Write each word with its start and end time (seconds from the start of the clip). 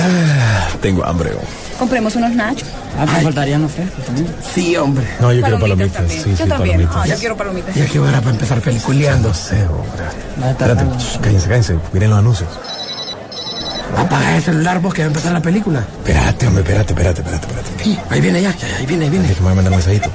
Ah, 0.00 0.68
tengo 0.80 1.04
hambre. 1.04 1.30
Compremos 1.78 2.14
unos 2.16 2.32
nachos. 2.34 2.68
Ah, 2.98 3.06
me 3.06 3.22
faltarían 3.22 3.62
los 3.62 3.72
frescos 3.72 4.04
también. 4.04 4.26
Sí, 4.54 4.76
hombre. 4.76 5.06
No, 5.20 5.32
yo 5.32 5.40
quiero 5.42 5.58
palomitas. 5.60 5.92
también. 5.94 6.22
Sí, 6.22 6.30
yo 6.30 6.36
sí, 6.44 6.48
también. 6.48 6.76
palomitas. 6.76 6.96
Ah, 6.96 7.06
yo 7.06 7.16
quiero 7.16 7.36
palomitas. 7.36 7.74
Ya 7.74 7.86
que 7.86 7.98
hora 7.98 8.18
para 8.20 8.30
empezar 8.30 8.60
peliculeando. 8.60 9.32
Sé, 9.32 9.64
hombre. 9.64 10.50
Estar 10.50 10.70
Espérate, 10.70 10.84
cállense, 11.22 11.48
cállense. 11.48 11.78
Miren 11.92 12.10
los 12.10 12.18
anuncios. 12.18 12.48
Apaga 13.96 14.36
el 14.36 14.42
celular 14.42 14.80
vos 14.80 14.94
que 14.94 15.02
va 15.02 15.06
a 15.06 15.08
empezar 15.08 15.32
la 15.32 15.40
película. 15.42 15.80
Espérate, 15.98 16.46
hombre, 16.46 16.62
espérate, 16.62 16.92
espérate, 16.92 17.20
espérate, 17.22 17.46
espérate. 17.46 17.84
Sí, 17.84 17.98
ahí 18.10 18.20
viene 18.20 18.42
ya, 18.42 18.54
ahí 18.78 18.86
viene, 18.86 19.04
ahí 19.04 19.10
viene. 19.10 19.28
Déjame 19.28 19.54
mandar 19.54 19.72
un 19.72 19.78
mensajito. 19.78 20.10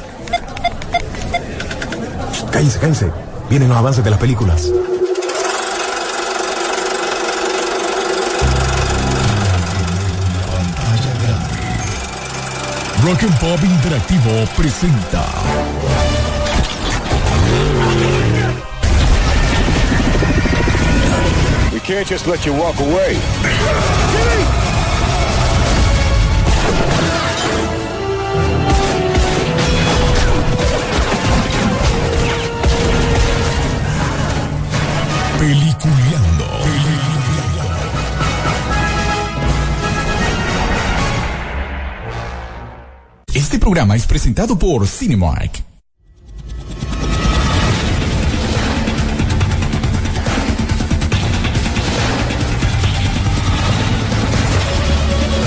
Shh, 2.33 2.45
Cállense, 2.51 2.79
cállense. 2.79 3.11
Vienen 3.49 3.69
los 3.69 3.77
avances 3.77 4.03
de 4.03 4.09
las 4.09 4.19
películas. 4.19 4.69
Rock 13.05 13.21
and 13.21 13.39
Pop 13.39 13.59
Interactivo 13.59 14.47
presenta 14.55 15.29
We 21.71 21.79
can't 21.81 22.07
just 22.07 22.25
let 22.25 22.47
you 22.47 22.53
walk 22.53 22.79
away. 22.79 23.19
Peliculeando. 35.37 35.74
Programa 43.65 43.95
es 43.95 44.05
presentado 44.05 44.59
por 44.59 44.87
Cinemark. 44.87 45.63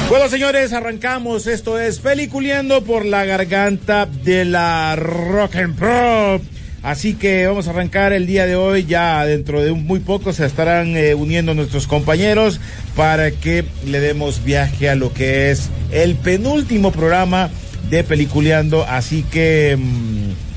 Bueno, 0.08 0.28
señores, 0.28 0.72
arrancamos. 0.72 1.46
Esto 1.46 1.78
es 1.78 2.00
Peliculeando 2.00 2.82
por 2.82 3.06
la 3.06 3.24
garganta 3.24 4.06
de 4.06 4.44
la 4.44 4.96
Rock 4.96 5.54
and 5.54 5.78
Pop. 5.78 6.42
Así 6.82 7.14
que 7.14 7.46
vamos 7.46 7.68
a 7.68 7.70
arrancar 7.70 8.12
el 8.12 8.26
día 8.26 8.46
de 8.46 8.56
hoy. 8.56 8.84
Ya 8.84 9.24
dentro 9.26 9.62
de 9.62 9.70
un 9.70 9.86
muy 9.86 10.00
poco 10.00 10.32
se 10.32 10.44
estarán 10.44 10.96
eh, 10.96 11.14
uniendo 11.14 11.54
nuestros 11.54 11.86
compañeros 11.86 12.58
para 12.96 13.30
que 13.30 13.64
le 13.86 14.00
demos 14.00 14.42
viaje 14.42 14.90
a 14.90 14.96
lo 14.96 15.12
que 15.12 15.52
es 15.52 15.70
el 15.92 16.16
penúltimo 16.16 16.90
programa 16.90 17.48
de 17.90 18.04
Peliculeando. 18.04 18.84
Así 18.84 19.22
que. 19.22 19.76
mm, 19.78 20.48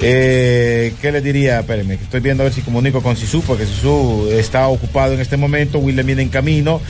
eh, 0.00 0.94
¿Qué 1.00 1.10
les 1.10 1.24
diría? 1.24 1.60
Espérenme, 1.60 1.94
estoy 1.94 2.20
viendo 2.20 2.42
a 2.42 2.44
ver 2.44 2.52
si 2.52 2.60
comunico 2.60 3.02
con 3.02 3.16
Sisu, 3.16 3.42
porque 3.42 3.66
Sisu 3.66 4.28
está 4.30 4.68
ocupado 4.68 5.12
en 5.14 5.20
este 5.20 5.36
momento, 5.36 5.78
Willem 5.78 6.06
viene 6.06 6.22
en 6.22 6.28
camino. 6.28 6.80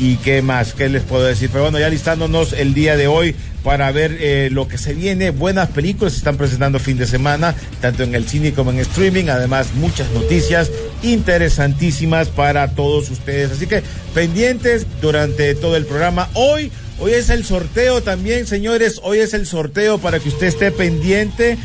¿Y 0.00 0.16
qué 0.16 0.42
más? 0.42 0.74
¿Qué 0.74 0.88
les 0.88 1.02
puedo 1.02 1.24
decir? 1.24 1.50
Pero 1.50 1.64
bueno, 1.64 1.80
ya 1.80 1.88
listándonos 1.88 2.52
el 2.52 2.72
día 2.72 2.96
de 2.96 3.08
hoy 3.08 3.34
para 3.64 3.90
ver 3.90 4.16
eh, 4.20 4.48
lo 4.52 4.68
que 4.68 4.78
se 4.78 4.94
viene. 4.94 5.30
Buenas 5.30 5.70
películas 5.70 6.12
se 6.12 6.18
están 6.18 6.36
presentando 6.36 6.78
fin 6.78 6.98
de 6.98 7.06
semana, 7.06 7.54
tanto 7.80 8.04
en 8.04 8.14
el 8.14 8.28
cine 8.28 8.52
como 8.52 8.70
en 8.70 8.78
streaming. 8.78 9.24
Además, 9.24 9.74
muchas 9.74 10.08
noticias 10.12 10.70
interesantísimas 11.02 12.28
para 12.28 12.68
todos 12.68 13.10
ustedes. 13.10 13.50
Así 13.50 13.66
que 13.66 13.82
pendientes 14.14 14.86
durante 15.00 15.56
todo 15.56 15.76
el 15.76 15.84
programa. 15.84 16.28
Hoy, 16.34 16.70
hoy 16.98 17.12
es 17.12 17.30
el 17.30 17.44
sorteo 17.44 18.02
también, 18.02 18.46
señores. 18.46 19.00
Hoy 19.02 19.18
es 19.18 19.34
el 19.34 19.46
sorteo 19.46 19.98
para 19.98 20.20
que 20.20 20.28
usted 20.28 20.46
esté 20.46 20.70
pendiente 20.70 21.58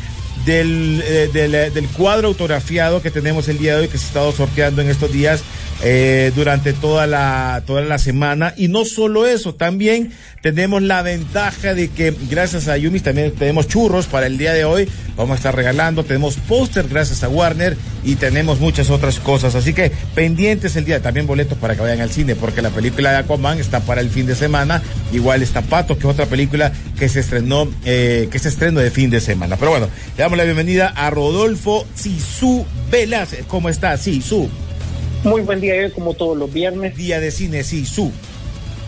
del, 0.44 1.02
eh, 1.06 1.30
eh, 1.32 1.70
del 1.72 1.88
cuadro 1.88 2.28
autografiado 2.28 3.02
que 3.02 3.10
tenemos 3.10 3.48
el 3.48 3.58
día 3.58 3.76
de 3.76 3.82
hoy, 3.82 3.88
que 3.88 3.98
se 3.98 4.04
ha 4.04 4.08
estado 4.08 4.32
sorteando 4.32 4.82
en 4.82 4.90
estos 4.90 5.12
días 5.12 5.42
eh, 5.82 6.32
durante 6.34 6.72
toda 6.72 7.06
la, 7.06 7.62
toda 7.66 7.82
la 7.82 7.98
semana. 7.98 8.54
Y 8.56 8.68
no 8.68 8.84
solo 8.84 9.26
eso, 9.26 9.54
también 9.54 10.12
tenemos 10.42 10.82
la 10.82 11.02
ventaja 11.02 11.74
de 11.74 11.88
que 11.88 12.14
gracias 12.28 12.68
a 12.68 12.76
Yumis 12.76 13.02
también 13.02 13.32
tenemos 13.32 13.66
churros 13.66 14.06
para 14.06 14.26
el 14.26 14.38
día 14.38 14.52
de 14.52 14.64
hoy. 14.64 14.88
Vamos 15.16 15.32
a 15.32 15.36
estar 15.36 15.56
regalando, 15.56 16.04
tenemos 16.04 16.36
póster 16.36 16.86
gracias 16.88 17.22
a 17.22 17.28
Warner 17.28 17.76
y 18.04 18.16
tenemos 18.16 18.60
muchas 18.60 18.90
otras 18.90 19.20
cosas. 19.20 19.54
Así 19.54 19.72
que 19.72 19.90
pendientes 20.14 20.76
el 20.76 20.84
día, 20.84 21.00
también 21.00 21.26
boletos 21.26 21.56
para 21.58 21.74
que 21.74 21.82
vayan 21.82 22.00
al 22.00 22.10
cine, 22.10 22.36
porque 22.36 22.62
la 22.62 22.70
película 22.70 23.10
de 23.10 23.16
Aquaman 23.18 23.58
está 23.58 23.80
para 23.80 24.00
el 24.00 24.10
fin 24.10 24.26
de 24.26 24.34
semana. 24.34 24.82
Igual 25.12 25.42
está 25.42 25.62
Pato, 25.62 25.94
que 25.94 26.06
es 26.06 26.12
otra 26.12 26.26
película 26.26 26.72
que 26.98 27.08
se 27.08 27.20
estrenó, 27.20 27.68
eh, 27.84 28.28
que 28.30 28.38
se 28.38 28.48
estrenó 28.48 28.80
de 28.80 28.90
fin 28.90 29.10
de 29.10 29.20
semana. 29.20 29.56
Pero 29.56 29.70
bueno, 29.70 29.88
le 30.16 30.22
damos 30.22 30.38
la 30.38 30.44
bienvenida 30.44 30.88
a 30.88 31.10
Rodolfo 31.10 31.86
Sisu 31.94 32.66
Velas. 32.90 33.30
¿Cómo 33.48 33.68
está? 33.68 33.96
Sisu. 33.96 34.50
Muy 35.24 35.40
buen 35.42 35.60
día, 35.60 35.74
hoy 35.74 35.90
como 35.90 36.14
todos 36.14 36.36
los 36.36 36.52
viernes. 36.52 36.96
Día 36.96 37.18
de 37.20 37.30
cine, 37.30 37.62
Sisu. 37.62 38.12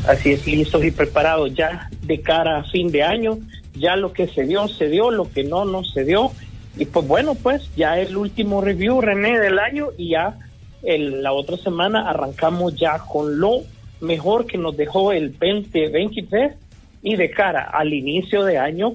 Así 0.07 0.33
es, 0.33 0.47
listos 0.47 0.85
y 0.85 0.91
preparados 0.91 1.55
ya 1.55 1.89
de 2.03 2.21
cara 2.21 2.59
a 2.59 2.65
fin 2.65 2.91
de 2.93 3.03
año. 3.03 3.39
Ya 3.75 3.97
lo 3.97 4.13
que 4.13 4.29
se 4.29 4.45
dio, 4.45 4.69
se 4.69 4.89
dio, 4.89 5.11
lo 5.11 5.31
que 5.31 5.45
no, 5.45 5.65
no 5.65 5.83
se 5.85 6.05
dio. 6.05 6.33
Y 6.77 6.85
pues 6.85 7.07
bueno, 7.07 7.35
pues 7.35 7.71
ya 7.77 7.99
el 7.99 8.17
último 8.17 8.61
review, 8.61 9.01
René, 9.01 9.39
del 9.41 9.59
año 9.59 9.89
y 9.97 10.11
ya 10.11 10.39
el- 10.83 11.23
la 11.23 11.33
otra 11.33 11.57
semana 11.57 12.09
arrancamos 12.09 12.77
ya 12.77 12.99
con 12.99 13.41
lo 13.41 13.63
mejor 14.01 14.47
que 14.47 14.59
nos 14.59 14.77
dejó 14.77 15.13
el 15.13 15.33
2023 15.39 16.55
y 17.03 17.17
de 17.17 17.31
cara 17.31 17.63
al 17.63 17.95
inicio 17.95 18.45
de 18.45 18.59
año, 18.59 18.93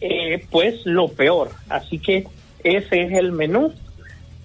eh, 0.00 0.44
pues 0.50 0.86
lo 0.86 1.08
peor. 1.08 1.50
Así 1.68 1.98
que 1.98 2.26
ese 2.62 3.02
es 3.02 3.12
el 3.12 3.32
menú. 3.32 3.72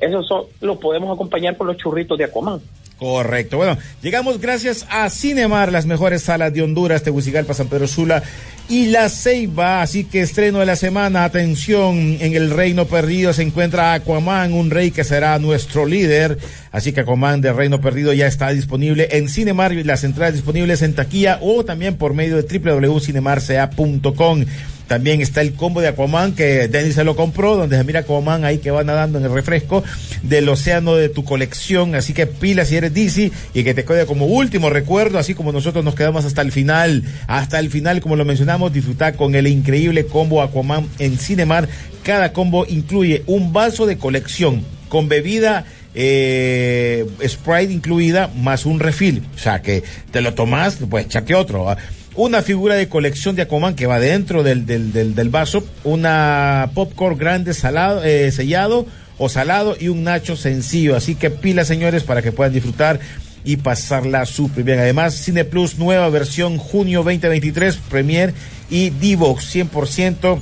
Eso 0.02 0.24
so- 0.24 0.50
lo 0.62 0.80
podemos 0.80 1.14
acompañar 1.14 1.56
con 1.56 1.68
los 1.68 1.78
churritos 1.78 2.18
de 2.18 2.26
Aquaman. 2.26 2.60
Correcto. 2.98 3.58
Bueno, 3.58 3.78
llegamos 4.04 4.40
gracias 4.40 4.86
a 4.92 5.10
Cinemar, 5.10 5.72
las 5.72 5.88
mejores 5.88 6.22
salas 6.22 6.54
de 6.54 6.62
Honduras, 6.62 7.02
Tegucigalpa, 7.02 7.56
San 7.56 7.68
Pedro 7.68 7.88
Sula 7.88 8.22
y 8.70 8.88
La 8.88 9.10
Ceiba. 9.10 9.82
Así 9.82 10.04
que 10.04 10.22
estreno 10.22 10.60
de 10.60 10.68
la 10.68 10.76
semana, 10.76 11.24
atención, 11.24 12.18
en 12.20 12.36
el 12.36 12.52
Reino 12.52 12.86
Perdido 12.86 13.34
se 13.34 13.42
encuentra 13.42 13.94
Aquaman, 13.96 14.54
un 14.54 14.70
rey 14.70 14.92
que 14.92 15.04
será 15.04 15.40
nuestro 15.40 15.88
líder. 15.88 16.38
Así 16.72 16.94
que 16.94 17.00
Aquaman 17.02 17.42
de 17.42 17.52
Reino 17.54 17.82
Perdido 17.82 18.14
ya 18.14 18.28
está 18.28 18.50
disponible 18.52 19.08
en 19.14 19.30
Cinemar, 19.30 19.72
las 19.74 20.04
entradas 20.04 20.36
disponibles 20.36 20.84
en 20.84 20.94
taquilla 20.94 21.40
o 21.42 21.66
también 21.66 21.98
por 21.98 22.14
medio 22.14 22.40
de 22.40 22.44
www.cinemarca.com. 22.60 24.46
También 24.92 25.22
está 25.22 25.40
el 25.40 25.54
combo 25.54 25.80
de 25.80 25.88
Aquaman 25.88 26.34
que 26.34 26.68
Dennis 26.68 26.96
se 26.96 27.06
lo 27.06 27.16
compró, 27.16 27.56
donde 27.56 27.78
se 27.78 27.84
mira 27.86 28.02
Aquaman 28.02 28.44
ahí 28.44 28.58
que 28.58 28.72
va 28.72 28.84
nadando 28.84 29.20
en 29.20 29.24
el 29.24 29.32
refresco 29.32 29.86
del 30.22 30.50
océano 30.50 30.96
de 30.96 31.08
tu 31.08 31.24
colección. 31.24 31.96
Así 31.96 32.12
que 32.12 32.28
pila 32.28 32.66
si 32.66 32.76
eres 32.76 32.94
DC 32.94 33.32
y 33.54 33.64
que 33.64 33.74
te 33.74 33.86
quede 33.86 34.06
como 34.06 34.26
último 34.26 34.70
recuerdo, 34.70 35.18
así 35.18 35.34
como 35.34 35.54
nosotros 35.54 35.86
nos 35.86 35.96
quedamos 35.96 36.26
hasta 36.26 36.42
el 36.42 36.52
final. 36.52 37.06
Hasta 37.28 37.58
el 37.60 37.70
final, 37.70 38.02
como 38.02 38.18
lo 38.18 38.26
mencionamos, 38.26 38.74
disfrutar 38.74 39.16
con 39.16 39.34
el 39.34 39.48
increíble 39.48 40.08
combo 40.08 40.42
Aquaman 40.42 40.90
en 41.00 41.18
Cinemar. 41.18 41.70
Cada 42.04 42.34
combo 42.34 42.66
incluye 42.68 43.24
un 43.28 43.54
vaso 43.54 43.86
de 43.86 43.98
colección 43.98 44.62
con 44.90 45.08
bebida 45.08 45.64
eh, 45.96 47.06
Sprite 47.26 47.72
incluida 47.72 48.30
más 48.36 48.66
un 48.66 48.82
refil. 48.82 49.24
O 49.36 49.40
sea 49.40 49.62
que 49.62 49.84
te 50.12 50.20
lo 50.20 50.34
tomas, 50.34 50.80
pues 50.90 51.08
chaque 51.08 51.34
otro. 51.34 51.74
Una 52.16 52.42
figura 52.42 52.76
de 52.76 52.90
colección 52.90 53.36
de 53.36 53.44
Aquaman 53.44 53.76
que 53.76 53.88
va 53.88 54.00
dentro 54.00 54.44
del, 54.44 54.66
del, 54.66 54.92
del, 54.92 55.30
vaso, 55.30 55.64
una 55.86 56.72
popcorn 56.74 57.18
grande 57.18 57.54
salado, 57.54 58.04
eh, 58.04 58.32
sellado 58.32 58.86
o 59.18 59.30
salado 59.30 59.78
y 59.80 59.88
un 59.88 60.04
nacho 60.04 60.36
sencillo. 60.36 60.98
Así 60.98 61.16
que 61.16 61.30
pila, 61.30 61.64
señores, 61.64 62.04
para 62.04 62.22
que 62.22 62.34
puedan 62.34 62.54
disfrutar 62.54 63.00
y 63.46 63.58
pasarla 63.58 64.26
súper 64.26 64.64
bien. 64.64 64.80
Además, 64.80 65.16
Cine 65.16 65.46
Plus, 65.46 65.78
nueva 65.78 66.10
versión 66.10 66.58
junio 66.58 67.00
2023, 67.00 67.78
Premier 67.90 68.34
y 68.70 68.90
Divox 68.90 69.56
100% 69.56 70.40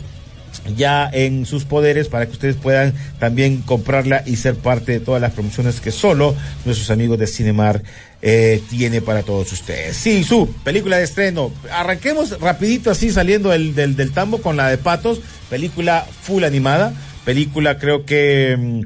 ya 0.75 1.09
en 1.11 1.45
sus 1.45 1.65
poderes 1.65 2.07
para 2.07 2.25
que 2.25 2.33
ustedes 2.33 2.55
puedan 2.55 2.93
también 3.19 3.61
comprarla 3.61 4.23
y 4.25 4.35
ser 4.35 4.55
parte 4.55 4.93
de 4.93 4.99
todas 4.99 5.21
las 5.21 5.31
promociones 5.31 5.81
que 5.81 5.91
solo 5.91 6.35
nuestros 6.65 6.89
amigos 6.91 7.17
de 7.19 7.27
Cinemar 7.27 7.81
eh, 8.21 8.61
tiene 8.69 9.01
para 9.01 9.23
todos 9.23 9.51
ustedes. 9.51 9.95
Sí, 9.95 10.23
su 10.23 10.53
película 10.63 10.97
de 10.97 11.03
estreno. 11.03 11.51
Arranquemos 11.71 12.39
rapidito 12.39 12.91
así 12.91 13.11
saliendo 13.11 13.49
del, 13.49 13.75
del, 13.75 13.95
del 13.95 14.11
tambo 14.11 14.41
con 14.41 14.57
la 14.57 14.69
de 14.69 14.77
Patos, 14.77 15.21
película 15.49 16.05
full 16.21 16.43
animada, 16.43 16.93
película 17.25 17.77
creo 17.77 18.05
que... 18.05 18.55
mm, 18.57 18.81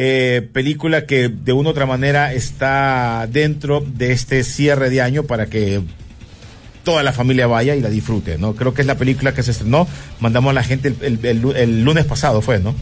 eh, 0.00 0.48
película 0.52 1.06
que 1.06 1.28
de 1.28 1.52
una 1.52 1.70
u 1.70 1.72
otra 1.72 1.84
manera 1.84 2.32
está 2.32 3.26
dentro 3.28 3.80
de 3.80 4.12
este 4.12 4.44
cierre 4.44 4.90
de 4.90 5.02
año 5.02 5.24
para 5.24 5.46
que 5.46 5.80
toda 6.84 7.02
la 7.02 7.12
familia 7.12 7.46
vaya 7.46 7.74
y 7.74 7.80
la 7.80 7.88
disfrute, 7.88 8.38
¿no? 8.38 8.54
Creo 8.54 8.74
que 8.74 8.82
es 8.82 8.86
la 8.86 8.96
película 8.96 9.34
que 9.34 9.42
se 9.42 9.50
estrenó, 9.50 9.86
mandamos 10.20 10.50
a 10.50 10.54
la 10.54 10.62
gente 10.62 10.94
el, 11.00 11.24
el- 11.24 11.84
lunes 11.84 12.04
pasado, 12.04 12.40
fue, 12.40 12.58
¿no? 12.58 12.74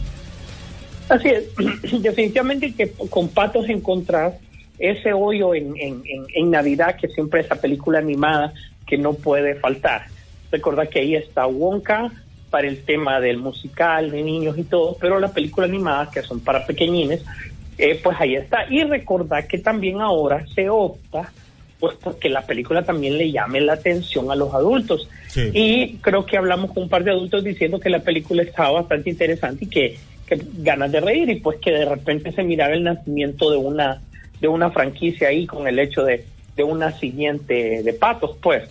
Así 1.09 1.29
es, 1.29 1.43
definitivamente 2.01 2.73
que 2.73 2.91
con 3.09 3.29
patos 3.29 3.69
encontrar 3.69 4.37
ese 4.79 5.13
hoyo 5.13 5.55
en, 5.55 5.73
en, 5.77 6.03
en, 6.33 6.51
Navidad 6.51 6.95
que 6.97 7.07
siempre 7.07 7.41
esa 7.41 7.55
película 7.55 7.99
animada 7.99 8.53
que 8.85 8.97
no 8.97 9.13
puede 9.13 9.55
faltar. 9.55 10.05
Recordar 10.51 10.87
que 10.89 10.99
ahí 10.99 11.15
está 11.15 11.47
Wonka 11.47 12.11
para 12.49 12.67
el 12.67 12.83
tema 12.83 13.19
del 13.19 13.37
musical 13.37 14.11
de 14.11 14.21
niños 14.21 14.57
y 14.57 14.63
todo, 14.63 14.95
pero 14.99 15.19
la 15.19 15.29
película 15.33 15.65
animada 15.65 16.09
que 16.11 16.21
son 16.21 16.39
para 16.39 16.65
pequeñines, 16.65 17.23
eh, 17.77 17.99
pues 18.01 18.15
ahí 18.19 18.35
está. 18.35 18.65
Y 18.69 18.83
recordar 18.83 19.47
que 19.47 19.57
también 19.57 19.99
ahora 20.01 20.45
se 20.53 20.69
opta 20.69 21.31
pues 21.79 21.95
porque 22.01 22.29
la 22.29 22.45
película 22.45 22.83
también 22.83 23.17
le 23.17 23.31
llame 23.31 23.61
la 23.61 23.73
atención 23.73 24.31
a 24.31 24.35
los 24.35 24.53
adultos. 24.53 25.09
Sí. 25.27 25.49
Y 25.53 25.97
creo 25.97 26.25
que 26.25 26.37
hablamos 26.37 26.71
con 26.73 26.83
un 26.83 26.89
par 26.89 27.03
de 27.03 27.11
adultos 27.11 27.43
diciendo 27.43 27.79
que 27.79 27.89
la 27.89 27.99
película 27.99 28.43
estaba 28.43 28.71
bastante 28.71 29.09
interesante 29.09 29.65
y 29.65 29.69
que, 29.69 29.97
que 30.25 30.41
ganas 30.57 30.91
de 30.91 30.99
reír 30.99 31.29
y 31.29 31.39
pues 31.39 31.59
que 31.59 31.71
de 31.71 31.85
repente 31.85 32.31
se 32.31 32.43
miraba 32.43 32.73
el 32.73 32.83
nacimiento 32.83 33.51
de 33.51 33.57
una 33.57 34.01
de 34.39 34.47
una 34.47 34.69
franquicia 34.69 35.29
ahí 35.29 35.47
con 35.47 35.67
el 35.67 35.79
hecho 35.79 36.03
de, 36.03 36.25
de 36.55 36.63
una 36.63 36.91
siguiente 36.91 37.81
de 37.83 37.93
patos, 37.93 38.37
pues. 38.41 38.69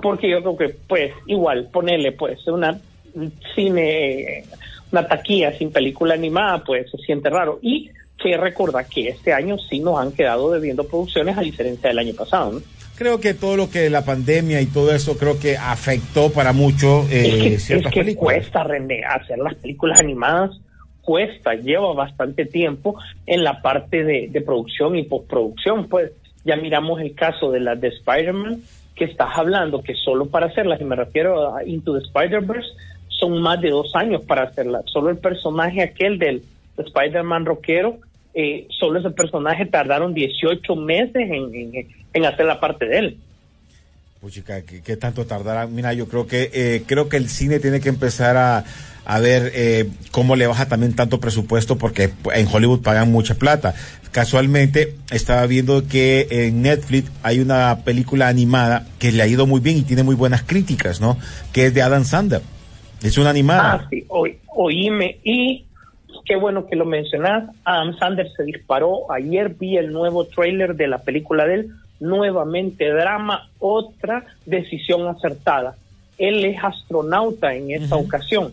Porque 0.00 0.30
yo 0.30 0.40
creo 0.40 0.56
que, 0.56 0.68
pues, 0.86 1.12
igual, 1.26 1.68
ponerle, 1.72 2.12
pues, 2.12 2.46
una 2.46 2.80
un 3.14 3.32
cine, 3.54 4.44
una 4.90 5.06
taquilla 5.06 5.56
sin 5.56 5.70
película 5.70 6.14
animada, 6.14 6.62
pues 6.64 6.90
se 6.90 6.98
siente 6.98 7.30
raro. 7.30 7.58
Y 7.62 7.90
que 8.22 8.36
recordar 8.36 8.86
que 8.86 9.08
este 9.08 9.32
año 9.32 9.56
sí 9.58 9.80
nos 9.80 9.98
han 9.98 10.12
quedado 10.12 10.50
debiendo 10.50 10.84
producciones 10.84 11.36
a 11.36 11.40
diferencia 11.40 11.88
del 11.88 11.98
año 11.98 12.14
pasado, 12.14 12.52
¿no? 12.52 12.60
Creo 12.96 13.20
que 13.20 13.34
todo 13.34 13.56
lo 13.56 13.70
que 13.70 13.90
la 13.90 14.04
pandemia 14.04 14.60
y 14.60 14.66
todo 14.66 14.94
eso 14.94 15.16
creo 15.16 15.38
que 15.40 15.56
afectó 15.56 16.30
para 16.30 16.52
mucho 16.52 17.06
eh, 17.10 17.26
es 17.26 17.42
que, 17.42 17.58
ciertas 17.58 17.86
es 17.86 17.94
que 17.94 18.00
películas. 18.00 18.34
cuesta, 18.36 18.64
René, 18.64 19.02
hacer 19.04 19.38
las 19.38 19.54
películas 19.56 20.00
animadas 20.00 20.50
cuesta, 21.02 21.54
lleva 21.54 21.92
bastante 21.94 22.46
tiempo 22.46 22.96
en 23.26 23.42
la 23.44 23.60
parte 23.60 24.04
de, 24.04 24.28
de 24.30 24.40
producción 24.40 24.96
y 24.96 25.02
postproducción, 25.02 25.88
pues 25.88 26.12
ya 26.44 26.56
miramos 26.56 27.00
el 27.00 27.14
caso 27.14 27.50
de 27.50 27.60
la 27.60 27.74
de 27.74 27.88
Spider-Man, 27.88 28.62
que 28.94 29.04
estás 29.04 29.36
hablando 29.36 29.82
que 29.82 29.94
solo 29.94 30.26
para 30.26 30.46
hacerlas, 30.46 30.80
y 30.80 30.84
me 30.84 30.96
refiero 30.96 31.54
a 31.54 31.64
Into 31.64 31.98
the 31.98 32.04
Spider-Verse, 32.06 32.68
son 33.08 33.40
más 33.40 33.60
de 33.60 33.70
dos 33.70 33.94
años 33.94 34.22
para 34.22 34.44
hacerlas. 34.44 34.84
Solo 34.86 35.10
el 35.10 35.18
personaje 35.18 35.82
aquel 35.82 36.18
del 36.18 36.42
Spider-Man 36.76 37.46
rockero, 37.46 37.98
eh, 38.34 38.66
solo 38.78 38.98
ese 39.00 39.10
personaje 39.10 39.66
tardaron 39.66 40.14
18 40.14 40.76
meses 40.76 41.16
en, 41.16 41.54
en, 41.54 41.88
en 42.12 42.24
hacer 42.24 42.46
la 42.46 42.60
parte 42.60 42.86
de 42.86 42.98
él. 42.98 43.18
Puchica, 44.20 44.62
¿qué, 44.62 44.82
qué 44.82 44.96
tanto 44.96 45.26
tardará? 45.26 45.66
Mira, 45.66 45.92
yo 45.94 46.06
creo 46.06 46.26
que 46.28 46.50
eh, 46.52 46.84
creo 46.86 47.08
que 47.08 47.16
el 47.16 47.28
cine 47.28 47.58
tiene 47.58 47.80
que 47.80 47.88
empezar 47.88 48.36
a, 48.36 48.64
a 49.04 49.18
ver 49.18 49.50
eh, 49.54 49.88
cómo 50.12 50.36
le 50.36 50.46
baja 50.46 50.66
también 50.66 50.94
tanto 50.94 51.18
presupuesto 51.18 51.76
porque 51.76 52.10
en 52.32 52.46
Hollywood 52.46 52.82
pagan 52.82 53.10
mucha 53.10 53.34
plata. 53.34 53.74
Casualmente 54.12 54.94
estaba 55.10 55.44
viendo 55.46 55.88
que 55.88 56.28
en 56.30 56.62
Netflix 56.62 57.10
hay 57.22 57.40
una 57.40 57.80
película 57.84 58.28
animada 58.28 58.86
que 58.98 59.10
le 59.10 59.22
ha 59.22 59.26
ido 59.26 59.46
muy 59.46 59.60
bien 59.60 59.78
y 59.78 59.82
tiene 59.82 60.04
muy 60.04 60.14
buenas 60.14 60.42
críticas, 60.42 61.00
¿no? 61.00 61.18
Que 61.52 61.66
es 61.66 61.74
de 61.74 61.82
Adam 61.82 62.04
Sandler. 62.04 62.42
Es 63.02 63.18
una 63.18 63.30
animada. 63.30 63.72
Ah, 63.72 63.86
sí, 63.90 64.04
oí, 64.08 64.38
oíme. 64.54 65.18
Y 65.24 65.64
qué 66.24 66.36
bueno 66.36 66.66
que 66.66 66.76
lo 66.76 66.84
mencionás. 66.84 67.50
Adam 67.64 67.96
Sandler 67.98 68.30
se 68.36 68.44
disparó. 68.44 69.10
Ayer 69.10 69.50
vi 69.50 69.76
el 69.76 69.92
nuevo 69.92 70.24
tráiler 70.24 70.74
de 70.76 70.88
la 70.88 70.98
película 70.98 71.46
de 71.46 71.54
él. 71.54 71.70
Nuevamente 72.00 72.90
drama, 72.90 73.48
otra 73.58 74.24
decisión 74.46 75.06
acertada. 75.06 75.76
Él 76.18 76.44
es 76.44 76.62
astronauta 76.62 77.54
en 77.54 77.70
esa 77.70 77.96
ocasión, 77.96 78.52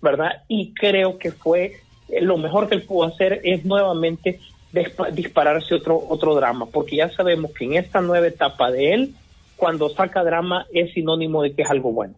¿verdad? 0.00 0.42
Y 0.48 0.72
creo 0.74 1.18
que 1.18 1.30
fue 1.32 1.72
eh, 2.08 2.20
lo 2.20 2.38
mejor 2.38 2.68
que 2.68 2.76
él 2.76 2.82
pudo 2.82 3.08
hacer 3.08 3.40
es 3.44 3.64
nuevamente 3.64 4.40
dispa- 4.72 5.10
dispararse 5.10 5.74
otro 5.74 6.00
otro 6.08 6.34
drama, 6.34 6.66
porque 6.66 6.96
ya 6.96 7.10
sabemos 7.10 7.52
que 7.52 7.64
en 7.64 7.74
esta 7.74 8.00
nueva 8.00 8.26
etapa 8.26 8.70
de 8.70 8.94
él, 8.94 9.14
cuando 9.56 9.88
saca 9.90 10.24
drama 10.24 10.66
es 10.72 10.92
sinónimo 10.92 11.42
de 11.42 11.52
que 11.52 11.62
es 11.62 11.70
algo 11.70 11.92
bueno. 11.92 12.14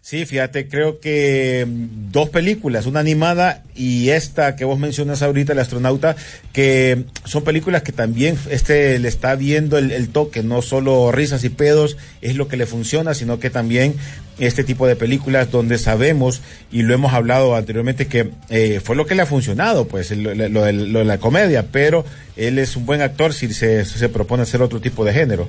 Sí, 0.00 0.24
fíjate, 0.24 0.68
creo 0.68 1.00
que 1.00 1.66
mm, 1.68 2.10
dos 2.12 2.30
películas, 2.30 2.86
una 2.86 3.00
animada 3.00 3.62
y 3.74 4.08
esta 4.10 4.56
que 4.56 4.64
vos 4.64 4.78
mencionas 4.78 5.22
ahorita, 5.22 5.52
El 5.52 5.58
astronauta, 5.58 6.16
que 6.52 7.04
son 7.24 7.44
películas 7.44 7.82
que 7.82 7.92
también 7.92 8.38
este 8.50 8.98
le 8.98 9.08
está 9.08 9.34
viendo 9.34 9.76
el, 9.76 10.08
toque, 10.08 10.42
no 10.42 10.62
solo 10.62 11.12
risas 11.12 11.44
y 11.44 11.50
pedos 11.50 11.96
es 12.22 12.36
lo 12.36 12.48
que 12.48 12.56
le 12.56 12.64
funciona, 12.66 13.12
sino 13.14 13.38
que 13.38 13.50
también 13.50 13.94
este 14.38 14.62
tipo 14.64 14.86
de 14.86 14.94
películas 14.96 15.50
donde 15.50 15.78
sabemos, 15.78 16.40
y 16.70 16.82
lo 16.82 16.94
hemos 16.94 17.12
hablado 17.12 17.54
anteriormente, 17.56 18.06
que 18.06 18.30
eh, 18.50 18.80
fue 18.82 18.94
lo 18.96 19.04
que 19.04 19.14
le 19.16 19.22
ha 19.22 19.26
funcionado, 19.26 19.88
pues 19.88 20.10
lo, 20.12 20.34
lo- 20.34 20.48
lo 20.48 20.64
de- 20.64 21.04
la 21.04 21.18
comedia, 21.18 21.66
pero 21.72 22.04
él 22.36 22.58
es 22.58 22.76
un 22.76 22.86
buen 22.86 23.02
actor 23.02 23.34
si 23.34 23.52
se, 23.52 23.84
se 23.84 24.08
propone 24.08 24.44
hacer 24.44 24.62
otro 24.62 24.80
tipo 24.80 25.04
de 25.04 25.12
género. 25.12 25.48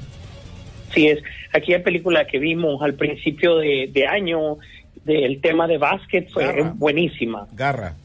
Sí, 0.93 1.07
es 1.07 1.19
aquella 1.53 1.83
película 1.83 2.25
que 2.27 2.39
vimos 2.39 2.81
al 2.81 2.95
principio 2.95 3.57
de, 3.57 3.89
de 3.93 4.07
año 4.07 4.57
del 5.05 5.41
tema 5.41 5.67
de 5.67 5.77
básquet 5.77 6.29
fue 6.29 6.45
Garra. 6.45 6.73
buenísima. 6.75 7.47
Garra. 7.53 7.95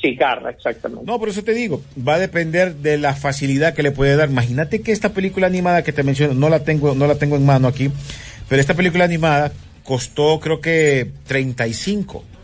Sí, 0.00 0.14
Garra, 0.14 0.50
exactamente. 0.50 1.04
No, 1.06 1.18
por 1.18 1.28
eso 1.28 1.42
te 1.42 1.52
digo, 1.52 1.82
va 2.06 2.14
a 2.14 2.18
depender 2.18 2.74
de 2.76 2.98
la 2.98 3.14
facilidad 3.14 3.74
que 3.74 3.82
le 3.82 3.90
puede 3.90 4.16
dar. 4.16 4.30
Imagínate 4.30 4.80
que 4.80 4.92
esta 4.92 5.12
película 5.12 5.48
animada 5.48 5.82
que 5.82 5.92
te 5.92 6.04
menciono, 6.04 6.34
no 6.34 6.48
la 6.48 6.62
tengo, 6.62 6.94
no 6.94 7.06
la 7.06 7.16
tengo 7.16 7.36
en 7.36 7.44
mano 7.44 7.66
aquí, 7.66 7.90
pero 8.48 8.60
esta 8.60 8.74
película 8.74 9.04
animada 9.04 9.52
costó 9.82 10.38
creo 10.38 10.60
que 10.60 11.10
35 11.26 12.24
y 12.32 12.37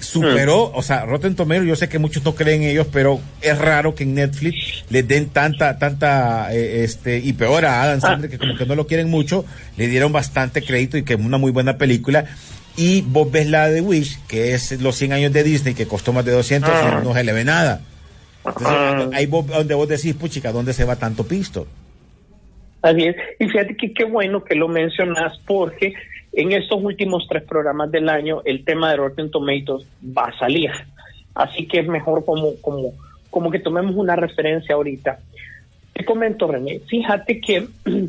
superó, 0.00 0.70
o 0.74 0.82
sea, 0.82 1.04
Rotten 1.04 1.34
Tomatoes, 1.34 1.68
yo 1.68 1.76
sé 1.76 1.88
que 1.88 1.98
muchos 1.98 2.24
no 2.24 2.34
creen 2.34 2.62
en 2.62 2.70
ellos, 2.70 2.86
pero 2.92 3.20
es 3.40 3.56
raro 3.58 3.94
que 3.94 4.04
en 4.04 4.14
Netflix 4.14 4.84
les 4.90 5.06
den 5.06 5.30
tanta, 5.30 5.78
tanta, 5.78 6.54
eh, 6.54 6.84
este, 6.84 7.18
y 7.18 7.32
peor 7.32 7.64
a 7.64 7.82
Adam 7.82 8.00
Sandler, 8.00 8.30
que 8.30 8.38
como 8.38 8.56
que 8.56 8.66
no 8.66 8.74
lo 8.74 8.86
quieren 8.86 9.08
mucho, 9.08 9.44
le 9.76 9.88
dieron 9.88 10.12
bastante 10.12 10.62
crédito 10.62 10.98
y 10.98 11.04
que 11.04 11.14
es 11.14 11.20
una 11.20 11.38
muy 11.38 11.50
buena 11.52 11.78
película. 11.78 12.26
Y 12.76 13.02
vos 13.02 13.30
ves 13.30 13.48
la 13.48 13.68
de 13.68 13.80
Wish, 13.80 14.18
que 14.28 14.54
es 14.54 14.80
los 14.80 14.96
100 14.96 15.12
años 15.12 15.32
de 15.32 15.42
Disney, 15.42 15.74
que 15.74 15.86
costó 15.86 16.12
más 16.12 16.24
de 16.24 16.32
200 16.32 16.70
y 16.70 17.04
no 17.04 17.14
se 17.14 17.24
le 17.24 17.32
ve 17.32 17.44
nada. 17.44 17.80
Entonces, 18.44 19.14
ahí 19.14 19.26
vos, 19.26 19.46
donde 19.46 19.74
vos 19.74 19.88
decís, 19.88 20.14
puchica, 20.14 20.52
¿dónde 20.52 20.72
se 20.72 20.84
va 20.84 20.96
tanto 20.96 21.26
pisto? 21.26 21.66
Así 22.82 23.04
es. 23.04 23.16
Y 23.38 23.46
fíjate 23.46 23.76
que 23.76 23.92
qué 23.92 24.04
bueno 24.04 24.42
que 24.42 24.54
lo 24.54 24.68
mencionas 24.68 25.38
porque 25.46 25.94
en 26.32 26.52
estos 26.52 26.82
últimos 26.82 27.26
tres 27.28 27.42
programas 27.42 27.90
del 27.90 28.08
año 28.08 28.42
el 28.44 28.64
tema 28.64 28.90
de 28.90 28.96
Rotten 28.96 29.30
Tomatoes 29.30 29.86
va 30.16 30.24
a 30.24 30.38
salir. 30.38 30.70
Así 31.34 31.66
que 31.66 31.80
es 31.80 31.86
mejor 31.86 32.24
como, 32.24 32.54
como, 32.60 32.92
como 33.30 33.50
que 33.50 33.58
tomemos 33.58 33.94
una 33.94 34.16
referencia 34.16 34.74
ahorita. 34.74 35.18
Te 35.92 36.04
comento, 36.04 36.46
René, 36.46 36.80
fíjate 36.80 37.40
que 37.40 37.66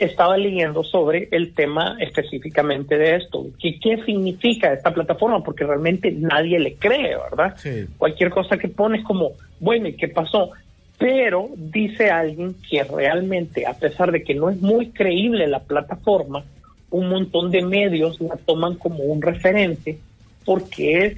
estaba 0.00 0.36
leyendo 0.36 0.82
sobre 0.82 1.28
el 1.30 1.54
tema 1.54 1.96
específicamente 2.00 2.98
de 2.98 3.16
esto. 3.16 3.46
¿Qué, 3.60 3.78
¿Qué 3.80 4.02
significa 4.04 4.72
esta 4.72 4.92
plataforma? 4.92 5.42
Porque 5.42 5.64
realmente 5.64 6.10
nadie 6.10 6.58
le 6.58 6.74
cree, 6.74 7.16
¿verdad? 7.16 7.54
Sí. 7.56 7.86
Cualquier 7.96 8.30
cosa 8.30 8.56
que 8.56 8.68
pones 8.68 9.04
como, 9.04 9.32
bueno, 9.60 9.88
¿y 9.88 9.94
qué 9.94 10.08
pasó? 10.08 10.50
Pero 10.98 11.48
dice 11.56 12.10
alguien 12.10 12.54
que 12.68 12.84
realmente, 12.84 13.66
a 13.66 13.74
pesar 13.74 14.12
de 14.12 14.22
que 14.22 14.34
no 14.34 14.50
es 14.50 14.60
muy 14.60 14.90
creíble 14.90 15.46
la 15.46 15.60
plataforma, 15.60 16.44
un 16.92 17.08
montón 17.08 17.50
de 17.50 17.62
medios 17.62 18.20
la 18.20 18.36
toman 18.36 18.76
como 18.76 19.02
un 19.04 19.20
referente 19.20 19.98
porque 20.44 21.06
es 21.06 21.16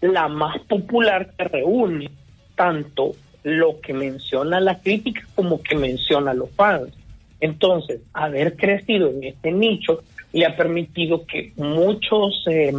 la 0.00 0.28
más 0.28 0.58
popular 0.60 1.32
que 1.36 1.44
reúne 1.44 2.10
tanto 2.56 3.14
lo 3.44 3.80
que 3.80 3.92
menciona 3.92 4.60
la 4.60 4.78
crítica 4.80 5.22
como 5.34 5.62
que 5.62 5.76
menciona 5.76 6.34
los 6.34 6.50
fans. 6.50 6.92
Entonces, 7.40 8.00
haber 8.12 8.56
crecido 8.56 9.10
en 9.10 9.24
este 9.24 9.52
nicho 9.52 10.02
le 10.32 10.46
ha 10.46 10.56
permitido 10.56 11.26
que 11.26 11.52
muchos, 11.56 12.44
eh, 12.46 12.72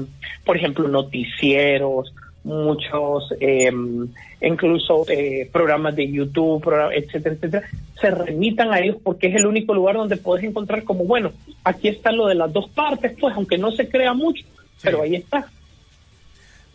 por 0.45 0.57
ejemplo, 0.57 0.87
noticieros, 0.87 2.13
muchos, 2.43 3.33
eh, 3.39 3.71
incluso 4.41 5.05
eh, 5.09 5.49
programas 5.51 5.95
de 5.95 6.11
YouTube, 6.11 6.63
etcétera, 6.93 7.35
etcétera, 7.35 7.67
se 7.99 8.11
remitan 8.11 8.73
a 8.73 8.79
ellos 8.79 8.97
porque 9.01 9.27
es 9.27 9.35
el 9.35 9.45
único 9.45 9.73
lugar 9.73 9.95
donde 9.95 10.17
puedes 10.17 10.43
encontrar 10.43 10.83
como, 10.83 11.05
bueno, 11.05 11.31
aquí 11.63 11.87
está 11.87 12.11
lo 12.11 12.27
de 12.27 12.35
las 12.35 12.51
dos 12.51 12.69
partes, 12.69 13.15
pues, 13.19 13.33
aunque 13.35 13.57
no 13.57 13.71
se 13.71 13.87
crea 13.87 14.13
mucho, 14.13 14.43
pero 14.81 15.01
ahí 15.01 15.15
está. 15.15 15.49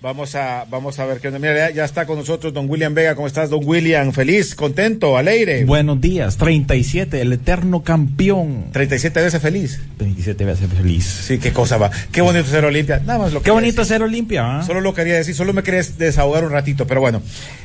Vamos 0.00 0.36
a, 0.36 0.64
vamos 0.70 0.96
a 1.00 1.06
ver 1.06 1.18
qué 1.18 1.26
onda. 1.26 1.40
Mira, 1.40 1.72
ya, 1.72 1.84
está 1.84 2.06
con 2.06 2.18
nosotros 2.18 2.52
don 2.54 2.70
William 2.70 2.94
Vega. 2.94 3.16
¿Cómo 3.16 3.26
estás, 3.26 3.50
don 3.50 3.62
William? 3.64 4.12
Feliz, 4.12 4.54
contento, 4.54 5.16
alegre. 5.16 5.64
Buenos 5.64 6.00
días, 6.00 6.36
37, 6.36 7.20
el 7.20 7.32
eterno 7.32 7.82
campeón. 7.82 8.66
37 8.72 9.20
veces 9.20 9.42
feliz. 9.42 9.80
27 9.98 10.44
veces 10.44 10.68
feliz. 10.72 11.04
Sí, 11.04 11.38
qué 11.38 11.52
cosa 11.52 11.78
va. 11.78 11.90
Qué 12.12 12.20
bonito 12.20 12.46
ser 12.48 12.64
Olimpia. 12.64 13.00
Nada 13.04 13.18
más 13.18 13.32
lo 13.32 13.40
Qué 13.40 13.46
quería 13.46 13.54
bonito 13.54 13.80
decir. 13.80 13.94
ser 13.96 14.02
Olimpia. 14.04 14.60
¿ah? 14.60 14.62
Solo 14.62 14.80
lo 14.82 14.94
quería 14.94 15.14
decir, 15.16 15.34
solo 15.34 15.52
me 15.52 15.64
querías 15.64 15.98
desahogar 15.98 16.44
un 16.44 16.52
ratito, 16.52 16.86
pero 16.86 17.00
bueno. 17.00 17.20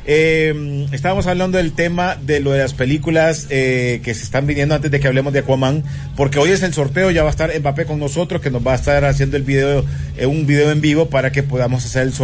Eh, 0.08 0.88
estábamos 0.92 1.28
hablando 1.28 1.60
del 1.60 1.74
tema 1.74 2.16
de 2.16 2.40
lo 2.40 2.52
de 2.52 2.58
las 2.58 2.74
películas 2.74 3.46
eh, 3.52 4.02
que 4.04 4.16
se 4.16 4.24
están 4.24 4.48
viniendo 4.48 4.74
antes 4.74 4.90
de 4.90 5.00
que 5.00 5.08
hablemos 5.08 5.34
de 5.34 5.40
Aquaman, 5.40 5.84
porque 6.18 6.40
hoy 6.40 6.50
es 6.50 6.64
el 6.64 6.74
sorteo, 6.74 7.12
ya 7.12 7.22
va 7.22 7.30
a 7.30 7.32
estar 7.32 7.52
Mbappé 7.58 7.86
con 7.86 8.00
nosotros, 8.00 8.42
que 8.42 8.50
nos 8.50 8.66
va 8.66 8.72
a 8.72 8.76
estar 8.76 9.06
haciendo 9.06 9.38
el 9.38 9.44
video, 9.44 9.86
eh, 10.18 10.26
un 10.26 10.48
video 10.48 10.72
en 10.72 10.82
vivo 10.82 11.10
para 11.10 11.32
que 11.32 11.44
podamos 11.44 11.86
hacer 11.86 12.02
el 12.02 12.08
sorteo. 12.12 12.23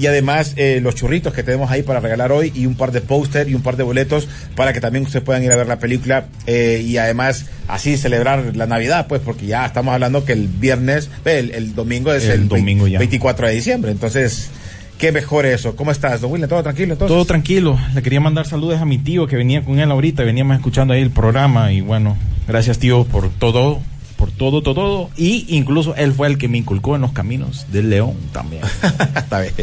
Y 0.00 0.06
además 0.06 0.54
eh, 0.56 0.80
los 0.82 0.94
churritos 0.94 1.34
que 1.34 1.42
tenemos 1.42 1.70
ahí 1.70 1.82
para 1.82 2.00
regalar 2.00 2.32
hoy 2.32 2.52
y 2.54 2.64
un 2.64 2.74
par 2.74 2.90
de 2.90 3.02
póster 3.02 3.50
y 3.50 3.54
un 3.54 3.60
par 3.60 3.76
de 3.76 3.82
boletos 3.82 4.28
para 4.56 4.72
que 4.72 4.80
también 4.80 5.04
ustedes 5.04 5.22
puedan 5.22 5.44
ir 5.44 5.52
a 5.52 5.56
ver 5.56 5.66
la 5.66 5.78
película 5.78 6.24
eh, 6.46 6.82
y 6.86 6.96
además 6.96 7.46
así 7.68 7.98
celebrar 7.98 8.56
la 8.56 8.66
Navidad, 8.66 9.06
pues 9.08 9.20
porque 9.20 9.44
ya 9.44 9.66
estamos 9.66 9.92
hablando 9.92 10.24
que 10.24 10.32
el 10.32 10.48
viernes, 10.48 11.10
el, 11.26 11.50
el 11.50 11.74
domingo 11.74 12.14
es 12.14 12.24
El 12.24 12.42
el, 12.42 12.48
domingo 12.48 12.88
ya. 12.88 12.98
24 12.98 13.48
de 13.48 13.54
diciembre, 13.54 13.90
entonces 13.92 14.50
qué 14.96 15.12
mejor 15.12 15.44
eso. 15.44 15.76
¿Cómo 15.76 15.90
estás, 15.90 16.22
don 16.22 16.32
William? 16.32 16.48
¿Todo 16.48 16.62
tranquilo 16.62 16.92
entonces? 16.92 17.14
Todo 17.14 17.24
tranquilo. 17.26 17.78
Le 17.94 18.02
quería 18.02 18.20
mandar 18.20 18.46
saludos 18.46 18.80
a 18.80 18.86
mi 18.86 18.98
tío 18.98 19.26
que 19.26 19.36
venía 19.36 19.62
con 19.62 19.80
él 19.80 19.90
ahorita. 19.90 20.22
Veníamos 20.24 20.56
escuchando 20.56 20.94
ahí 20.94 21.00
el 21.00 21.10
programa. 21.10 21.72
Y 21.72 21.80
bueno, 21.80 22.16
gracias 22.46 22.78
tío 22.78 23.04
por 23.04 23.30
todo. 23.30 23.80
Por 24.20 24.30
todo, 24.30 24.62
todo, 24.62 24.74
todo. 24.74 25.10
Y 25.16 25.46
incluso 25.48 25.96
él 25.96 26.12
fue 26.12 26.28
el 26.28 26.38
que 26.38 26.46
me 26.46 26.58
inculcó 26.58 26.94
en 26.94 27.00
los 27.02 27.10
caminos 27.12 27.66
del 27.72 27.90
león 27.90 28.14
también. 28.32 28.62
Está 29.16 29.40
bien. 29.40 29.54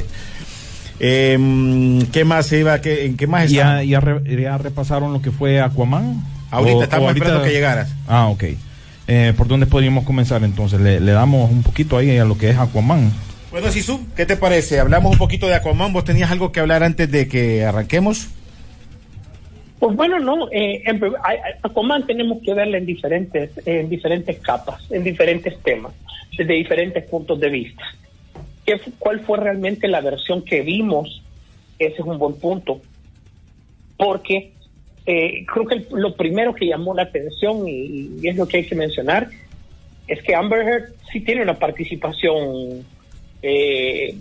Em, 0.99 2.01
¿Qué 2.07 2.25
más 2.25 2.47
se 2.47 2.59
iba? 2.59 2.81
¿Qué, 2.81 3.05
¿En 3.05 3.17
qué 3.17 3.27
más 3.27 3.49
ya, 3.51 3.83
ya, 3.83 3.99
re- 3.99 4.41
ya 4.41 4.57
repasaron 4.57 5.13
lo 5.13 5.21
que 5.21 5.31
fue 5.31 5.61
Aquaman. 5.61 6.23
Ahorita 6.49 6.77
O- 6.77 6.83
estamos 6.83 7.05
o 7.05 7.07
ahorita- 7.09 7.25
esperando 7.25 7.47
que 7.47 7.53
llegaras. 7.53 7.89
Ah, 8.07 8.27
ok. 8.27 8.43
Eh, 9.09 9.33
¿Por 9.37 9.47
dónde 9.47 9.67
podríamos 9.67 10.03
comenzar 10.05 10.43
entonces? 10.43 10.81
Le, 10.81 10.99
le 10.99 11.11
damos 11.11 11.49
un 11.51 11.61
poquito 11.63 11.97
ahí 11.97 12.17
a 12.17 12.25
lo 12.25 12.37
que 12.37 12.49
es 12.49 12.57
Aquaman. 12.57 13.11
Bueno, 13.51 13.71
Sisu, 13.71 14.01
¿qué 14.15 14.25
te 14.25 14.35
parece? 14.37 14.79
Hablamos 14.79 15.11
un 15.11 15.17
poquito 15.17 15.47
de 15.47 15.55
Aquaman. 15.55 15.93
¿Vos 15.93 16.03
tenías 16.03 16.31
algo 16.31 16.51
que 16.51 16.59
hablar 16.59 16.83
antes 16.83 17.09
de 17.11 17.27
que 17.27 17.63
arranquemos? 17.63 18.27
Pues 19.79 19.95
bueno, 19.95 20.19
no, 20.19 20.49
eh, 20.51 20.83
a, 20.87 21.67
Aquaman 21.67 22.07
tenemos 22.07 22.41
que 22.43 22.53
verla 22.53 22.77
en 22.77 22.85
diferentes, 22.85 23.51
en 23.65 23.89
diferentes 23.89 24.39
capas, 24.39 24.81
en 24.91 25.03
diferentes 25.03 25.57
temas, 25.61 25.93
desde 26.35 26.53
diferentes 26.53 27.03
puntos 27.05 27.39
de 27.39 27.49
vista. 27.49 27.83
¿Qué 28.65 28.79
¿Cuál 28.97 29.19
fue 29.21 29.37
realmente 29.37 29.87
la 29.87 30.01
versión 30.01 30.43
que 30.43 30.61
vimos? 30.61 31.21
Ese 31.77 31.93
es 31.93 31.99
un 31.99 32.17
buen 32.17 32.35
punto. 32.35 32.81
Porque 33.97 34.51
eh, 35.05 35.45
creo 35.45 35.65
que 35.65 35.85
lo 35.91 36.15
primero 36.15 36.53
que 36.53 36.65
llamó 36.65 36.93
la 36.93 37.03
atención, 37.03 37.67
y, 37.67 38.11
y 38.19 38.27
es 38.27 38.35
lo 38.35 38.47
que 38.47 38.57
hay 38.57 38.65
que 38.65 38.75
mencionar, 38.75 39.29
es 40.07 40.23
que 40.23 40.33
Amber 40.33 40.67
Heard 40.67 40.93
sí 41.11 41.21
tiene 41.21 41.43
una 41.43 41.53
participación 41.53 42.83
eh, 43.41 44.15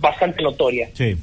bastante 0.00 0.42
notoria 0.42 0.88
Sí. 0.94 1.16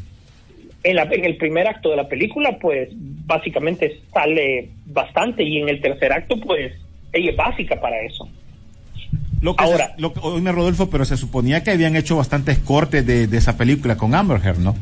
En, 0.84 0.96
la- 0.96 1.04
en 1.04 1.26
el 1.26 1.38
primer 1.38 1.68
acto 1.68 1.90
de 1.90 1.96
la 1.98 2.08
película, 2.08 2.58
pues 2.60 2.90
básicamente 3.26 4.02
sale 4.14 4.70
bastante 4.86 5.44
y 5.44 5.58
en 5.60 5.70
el 5.70 5.82
tercer 5.82 6.12
acto, 6.12 6.40
pues 6.40 6.74
ella 7.14 7.32
es 7.32 7.36
básica 7.38 7.80
para 7.80 8.00
eso. 8.02 8.28
Lo 9.42 9.56
que 9.56 9.64
Ahora. 9.64 9.96
se- 9.96 10.02
lo 10.02 10.14
que- 10.14 10.20
oíme, 10.24 10.52
Rodolfo, 10.52 10.90
pero 10.90 11.06
se 11.06 11.18
suponía 11.18 11.64
que 11.64 11.72
habían 11.72 11.96
hecho 11.96 12.18
bastantes 12.18 12.60
cortes 12.60 13.06
de, 13.06 13.28
de 13.28 13.38
esa 13.38 13.58
película 13.58 13.98
con 13.98 14.14
Amber 14.16 14.40
Heard, 14.44 14.60
¿no? 14.60 14.76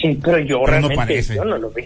Sí, 0.00 0.18
pero 0.22 0.38
yo 0.40 0.62
Pero 0.64 0.80
no 0.80 0.88
realmente 0.88 0.96
parece. 0.96 1.34
yo 1.36 1.44
no 1.44 1.58
lo 1.58 1.70
vi. 1.70 1.84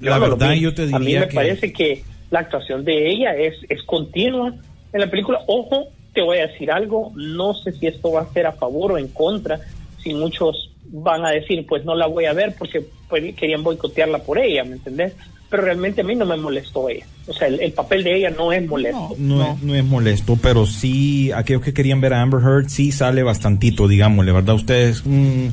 La, 0.00 0.18
no 0.18 0.30
verdad, 0.30 0.52
vi. 0.52 0.60
yo 0.60 0.74
te 0.74 0.82
A 0.82 0.98
mí 0.98 1.06
diría 1.06 1.20
me 1.20 1.28
que... 1.28 1.34
parece 1.34 1.72
que 1.72 2.02
la 2.30 2.40
actuación 2.40 2.84
de 2.84 3.10
ella 3.10 3.34
es, 3.36 3.54
es 3.68 3.82
continua 3.84 4.54
en 4.92 5.00
la 5.00 5.08
película. 5.08 5.40
Ojo, 5.46 5.86
te 6.12 6.22
voy 6.22 6.38
a 6.38 6.46
decir 6.46 6.70
algo, 6.70 7.12
no 7.16 7.54
sé 7.54 7.72
si 7.72 7.86
esto 7.88 8.12
va 8.12 8.22
a 8.22 8.32
ser 8.32 8.46
a 8.46 8.52
favor 8.52 8.92
o 8.92 8.98
en 8.98 9.08
contra, 9.08 9.60
si 10.02 10.14
muchos 10.14 10.70
van 10.96 11.24
a 11.26 11.30
decir, 11.30 11.66
pues 11.68 11.84
no 11.84 11.94
la 11.94 12.06
voy 12.06 12.26
a 12.26 12.32
ver 12.32 12.54
porque 12.58 12.86
pues, 13.08 13.34
querían 13.34 13.62
boicotearla 13.62 14.18
por 14.20 14.38
ella, 14.38 14.62
¿me 14.64 14.74
entendés? 14.76 15.12
Pero 15.50 15.64
realmente 15.64 16.00
a 16.00 16.04
mí 16.04 16.14
no 16.14 16.24
me 16.24 16.36
molestó 16.36 16.88
ella. 16.88 17.04
O 17.26 17.32
sea, 17.32 17.48
el, 17.48 17.60
el 17.60 17.72
papel 17.72 18.04
de 18.04 18.16
ella 18.16 18.30
no 18.30 18.52
es 18.52 18.66
molesto. 18.66 19.14
No, 19.18 19.52
es, 19.54 19.62
no 19.62 19.74
es 19.74 19.84
molesto, 19.84 20.38
pero 20.40 20.66
sí, 20.66 21.32
aquellos 21.32 21.62
que 21.62 21.74
querían 21.74 22.00
ver 22.00 22.14
a 22.14 22.22
Amber 22.22 22.40
Heard, 22.40 22.68
sí 22.68 22.92
sale 22.92 23.22
bastantito, 23.22 23.88
digámosle, 23.88 24.32
¿verdad? 24.32 24.54
Ustedes, 24.54 25.02
mm, 25.04 25.46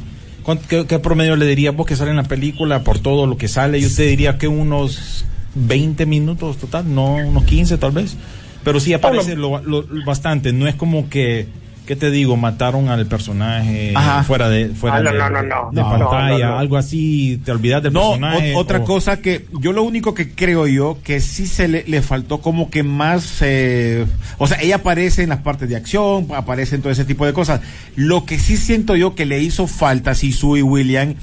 ¿cuánto- 0.43 0.67
qué, 0.67 0.85
qué 0.87 0.99
promedio 0.99 1.35
le 1.35 1.45
diría 1.45 1.71
vos 1.71 1.85
que 1.87 1.95
sale 1.95 2.11
en 2.11 2.17
la 2.17 2.23
película 2.23 2.83
por 2.83 2.99
todo 2.99 3.25
lo 3.27 3.37
que 3.37 3.47
sale? 3.47 3.81
Yo 3.81 3.89
te 3.95 4.03
diría 4.03 4.37
que 4.37 4.47
unos 4.47 5.25
20 5.55 6.05
minutos 6.05 6.57
total, 6.57 6.93
no 6.93 7.15
unos 7.15 7.43
15 7.45 7.77
tal 7.77 7.91
vez. 7.91 8.15
Pero 8.63 8.79
sí 8.79 8.93
aparece 8.93 9.35
lo, 9.35 9.59
lo- 9.63 9.85
bastante, 10.05 10.53
no 10.53 10.67
es 10.67 10.75
como 10.75 11.09
que, 11.09 11.47
¿qué 11.85 11.95
te 11.95 12.11
digo? 12.11 12.37
Mataron 12.37 12.89
al 12.89 13.05
personaje 13.07 13.93
Ajá. 13.95 14.23
fuera 14.23 14.49
de, 14.49 14.69
fuera 14.69 14.97
Ah, 14.97 15.01
no, 15.01 15.11
de, 15.11 15.17
no, 15.17 15.29
no, 15.29 15.41
no. 15.43 15.69
de 15.71 15.81
No, 15.81 15.89
pantalla, 15.89 16.45
no, 16.47 16.51
no. 16.53 16.59
algo 16.59 16.77
así, 16.77 17.41
te 17.43 17.51
olvidas 17.51 17.83
del 17.83 17.93
No, 17.93 18.09
personaje. 18.11 18.53
o- 18.55 18.57
otra 18.59 18.79
o- 18.79 18.83
cosa 18.85 19.17
que 19.21 19.45
yo 19.59 19.73
lo 19.73 19.83
único 19.83 20.13
que 20.13 20.31
creo 20.33 20.67
yo 20.67 20.97
que 21.03 21.19
sí 21.19 21.47
se 21.47 21.67
le, 21.67 21.83
le 21.87 22.01
faltó 22.01 22.39
como 22.39 22.69
que 22.69 22.83
más, 22.83 23.37
eh, 23.41 24.05
o 24.37 24.47
sea, 24.47 24.61
ella 24.61 24.75
aparece 24.77 25.23
en 25.23 25.29
las 25.29 25.39
partes 25.39 25.67
de 25.69 25.75
acción, 25.75 26.27
aparece 26.35 26.75
en 26.75 26.81
todo 26.81 26.91
ese 26.93 27.05
tipo 27.05 27.25
de 27.25 27.33
cosas. 27.33 27.61
Lo 27.95 28.25
que 28.25 28.39
sí 28.39 28.57
siento 28.57 28.95
yo 28.95 29.15
que 29.15 29.25
le 29.25 29.39
hizo 29.41 29.67
falta 29.67 30.11
a 30.11 30.15
Sisu 30.15 30.57
y 30.57 30.61
William 30.61 31.15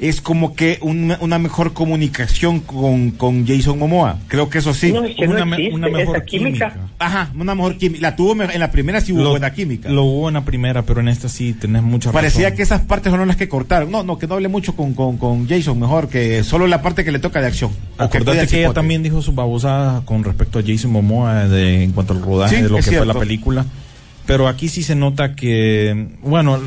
es 0.00 0.20
como 0.20 0.54
que 0.56 0.78
una, 0.80 1.16
una 1.20 1.38
mejor 1.38 1.72
comunicación 1.74 2.58
con, 2.60 3.12
con 3.12 3.46
Jason 3.46 3.78
Momoa. 3.78 4.18
Creo 4.26 4.48
que 4.50 4.58
eso 4.58 4.74
sí. 4.74 4.92
No, 4.92 5.04
es 5.04 5.14
que 5.14 5.26
no 5.28 5.32
una 5.34 5.56
existe 5.56 5.74
una 5.74 5.88
mejor 5.88 6.16
esa 6.16 6.24
química. 6.24 6.70
química. 6.72 6.88
Ajá, 6.98 7.30
una 7.38 7.54
mejor 7.54 7.76
química. 7.78 8.02
La 8.02 8.16
tuvo 8.16 8.42
en 8.42 8.58
la 8.60 8.70
primera 8.72 9.00
sí 9.00 9.12
hubo 9.12 9.22
Lo- 9.22 9.30
buena 9.30 9.52
química. 9.52 9.88
Lo 9.88 10.02
hubo 10.04 10.28
en 10.28 10.34
la 10.34 10.44
primera, 10.44 10.82
pero 10.82 11.00
en 11.00 11.08
esta 11.08 11.28
sí 11.28 11.52
tenés 11.52 11.82
mucha 11.82 12.10
Parecía 12.10 12.44
razón. 12.46 12.56
que 12.56 12.62
esas 12.64 12.80
partes 12.82 13.12
son 13.12 13.26
las 13.28 13.36
que 13.36 13.48
cortaron. 13.48 13.90
No, 13.92 14.02
no, 14.02 14.18
que 14.18 14.26
no 14.26 14.34
hable 14.34 14.48
mucho 14.48 14.74
con, 14.74 14.94
con, 14.94 15.18
con 15.18 15.48
Jason, 15.48 15.78
mejor 15.78 16.08
que 16.08 16.42
solo 16.42 16.66
la 16.66 16.82
parte 16.82 17.04
que 17.04 17.12
le 17.12 17.20
toca 17.20 17.40
de 17.40 17.46
acción. 17.46 17.70
Que 17.96 18.02
Acordate 18.04 18.40
el 18.40 18.48
que 18.48 18.58
ella 18.64 18.72
también 18.72 19.02
dijo 19.04 19.22
su 19.22 19.32
babosada 19.32 20.04
con 20.04 20.24
respecto 20.24 20.58
a 20.58 20.62
Jason 20.66 20.90
Momoa 20.90 21.46
de, 21.48 21.84
en 21.84 21.92
cuanto 21.92 22.12
al 22.12 22.22
rodaje 22.22 22.56
Sí, 22.56 22.62
de 22.62 22.68
lo 22.68 22.76
que 22.76 22.82
fue 22.82 23.06
la 23.06 23.14
película. 23.14 23.66
Pero 24.26 24.46
aquí 24.48 24.68
sí 24.68 24.82
se 24.82 24.94
nota 24.94 25.34
que, 25.34 26.08
bueno, 26.22 26.60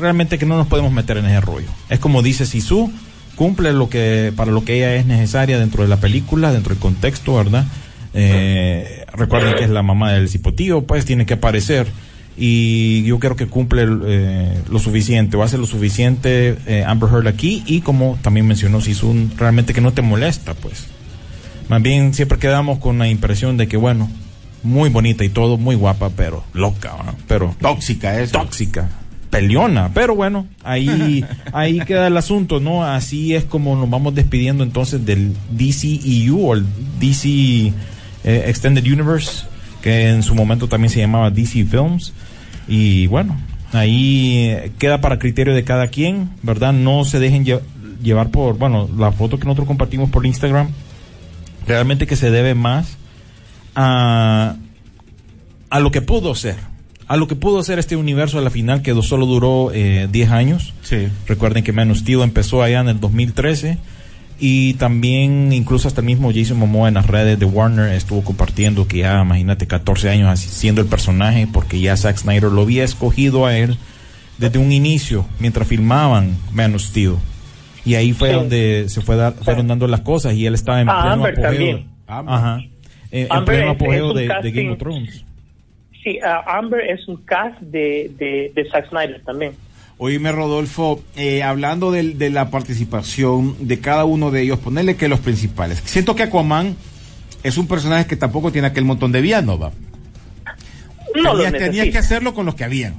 realmente 0.00 0.38
que 0.38 0.46
no 0.46 0.56
nos 0.56 0.66
podemos 0.66 0.92
meter 0.92 1.18
en 1.18 1.26
ese 1.26 1.40
rollo. 1.40 1.68
Es 1.88 1.98
como 1.98 2.22
dice 2.22 2.46
Sisu, 2.46 2.90
cumple 3.34 3.72
lo 3.72 3.88
que 3.88 4.32
para 4.34 4.50
lo 4.50 4.64
que 4.64 4.76
ella 4.76 4.94
es 4.94 5.06
necesaria 5.06 5.58
dentro 5.58 5.82
de 5.82 5.88
la 5.88 5.98
película, 5.98 6.52
dentro 6.52 6.74
del 6.74 6.80
contexto, 6.80 7.34
¿verdad? 7.34 7.66
Eh, 8.14 9.04
recuerden 9.12 9.54
que 9.56 9.64
es 9.64 9.70
la 9.70 9.82
mamá 9.82 10.12
del 10.12 10.28
cipotío, 10.28 10.82
pues 10.82 11.04
tiene 11.04 11.26
que 11.26 11.34
aparecer. 11.34 11.86
Y 12.38 13.02
yo 13.04 13.18
creo 13.18 13.34
que 13.36 13.46
cumple 13.46 13.86
eh, 14.06 14.62
lo 14.70 14.78
suficiente, 14.78 15.36
o 15.36 15.42
hace 15.42 15.56
lo 15.56 15.66
suficiente 15.66 16.56
eh, 16.66 16.84
Amber 16.86 17.08
Heard 17.10 17.28
aquí. 17.28 17.62
Y 17.66 17.80
como 17.80 18.18
también 18.22 18.46
mencionó 18.46 18.80
Sisu, 18.80 19.30
realmente 19.36 19.72
que 19.72 19.80
no 19.80 19.92
te 19.92 20.02
molesta, 20.02 20.54
pues. 20.54 20.86
Más 21.68 21.82
bien 21.82 22.14
siempre 22.14 22.38
quedamos 22.38 22.78
con 22.78 22.98
la 22.98 23.08
impresión 23.08 23.56
de 23.56 23.68
que, 23.68 23.76
bueno, 23.76 24.10
muy 24.62 24.88
bonita 24.90 25.24
y 25.24 25.28
todo, 25.28 25.56
muy 25.56 25.76
guapa, 25.76 26.10
pero 26.10 26.44
loca, 26.52 26.94
¿va? 26.94 27.14
pero 27.26 27.54
Tóxica 27.60 28.20
es. 28.20 28.32
tóxica, 28.32 28.88
peleona. 29.30 29.90
Pero 29.94 30.14
bueno, 30.14 30.46
ahí, 30.64 31.24
ahí 31.52 31.80
queda 31.80 32.06
el 32.06 32.16
asunto, 32.16 32.60
¿no? 32.60 32.84
Así 32.84 33.34
es 33.34 33.44
como 33.44 33.76
nos 33.76 33.88
vamos 33.90 34.14
despidiendo 34.14 34.64
entonces 34.64 35.04
del 35.04 35.34
DCEU 35.50 36.40
o 36.46 36.54
el 36.54 36.64
DC 37.00 37.28
eh, 37.28 37.72
Extended 38.46 38.84
Universe, 38.84 39.44
que 39.82 40.08
en 40.10 40.22
su 40.22 40.34
momento 40.34 40.68
también 40.68 40.90
se 40.90 41.00
llamaba 41.00 41.30
DC 41.30 41.64
Films. 41.64 42.12
Y 42.68 43.06
bueno, 43.06 43.36
ahí 43.72 44.46
eh, 44.48 44.72
queda 44.78 45.00
para 45.00 45.18
criterio 45.18 45.54
de 45.54 45.64
cada 45.64 45.88
quien, 45.88 46.30
¿verdad? 46.42 46.72
No 46.72 47.04
se 47.04 47.18
dejen 47.20 47.44
lle- 47.44 47.60
llevar 48.02 48.30
por, 48.30 48.58
bueno, 48.58 48.88
la 48.98 49.12
foto 49.12 49.38
que 49.38 49.44
nosotros 49.44 49.66
compartimos 49.68 50.10
por 50.10 50.26
Instagram, 50.26 50.68
realmente 51.66 52.06
que 52.06 52.16
se 52.16 52.30
debe 52.30 52.54
más 52.54 52.96
a, 53.74 54.56
a 55.70 55.80
lo 55.80 55.90
que 55.90 56.02
pudo 56.02 56.34
ser. 56.34 56.56
A 57.08 57.16
lo 57.16 57.28
que 57.28 57.36
pudo 57.36 57.62
ser 57.62 57.78
este 57.78 57.94
universo 57.96 58.38
a 58.38 58.42
la 58.42 58.50
final, 58.50 58.82
que 58.82 58.92
solo 59.02 59.26
duró 59.26 59.70
eh, 59.72 60.08
10 60.10 60.30
años. 60.30 60.74
Sí. 60.82 61.08
Recuerden 61.26 61.62
que 61.62 61.72
Man 61.72 61.90
of 61.92 61.98
Steel 61.98 62.22
empezó 62.22 62.62
allá 62.62 62.80
en 62.80 62.88
el 62.88 62.98
2013. 63.00 63.78
Y 64.38 64.74
también, 64.74 65.52
incluso 65.52 65.88
hasta 65.88 66.00
el 66.02 66.06
mismo 66.06 66.30
Jason 66.34 66.58
Momoa 66.58 66.88
en 66.88 66.94
las 66.94 67.06
redes 67.06 67.38
de 67.38 67.46
Warner 67.46 67.92
estuvo 67.94 68.22
compartiendo 68.22 68.86
que 68.86 68.98
ya, 68.98 69.22
imagínate, 69.22 69.66
14 69.66 70.10
años 70.10 70.28
así 70.28 70.48
siendo 70.48 70.82
el 70.82 70.88
personaje, 70.88 71.48
porque 71.50 71.80
ya 71.80 71.96
Zack 71.96 72.18
Snyder 72.18 72.50
lo 72.52 72.62
había 72.62 72.84
escogido 72.84 73.46
a 73.46 73.56
él 73.56 73.78
desde 74.36 74.58
un 74.58 74.72
inicio, 74.72 75.24
mientras 75.38 75.66
filmaban 75.66 76.36
Man 76.52 76.74
of 76.74 76.82
Steel. 76.82 77.14
Y 77.86 77.94
ahí 77.94 78.12
fue 78.12 78.28
Sí. 78.30 78.34
donde 78.34 78.84
se 78.88 79.00
fue 79.00 79.16
dar, 79.16 79.32
fueron 79.40 79.68
dando 79.68 79.86
las 79.88 80.00
cosas 80.00 80.34
y 80.34 80.44
él 80.44 80.52
estaba 80.54 80.82
en 80.82 80.88
Ah, 80.90 81.00
pleno 81.00 81.12
Amber 81.14 81.32
apogeo. 81.32 81.50
también. 81.50 81.86
Ajá. 82.06 82.58
Eh, 83.10 83.22
en 83.22 83.26
Amber 83.32 83.44
pleno 83.56 83.70
es- 83.70 83.76
apogeo 83.76 84.12
de, 84.12 84.26
Game 84.50 84.70
of 84.72 84.78
Thrones. 84.78 85.24
Sí, 86.06 86.20
ah, 86.24 86.44
Amber 86.58 86.88
es 86.88 87.08
un 87.08 87.16
cast 87.16 87.58
de, 87.60 88.12
de, 88.16 88.52
de 88.54 88.70
Zack 88.70 88.90
Snyder 88.90 89.22
también. 89.24 89.54
Oíme, 89.98 90.30
Rodolfo, 90.30 91.02
eh, 91.16 91.42
hablando 91.42 91.90
del- 91.90 92.16
de, 92.16 92.30
la 92.30 92.48
participación 92.48 93.56
de 93.66 93.80
cada 93.80 94.04
uno 94.04 94.30
de 94.30 94.42
ellos, 94.42 94.60
ponerle 94.60 94.94
que 94.94 95.08
los 95.08 95.18
principales. 95.18 95.82
Siento 95.84 96.14
que 96.14 96.22
Aquaman 96.22 96.76
es 97.42 97.58
un 97.58 97.66
personaje 97.66 98.06
que 98.06 98.14
tampoco 98.14 98.52
tiene 98.52 98.68
aquel 98.68 98.84
montón 98.84 99.10
de 99.10 99.20
villano, 99.20 99.58
¿va? 99.58 99.72
No 101.16 101.34
lo 101.34 101.42
Tenías, 101.42 101.52
necesita. 101.54 101.90
que 101.90 101.98
hacerlo 101.98 102.34
con 102.34 102.46
los 102.46 102.54
que 102.54 102.62
habían. 102.62 102.94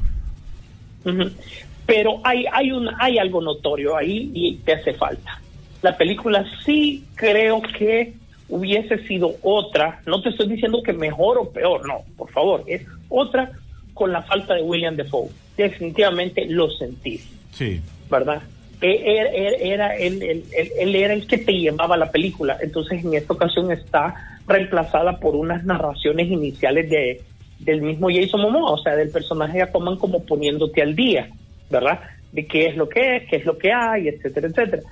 Pero 1.86 2.20
hay, 2.26 2.44
hay, 2.52 2.74
un, 2.74 2.90
hay 3.00 3.20
algo 3.20 3.42
notorio 3.42 3.96
ahí 3.96 4.32
y 4.34 4.56
te 4.66 4.74
hace 4.74 4.94
falta. 4.96 5.40
La 5.82 5.96
película 5.96 6.44
sí 6.66 7.06
creo 7.16 7.62
que 7.62 8.16
hubiese 8.50 9.06
sido 9.08 9.36
otra, 9.44 10.02
no 10.06 10.22
te 10.22 10.30
estoy 10.30 10.48
diciendo 10.50 10.82
que 10.84 10.94
mejor 10.94 11.38
o 11.38 11.50
peor, 11.50 11.86
no, 11.88 12.00
por 12.18 12.30
favor, 12.32 12.64
es 12.68 12.82
otra 13.10 13.52
con 13.94 14.12
la 14.12 14.22
falta 14.22 14.54
de 14.54 14.62
William 14.64 14.96
Defoe. 14.96 15.30
Definitivamente 15.56 16.46
lo 16.46 16.70
sentí. 16.72 17.20
Sí. 17.52 17.82
¿verdad? 18.10 18.42
E- 18.82 19.02
Era, 19.18 19.30
era, 19.32 19.58
era 19.58 19.96
él, 19.98 20.22
él- 20.22 20.44
él- 20.56 20.72
él 20.80 20.96
era 20.96 21.14
el 21.14 21.26
que 21.28 21.40
te 21.40 21.52
llevaba 21.54 21.98
la 21.98 22.12
película. 22.12 22.58
Entonces, 22.62 23.04
en 23.04 23.14
esta 23.16 23.34
ocasión 23.34 23.72
está 23.72 24.14
reemplazada 24.48 25.20
por 25.20 25.36
unas 25.36 25.64
narraciones 25.66 26.28
iniciales 26.30 26.90
de 26.90 27.22
del 27.60 27.82
mismo 27.82 28.08
Jason 28.12 28.42
Momoa, 28.42 28.72
o 28.74 28.78
sea, 28.78 28.96
del 28.96 29.10
personaje 29.10 29.58
de 29.58 29.64
Aquaman 29.64 29.98
como 29.98 30.24
poniéndote 30.24 30.80
al 30.84 30.96
día, 30.96 31.28
¿verdad? 31.72 32.00
De 32.32 32.46
qué 32.46 32.68
es 32.68 32.78
lo 32.78 32.88
que 32.88 33.16
es, 33.18 33.28
qué 33.28 33.38
es 33.38 33.46
lo 33.46 33.58
que 33.58 33.72
hay, 33.74 34.08
etcétera, 34.10 34.48
etcétera. 34.48 34.84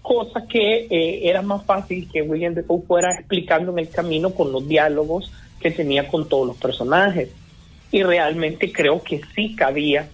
Cosa 0.00 0.46
que 0.48 0.86
eh, 0.88 1.28
era 1.28 1.42
más 1.42 1.62
fácil 1.66 2.08
que 2.10 2.22
William 2.22 2.54
Defoe 2.54 2.80
fuera 2.86 3.12
explicando 3.12 3.70
en 3.72 3.80
el 3.80 3.90
camino 3.90 4.30
con 4.30 4.50
los 4.50 4.66
diálogos 4.66 5.30
que 5.60 5.70
tenía 5.70 6.08
con 6.08 6.26
todos 6.26 6.46
los 6.46 6.56
personajes. 6.56 7.28
Y 7.90 8.02
realmente 8.02 8.72
creo 8.72 9.02
que 9.02 9.20
sí 9.34 9.54
cabía 9.54 10.08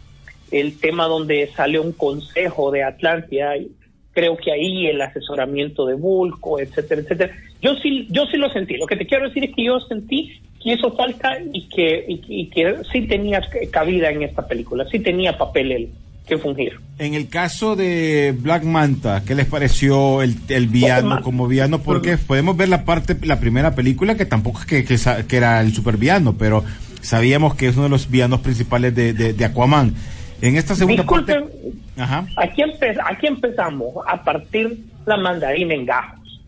el 0.50 0.78
tema 0.78 1.06
donde 1.06 1.50
sale 1.56 1.80
un 1.80 1.92
consejo 1.92 2.70
de 2.70 2.84
Atlántida, 2.84 3.56
y 3.56 3.70
creo 4.12 4.36
que 4.36 4.52
ahí 4.52 4.86
el 4.86 5.00
asesoramiento 5.00 5.86
de 5.86 5.94
Vulco, 5.94 6.60
etcétera, 6.60 7.00
etcétera. 7.00 7.34
Yo 7.60 7.74
sí, 7.76 8.06
yo 8.10 8.26
sí 8.26 8.36
lo 8.36 8.50
sentí. 8.50 8.76
Lo 8.76 8.86
que 8.86 8.96
te 8.96 9.06
quiero 9.06 9.28
decir 9.28 9.44
es 9.44 9.54
que 9.54 9.64
yo 9.64 9.80
sentí 9.80 10.40
que 10.62 10.74
hizo 10.74 10.92
falta 10.92 11.38
y 11.52 11.68
que, 11.68 12.04
y, 12.06 12.22
y 12.28 12.46
que 12.48 12.76
sí 12.92 13.02
tenía 13.02 13.40
cabida 13.70 14.10
en 14.10 14.22
esta 14.22 14.46
película, 14.46 14.86
sí 14.90 15.00
tenía 15.00 15.36
papel 15.36 15.72
él 15.72 15.88
que 16.26 16.38
fungir. 16.38 16.78
En 16.98 17.14
el 17.14 17.28
caso 17.28 17.74
de 17.74 18.32
Black 18.38 18.62
Manta, 18.62 19.24
¿qué 19.26 19.34
les 19.34 19.46
pareció 19.46 20.22
el, 20.22 20.36
el 20.48 20.68
villano 20.68 21.20
como 21.20 21.48
villano? 21.48 21.82
Porque 21.82 22.16
podemos 22.16 22.56
ver 22.56 22.68
la 22.68 22.84
parte, 22.84 23.16
la 23.22 23.40
primera 23.40 23.74
película 23.74 24.14
que 24.16 24.24
tampoco 24.24 24.60
es 24.60 24.66
que, 24.66 24.84
que, 24.84 24.96
que 25.26 25.36
era 25.36 25.60
el 25.60 25.72
supervillano, 25.74 26.36
pero 26.38 26.62
sabíamos 27.02 27.54
que 27.54 27.68
es 27.68 27.74
uno 27.74 27.84
de 27.84 27.90
los 27.90 28.08
villanos 28.10 28.40
principales 28.40 28.94
de, 28.94 29.12
de, 29.12 29.32
de 29.32 29.44
Aquaman. 29.44 29.94
En 30.40 30.56
esta 30.56 30.74
segunda 30.74 31.02
Disculpen, 31.02 31.42
parte, 31.42 31.72
ajá, 31.98 32.26
aquí, 32.36 32.62
empe- 32.62 33.00
aquí 33.04 33.26
empezamos 33.26 33.94
a 34.08 34.22
partir 34.24 34.78
la 35.06 35.16
mandarina 35.16 35.74
en 35.74 35.86
gajos. 35.86 36.40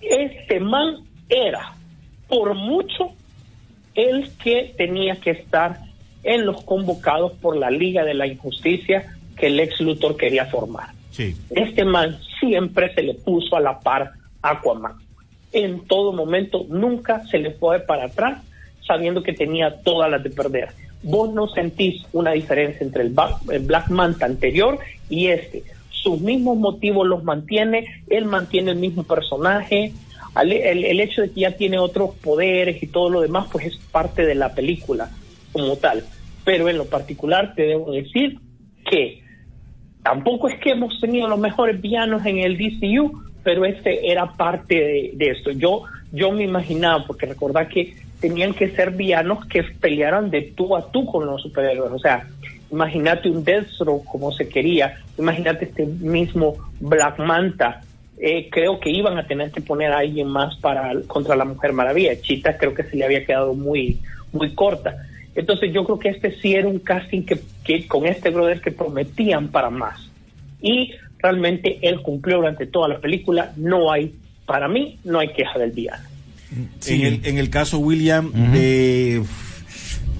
Este 0.00 0.60
man 0.60 0.96
era, 1.28 1.72
por 2.28 2.54
mucho, 2.54 3.10
el 3.94 4.30
que 4.42 4.72
tenía 4.78 5.16
que 5.16 5.32
estar 5.32 5.80
en 6.24 6.46
los 6.46 6.62
convocados 6.62 7.32
por 7.32 7.56
la 7.56 7.70
Liga 7.70 8.04
de 8.04 8.14
la 8.14 8.26
Injusticia 8.26 9.14
que 9.36 9.48
el 9.48 9.60
ex 9.60 9.80
Luthor 9.80 10.16
quería 10.16 10.46
formar. 10.46 10.88
sí. 11.10 11.36
Este 11.50 11.84
man 11.84 12.18
siempre 12.40 12.94
se 12.94 13.02
le 13.02 13.14
puso 13.14 13.56
a 13.56 13.60
la 13.60 13.78
par 13.80 14.12
a 14.42 14.50
Aquaman. 14.52 14.92
En 15.52 15.80
todo 15.86 16.12
momento, 16.12 16.64
nunca 16.68 17.26
se 17.26 17.38
le 17.38 17.50
fue 17.52 17.80
para 17.80 18.04
atrás, 18.06 18.42
sabiendo 18.88 19.22
que 19.22 19.34
tenía 19.34 19.80
todas 19.84 20.10
las 20.10 20.22
de 20.24 20.30
perder. 20.30 20.70
Vos 21.02 21.32
no 21.32 21.46
sentís 21.48 22.02
una 22.12 22.32
diferencia 22.32 22.84
entre 22.84 23.02
el, 23.04 23.14
el 23.50 23.60
Black 23.64 23.88
Manta 23.90 24.26
anterior 24.26 24.80
y 25.08 25.28
este. 25.28 25.62
Sus 25.90 26.20
mismos 26.20 26.56
motivos 26.56 27.06
los 27.06 27.22
mantiene, 27.22 27.86
él 28.08 28.24
mantiene 28.24 28.72
el 28.72 28.78
mismo 28.78 29.04
personaje. 29.04 29.94
Al- 30.34 30.52
El, 30.52 30.84
el 30.84 31.00
hecho 31.00 31.22
de 31.22 31.32
que 31.32 31.40
ya 31.42 31.56
tiene 31.56 31.78
otros 31.78 32.16
poderes 32.22 32.82
y 32.82 32.88
todo 32.88 33.10
lo 33.10 33.20
demás, 33.20 33.46
pues 33.52 33.66
es 33.66 33.78
parte 33.92 34.24
de 34.26 34.34
la 34.34 34.54
película 34.54 35.10
como 35.52 35.76
tal. 35.78 36.08
Pero 36.44 36.68
en 36.68 36.78
lo 36.78 36.88
particular 36.88 37.54
te 37.54 37.62
debo 37.62 37.92
decir 37.92 38.38
que 38.90 39.20
tampoco 40.02 40.48
es 40.48 40.58
que 40.60 40.70
hemos 40.70 40.98
tenido 41.00 41.28
los 41.28 41.38
mejores 41.38 41.80
villanos 41.80 42.24
en 42.24 42.38
el 42.38 42.56
DCU, 42.56 43.12
pero 43.42 43.64
este 43.64 44.10
era 44.10 44.36
parte 44.36 44.74
de, 44.74 45.10
de 45.14 45.30
esto. 45.30 45.50
Yo, 45.52 45.82
yo 46.10 46.32
me 46.32 46.44
imaginaba, 46.44 47.06
porque 47.06 47.26
recordad 47.26 47.68
que 47.68 47.94
tenían 48.20 48.54
que 48.54 48.70
ser 48.70 48.92
villanos 48.92 49.44
que 49.46 49.62
pelearan 49.62 50.30
de 50.30 50.52
tú 50.56 50.76
a 50.76 50.90
tú 50.90 51.06
con 51.06 51.26
los 51.26 51.42
superhéroes. 51.42 51.92
O 51.92 51.98
sea, 51.98 52.26
imagínate 52.70 53.30
un 53.30 53.44
Deathstroke 53.44 54.04
como 54.04 54.32
se 54.32 54.48
quería, 54.48 54.98
imagínate 55.18 55.66
este 55.66 55.86
mismo 55.86 56.56
Black 56.80 57.18
Manta. 57.18 57.82
Eh, 58.20 58.48
creo 58.50 58.80
que 58.80 58.90
iban 58.90 59.16
a 59.16 59.26
tener 59.26 59.52
que 59.52 59.60
poner 59.60 59.92
a 59.92 59.98
alguien 59.98 60.26
más 60.26 60.56
para 60.56 60.92
contra 61.06 61.36
la 61.36 61.44
Mujer 61.44 61.72
Maravilla. 61.72 62.20
Chita 62.20 62.58
creo 62.58 62.74
que 62.74 62.82
se 62.82 62.96
le 62.96 63.04
había 63.04 63.24
quedado 63.24 63.54
muy, 63.54 64.00
muy 64.32 64.54
corta. 64.54 64.96
Entonces 65.36 65.72
yo 65.72 65.84
creo 65.84 66.00
que 66.00 66.08
este 66.08 66.32
sí 66.40 66.54
era 66.54 66.66
un 66.66 66.80
casting 66.80 67.22
que, 67.22 67.86
con 67.86 68.06
este 68.06 68.30
brother 68.30 68.60
que 68.60 68.72
prometían 68.72 69.48
para 69.48 69.70
más. 69.70 70.10
Y 70.60 70.94
realmente 71.18 71.78
él 71.82 72.02
cumplió 72.02 72.38
durante 72.38 72.66
toda 72.66 72.88
la 72.88 72.98
película. 72.98 73.52
No 73.56 73.92
hay, 73.92 74.16
para 74.46 74.66
mí, 74.66 74.98
no 75.04 75.20
hay 75.20 75.28
queja 75.28 75.56
del 75.60 75.72
En, 76.86 77.00
el, 77.02 77.20
en 77.24 77.38
el 77.38 77.50
caso 77.50 77.78
William, 77.78 78.32
de, 78.52 79.22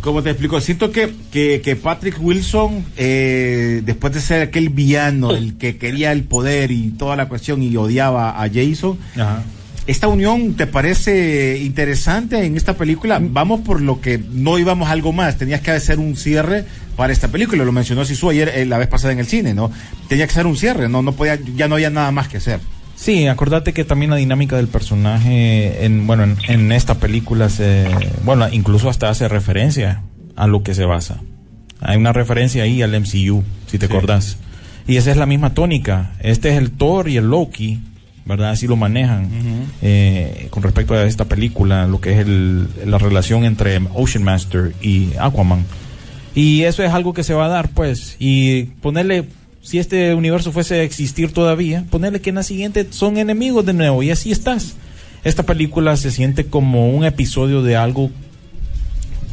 ¿cómo 0.00 0.22
te 0.22 0.30
explico? 0.30 0.60
Siento 0.60 0.92
que, 0.92 1.12
que, 1.32 1.60
que 1.62 1.76
Patrick 1.76 2.16
Wilson, 2.20 2.84
eh, 2.96 3.82
después 3.84 4.12
de 4.12 4.20
ser 4.20 4.42
aquel 4.42 4.68
villano, 4.68 5.30
el 5.30 5.56
que 5.56 5.78
quería 5.78 6.12
el 6.12 6.24
poder 6.24 6.70
y 6.70 6.90
toda 6.90 7.16
la 7.16 7.28
cuestión 7.28 7.62
y 7.62 7.74
odiaba 7.76 8.42
a 8.42 8.48
Jason, 8.48 8.98
Ajá. 9.14 9.42
¿esta 9.86 10.08
unión 10.08 10.54
te 10.54 10.66
parece 10.66 11.58
interesante 11.62 12.44
en 12.44 12.56
esta 12.56 12.76
película? 12.76 13.18
Vamos 13.22 13.62
por 13.62 13.80
lo 13.80 14.00
que 14.00 14.18
no 14.18 14.58
íbamos 14.58 14.88
a 14.88 14.92
algo 14.92 15.12
más, 15.12 15.38
tenías 15.38 15.62
que 15.62 15.70
hacer 15.70 15.98
un 15.98 16.14
cierre 16.16 16.66
para 16.94 17.12
esta 17.12 17.28
película, 17.28 17.64
lo 17.64 17.72
mencionó 17.72 18.04
Sisu 18.04 18.30
ayer 18.30 18.52
eh, 18.54 18.66
la 18.66 18.76
vez 18.76 18.88
pasada 18.88 19.12
en 19.12 19.20
el 19.20 19.26
cine, 19.26 19.54
¿no? 19.54 19.70
Tenía 20.08 20.26
que 20.26 20.34
ser 20.34 20.46
un 20.46 20.56
cierre, 20.56 20.88
no, 20.88 21.00
no 21.00 21.12
podía, 21.12 21.38
ya 21.56 21.68
no 21.68 21.76
había 21.76 21.90
nada 21.90 22.10
más 22.10 22.28
que 22.28 22.36
hacer. 22.36 22.60
Sí, 23.00 23.28
acordate 23.28 23.72
que 23.72 23.84
también 23.84 24.11
la 24.11 24.16
dinámica 24.16 24.56
del 24.56 24.66
personaje, 24.66 25.84
en, 25.84 26.06
bueno, 26.08 26.24
en, 26.24 26.37
en 26.48 26.72
esta 26.72 26.96
película 26.96 27.48
se, 27.48 27.87
bueno, 28.24 28.48
incluso 28.50 28.88
hasta 28.90 29.08
hace 29.08 29.28
referencia 29.28 30.02
a 30.34 30.48
lo 30.48 30.64
que 30.64 30.74
se 30.74 30.84
basa. 30.84 31.18
Hay 31.80 31.96
una 31.96 32.12
referencia 32.12 32.64
ahí 32.64 32.82
al 32.82 32.98
MCU, 33.00 33.44
si 33.68 33.78
te 33.78 33.87
acordás. 33.87 34.37
Y 34.88 34.96
esa 34.96 35.12
es 35.12 35.16
la 35.16 35.26
misma 35.26 35.54
tónica. 35.54 36.11
Este 36.18 36.48
es 36.50 36.56
el 36.56 36.72
Thor 36.72 37.08
y 37.08 37.18
el 37.18 37.26
Loki, 37.30 37.78
¿verdad? 38.24 38.50
Así 38.50 38.66
lo 38.66 38.74
manejan 38.74 39.28
eh, 39.80 40.48
con 40.50 40.64
respecto 40.64 40.94
a 40.94 41.04
esta 41.04 41.26
película, 41.26 41.87
lo 41.87 42.00
que 42.00 42.14
es 42.14 42.18
el- 42.26 42.68
la 42.84 42.98
relación 42.98 43.44
entre 43.44 43.78
Ocean 43.94 44.24
Master 44.24 44.74
y 44.82 45.11
Aquaman. 45.20 45.64
Y 46.34 46.62
eso 46.64 46.82
es 46.82 46.90
algo 46.92 47.12
que 47.14 47.22
se 47.22 47.32
va 47.34 47.46
a 47.46 47.48
dar, 47.48 47.68
pues. 47.68 48.16
Y 48.18 48.64
ponerle, 48.82 49.24
si 49.68 49.78
este 49.78 50.14
universo 50.14 50.50
fuese 50.50 50.76
a 50.76 50.83
existir 50.83 51.33
todavía, 51.33 51.85
ponerle 51.90 52.20
que 52.22 52.31
en 52.31 52.37
la 52.37 52.42
siguiente 52.42 52.87
son 52.88 53.18
enemigos 53.18 53.66
de 53.66 53.74
nuevo 53.74 54.02
y 54.02 54.11
así 54.11 54.33
estás. 54.33 54.76
Esta 55.24 55.42
película 55.42 55.96
se 55.98 56.11
siente 56.11 56.46
como 56.46 56.88
un 56.90 57.04
episodio 57.04 57.62
de 57.62 57.76
algo 57.76 58.11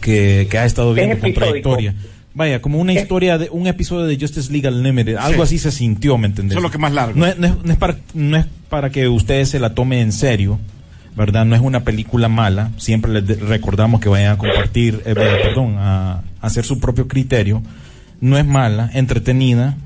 que, 0.02 0.48
que 0.50 0.58
ha 0.58 0.66
estado 0.66 0.90
Es 0.92 0.96
viendo 0.96 1.20
con 1.20 1.30
episódico. 1.30 1.46
trayectoria. 1.70 1.96
Vaya, 2.34 2.62
como 2.62 2.80
una 2.80 2.94
Es- 2.94 3.04
historia 3.04 3.38
de 3.38 3.50
un 3.50 3.68
episodio 3.68 4.06
de 4.06 4.18
Justice 4.20 4.52
League 4.52 4.68
Unlimited, 4.68 5.16
algo 5.16 5.46
Sí. 5.46 5.56
así 5.56 5.60
se 5.60 5.72
sintió, 5.72 6.18
¿me 6.18 6.28
entendés? 6.28 6.54
Solo 6.56 6.70
que 6.70 6.78
más 6.78 6.92
largo. 6.92 7.18
No 7.18 7.26
es, 7.26 7.38
no 7.38 7.48
es- 7.48 7.64
no 7.64 7.72
es 7.72 7.78
para, 7.78 7.98
no 8.14 8.38
es 8.38 8.46
para 8.70 8.90
que 8.90 9.08
ustedes 9.08 9.50
se 9.50 9.60
la 9.60 9.74
tomen 9.74 10.00
en 10.00 10.12
serio, 10.12 10.60
¿verdad? 11.16 11.46
No 11.46 11.56
es 11.56 11.62
una 11.62 11.86
película 11.86 12.28
mala. 12.28 12.72
Siempre 12.78 13.14
les 13.22 13.40
recordamos 13.40 14.02
que 14.02 14.10
vayan 14.10 14.34
a 14.34 14.38
compartir, 14.38 15.02
eh, 15.06 15.16
perdón, 15.16 15.76
a, 15.78 16.12
a 16.16 16.24
hacer 16.42 16.66
su 16.66 16.80
propio 16.82 17.08
criterio. 17.08 17.62
No 18.20 18.38
es 18.38 18.46
mala, 18.46 18.90
entretenida, 18.94 19.78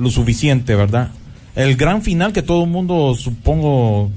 lo 0.00 0.10
suficiente, 0.10 0.74
¿verdad? 0.74 1.10
El 1.54 1.76
gran 1.76 2.02
final 2.02 2.32
que 2.32 2.42
todo 2.42 2.64
el 2.64 2.70
mundo, 2.70 3.14
supongo, 3.16 4.10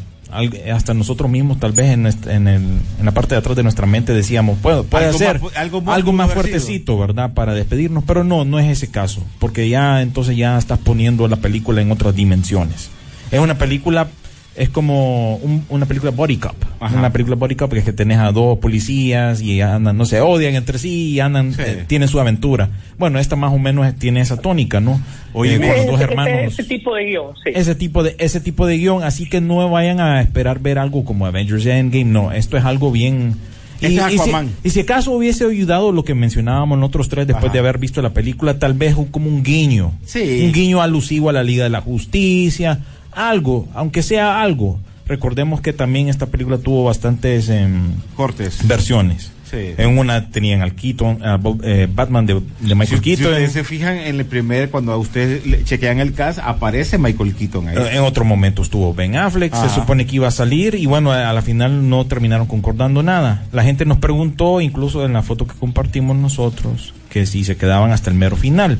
hasta 0.74 0.93
nosotros 0.96 1.30
mismos, 1.30 1.60
tal 1.60 1.74
vez 1.74 1.91
en, 1.91 2.08
en, 2.08 2.48
el- 2.48 2.80
en 3.00 3.06
la 3.06 3.12
parte 3.12 3.36
de 3.36 3.39
atrás 3.39 3.56
de 3.56 3.62
nuestra 3.63 3.86
mente 3.86 4.13
decíamos, 4.13 4.58
puede, 4.60 4.82
puede 4.84 5.06
Algo 5.06 5.17
ser 5.19 5.39
más 5.41 5.56
algo 5.56 5.84
algo 5.91 6.12
más 6.13 6.32
fuertecito, 6.34 6.98
¿verdad? 6.98 7.34
Para 7.34 7.54
despedirnos, 7.54 8.04
pero 8.06 8.24
no, 8.24 8.43
no 8.46 8.60
es 8.60 8.67
ese 8.69 8.89
caso, 8.89 9.24
porque 9.39 9.69
ya 9.69 10.02
entonces 10.02 10.36
ya 10.36 10.58
estás 10.58 10.80
poniendo 10.80 11.28
la 11.28 11.36
película 11.38 11.82
en 11.82 11.91
otras 11.91 12.15
dimensiones. 12.15 12.89
Es 13.32 13.39
una 13.39 13.58
película, 13.58 14.08
es 14.56 14.70
como 14.70 15.38
un- 15.38 15.66
una 15.70 15.86
película 15.88 16.12
body 16.12 16.38
cop, 16.38 16.56
Ajá. 16.80 16.96
una 16.98 17.12
película 17.12 17.36
body 17.36 17.56
cop 17.56 17.72
que 17.74 17.80
es 17.80 17.86
que 17.86 17.94
tenés 17.94 18.20
a 18.20 18.32
dos 18.32 18.60
policías 18.60 19.42
y 19.42 19.62
andan, 19.62 19.98
no 19.98 20.06
se 20.06 20.22
odian 20.22 20.54
entre 20.56 20.78
sí 20.78 21.10
y 21.12 21.20
andan, 21.20 21.54
Sí. 21.54 21.62
eh, 21.66 21.84
tienen 21.88 22.08
su 22.08 22.20
aventura. 22.20 22.70
Bueno, 23.00 23.18
esta 23.20 23.36
más 23.36 23.52
o 23.52 23.58
menos 23.58 23.92
tiene 23.96 24.22
esa 24.22 24.38
tónica, 24.38 24.80
¿no? 24.80 25.02
Oye, 25.34 25.56
Eh, 25.56 25.60
con 25.60 25.68
los 25.70 25.78
Ese- 25.78 25.88
dos 25.92 26.02
hermanos 26.02 26.54
Ese, 26.54 26.63
tipo 26.66 26.94
de 26.96 27.06
guion, 27.06 27.34
sí. 27.44 27.52
ese 27.56 27.74
tipo 27.76 28.04
de 28.04 28.16
ese 28.20 28.39
tipo 28.42 28.68
de 28.68 28.78
guion 28.78 29.04
así 29.04 29.28
que 29.28 29.42
no 29.42 29.68
vayan 29.70 30.00
a 30.00 30.22
esperar 30.22 30.60
ver 30.60 30.78
algo 30.78 31.04
como 31.04 31.26
Avengers 31.26 31.66
Endgame 31.66 32.06
no 32.06 32.32
esto 32.32 32.56
es 32.58 32.63
algo 32.66 32.92
bien 32.92 33.34
Este 33.82 33.88
es 33.88 34.13
y, 34.13 34.18
si, 34.18 34.30
Aquaman. 34.30 34.50
y 34.63 34.70
si 34.70 34.80
acaso 34.82 35.12
hubiese 35.12 35.46
ayudado 35.46 35.92
lo 35.92 36.04
que 36.06 36.13
mencionábamos 36.13 36.78
nosotros 36.78 37.10
tres 37.10 37.26
después 37.26 37.46
Ajá. 37.46 37.54
de 37.54 37.60
haber 37.60 37.80
visto 37.80 38.02
la 38.04 38.12
película 38.12 38.60
tal 38.60 38.74
vez 38.76 38.96
un- 38.96 39.06
como 39.08 39.28
un 39.28 39.42
guiño 39.44 39.92
Sí. 40.06 40.44
un 40.46 40.52
guiño 40.54 40.82
alusivo 40.82 41.30
a 41.30 41.34
la 41.34 41.42
Liga 41.44 41.63
de 41.63 41.72
la 41.72 41.82
Justicia 41.82 42.80
algo 43.15 43.67
aunque 43.73 44.02
sea 44.04 44.41
algo 44.41 44.80
recordemos 45.06 45.60
que 45.62 45.73
también 45.73 46.08
esta 46.10 46.28
película 46.28 46.58
tuvo 46.58 46.86
bastantes 46.86 47.49
em, 47.49 47.91
Cortes. 48.15 48.65
versiones 48.67 49.32
Sí. 49.52 49.76
en 49.78 49.99
una 49.99 50.32
tenían 50.32 50.63
al 50.63 50.73
Keaton 50.73 51.23
a 51.23 51.38
Bob- 51.38 51.62
eh, 51.63 51.88
Batman 51.93 52.26
de, 52.26 52.41
de 52.62 52.73
Michael 52.73 52.88
Si, 52.88 52.95
si 52.95 53.02
Keaton 53.02 53.34
ustedes 53.34 53.52
se 53.52 53.63
fijan 53.63 53.97
en 53.97 54.19
el 54.19 54.26
primer, 54.26 54.71
cuando 54.71 54.97
ustedes 54.97 55.45
le- 55.45 55.63
chequean 55.63 55.99
el 55.99 56.13
cast, 56.13 56.39
aparece 56.39 56.97
Michael 56.97 57.36
Keaton 57.36 57.67
ahí. 57.67 57.76
Eh, 57.78 57.89
En 57.97 57.99
otro 58.02 58.26
momento 58.26 58.63
estuvo 58.63 58.95
Ben 58.95 59.15
Affleck, 59.15 59.54
Ajá. 59.54 59.69
se 59.69 59.76
supone 59.76 60.08
que 60.08 60.15
iba 60.15 60.28
a 60.28 60.32
salir 60.32 60.73
y 60.73 60.88
bueno, 60.88 61.12
a 61.12 61.32
la 61.32 61.41
final 61.43 61.88
no 61.88 62.04
terminaron 62.08 62.47
concordando 62.47 63.04
nada. 63.04 63.43
La 63.52 63.62
gente 63.63 63.86
nos 63.86 63.99
preguntó, 63.99 64.60
incluso 64.60 65.06
en 65.06 65.13
la 65.13 65.21
foto 65.21 65.45
que 65.45 65.54
compartimos 65.54 66.17
nosotros, 66.17 66.95
que 67.12 67.28
si 67.28 67.43
se 67.43 67.56
quedaban 67.56 67.91
hasta 67.91 68.10
el 68.10 68.15
mero 68.15 68.36
final. 68.36 68.80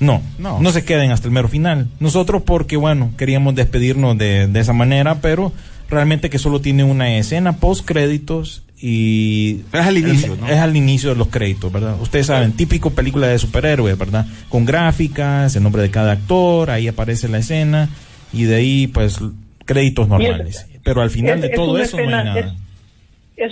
No, 0.00 0.22
no, 0.38 0.58
no 0.60 0.72
se 0.72 0.84
queden 0.84 1.10
hasta 1.10 1.28
el 1.28 1.32
mero 1.32 1.48
final. 1.48 1.88
Nosotros 2.00 2.42
porque, 2.42 2.76
bueno, 2.76 3.12
queríamos 3.18 3.54
despedirnos 3.54 4.16
de, 4.18 4.46
de 4.48 4.60
esa 4.60 4.72
manera, 4.72 5.16
pero 5.20 5.52
realmente 5.88 6.30
que 6.30 6.38
solo 6.38 6.60
tiene 6.60 6.84
una 6.84 7.16
escena 7.16 7.56
post 7.56 7.84
créditos 7.86 8.62
y 8.82 9.60
es 9.72 9.80
al 9.86 9.98
inicio, 9.98 10.36
¿no? 10.40 10.48
es 10.48 10.58
al 10.58 10.74
inicio 10.74 11.10
de 11.10 11.16
los 11.16 11.28
créditos, 11.28 11.70
¿verdad? 11.70 12.00
Ustedes 12.00 12.26
saben, 12.26 12.52
típico 12.52 12.90
película 12.90 13.26
de 13.26 13.38
superhéroes, 13.38 13.98
¿verdad? 13.98 14.24
Con 14.48 14.64
gráficas, 14.64 15.54
el 15.54 15.62
nombre 15.62 15.82
de 15.82 15.90
cada 15.90 16.12
actor, 16.12 16.70
ahí 16.70 16.88
aparece 16.88 17.28
la 17.28 17.38
escena 17.38 17.90
y 18.32 18.44
de 18.44 18.54
ahí 18.54 18.86
pues 18.86 19.20
créditos 19.66 20.08
normales. 20.08 20.66
Pero 20.82 21.02
al 21.02 21.10
final 21.10 21.36
Es- 21.36 21.42
de 21.42 21.48
todo 21.50 21.76
eso 21.78 21.98
no 21.98 22.04
hay 22.04 22.08
nada. 22.24 22.40
es- 22.40 22.52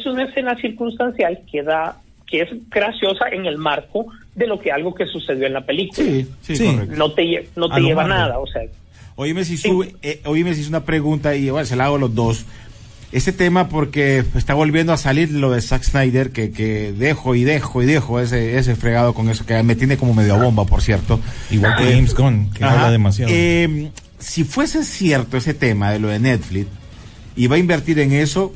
es 0.00 0.06
una 0.06 0.24
escena 0.24 0.56
circunstancial 0.60 1.40
que 1.50 1.62
da 1.62 1.98
que 2.26 2.42
es 2.42 2.48
graciosa 2.70 3.26
en 3.32 3.46
el 3.46 3.56
marco 3.58 4.06
de 4.38 4.46
lo 4.46 4.58
que 4.60 4.70
algo 4.72 4.94
que 4.94 5.06
sucedió 5.06 5.46
en 5.46 5.52
la 5.52 5.66
película. 5.66 6.06
Sí, 6.06 6.26
sí, 6.42 6.56
Sí. 6.56 6.64
correcto. 6.66 6.96
No 6.96 7.12
te, 7.12 7.48
no 7.56 7.66
A 7.66 7.74
te 7.74 7.80
lleva 7.80 8.02
Marvel. 8.02 8.18
nada, 8.18 8.38
o 8.38 8.46
sea, 8.46 8.62
Oíme 9.16 9.44
si 9.44 9.56
sube, 9.56 9.96
eh, 10.00 10.20
oíme 10.26 10.54
si 10.54 10.60
hizo 10.60 10.68
una 10.68 10.84
pregunta 10.84 11.34
y 11.34 11.50
bueno, 11.50 11.66
se 11.66 11.74
la 11.74 11.86
hago 11.86 11.96
a 11.96 11.98
los 11.98 12.14
dos. 12.14 12.44
Ese 13.10 13.32
tema 13.32 13.68
porque 13.68 14.22
está 14.36 14.54
volviendo 14.54 14.92
a 14.92 14.96
salir 14.96 15.30
lo 15.32 15.50
de 15.50 15.60
Zack 15.62 15.82
Snyder, 15.82 16.30
que, 16.30 16.52
que 16.52 16.92
dejo 16.92 17.34
y 17.34 17.42
dejo 17.42 17.82
y 17.82 17.86
dejo 17.86 18.20
ese, 18.20 18.58
ese 18.58 18.76
fregado 18.76 19.14
con 19.14 19.28
eso, 19.28 19.44
que 19.46 19.60
me 19.64 19.74
tiene 19.74 19.96
como 19.96 20.14
medio 20.14 20.34
a 20.34 20.38
bomba, 20.42 20.66
por 20.66 20.82
cierto. 20.82 21.18
Igual 21.50 21.74
que 21.78 21.88
Eh, 21.88 21.92
James 21.94 22.14
Gunn, 22.14 22.50
que 22.52 22.62
Ajá. 22.64 22.74
habla 22.74 22.90
demasiado. 22.92 23.32
Eh, 23.34 23.90
si 24.20 24.44
fuese 24.44 24.84
cierto 24.84 25.36
ese 25.36 25.54
tema 25.54 25.90
de 25.90 25.98
lo 25.98 26.08
de 26.08 26.18
Netflix 26.20 26.66
y 27.34 27.46
va 27.48 27.56
a 27.56 27.58
invertir 27.58 27.98
en 27.98 28.12
eso, 28.12 28.52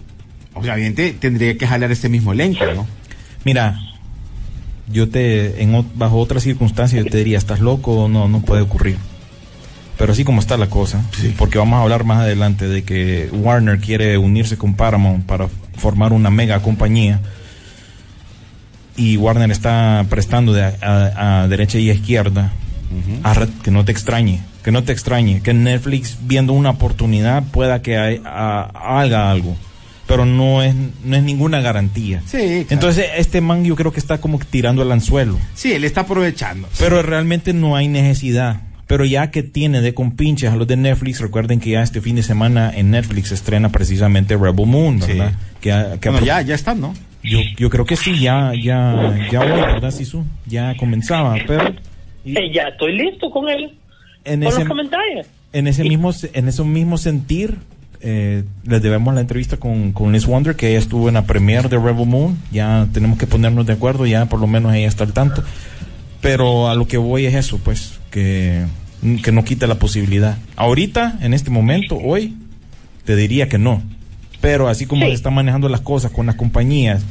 obviamente 0.55 1.13
tendría 1.19 1.57
que 1.59 1.67
jalar 1.67 1.91
ese 1.91 2.09
mismo 2.09 2.33
elenco, 2.33 2.65
¿no? 2.75 2.87
Mira, 3.45 3.77
yo 4.93 5.09
te, 5.09 5.63
en, 5.63 5.85
bajo 5.95 6.19
otras 6.19 6.43
circunstancias, 6.43 7.05
yo 7.05 7.11
te 7.11 7.19
diría, 7.19 7.39
¿estás 7.39 7.61
loco 7.61 8.05
o 8.05 8.09
no? 8.09 8.29
No 8.29 8.41
puede 8.43 8.63
ocurrir. 8.63 8.97
Pero 9.99 10.13
así 10.13 10.25
como 10.25 10.41
está 10.41 10.57
la 10.57 10.69
cosa, 10.69 11.03
porque 11.39 11.59
vamos 11.59 11.79
a 11.79 11.83
hablar 11.83 12.05
más 12.05 12.19
adelante 12.19 12.67
de 12.69 12.83
que 12.83 13.29
Warner 13.33 13.79
quiere 13.79 14.19
unirse 14.19 14.57
con 14.57 14.75
Paramount 14.75 15.25
para 15.27 15.49
formar 15.77 16.13
una 16.13 16.31
mega 16.31 16.61
compañía 16.61 17.21
y 18.97 19.17
Warner 19.17 19.51
está 19.51 20.05
prestando 20.09 20.53
de 20.53 20.65
a, 20.65 20.75
a- 20.83 21.43
a 21.43 21.49
derecha 21.49 21.79
y 21.79 21.91
a 21.91 21.95
izquierda, 21.95 22.53
a 23.23 23.47
que 23.63 23.71
no 23.71 23.85
te 23.85 23.93
extrañe, 23.93 24.43
que 24.63 24.71
no 24.73 24.83
te 24.85 24.93
extrañe, 24.93 25.41
que 25.41 25.55
Netflix 25.55 26.19
viendo 26.23 26.53
una 26.53 26.71
oportunidad 26.71 27.43
pueda 27.45 27.81
que 27.83 27.97
hay- 27.97 28.21
haga 28.25 29.31
algo, 29.31 29.57
pero 30.13 30.27
no 30.27 30.63
es, 30.63 30.75
no 31.05 31.17
es 31.17 31.23
ninguna 31.23 31.61
garantía. 31.61 32.23
Sí, 32.27 32.37
claro. 32.39 32.67
Entonces 32.71 33.07
este 33.17 33.41
man 33.41 33.65
yo 33.65 33.75
creo 33.77 33.93
que 33.93 33.99
está 34.01 34.21
como 34.21 34.39
que 34.39 34.45
tirando 34.45 34.83
el 34.83 34.93
anzuelo, 34.93 35.39
Sí, 35.55 35.73
él 35.73 35.85
está 35.85 36.03
aprovechando. 36.03 36.69
pero 36.79 37.01
realmente 37.03 37.53
no 37.55 37.77
hay 37.77 37.89
necesidad. 37.89 38.61
Pero 38.87 39.07
ya 39.07 39.31
que 39.31 39.43
tiene 39.43 39.81
de 39.81 39.95
compinches 39.95 40.51
a 40.51 40.57
los 40.57 40.67
de 40.69 40.77
Netflix, 40.77 41.21
recuerden 41.21 41.61
que 41.61 41.71
ya 41.71 41.83
este 41.83 42.03
fin 42.03 42.17
de 42.17 42.23
semana 42.23 42.71
en 42.75 42.91
Netflix 42.91 43.33
estrena 43.33 43.71
precisamente 43.71 44.37
Rebel 44.37 44.67
Moon, 44.67 45.01
Sí. 45.01 45.13
¿verdad? 45.13 45.33
Que, 45.63 45.73
ha- 45.73 45.99
que 45.99 46.09
ha 46.09 46.13
Bueno, 46.13 46.27
ya, 46.27 46.43
ya 46.43 46.55
están, 46.55 46.79
¿no? 46.81 46.93
yo, 47.23 47.39
yo 47.57 47.71
creo 47.71 47.87
que 47.87 47.97
sí, 47.97 48.19
ya, 48.21 48.53
ya, 48.55 49.17
ya 49.31 49.41
hoy, 49.41 49.49
¿verdad, 49.63 49.91
Sisu? 49.93 50.25
Ya 50.47 50.77
comenzaba, 50.77 51.37
pero 51.47 51.73
y 52.25 52.37
eh, 52.37 52.53
ya 52.53 52.65
estoy 52.69 52.97
listo 52.99 53.31
con 53.31 53.49
él, 53.49 53.73
en 54.25 54.41
con 54.41 54.49
ese, 54.49 54.59
los 54.59 54.69
comentarios. 54.69 55.27
en 55.55 55.67
ese 55.69 55.85
mismo, 55.85 56.13
en 56.35 56.49
ese 56.49 56.65
mismo 56.65 56.99
sentir, 56.99 57.57
eh, 58.03 58.45
les 58.65 58.83
debemos 58.83 59.15
la 59.15 59.21
entrevista 59.21 59.57
con, 59.57 59.93
con 59.93 60.13
Liz 60.13 60.27
Wonder, 60.27 60.57
que 60.57 60.71
ella 60.71 60.79
estuvo 60.79 61.09
en 61.09 61.15
la 61.15 61.25
premiere 61.25 61.69
de 61.69 61.79
Rebel 61.79 62.07
Moon, 62.07 62.37
ya 62.51 62.87
tenemos 62.93 63.19
que 63.19 63.27
ponernos 63.27 63.65
de 63.67 63.73
acuerdo, 63.75 64.07
ya 64.07 64.27
por 64.27 64.41
lo 64.41 64.47
menos 64.47 64.75
ella 64.75 64.89
está 64.89 65.05
al 65.05 65.13
tanto, 65.13 65.43
pero 66.21 66.69
a 66.69 66.75
lo 66.75 66.87
que 66.87 66.99
voy 66.99 67.27
es 67.27 67.35
eso, 67.35 67.59
pues, 67.59 67.99
que, 68.11 68.65
que 69.23 69.33
no 69.33 69.45
quite 69.45 69.67
la 69.67 69.77
posibilidad. 69.77 70.37
Ahorita, 70.57 71.19
en 71.21 71.33
este 71.35 71.51
momento, 71.51 71.97
hoy, 71.97 72.37
te 73.05 73.17
diría 73.17 73.49
que 73.49 73.59
no. 73.59 73.83
Pero 74.41 74.69
así 74.69 74.87
como 74.87 75.03
Sí. 75.05 75.09
se 75.11 75.15
están 75.15 75.35
manejando 75.35 75.69
las 75.69 75.81
cosas 75.81 76.11
con 76.11 76.27
las 76.27 76.35
compañías 76.35 77.03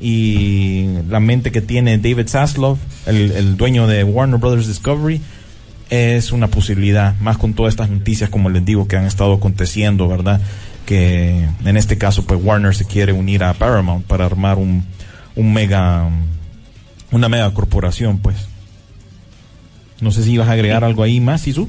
y 0.00 0.86
la 1.08 1.20
mente 1.20 1.50
que 1.52 1.60
tiene 1.60 1.98
David 1.98 2.28
Zaslav, 2.28 2.76
el, 3.06 3.32
el 3.32 3.56
dueño 3.56 3.86
de 3.86 4.04
Warner 4.04 4.38
Brothers 4.40 4.66
Discovery, 4.68 5.20
es 5.90 6.32
una 6.32 6.48
posibilidad, 6.48 7.14
más 7.20 7.38
con 7.38 7.54
todas 7.54 7.72
estas 7.72 7.90
noticias, 7.90 8.30
como 8.30 8.50
les 8.50 8.64
digo, 8.64 8.86
que 8.88 8.96
han 8.96 9.06
estado 9.06 9.32
aconteciendo, 9.34 10.08
¿verdad? 10.08 10.40
Que 10.86 11.46
en 11.64 11.76
este 11.76 11.98
caso, 11.98 12.24
pues 12.26 12.40
Warner 12.42 12.74
se 12.74 12.84
quiere 12.84 13.12
unir 13.12 13.44
a 13.44 13.54
Paramount 13.54 14.06
para 14.06 14.24
armar 14.26 14.58
un, 14.58 14.84
un 15.36 15.52
mega, 15.52 16.08
una 17.10 17.28
mega 17.28 17.52
corporación, 17.54 18.18
pues. 18.18 18.48
No 20.00 20.10
sé 20.12 20.22
si 20.22 20.32
ibas 20.32 20.48
a 20.48 20.52
agregar 20.52 20.84
algo 20.84 21.02
ahí 21.02 21.20
más, 21.20 21.42
Sisu. 21.42 21.68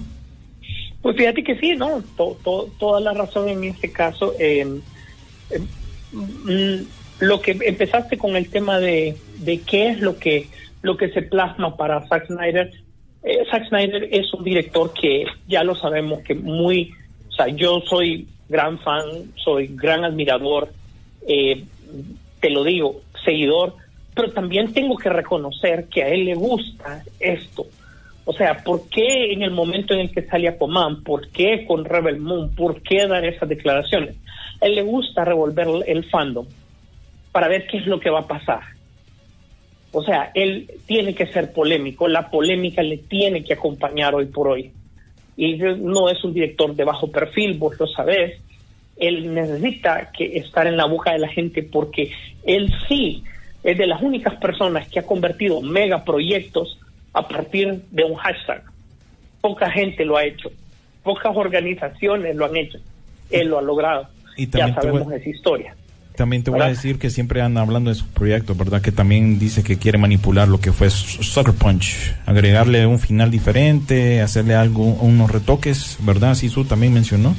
Pues 1.02 1.16
fíjate 1.18 1.44
que 1.44 1.58
sí, 1.60 1.76
¿no? 1.78 2.04
To- 2.18 2.38
to- 2.44 2.70
toda 2.78 3.00
la 3.00 3.14
razón 3.14 3.48
en 3.50 3.64
este 3.64 3.92
caso. 3.92 4.34
eh, 4.40 4.68
eh, 5.50 5.60
mm, 6.12 6.86
lo 7.22 7.42
que 7.42 7.58
empezaste 7.66 8.18
con 8.18 8.36
el 8.36 8.50
tema 8.50 8.80
de, 8.80 9.18
de 9.40 9.60
qué 9.62 9.90
es 9.90 10.00
lo 10.00 10.18
que, 10.18 10.48
lo 10.82 10.96
que 10.98 11.10
se 11.10 11.22
plasma 11.22 11.76
para 11.76 12.06
Zack 12.08 12.28
Snyder. 12.28 12.72
Eh, 13.24 13.46
Zack 13.52 13.68
Snyder 13.68 14.08
es 14.12 14.34
un 14.34 14.44
director 14.44 14.94
que 14.94 15.26
ya 15.48 15.64
lo 15.64 15.76
sabemos 15.76 16.22
que 16.22 16.36
muy, 16.36 16.94
o 17.28 17.32
sea, 17.32 17.48
yo 17.48 17.82
soy 17.82 18.28
gran 18.48 18.80
fan, 18.80 19.06
soy 19.36 19.68
gran 19.74 20.06
admirador, 20.06 20.70
eh, 21.28 21.64
te 22.40 22.50
lo 22.50 22.64
digo, 22.64 23.02
seguidor, 23.26 23.76
pero 24.16 24.32
también 24.32 24.74
tengo 24.74 24.98
que 24.98 25.10
reconocer 25.10 25.88
que 25.90 26.04
a 26.04 26.10
él 26.10 26.26
le 26.26 26.36
gusta 26.36 27.04
esto. 27.20 27.66
O 28.26 28.34
sea, 28.34 28.64
¿por 28.64 28.88
qué 28.90 29.34
en 29.34 29.42
el 29.42 29.52
momento 29.52 29.94
en 29.94 30.02
el 30.02 30.12
que 30.12 30.22
sale 30.22 30.48
Aquaman? 30.48 31.04
¿Por 31.04 31.30
qué 31.30 31.66
con 31.66 31.84
Rebel 31.84 32.20
Moon? 32.20 32.54
¿Por 32.54 32.82
qué 32.84 33.08
dar 33.08 33.26
esas 33.26 33.50
declaraciones? 33.50 34.16
A 34.62 34.66
él 34.68 34.76
le 34.76 34.84
gusta 34.84 35.26
revolver 35.26 35.68
el 35.88 36.06
fandom 36.10 36.46
para 37.32 37.48
ver 37.48 37.66
qué 37.68 37.78
es 37.78 37.88
lo 37.88 38.00
que 38.00 38.10
va 38.10 38.20
a 38.20 38.28
pasar. 38.28 38.62
O 39.92 40.04
sea, 40.04 40.32
él 40.36 40.70
tiene 40.86 41.16
que 41.16 41.26
ser 41.28 41.52
polémico, 41.52 42.08
la 42.08 42.30
polémica 42.30 42.84
le 42.84 42.98
tiene 42.98 43.44
que 43.44 43.54
acompañar 43.54 44.14
hoy 44.14 44.26
por 44.28 44.48
hoy. 44.50 44.72
Y 45.36 45.56
no 45.58 46.10
es 46.10 46.24
un 46.24 46.34
director 46.34 46.76
de 46.76 46.84
bajo 46.84 47.10
perfil, 47.12 47.58
vos 47.58 47.80
lo 47.80 47.88
sabés. 47.88 48.40
Él 48.98 49.34
necesita 49.34 50.12
que 50.12 50.38
estar 50.38 50.68
en 50.68 50.78
la 50.78 50.86
boca 50.86 51.14
de 51.14 51.20
la 51.20 51.30
gente 51.30 51.64
porque 51.64 52.12
él 52.44 52.72
sí 52.88 53.24
es 53.64 53.78
de 53.78 53.88
las 53.88 54.02
únicas 54.02 54.36
personas 54.36 54.88
que 54.90 55.00
ha 55.00 55.04
convertido 55.04 55.62
megaproyectos 55.62 56.78
a 57.14 57.28
partir 57.28 57.82
de 57.92 58.04
un 58.04 58.16
hashtag. 58.16 58.64
Poca 59.42 59.72
gente 59.72 60.06
lo 60.06 60.18
ha 60.18 60.26
hecho, 60.26 60.52
pocas 61.02 61.36
organizaciones 61.36 62.36
lo 62.36 62.46
han 62.46 62.58
hecho. 62.58 62.78
Él 63.32 63.48
lo 63.48 63.58
ha 63.58 63.62
logrado. 63.62 64.08
Y 64.38 64.48
ya 64.48 64.68
voy- 64.68 64.74
sabemos 64.76 65.14
esa 65.14 65.30
historia. 65.30 65.76
También 66.20 66.44
te 66.44 66.52
voy 66.52 66.62
a 66.62 66.68
decir 66.68 67.00
que 67.00 67.10
siempre 67.10 67.42
anda 67.42 67.62
hablando 67.62 67.90
de 67.92 67.96
sus 67.96 68.08
proyectos, 68.10 68.58
¿verdad? 68.58 68.82
Que 68.82 68.92
también 68.92 69.40
dice 69.40 69.64
que 69.64 69.78
quiere 69.78 69.98
manipular 69.98 70.50
lo 70.50 70.60
que 70.60 70.74
fue 70.74 70.90
Su- 70.90 71.24
Sucker 71.24 71.54
Punch, 71.54 71.96
agregarle 72.26 72.86
un 72.86 73.00
final 73.00 73.32
diferente, 73.32 74.22
hacerle 74.22 74.54
algo, 74.54 74.84
unos 74.84 75.32
retoques, 75.32 75.96
¿verdad? 76.02 76.36
Sisu 76.36 76.66
también 76.66 76.94
mencionó. 76.94 77.36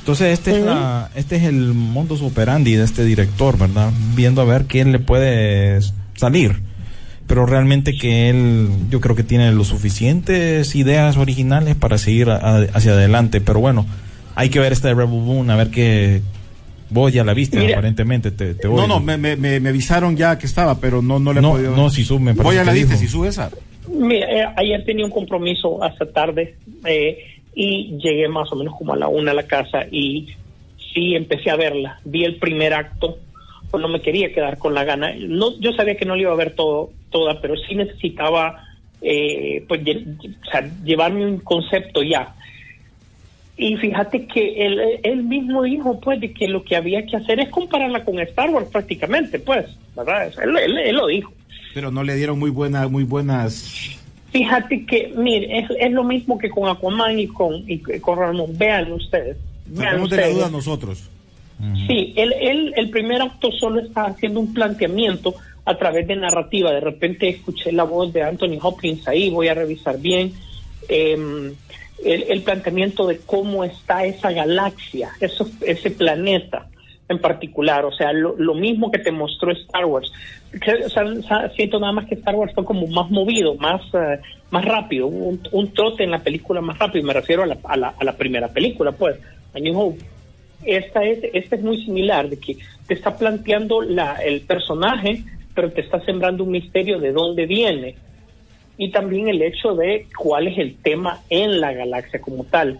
Entonces 0.00 0.34
este 0.38 0.58
es 0.58 0.64
la, 0.64 1.10
este 1.14 1.36
es 1.36 1.44
el 1.44 1.72
modus 1.72 2.20
operandi 2.20 2.74
de 2.74 2.84
este 2.84 3.02
director, 3.04 3.56
¿verdad? 3.58 3.90
Viendo 4.14 4.42
a 4.42 4.44
ver 4.44 4.66
quién 4.66 4.92
le 4.92 4.98
puede 4.98 5.80
salir. 6.14 6.60
Pero 7.26 7.46
realmente 7.46 7.94
que 7.94 8.28
él, 8.28 8.68
yo 8.90 9.00
creo 9.00 9.16
que 9.16 9.22
tiene 9.22 9.50
los 9.52 9.68
suficientes 9.68 10.74
ideas 10.74 11.16
originales 11.16 11.76
para 11.76 11.96
seguir 11.98 12.28
a- 12.30 12.58
hacia 12.74 12.92
adelante. 12.92 13.40
Pero 13.40 13.60
bueno, 13.60 13.86
hay 14.34 14.50
que 14.50 14.60
ver 14.60 14.72
esta 14.72 14.88
de 14.88 14.94
Rebel 14.94 15.20
Moon, 15.20 15.50
a 15.50 15.56
ver 15.56 15.70
qué, 15.70 16.20
Vos 16.90 17.12
ya 17.12 17.22
la 17.24 17.34
viste, 17.34 17.58
Mira. 17.58 17.74
aparentemente. 17.74 18.30
Te, 18.30 18.54
te 18.54 18.66
No, 18.66 18.74
oigo. 18.74 18.86
no, 18.86 19.00
me, 19.00 19.16
me, 19.18 19.36
me, 19.36 19.60
me 19.60 19.68
avisaron 19.68 20.16
ya 20.16 20.38
que 20.38 20.46
estaba, 20.46 20.80
pero 20.80 21.02
no, 21.02 21.18
no 21.18 21.32
le 21.32 21.40
he 21.40 21.42
No, 21.42 21.50
podido. 21.52 21.76
no, 21.76 21.90
Sisu, 21.90 22.18
me 22.18 22.32
Voy 22.32 22.44
parece 22.44 22.60
a 22.60 22.64
la 22.64 22.72
viste, 22.72 22.96
si 22.96 23.08
sube 23.08 23.28
esa. 23.28 23.50
Mira, 23.92 24.26
eh, 24.30 24.48
ayer 24.56 24.84
tenía 24.84 25.04
un 25.04 25.10
compromiso 25.10 25.82
hasta 25.82 26.10
tarde 26.12 26.56
eh, 26.86 27.18
y 27.54 27.98
llegué 27.98 28.28
más 28.28 28.50
o 28.52 28.56
menos 28.56 28.74
como 28.76 28.92
a 28.92 28.96
la 28.96 29.08
una 29.08 29.32
a 29.32 29.34
la 29.34 29.46
casa 29.46 29.86
y 29.90 30.28
sí 30.94 31.14
empecé 31.14 31.50
a 31.50 31.56
verla. 31.56 31.98
Vi 32.04 32.24
el 32.24 32.36
primer 32.38 32.72
acto, 32.74 33.18
pues 33.70 33.80
no 33.82 33.88
me 33.88 34.00
quería 34.00 34.32
quedar 34.32 34.58
con 34.58 34.74
la 34.74 34.84
gana. 34.84 35.12
No, 35.18 35.58
yo 35.60 35.72
sabía 35.72 35.96
que 35.96 36.04
no 36.06 36.16
le 36.16 36.22
iba 36.22 36.32
a 36.32 36.36
ver 36.36 36.54
todo, 36.54 36.90
toda, 37.10 37.40
pero 37.40 37.54
sí 37.68 37.74
necesitaba 37.74 38.62
eh, 39.00 39.64
pues 39.68 39.82
lle- 39.82 40.16
o 40.18 40.50
sea, 40.50 40.74
llevarme 40.84 41.24
un 41.24 41.38
concepto 41.40 42.02
ya. 42.02 42.34
Y 43.60 43.76
fíjate 43.76 44.24
que 44.26 44.64
él, 44.66 44.80
él 45.02 45.24
mismo 45.24 45.64
dijo 45.64 45.98
pues 45.98 46.20
de 46.20 46.32
que 46.32 46.46
lo 46.46 46.62
que 46.62 46.76
había 46.76 47.04
que 47.04 47.16
hacer 47.16 47.40
es 47.40 47.48
compararla 47.48 48.04
con 48.04 48.18
Star 48.20 48.50
Wars 48.50 48.68
prácticamente, 48.70 49.40
pues, 49.40 49.66
¿verdad? 49.96 50.32
Él, 50.42 50.56
él- 50.56 50.78
él 50.78 50.96
lo 50.96 51.08
dijo. 51.08 51.32
Pero 51.74 51.90
no 51.90 52.02
le 52.04 52.14
dieron 52.14 52.38
muy 52.38 52.50
buenas, 52.50 52.88
muy 52.90 53.02
buenas. 53.04 53.96
Fíjate 54.30 54.86
que, 54.86 55.12
mire, 55.16 55.58
es, 55.58 55.70
es 55.80 55.90
lo 55.90 56.04
mismo 56.04 56.38
que 56.38 56.50
con 56.50 56.68
Aquaman 56.68 57.18
y 57.18 57.26
con, 57.26 57.64
y 57.66 57.78
con 57.78 58.18
Ramón. 58.18 58.56
Vean 58.56 58.92
ustedes. 58.92 59.36
Vean 59.66 59.90
Tenemos 59.90 60.10
de 60.10 60.16
la 60.16 60.22
ustedes. 60.22 60.36
duda 60.38 60.50
nosotros. 60.50 61.10
Sí, 61.88 62.12
él, 62.16 62.32
él, 62.40 62.72
el 62.76 62.88
primer 62.90 63.20
acto 63.20 63.50
solo 63.50 63.80
está 63.80 64.04
haciendo 64.04 64.38
un 64.38 64.54
planteamiento 64.54 65.34
a 65.64 65.76
través 65.76 66.06
de 66.06 66.14
narrativa. 66.14 66.70
De 66.70 66.78
repente 66.80 67.28
escuché 67.28 67.72
la 67.72 67.82
voz 67.82 68.12
de 68.12 68.22
Anthony 68.22 68.58
Hopkins 68.62 69.08
ahí, 69.08 69.28
voy 69.30 69.48
a 69.48 69.54
revisar 69.54 69.98
bien. 69.98 70.32
em, 70.88 71.52
el, 72.04 72.42
planteamiento 72.42 73.06
de 73.06 73.18
cómo 73.18 73.64
está 73.64 74.04
esa 74.04 74.30
galaxia, 74.32 75.10
eso, 75.20 75.48
ese 75.60 75.90
planeta 75.90 76.66
en 77.08 77.18
particular, 77.20 77.84
o 77.86 77.92
sea, 77.92 78.12
lo, 78.12 78.36
lo 78.36 78.54
mismo 78.54 78.90
que 78.90 78.98
te 78.98 79.10
mostró 79.10 79.50
Star 79.52 79.86
Wars. 79.86 80.12
Siento 81.56 81.80
nada 81.80 81.92
más 81.92 82.06
que 82.06 82.14
Star 82.16 82.34
Wars 82.34 82.52
fue 82.54 82.64
como 82.64 82.86
más 82.86 83.10
movido, 83.10 83.54
más, 83.54 83.80
eh, 83.94 84.20
más 84.50 84.64
rápido, 84.64 85.06
un, 85.06 85.40
un 85.52 85.72
trote 85.72 86.04
en 86.04 86.10
la 86.10 86.18
película 86.18 86.60
más 86.60 86.78
rápido, 86.78 87.06
me 87.06 87.14
refiero 87.14 87.42
a 87.42 87.46
la, 87.46 87.56
a 87.64 87.76
la, 87.76 87.94
a 87.98 88.04
la 88.04 88.12
primera 88.12 88.48
película, 88.48 88.92
pues, 88.92 89.16
A. 89.54 89.58
Esta 90.64 91.04
es, 91.04 91.20
esta 91.32 91.56
es 91.56 91.62
muy 91.62 91.82
similar, 91.84 92.28
de 92.28 92.38
que 92.38 92.58
te 92.86 92.94
está 92.94 93.16
planteando 93.16 93.80
la, 93.80 94.16
el 94.16 94.42
personaje, 94.42 95.22
pero 95.54 95.70
te 95.70 95.80
está 95.80 96.00
sembrando 96.04 96.44
un 96.44 96.50
misterio 96.50 96.98
de 96.98 97.12
dónde 97.12 97.46
viene. 97.46 97.94
Y 98.78 98.90
también 98.90 99.28
el 99.28 99.42
hecho 99.42 99.74
de 99.74 100.06
cuál 100.16 100.48
es 100.48 100.56
el 100.56 100.76
tema 100.76 101.20
en 101.28 101.60
la 101.60 101.72
galaxia 101.72 102.20
como 102.20 102.44
tal. 102.44 102.78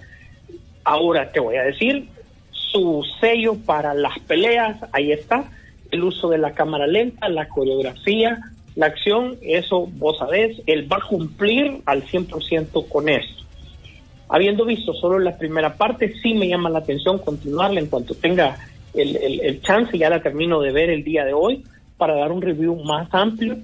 Ahora 0.85 1.31
te 1.31 1.41
voy 1.41 1.57
a 1.57 1.65
decir, 1.65 2.09
su 2.53 3.05
sello 3.21 3.57
para 3.67 3.93
las 3.95 4.19
peleas, 4.21 4.79
ahí 4.93 5.13
está, 5.13 5.51
el 5.91 6.05
uso 6.05 6.31
de 6.31 6.39
la 6.39 6.53
cámara 6.53 6.87
lenta, 6.87 7.29
la 7.29 7.49
coreografía, 7.49 8.39
la 8.77 8.87
acción, 8.87 9.37
eso 9.43 9.89
vos 9.99 10.19
sabés, 10.19 10.63
él 10.67 10.91
va 10.91 10.99
a 10.99 11.09
cumplir 11.09 11.81
al 11.85 12.05
100% 12.05 12.89
con 12.89 13.09
esto. 13.09 13.43
Habiendo 14.29 14.65
visto 14.65 14.93
solo 14.95 15.19
la 15.19 15.37
primera 15.37 15.75
parte, 15.75 16.15
sí 16.23 16.35
me 16.35 16.49
llama 16.49 16.71
la 16.71 16.79
atención 16.79 17.19
continuarla 17.19 17.81
en 17.81 17.87
cuanto 17.87 18.15
tenga 18.15 18.57
el, 18.95 19.17
el, 19.17 19.41
el 19.41 19.63
chance, 19.63 19.99
ya 19.99 20.11
la 20.11 20.23
termino 20.23 20.61
de 20.61 20.71
ver 20.71 20.91
el 20.91 21.03
día 21.03 21.25
de 21.25 21.33
hoy, 21.33 21.65
para 21.97 22.15
dar 22.15 22.31
un 22.31 22.41
review 22.41 22.77
más 22.85 23.09
amplio. 23.13 23.59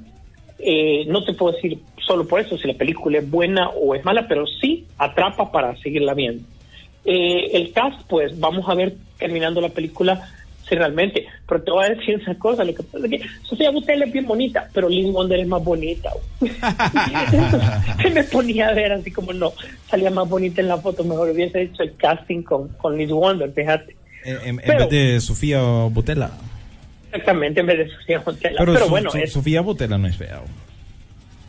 Eh, 0.67 1.05
no 1.09 1.23
te 1.25 1.35
puedo 1.35 1.53
decir 1.55 1.79
solo 2.07 2.27
por 2.27 2.41
eso 2.41 2.57
si 2.57 2.67
la 2.67 2.75
película 2.75 3.19
es 3.19 3.31
buena 3.31 3.69
o 3.69 3.95
es 3.95 4.03
mala, 4.05 4.27
pero 4.27 4.47
sí 4.47 4.87
atrapa 4.97 5.53
para 5.53 5.77
seguirla 5.77 6.15
viendo. 6.15 6.43
Eh, 7.05 7.51
el 7.53 7.71
cast, 7.73 8.01
pues 8.09 8.39
vamos 8.41 8.67
a 8.67 8.75
ver 8.75 8.95
terminando 9.19 9.61
la 9.61 9.69
película 9.69 10.27
si 10.67 10.75
realmente, 10.75 11.27
pero 11.47 11.63
te 11.63 11.71
voy 11.71 11.85
a 11.85 11.91
decir 11.91 12.15
esa 12.19 12.35
cosa, 12.37 12.65
lo 12.65 12.75
que 12.75 12.83
pasa 12.83 13.05
es 13.05 13.11
que 13.11 13.21
Sofía 13.43 13.71
Butella 13.71 14.07
es 14.07 14.13
bien 14.13 14.25
bonita, 14.25 14.67
pero 14.73 14.89
Liz 14.89 15.13
Wonder 15.13 15.39
es 15.41 15.47
más 15.47 15.63
bonita. 15.63 16.11
me 18.15 18.25
ponía 18.25 18.69
a 18.69 18.73
ver 18.75 18.93
así 18.93 19.11
como 19.11 19.35
no, 19.35 19.53
salía 19.91 20.11
más 20.11 20.27
bonita 20.27 20.63
en 20.63 20.69
la 20.69 20.79
foto, 20.79 21.05
mejor 21.05 21.29
hubiese 21.29 21.61
hecho 21.61 21.83
el 21.83 21.95
casting 21.97 22.43
con, 22.43 22.69
con 22.69 22.97
Liz 22.97 23.11
Wonder, 23.11 23.53
fíjate. 23.53 23.95
En, 24.25 24.39
en 24.49 24.57
Pero- 24.57 24.79
vez 24.79 24.89
de 24.89 25.21
Sofía 25.21 25.61
Botella. 25.91 26.31
Exactamente, 27.15 27.61
en 27.61 27.67
vez 27.67 27.79
de 27.79 27.91
Sofía 27.91 28.19
Butella. 28.19 28.57
Pero, 28.59 28.73
Pero, 28.73 28.85
Su- 28.87 28.91
bueno, 28.91 29.11
Su- 29.11 29.19
es- 29.19 29.33
Sofía 29.33 29.61
Botella 29.61 29.97
no 29.99 30.07
es 30.09 30.17
fea. 30.17 30.41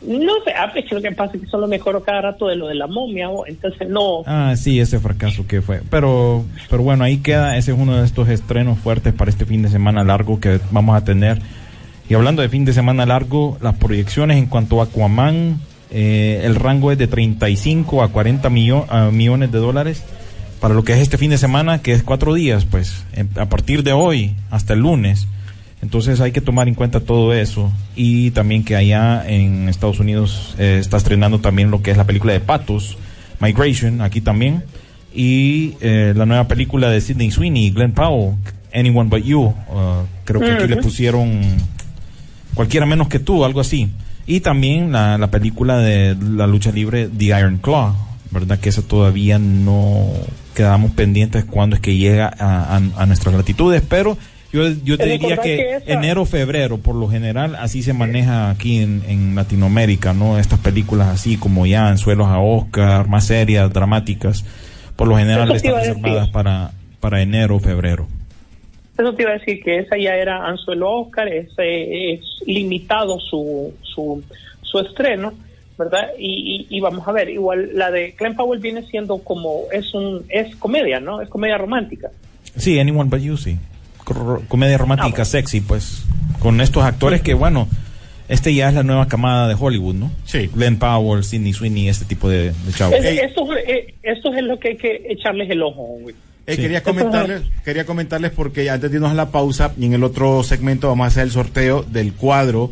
no 0.02 0.32
sé, 0.44 0.52
ah, 0.56 0.70
pues, 0.72 0.90
lo 0.92 1.02
que 1.02 1.10
pasa 1.12 1.32
es 1.34 1.42
que 1.42 1.46
solo 1.48 1.66
mejoró 1.66 2.02
cada 2.04 2.20
rato 2.20 2.46
de 2.46 2.54
lo 2.56 2.68
de 2.68 2.74
la 2.76 2.86
momia, 2.86 3.28
o- 3.30 3.46
entonces 3.46 3.88
no, 3.88 4.22
Ah, 4.26 4.54
sí, 4.56 4.78
ese 4.78 5.00
fracaso 5.00 5.46
que 5.46 5.62
fue. 5.62 5.80
Pero, 5.90 6.44
pero 6.70 6.82
bueno, 6.82 7.02
ahí 7.04 7.16
queda. 7.18 7.56
Ese 7.56 7.72
es 7.72 7.78
uno 7.78 7.96
de 7.96 8.04
estos 8.04 8.28
estrenos 8.28 8.78
fuertes 8.78 9.12
para 9.14 9.30
este 9.30 9.44
fin 9.46 9.62
de 9.62 9.68
semana 9.68 10.04
largo 10.04 10.38
que 10.38 10.60
vamos 10.70 10.96
a 10.96 11.04
tener. 11.04 11.40
Y 12.08 12.14
hablando 12.14 12.42
de 12.42 12.48
fin 12.48 12.64
de 12.64 12.72
semana 12.72 13.04
largo, 13.06 13.58
las 13.60 13.74
proyecciones 13.74 14.36
en 14.36 14.46
cuanto 14.46 14.80
a 14.80 14.84
Aquaman, 14.84 15.58
eh, 15.90 16.42
el 16.44 16.54
rango 16.54 16.92
es 16.92 16.98
de 16.98 17.08
35 17.08 18.02
a 18.04 18.08
40 18.12 18.48
millo- 18.50 18.86
a 18.90 19.10
millones 19.10 19.50
de 19.50 19.58
dólares 19.58 20.04
para 20.60 20.74
lo 20.74 20.84
que 20.84 20.92
es 20.92 20.98
este 21.00 21.18
fin 21.18 21.30
de 21.30 21.38
semana, 21.38 21.82
que 21.82 21.92
es 21.92 22.02
cuatro 22.04 22.32
días, 22.34 22.64
pues, 22.64 23.04
a 23.36 23.46
partir 23.46 23.82
de 23.82 23.92
hoy 23.92 24.34
hasta 24.50 24.74
el 24.74 24.80
lunes. 24.80 25.26
Entonces 25.86 26.20
hay 26.20 26.32
que 26.32 26.40
tomar 26.40 26.66
en 26.66 26.74
cuenta 26.74 26.98
todo 26.98 27.32
eso 27.32 27.70
y 27.94 28.32
también 28.32 28.64
que 28.64 28.74
allá 28.74 29.22
en 29.24 29.68
Estados 29.68 30.00
Unidos 30.00 30.56
eh, 30.58 30.78
está 30.80 30.96
estrenando 30.96 31.38
también 31.38 31.70
lo 31.70 31.80
que 31.80 31.92
es 31.92 31.96
la 31.96 32.02
película 32.02 32.32
de 32.32 32.40
Patos, 32.40 32.98
Migration, 33.38 34.00
aquí 34.00 34.20
también, 34.20 34.64
y 35.14 35.74
eh, 35.80 36.12
la 36.16 36.26
nueva 36.26 36.48
película 36.48 36.90
de 36.90 37.00
Sidney 37.00 37.30
Sweeney, 37.30 37.70
Glenn 37.70 37.92
Powell, 37.92 38.34
Anyone 38.74 39.08
But 39.08 39.22
You, 39.22 39.42
uh, 39.42 39.54
creo 40.24 40.40
que 40.40 40.50
aquí 40.50 40.66
le 40.66 40.78
pusieron 40.78 41.40
cualquiera 42.54 42.84
menos 42.84 43.06
que 43.06 43.20
tú, 43.20 43.44
algo 43.44 43.60
así, 43.60 43.88
y 44.26 44.40
también 44.40 44.90
la, 44.90 45.18
la 45.18 45.30
película 45.30 45.78
de 45.78 46.16
la 46.20 46.48
lucha 46.48 46.72
libre 46.72 47.08
The 47.16 47.26
Iron 47.26 47.58
Claw, 47.58 47.94
¿verdad? 48.32 48.58
Que 48.58 48.70
esa 48.70 48.82
todavía 48.82 49.38
no 49.38 50.08
quedamos 50.52 50.90
pendientes 50.90 51.44
cuando 51.44 51.76
es 51.76 51.80
que 51.80 51.96
llega 51.96 52.26
a, 52.26 52.76
a- 52.76 53.02
a 53.02 53.06
nuestras 53.06 53.36
latitudes, 53.36 53.82
pero 53.88 54.18
yo, 54.56 54.74
yo 54.84 54.98
te 54.98 55.06
diría 55.06 55.36
que, 55.36 55.56
que 55.56 55.76
esa- 55.76 55.92
enero, 55.92 56.24
febrero, 56.24 56.78
por 56.78 56.94
lo 56.94 57.08
general, 57.08 57.54
así 57.56 57.82
se 57.82 57.92
maneja 57.92 58.50
aquí 58.50 58.78
en, 58.78 59.02
en 59.08 59.34
Latinoamérica, 59.34 60.12
¿no? 60.12 60.38
Estas 60.38 60.58
películas 60.60 61.08
así 61.08 61.36
como 61.36 61.66
ya 61.66 61.88
en 61.90 61.98
suelos 61.98 62.26
a 62.28 62.38
Oscar, 62.38 63.08
más 63.08 63.26
serias, 63.26 63.72
dramáticas, 63.72 64.44
por 64.96 65.08
lo 65.08 65.16
general 65.16 65.48
Eso 65.48 65.56
están 65.56 65.74
reservadas 65.76 66.28
para, 66.30 66.70
para 67.00 67.22
enero, 67.22 67.58
febrero. 67.60 68.06
Eso 68.98 69.12
te 69.14 69.22
iba 69.22 69.32
a 69.32 69.38
decir 69.38 69.62
que 69.62 69.78
esa 69.80 69.96
ya 69.98 70.14
era 70.14 70.46
anzuelo 70.46 70.90
Oscar, 70.90 71.28
es, 71.28 71.48
eh, 71.58 72.14
es 72.14 72.20
limitado 72.46 73.20
su, 73.20 73.74
su, 73.82 74.22
su 74.62 74.78
estreno, 74.78 75.34
¿verdad? 75.78 76.08
Y, 76.18 76.66
y, 76.70 76.76
y 76.78 76.80
vamos 76.80 77.06
a 77.06 77.12
ver, 77.12 77.28
igual 77.28 77.70
la 77.74 77.90
de 77.90 78.14
Glenn 78.18 78.34
Powell 78.36 78.58
viene 78.60 78.82
siendo 78.86 79.18
como, 79.18 79.64
es 79.70 79.92
un, 79.92 80.24
es 80.30 80.56
comedia, 80.56 80.98
¿no? 80.98 81.20
Es 81.20 81.28
comedia 81.28 81.58
romántica. 81.58 82.08
Sí, 82.56 82.78
Anyone 82.80 83.10
But 83.10 83.20
You, 83.20 83.36
sí. 83.36 83.58
Comedia 84.48 84.78
romántica, 84.78 85.22
Ah, 85.22 85.24
sexy, 85.24 85.60
pues, 85.60 86.02
con 86.38 86.60
estos 86.60 86.84
actores 86.84 87.20
que, 87.22 87.34
bueno, 87.34 87.68
este 88.28 88.54
ya 88.54 88.68
es 88.68 88.74
la 88.74 88.82
nueva 88.82 89.08
camada 89.08 89.48
de 89.48 89.56
Hollywood, 89.58 89.94
¿no? 89.94 90.10
Sí. 90.24 90.48
Glenn 90.54 90.78
Powell, 90.78 91.24
Sidney 91.24 91.52
Sweeney, 91.52 91.88
este 91.88 92.04
tipo 92.04 92.28
de, 92.28 92.52
de 92.52 92.72
chavos. 92.74 92.94
Es- 92.98 93.20
esto, 93.22 93.46
eh, 93.56 93.94
esto 94.02 94.32
es 94.34 94.42
lo 94.44 94.58
que 94.58 94.68
hay 94.68 94.76
que 94.76 95.06
echarles 95.10 95.50
el 95.50 95.62
ojo, 95.62 95.82
güey. 96.00 96.14
Eh, 96.46 96.54
Sí. 96.54 96.62
quería 96.62 96.82
comentarles, 96.82 97.42
quería 97.64 97.84
comentarles 97.84 98.30
porque 98.30 98.70
antes 98.70 98.88
de 98.90 98.96
irnos 98.98 99.10
a 99.10 99.14
la 99.14 99.30
pausa 99.32 99.72
y 99.76 99.86
en 99.86 99.94
el 99.94 100.04
otro 100.04 100.44
segmento 100.44 100.86
vamos 100.88 101.04
a 101.06 101.08
hacer 101.08 101.24
el 101.24 101.32
sorteo 101.32 101.82
del 101.82 102.12
cuadro 102.12 102.70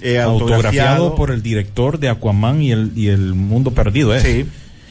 eh, 0.00 0.20
autografiado 0.20 0.30
autografiado 0.30 1.14
por 1.16 1.30
el 1.32 1.42
director 1.42 1.98
de 1.98 2.08
Aquaman 2.10 2.62
y 2.62 2.70
el, 2.70 2.92
y 2.94 3.08
el 3.08 3.34
Mundo 3.34 3.72
Perdido, 3.72 4.14
¿eh? 4.14 4.20
Sí. 4.20 4.46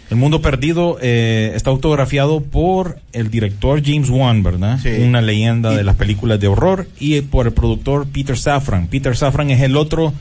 El 0.09 0.17
Mundo 0.17 0.41
Perdido 0.41 0.97
eh, 1.01 1.51
está 1.55 1.71
autografiado 1.71 2.41
por 2.41 2.99
el 3.11 3.31
director 3.31 3.81
James 3.83 4.09
Wan, 4.09 4.43
¿verdad? 4.43 4.77
Sí. 4.81 4.89
Una 5.01 5.21
leyenda 5.21 5.73
Y- 5.73 5.77
de 5.77 5.83
las 5.83 5.95
películas 5.95 6.39
de 6.39 6.47
horror 6.47 6.87
y 6.99 7.21
por 7.21 7.47
el 7.47 7.53
productor 7.53 8.05
Peter 8.07 8.37
Safran. 8.37 8.87
Peter 8.87 9.15
Safran 9.17 9.49
es 9.49 9.61
el 9.61 9.75
otro, 9.75 10.13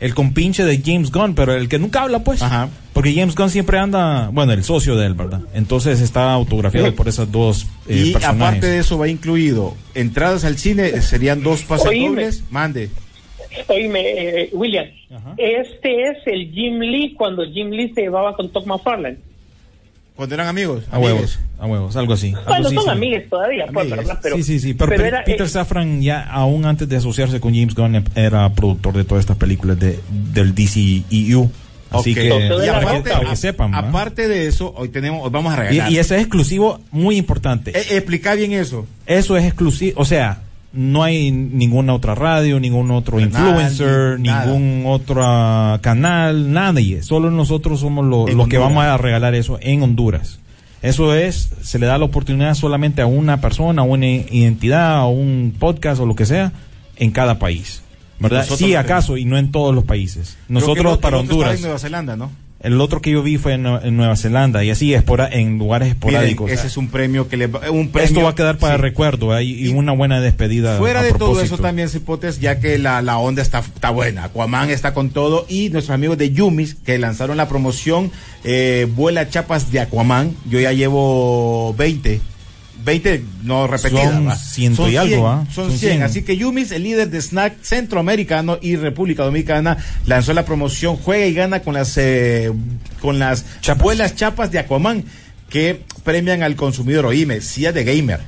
el 0.00 0.14
compinche 0.14 0.64
de 0.64 0.82
James 0.84 1.10
Gunn, 1.10 1.34
pero 1.34 1.54
el 1.54 1.68
que 1.68 1.78
nunca 1.78 2.02
habla, 2.02 2.18
pues. 2.18 2.42
Ajá. 2.42 2.68
Porque 2.92 3.14
James 3.14 3.34
Gunn 3.34 3.48
siempre 3.50 3.78
anda, 3.78 4.28
bueno, 4.30 4.52
el 4.52 4.62
socio 4.62 4.94
de 4.96 5.06
él, 5.06 5.14
¿verdad? 5.14 5.40
Entonces 5.54 6.00
está 6.02 6.32
autografiado 6.34 6.94
por 6.94 7.08
esas 7.08 7.30
dos 7.32 7.66
eh, 7.88 7.96
y 8.08 8.12
personajes. 8.12 8.40
aparte 8.42 8.66
de 8.66 8.78
eso 8.78 8.98
va 8.98 9.08
incluido 9.08 9.74
entradas 9.94 10.44
al 10.44 10.58
cine, 10.58 10.88
eh, 10.88 11.00
serían 11.00 11.42
dos 11.42 11.66
dobles. 11.66 12.44
Mande. 12.50 12.90
Oíme, 13.68 14.00
eh, 14.00 14.50
William, 14.52 14.86
Ajá. 15.14 15.34
este 15.36 16.08
es 16.10 16.18
el 16.26 16.50
Jim 16.52 16.78
Lee 16.78 17.14
cuando 17.16 17.44
Jim 17.44 17.70
Lee 17.70 17.90
se 17.94 18.02
llevaba 18.02 18.36
con 18.36 18.50
Todd 18.50 18.66
McFarlane. 18.66 19.18
Cuando 20.16 20.34
eran 20.34 20.48
amigos. 20.48 20.84
a 20.90 20.98
huevos, 20.98 21.38
a 21.58 21.66
huevos, 21.66 21.96
algo 21.96 22.12
así. 22.12 22.28
algo 22.34 22.44
Bueno, 22.46 22.66
así, 22.66 22.74
son 22.74 22.84
sí. 22.84 22.90
amigues 22.90 23.30
todavía, 23.30 23.66
pues, 23.72 23.86
Amigues. 23.86 23.96
¿verdad? 24.06 24.20
Pero, 24.22 24.36
sí, 24.36 24.42
sí, 24.42 24.60
sí. 24.60 24.74
Pero, 24.74 24.96
Pe- 24.96 25.06
era, 25.08 25.24
Peter 25.24 25.46
eh, 25.46 25.48
Safran 25.48 26.02
ya, 26.02 26.22
aún 26.22 26.66
antes 26.66 26.88
de 26.88 26.96
asociarse 26.96 27.40
con 27.40 27.54
James 27.54 27.74
Gunn, 27.74 28.04
era 28.14 28.52
productor 28.52 28.94
de 28.96 29.04
todas 29.04 29.22
estas 29.22 29.36
películas 29.38 29.78
de, 29.78 29.98
del 30.32 30.54
DCEU. 30.54 31.50
Así 31.90 32.10
Ok. 32.10 32.16
que, 32.16 32.26
Y 32.26 32.28
que, 32.60 32.70
aparte, 32.70 33.10
para 33.10 33.24
que 33.24 33.30
a- 33.32 33.36
sepan. 33.36 33.70
¿verdad? 33.72 33.88
aparte 33.88 34.28
de 34.28 34.46
eso, 34.46 34.72
hoy 34.76 34.90
tenemos, 34.90 35.22
hoy 35.24 35.30
vamos 35.30 35.52
a 35.52 35.56
regalar. 35.56 35.90
y, 35.90 35.94
y 35.94 35.98
ese 35.98 36.14
es 36.16 36.20
exclusivo 36.20 36.80
muy 36.92 37.16
importante. 37.16 37.70
Eh, 37.76 37.96
explica 37.96 38.34
bien 38.34 38.52
eso. 38.52 38.86
Eso 39.06 39.36
es 39.36 39.44
exclusivo. 39.44 40.00
O 40.00 40.04
sea, 40.04 40.42
no 40.72 41.02
hay 41.02 41.30
ninguna 41.32 41.94
otra 41.94 42.14
radio, 42.14 42.60
ningún 42.60 42.90
otro 42.92 43.18
influencer, 43.20 44.20
nada. 44.20 44.46
ningún 44.46 44.84
otro 44.86 45.22
canal, 45.80 46.52
nadie. 46.52 47.02
Solo 47.02 47.30
nosotros 47.30 47.80
somos 47.80 48.04
lo- 48.06 48.26
los 48.28 48.48
que 48.48 48.58
vamos 48.58 48.84
a 48.84 48.96
regalar 48.96 49.34
eso 49.34 49.58
en 49.60 49.82
Honduras. 49.82 50.38
Eso 50.82 51.14
es, 51.14 51.50
se 51.62 51.78
le 51.78 51.86
da 51.86 51.98
la 51.98 52.04
oportunidad 52.06 52.54
solamente 52.54 53.02
a 53.02 53.06
una 53.06 53.40
persona, 53.40 53.82
a 53.82 53.84
una 53.84 54.06
identidad, 54.06 54.94
a 54.94 55.06
un 55.06 55.54
podcast 55.58 56.00
o 56.00 56.06
lo 56.06 56.14
que 56.14 56.24
sea, 56.24 56.52
en 56.96 57.10
cada 57.10 57.38
país. 57.38 57.82
¿Verdad? 58.18 58.46
Sí, 58.54 58.74
acaso, 58.74 59.16
y 59.16 59.24
no 59.24 59.38
en 59.38 59.50
todos 59.50 59.74
los 59.74 59.84
países. 59.84 60.36
Nosotros 60.48 60.98
para 60.98 61.18
Honduras. 61.18 61.56
en 61.56 61.62
Nueva 61.62 61.78
Zelanda, 61.78 62.16
¿no? 62.16 62.30
El 62.60 62.78
otro 62.80 63.00
que 63.00 63.10
yo 63.10 63.22
vi 63.22 63.38
fue 63.38 63.54
en, 63.54 63.64
en 63.64 63.96
Nueva 63.96 64.16
Zelanda, 64.16 64.62
y 64.62 64.70
así 64.70 64.92
espora, 64.92 65.26
en 65.30 65.56
lugares 65.56 65.88
Miren, 65.88 65.96
esporádicos. 65.96 66.50
ese 66.50 66.66
es 66.66 66.76
un 66.76 66.88
premio 66.88 67.26
que 67.26 67.38
le 67.38 67.46
va, 67.46 67.70
un 67.70 67.88
premio. 67.88 68.06
Esto 68.06 68.22
va 68.22 68.30
a 68.30 68.34
quedar 68.34 68.58
para 68.58 68.76
sí. 68.76 68.82
recuerdo 68.82 69.28
¿verdad? 69.28 69.40
y, 69.40 69.68
una 69.68 69.92
buena 69.92 70.20
despedida. 70.20 70.76
Fuera 70.76 71.02
de 71.02 71.14
todo 71.14 71.40
eso 71.40 71.56
también, 71.56 71.88
Cipotes, 71.88 72.38
ya 72.38 72.60
que 72.60 72.78
la, 72.78 73.00
la 73.00 73.16
onda 73.16 73.40
está, 73.40 73.60
está 73.60 73.88
buena. 73.88 74.24
Aquaman 74.24 74.68
está 74.68 74.92
con 74.92 75.08
todo 75.08 75.46
y 75.48 75.70
nuestros 75.70 75.94
amigos 75.94 76.18
de 76.18 76.32
Yumis 76.32 76.74
que 76.74 76.98
lanzaron 76.98 77.38
la 77.38 77.48
promoción 77.48 78.10
eh, 78.44 78.86
Vuela 78.94 79.30
Chapas 79.30 79.72
de 79.72 79.80
Aquaman. 79.80 80.36
Yo 80.48 80.60
ya 80.60 80.72
llevo 80.72 81.74
20 81.78 82.20
20 82.84 83.24
no 83.42 83.66
repetidas. 83.66 84.12
Son 84.12 84.36
ciento 84.36 84.88
y 84.88 84.96
algo, 84.96 85.28
¿ah? 85.28 85.46
Son 85.52 85.70
Son 85.70 85.78
100. 85.78 85.92
100. 85.92 86.02
Así 86.02 86.22
que 86.22 86.36
Yumis, 86.36 86.72
el 86.72 86.82
líder 86.82 87.10
de 87.10 87.20
snack 87.20 87.62
centroamericano 87.62 88.58
y 88.60 88.76
República 88.76 89.24
Dominicana, 89.24 89.78
lanzó 90.06 90.32
la 90.32 90.44
promoción 90.44 90.96
Juega 90.96 91.26
y 91.26 91.34
gana 91.34 91.60
con 91.60 91.74
las 91.74 91.96
eh, 91.96 92.52
con 93.00 93.18
las 93.18 93.44
chapuelas 93.60 94.14
chapas 94.16 94.50
de 94.50 94.58
Aquaman 94.58 95.04
que 95.48 95.82
premian 96.04 96.42
al 96.42 96.56
consumidor. 96.56 97.06
Oíme, 97.06 97.40
silla 97.40 97.72
de 97.72 97.84
gamer, 97.84 98.20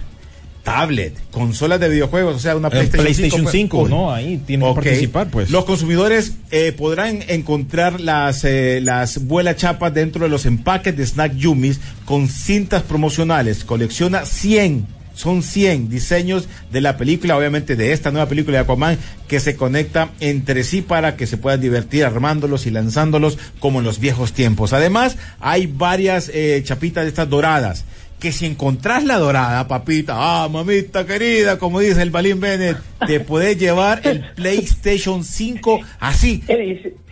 tablet, 0.62 1.14
consolas 1.30 1.80
de 1.80 1.88
videojuegos, 1.88 2.36
o 2.36 2.38
sea, 2.38 2.56
una 2.56 2.68
El 2.68 2.88
PlayStation, 2.88 3.04
PlayStation 3.04 3.46
5, 3.50 3.78
pues, 3.80 3.90
¿no? 3.90 4.12
Ahí 4.12 4.40
tienen 4.46 4.68
Ok. 4.68 4.76
que 4.78 4.82
participar, 4.90 5.28
pues. 5.28 5.50
Los 5.50 5.64
consumidores 5.64 6.34
eh, 6.50 6.72
podrán 6.72 7.20
encontrar 7.28 8.00
las, 8.00 8.44
eh, 8.44 8.80
las 8.82 9.26
vuelas 9.26 9.56
chapas 9.56 9.92
dentro 9.92 10.24
de 10.24 10.30
los 10.30 10.46
empaques 10.46 10.96
de 10.96 11.04
Snack 11.04 11.34
Yumis 11.36 11.80
con 12.04 12.28
cintas 12.28 12.82
promocionales. 12.82 13.64
Colecciona 13.64 14.24
100, 14.24 14.86
son 15.14 15.42
100 15.42 15.88
diseños 15.88 16.48
de 16.70 16.80
la 16.80 16.96
película, 16.96 17.36
obviamente 17.36 17.76
de 17.76 17.92
esta 17.92 18.12
nueva 18.12 18.28
película 18.28 18.58
de 18.58 18.62
Aquaman, 18.62 18.98
que 19.28 19.40
se 19.40 19.56
conecta 19.56 20.10
entre 20.20 20.62
sí 20.62 20.80
para 20.80 21.16
que 21.16 21.26
se 21.26 21.38
puedan 21.38 21.60
divertir 21.60 22.04
armándolos 22.04 22.66
y 22.66 22.70
lanzándolos 22.70 23.36
como 23.58 23.80
en 23.80 23.84
los 23.84 23.98
viejos 23.98 24.32
tiempos. 24.32 24.72
Además, 24.72 25.16
hay 25.40 25.66
varias 25.66 26.30
eh, 26.32 26.62
chapitas 26.64 27.02
de 27.04 27.08
estas 27.08 27.28
doradas 27.28 27.84
que 28.22 28.30
si 28.30 28.46
encontrás 28.46 29.02
la 29.04 29.18
dorada, 29.18 29.66
papita, 29.66 30.14
ah, 30.16 30.48
mamita 30.48 31.04
querida, 31.04 31.58
como 31.58 31.80
dice 31.80 32.00
el 32.02 32.10
Balín 32.10 32.38
Bennett, 32.38 32.76
te 33.04 33.18
puedes 33.18 33.58
llevar 33.58 34.00
el 34.04 34.20
PlayStation 34.36 35.24
5 35.24 35.80
así. 35.98 36.42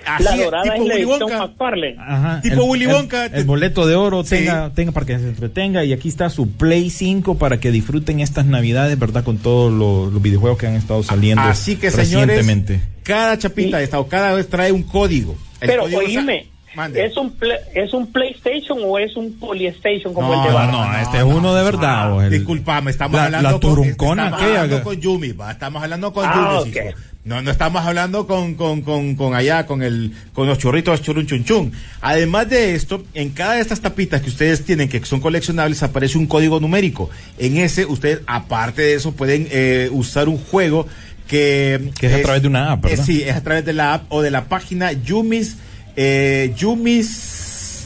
Así, 0.06 0.24
la 0.24 0.36
dorada 0.36 0.62
tipo 0.62 0.76
es 0.76 0.80
Willy 0.82 1.04
Wonka. 1.04 1.50
Ajá, 1.98 2.40
Tipo 2.40 2.54
el- 2.62 2.70
Willy 2.70 2.86
Wonka. 2.86 3.26
El, 3.26 3.44
boleto 3.44 3.86
de 3.88 3.96
oro 3.96 4.22
Sí. 4.22 4.36
tenga, 4.36 4.70
tenga 4.72 4.92
para 4.92 5.04
que 5.04 5.18
se 5.18 5.28
entretenga 5.28 5.84
y 5.84 5.92
aquí 5.92 6.08
está 6.08 6.30
su 6.30 6.48
Play 6.52 6.90
5 6.90 7.36
para 7.38 7.58
que 7.58 7.72
disfruten 7.72 8.20
estas 8.20 8.46
navidades, 8.46 8.96
¿verdad? 8.98 9.24
Con 9.24 9.38
todos 9.38 9.72
los, 9.72 10.12
los 10.12 10.22
videojuegos 10.22 10.58
que 10.58 10.68
han 10.68 10.76
estado 10.76 11.02
saliendo 11.02 11.42
Así 11.42 11.74
que, 11.76 11.90
señores, 11.90 12.36
recientemente. 12.38 12.80
cada 13.02 13.36
chapita 13.36 13.78
de 13.78 13.84
esta 13.84 13.98
o 13.98 14.06
cada 14.08 14.32
vez 14.32 14.48
trae 14.48 14.70
un 14.72 14.84
código. 14.84 15.36
El 15.60 15.68
Pero 15.68 15.82
código 15.82 15.98
oíme, 15.98 16.46
Mande. 16.74 17.04
¿es 17.04 17.16
un, 17.16 17.34
¿es 17.74 17.92
un 17.92 18.12
PlayStation 18.12 18.78
o 18.84 18.98
es 18.98 19.16
un 19.16 19.32
Polystation 19.38 20.14
como 20.14 20.32
el 20.34 20.48
de 20.52 20.56
no, 20.56 20.70
no, 20.70 20.98
este 20.98 21.16
es 21.18 21.22
uno 21.24 21.52
de 21.54 21.64
verdad. 21.64 22.02
Ah, 22.10 22.14
o 22.14 22.22
el- 22.22 22.30
disculpame, 22.30 22.90
estamos 22.92 23.16
la- 23.16 23.24
hablando 23.26 23.50
la 23.50 23.58
turuncona 23.58 23.96
con, 23.96 24.18
estamos 24.24 24.42
aquella 24.42 24.60
hablando 24.62 24.76
que- 24.78 24.82
con 24.84 25.00
Yumi, 25.00 25.32
va, 25.32 25.50
estamos 25.50 25.82
hablando 25.82 26.12
con 26.12 26.24
Ah, 26.28 26.58
Yumi, 26.60 26.70
ok. 26.70 26.76
hijo. 26.76 26.98
No, 27.22 27.42
no 27.42 27.50
estamos 27.50 27.84
hablando 27.84 28.26
con, 28.26 28.54
con, 28.54 28.80
con, 28.80 29.14
con 29.14 29.34
allá, 29.34 29.66
con 29.66 29.82
el, 29.82 30.12
con 30.32 30.46
los 30.46 30.56
churritos 30.58 31.02
churun 31.02 31.26
chun 31.26 31.44
chun. 31.44 31.72
Además 32.00 32.48
de 32.48 32.74
esto, 32.74 33.02
en 33.12 33.30
cada 33.30 33.54
de 33.54 33.60
estas 33.60 33.80
tapitas 33.82 34.22
que 34.22 34.30
ustedes 34.30 34.64
tienen, 34.64 34.88
que 34.88 35.04
son 35.04 35.20
coleccionables, 35.20 35.82
aparece 35.82 36.16
un 36.16 36.26
código 36.26 36.60
numérico. 36.60 37.10
En 37.38 37.58
ese, 37.58 37.84
ustedes, 37.84 38.20
aparte 38.26 38.80
de 38.82 38.94
eso, 38.94 39.12
pueden 39.12 39.46
eh, 39.50 39.90
usar 39.92 40.28
un 40.30 40.38
juego 40.38 40.86
que... 41.28 41.90
Que 41.98 42.06
es 42.06 42.14
a 42.14 42.22
través 42.22 42.42
de 42.42 42.48
una 42.48 42.72
app, 42.72 42.84
¿verdad? 42.84 43.00
eh, 43.00 43.02
sí, 43.04 43.22
es 43.22 43.36
a 43.36 43.42
través 43.42 43.64
de 43.66 43.74
la 43.74 43.92
app 43.94 44.04
o 44.08 44.22
de 44.22 44.30
la 44.30 44.46
página 44.46 44.92
Yumis, 44.92 45.58
eh, 46.02 46.54
Yumis, 46.56 47.84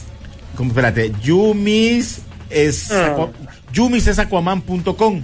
¿cómo, 0.55 0.69
espérate, 0.69 1.11
Yumis 1.21 2.19
es, 2.49 2.89
Ah. 2.91 3.27
yumisesaquaman.com 3.73 5.21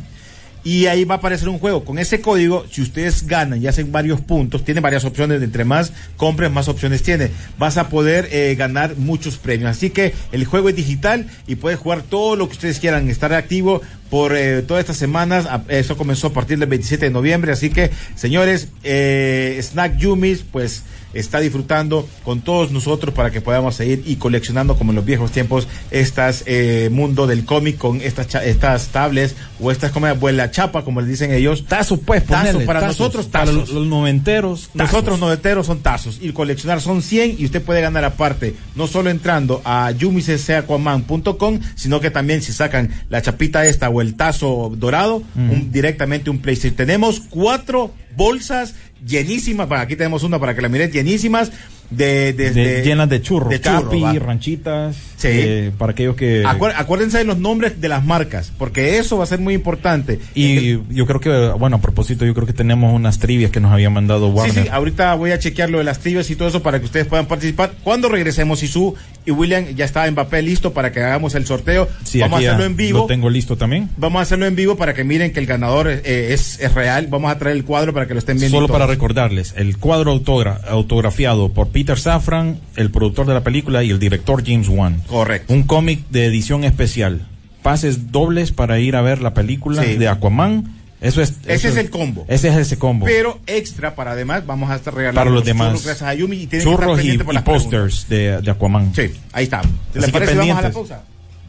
y 0.63 0.85
ahí 0.87 1.05
va 1.05 1.15
a 1.15 1.17
aparecer 1.17 1.47
un 1.49 1.57
juego. 1.57 1.83
Con 1.85 1.97
ese 1.97 2.19
código, 2.21 2.65
si 2.69 2.81
ustedes 2.81 3.25
ganan 3.25 3.59
y 3.63 3.67
hacen 3.67 3.91
varios 3.91 4.19
puntos, 4.21 4.63
tiene 4.65 4.79
varias 4.81 5.05
opciones, 5.05 5.41
entre 5.41 5.63
más 5.65 5.91
compres, 6.17 6.51
más 6.51 6.67
opciones 6.67 7.01
tiene. 7.01 7.31
Vas 7.57 7.77
a 7.77 7.89
poder 7.89 8.27
eh, 8.31 8.53
ganar 8.55 8.95
muchos 8.97 9.37
premios. 9.37 9.71
Así 9.71 9.89
que 9.89 10.13
el 10.31 10.45
juego 10.45 10.69
es 10.69 10.75
digital 10.75 11.25
y 11.47 11.55
puedes 11.55 11.79
jugar 11.79 12.03
todo 12.03 12.35
lo 12.35 12.47
que 12.47 12.53
ustedes 12.53 12.79
quieran, 12.79 13.09
estar 13.09 13.33
activo 13.33 13.81
por 14.11 14.35
eh, 14.35 14.61
todas 14.61 14.81
estas 14.81 14.97
semanas. 14.97 15.45
A- 15.47 15.63
Eso 15.69 15.97
comenzó 15.97 16.27
a 16.27 16.33
partir 16.33 16.59
del 16.59 16.69
27 16.69 17.05
de 17.05 17.11
noviembre. 17.11 17.53
Así 17.53 17.69
que, 17.71 17.89
señores, 18.15 18.67
eh, 18.83 19.57
Snack 19.63 19.97
Yumis, 19.97 20.43
pues 20.51 20.83
está 21.13 21.39
disfrutando 21.39 22.07
con 22.23 22.41
todos 22.41 22.71
nosotros 22.71 23.13
para 23.13 23.31
que 23.31 23.41
podamos 23.41 23.75
seguir 23.75 24.03
y 24.05 24.15
coleccionando 24.15 24.77
como 24.77 24.91
en 24.91 24.95
los 24.97 25.05
viejos 25.05 25.31
tiempos 25.31 25.67
estas 25.91 26.43
eh, 26.45 26.89
mundo 26.91 27.27
del 27.27 27.45
cómic 27.45 27.77
con 27.77 28.01
estas 28.01 28.33
estas 28.35 28.87
tablets 28.89 29.35
o 29.59 29.71
estas 29.71 29.91
como 29.91 30.07
la 30.31 30.51
chapa 30.51 30.83
como 30.83 31.01
le 31.01 31.07
dicen 31.07 31.31
ellos 31.31 31.65
Tazos, 31.67 31.99
pues, 32.05 32.25
Tazos, 32.25 32.63
para 32.63 32.79
tazos. 32.81 32.99
nosotros 32.99 33.25
Para 33.27 33.45
tazos. 33.45 33.59
los, 33.61 33.69
los 33.71 33.87
noventeros. 33.87 34.69
tazos. 34.73 34.75
nosotros 34.75 35.19
noventeros 35.19 35.65
son 35.65 35.79
tazos 35.79 36.17
y 36.21 36.31
coleccionar 36.31 36.81
son 36.81 37.01
100 37.01 37.35
y 37.39 37.45
usted 37.45 37.61
puede 37.61 37.81
ganar 37.81 38.03
aparte, 38.05 38.55
no 38.75 38.87
solo 38.87 39.09
entrando 39.09 39.61
a 39.65 39.91
yumiseseaquaman.com, 39.91 41.59
sino 41.75 41.99
que 41.99 42.11
también 42.11 42.41
si 42.41 42.53
sacan 42.53 42.89
la 43.09 43.21
chapita 43.21 43.65
esta 43.65 43.89
o 43.89 44.01
el 44.01 44.15
tazo 44.15 44.71
dorado, 44.75 45.23
un- 45.35 45.71
directamente 45.71 46.29
un 46.29 46.39
PlayStation. 46.39 46.75
Tenemos 46.75 47.19
cuatro 47.29 47.93
bolsas 48.15 48.73
llenísimas, 49.05 49.67
para 49.67 49.81
aquí 49.81 49.95
tenemos 49.95 50.23
una 50.23 50.39
para 50.39 50.55
que 50.55 50.61
la 50.61 50.69
mires, 50.69 50.91
llenísimas 50.91 51.51
de, 51.91 52.33
de- 52.33 52.51
de- 52.51 52.65
de- 52.77 52.83
llenas 52.83 53.07
de 53.09 53.21
churros, 53.21 53.49
de 53.49 53.61
churro, 53.61 53.83
capi, 53.83 54.01
va. 54.01 54.13
ranchitas, 54.13 54.95
Sí. 55.17 55.27
eh, 55.29 55.71
para 55.77 55.91
aquellos 55.91 56.15
que... 56.15 56.43
Acuer- 56.43 56.73
acuérdense 56.75 57.19
de 57.19 57.25
los 57.25 57.37
nombres 57.37 57.79
de 57.79 57.87
las 57.89 58.03
marcas, 58.03 58.51
porque 58.57 58.97
eso 58.97 59.17
va 59.17 59.23
a 59.25 59.27
ser 59.27 59.39
muy 59.39 59.53
importante. 59.53 60.19
y 60.33 60.79
yo 60.93 61.05
creo 61.05 61.19
que, 61.19 61.49
bueno, 61.59 61.75
a 61.75 61.81
propósito, 61.81 62.25
yo 62.25 62.33
creo 62.33 62.47
que 62.47 62.53
tenemos 62.53 62.93
unas 62.95 63.19
trivias 63.19 63.51
que 63.51 63.59
nos 63.59 63.71
había 63.71 63.89
mandado 63.91 64.27
Sí, 64.31 64.33
Warner. 64.37 64.63
sí, 64.63 64.69
ahorita 64.71 65.13
voy 65.15 65.31
a 65.31 65.37
chequear 65.39 65.69
lo 65.69 65.77
de 65.77 65.83
las 65.83 65.99
trivias 65.99 66.29
y 66.31 66.35
todo 66.35 66.47
eso 66.47 66.63
para 66.63 66.79
que 66.79 66.85
ustedes 66.85 67.05
puedan 67.07 67.27
participar. 67.27 67.73
Cuando 67.83 68.09
regresemos, 68.09 68.63
Isu 68.63 68.95
y 69.25 69.31
William 69.31 69.65
ya 69.75 69.85
está 69.85 70.09
Mbappé 70.09 70.41
listo 70.41 70.73
para 70.73 70.91
que 70.91 71.01
hagamos 71.01 71.35
el 71.35 71.45
sorteo. 71.45 71.87
Sí, 72.03 72.19
Vamos 72.19 72.37
a 72.39 72.47
hacerlo 72.47 72.65
en 72.65 72.75
vivo. 72.75 72.99
Lo 72.99 73.05
tengo 73.05 73.29
listo 73.29 73.55
también. 73.57 73.89
Vamos 73.97 74.19
a 74.19 74.23
hacerlo 74.23 74.47
en 74.47 74.55
vivo 74.55 74.75
para 74.77 74.93
que 74.95 75.03
miren 75.03 75.31
que 75.33 75.39
el 75.39 75.45
ganador 75.45 75.87
eh, 75.89 76.33
es, 76.33 76.59
es 76.59 76.73
real. 76.73 77.07
Vamos 77.09 77.31
a 77.31 77.37
traer 77.37 77.55
el 77.57 77.63
cuadro 77.65 77.93
para 77.93 78.07
que 78.07 78.13
lo 78.13 78.19
estén 78.19 78.37
viendo. 78.39 78.57
Solo 78.57 78.67
para 78.67 78.87
recordarles, 78.87 79.53
el 79.57 79.77
cuadro 79.77 80.11
autogra- 80.11 80.61
autografiado 80.67 81.49
por 81.49 81.67
Peter 81.81 81.97
Safran, 81.97 82.59
el 82.75 82.91
productor 82.91 83.25
de 83.25 83.33
la 83.33 83.41
película 83.43 83.83
y 83.83 83.89
el 83.89 83.97
director 83.97 84.43
James 84.45 84.67
Wan. 84.69 85.01
Correcto. 85.07 85.51
Un 85.51 85.63
cómic 85.63 86.07
de 86.09 86.27
edición 86.27 86.63
especial. 86.63 87.25
Pases 87.63 88.11
dobles 88.11 88.51
para 88.51 88.77
ir 88.79 88.95
a 88.95 89.01
ver 89.01 89.19
la 89.19 89.33
película 89.33 89.83
Sí. 89.83 89.95
de 89.97 90.07
Aquaman. 90.07 90.75
Eso 91.01 91.23
es. 91.23 91.31
Ese 91.47 91.53
eso 91.55 91.67
es 91.69 91.77
el 91.77 91.89
combo. 91.89 92.23
Ese 92.27 92.49
es 92.49 92.55
ese 92.57 92.77
combo. 92.77 93.07
Pero 93.07 93.39
extra 93.47 93.95
para 93.95 94.11
además, 94.11 94.45
vamos 94.45 94.69
a 94.69 94.75
estar 94.75 94.93
regalando 94.93 95.19
para 95.19 95.31
los 95.31 95.39
los 95.39 95.45
demás. 95.45 95.69
churros 95.69 95.85
gracias 95.85 96.07
a 96.07 96.13
Yumi 96.13 96.37
y 96.37 96.47
Churros 96.61 97.03
y, 97.03 97.09
y 97.13 97.17
posters 97.43 98.07
de, 98.07 98.39
de 98.43 98.51
Aquaman. 98.51 98.93
Sí, 98.93 99.09
ahí 99.33 99.45
estamos. 99.45 99.71
¿Les 99.95 100.03
Así 100.03 100.11
que 100.11 100.19
parece? 100.19 100.35
Vamos 100.37 100.57
a 100.57 100.61
la 100.61 100.71
pausa. 100.71 101.03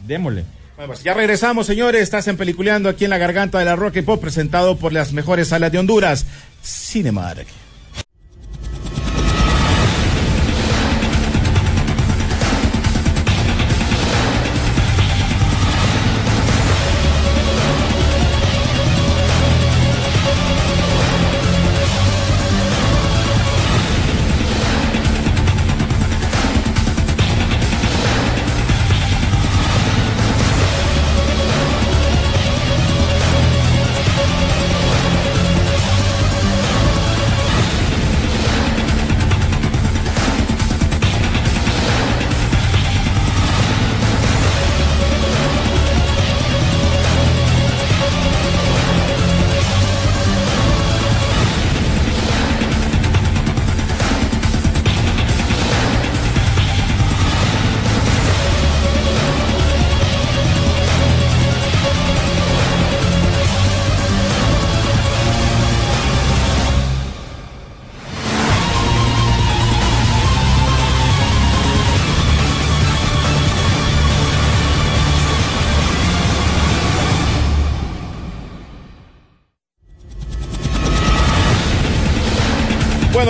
Démosle. 0.06 0.44
Bueno, 0.76 0.94
pues 0.94 1.02
ya 1.04 1.12
regresamos, 1.12 1.66
señores. 1.66 2.02
Estás 2.02 2.26
en 2.28 2.38
Peliculeando 2.38 2.88
aquí 2.88 3.04
en 3.04 3.10
la 3.10 3.18
garganta 3.18 3.58
de 3.58 3.66
la 3.66 3.76
Rock 3.76 3.98
and 3.98 4.06
Pop, 4.06 4.18
presentado 4.18 4.78
por 4.78 4.94
las 4.94 5.12
mejores 5.12 5.48
salas 5.48 5.70
de 5.70 5.78
Honduras. 5.78 6.24
Cinemark. 6.64 7.46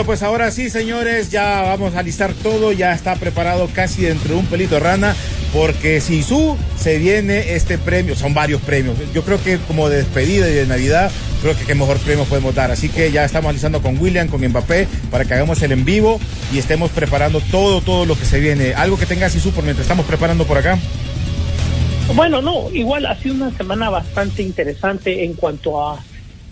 Pues 0.05 0.22
ahora 0.22 0.50
sí, 0.50 0.68
señores, 0.68 1.30
ya 1.30 1.62
vamos 1.62 1.94
a 1.94 2.00
alistar 2.00 2.32
todo, 2.34 2.72
ya 2.72 2.92
está 2.92 3.14
preparado 3.14 3.68
casi 3.72 4.03
dentro 4.03 4.34
de 4.34 4.40
un 4.40 4.46
pelito 4.46 4.74
de 4.74 4.80
rana 4.80 5.14
porque 5.53 6.00
si 6.00 6.22
su 6.22 6.57
se 6.76 6.98
viene 6.98 7.55
este 7.55 7.78
premio, 7.78 8.16
son 8.16 8.34
varios 8.34 8.61
premios. 8.62 8.96
Yo 9.14 9.22
creo 9.22 9.42
que 9.42 9.59
como 9.59 9.88
de 9.88 9.98
despedida 9.98 10.48
y 10.48 10.55
de 10.55 10.66
Navidad, 10.66 11.11
creo 11.40 11.57
que 11.57 11.64
qué 11.64 11.74
mejor 11.74 11.98
premio 11.98 12.24
podemos 12.24 12.55
dar. 12.55 12.72
Así 12.72 12.88
que 12.88 13.12
ya 13.12 13.24
estamos 13.24 13.50
analizando 13.50 13.80
con 13.80 13.96
William, 13.98 14.28
con 14.28 14.44
Mbappé, 14.44 14.88
para 15.11 15.24
que 15.24 15.34
hagamos 15.34 15.62
el 15.62 15.72
en 15.72 15.84
vivo 15.84 16.18
y 16.53 16.59
estemos 16.59 16.90
preparando 16.90 17.40
todo, 17.40 17.80
todo 17.80 18.05
lo 18.05 18.18
que 18.18 18.24
se 18.24 18.40
viene. 18.40 18.74
Algo 18.74 18.98
que 18.98 19.07
tenga 19.07 19.30
Sisu 19.30 19.53
por 19.53 19.62
mientras 19.62 19.84
estamos 19.84 20.05
preparando 20.07 20.46
por 20.46 20.59
acá. 20.59 20.78
Bueno, 22.14 22.42
no, 22.42 22.70
igual 22.72 23.07
ha 23.07 23.16
sido 23.16 23.36
una 23.36 23.57
semana 23.57 23.88
bastante 23.88 24.42
interesante 24.42 25.24
en 25.24 25.34
cuanto 25.34 25.80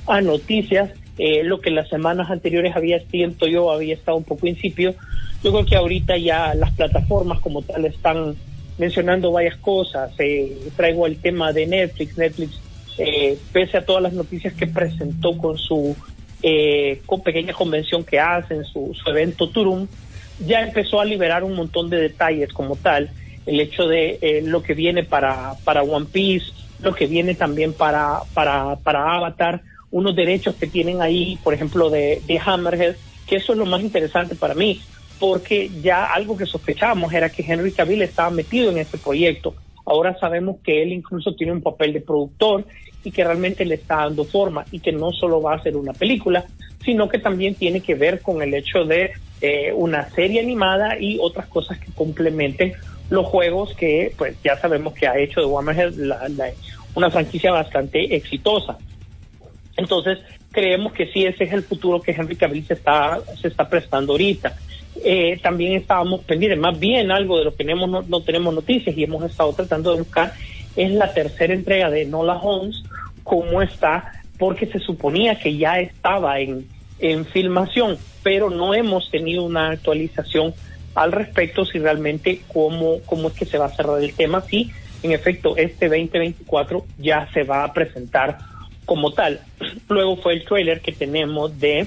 a 0.07 0.21
noticias. 0.23 0.91
Eh, 1.19 1.43
lo 1.45 1.61
que 1.61 1.71
las 1.71 1.89
semanas 1.89 2.31
anteriores 2.31 2.75
había, 2.75 3.01
siento 3.11 3.47
yo, 3.47 3.71
había 3.71 3.95
estado 3.95 4.17
un 4.17 4.25
poco 4.25 4.47
incipio. 4.47 4.95
Yo 5.43 5.53
creo 5.53 5.65
que 5.65 5.77
ahorita 5.77 6.17
ya 6.17 6.55
las 6.55 6.73
plataformas 6.73 7.41
como 7.41 7.63
tal 7.63 7.85
están 7.85 8.37
mencionando 8.79 9.33
varias 9.33 9.57
cosas. 9.57 10.13
Eh, 10.19 10.57
traigo 10.77 11.07
el 11.07 11.21
tema 11.21 11.53
de 11.53 11.67
Netflix. 11.67 12.17
Netflix, 12.17 12.61
eh, 12.99 13.39
pese 13.53 13.77
a 13.77 13.85
todas 13.85 14.03
las 14.03 14.13
noticias 14.13 14.55
que 14.55 14.67
presentó 14.67 15.37
con 15.37 15.59
su 15.59 15.97
eh, 16.43 17.03
con 17.05 17.23
pequeña 17.23 17.53
convención 17.53 18.03
que 18.03 18.19
hacen, 18.19 18.65
su, 18.65 18.95
su 18.95 19.11
evento 19.11 19.51
Turum, 19.51 19.87
ya 20.47 20.63
empezó 20.63 20.99
a 20.99 21.05
liberar 21.05 21.45
un 21.45 21.55
montón 21.55 21.91
de 21.91 21.99
detalles 21.99 22.51
como 22.53 22.77
tal. 22.77 23.11
El 23.45 23.61
hecho 23.61 23.87
de 23.87 24.19
eh, 24.23 24.43
lo 24.43 24.63
que 24.63 24.73
viene 24.73 25.05
para, 25.05 25.53
para 25.65 25.83
One 25.83 26.07
Piece, 26.11 26.47
lo 26.81 26.95
que 26.95 27.07
viene 27.07 27.35
también 27.35 27.75
para, 27.75 28.21
para, 28.33 28.77
para 28.77 29.17
Avatar, 29.17 29.61
unos 29.91 30.15
derechos 30.15 30.55
que 30.55 30.67
tienen 30.67 31.03
ahí, 31.03 31.39
por 31.43 31.55
ejemplo, 31.55 31.91
de, 31.91 32.23
de 32.27 32.39
Hammerhead, 32.39 32.97
que 33.27 33.37
eso 33.37 33.53
es 33.53 33.59
lo 33.59 33.67
más 33.67 33.81
interesante 33.83 34.35
para 34.35 34.55
mí, 34.55 34.81
porque 35.19 35.71
ya 35.83 36.07
algo 36.07 36.37
que 36.37 36.47
sospechábamos 36.47 37.13
era 37.13 37.29
que 37.29 37.45
Henry 37.47 37.73
Cavill 37.73 38.03
estaba 38.03 38.31
metido 38.31 38.71
en 38.71 38.79
este 38.79 38.99
proyecto. 38.99 39.55
Ahora 39.85 40.19
sabemos 40.19 40.57
que 40.63 40.83
él 40.83 40.93
incluso 40.93 41.35
tiene 41.35 41.53
un 41.53 41.63
papel 41.63 41.93
de 41.93 42.01
productor 42.01 42.65
y 43.03 43.11
que 43.11 43.25
realmente 43.25 43.65
le 43.65 43.77
está 43.77 43.97
dando 43.97 44.25
forma 44.25 44.65
y 44.71 44.81
que 44.81 44.93
no 44.93 45.13
solo 45.13 45.41
va 45.41 45.55
a 45.55 45.63
ser 45.63 45.77
una 45.77 45.93
película, 45.93 46.45
sino 46.85 47.09
que 47.09 47.19
también 47.19 47.55
tiene 47.55 47.81
que 47.81 47.95
ver 47.95 48.21
con 48.21 48.43
el 48.43 48.55
hecho 48.55 48.85
de 48.85 49.13
eh, 49.41 49.73
una 49.75 50.09
serie 50.11 50.41
animada 50.41 50.99
y 50.99 51.19
otras 51.21 51.47
cosas 51.47 51.79
que 51.79 51.93
complementen 51.93 52.75
los 53.09 53.27
juegos 53.27 53.75
que 53.75 54.13
pues 54.17 54.37
ya 54.43 54.57
sabemos 54.57 54.95
que 54.95 55.07
ha 55.07 55.19
hecho 55.19 55.41
de 55.41 55.47
Warhammer 55.47 55.93
una 56.95 57.11
franquicia 57.11 57.53
bastante 57.53 58.15
exitosa. 58.15 58.79
Entonces, 59.81 60.19
creemos 60.53 60.93
que 60.93 61.07
sí, 61.07 61.25
ese 61.25 61.45
es 61.45 61.53
el 61.53 61.63
futuro 61.63 62.01
que 62.01 62.13
Henry 62.13 62.37
Cavill 62.37 62.67
se 62.67 62.75
está, 62.75 63.21
se 63.41 63.49
está 63.49 63.69
prestando 63.69 64.13
ahorita. 64.13 64.55
Eh, 65.03 65.39
también 65.43 65.75
estábamos 65.75 66.23
pendientes, 66.25 66.59
más 66.59 66.79
bien 66.79 67.11
algo 67.11 67.39
de 67.39 67.45
lo 67.45 67.55
que 67.55 67.65
no, 67.65 68.21
tenemos 68.23 68.55
noticias 68.55 68.97
y 68.97 69.05
hemos 69.05 69.25
estado 69.25 69.53
tratando 69.55 69.93
de 69.93 70.03
buscar, 70.03 70.35
es 70.77 70.93
la 70.93 71.13
tercera 71.15 71.55
entrega 71.55 71.89
de 71.89 72.05
Nola 72.05 72.35
Holmes, 72.35 72.83
cómo 73.23 73.63
está, 73.63 74.13
porque 74.39 74.67
se 74.67 74.79
suponía 74.79 75.39
que 75.39 75.57
ya 75.57 75.81
estaba 75.81 76.41
en, 76.41 76.67
en 76.99 77.25
filmación, 77.25 77.97
pero 78.23 78.51
no 78.51 78.75
hemos 78.75 79.11
tenido 79.11 79.45
una 79.45 79.71
actualización 79.71 80.53
al 80.95 81.13
respecto 81.13 81.65
si 81.65 81.79
realmente 81.79 82.43
cómo, 82.53 82.99
cómo 83.07 83.29
es 83.29 83.35
que 83.35 83.47
se 83.47 83.57
va 83.57 83.67
a 83.67 83.77
cerrar 83.77 84.03
el 84.03 84.13
tema, 84.13 84.43
si 84.43 84.71
en 85.03 85.13
efecto 85.13 85.57
este 85.57 85.89
2024 85.89 86.85
ya 86.99 87.29
se 87.33 87.45
va 87.45 87.65
a 87.65 87.73
presentar 87.73 88.50
como 88.91 89.13
tal. 89.13 89.39
Luego 89.89 90.17
fue 90.17 90.33
el 90.33 90.45
trailer 90.45 90.81
que 90.81 90.91
tenemos 90.91 91.57
de, 91.61 91.87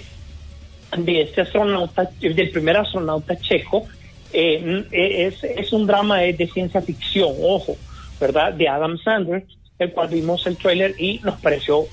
de 0.97 1.21
este 1.21 1.41
astronauta, 1.41 2.09
del 2.21 2.49
primer 2.49 2.77
astronauta 2.77 3.37
checo. 3.37 3.85
Eh, 4.31 4.85
es, 4.89 5.43
es 5.43 5.73
un 5.73 5.85
drama 5.85 6.19
de, 6.19 6.47
ciencia 6.47 6.81
ficción, 6.81 7.33
ojo, 7.41 7.75
¿verdad? 8.21 8.53
De 8.53 8.69
Adam 8.69 8.97
Sandler, 8.99 9.43
el 9.79 9.91
cual 9.91 10.07
vimos 10.07 10.47
el 10.47 10.55
trailer 10.55 10.95
y 10.97 11.19
nos 11.25 11.41
pareció, 11.41 11.83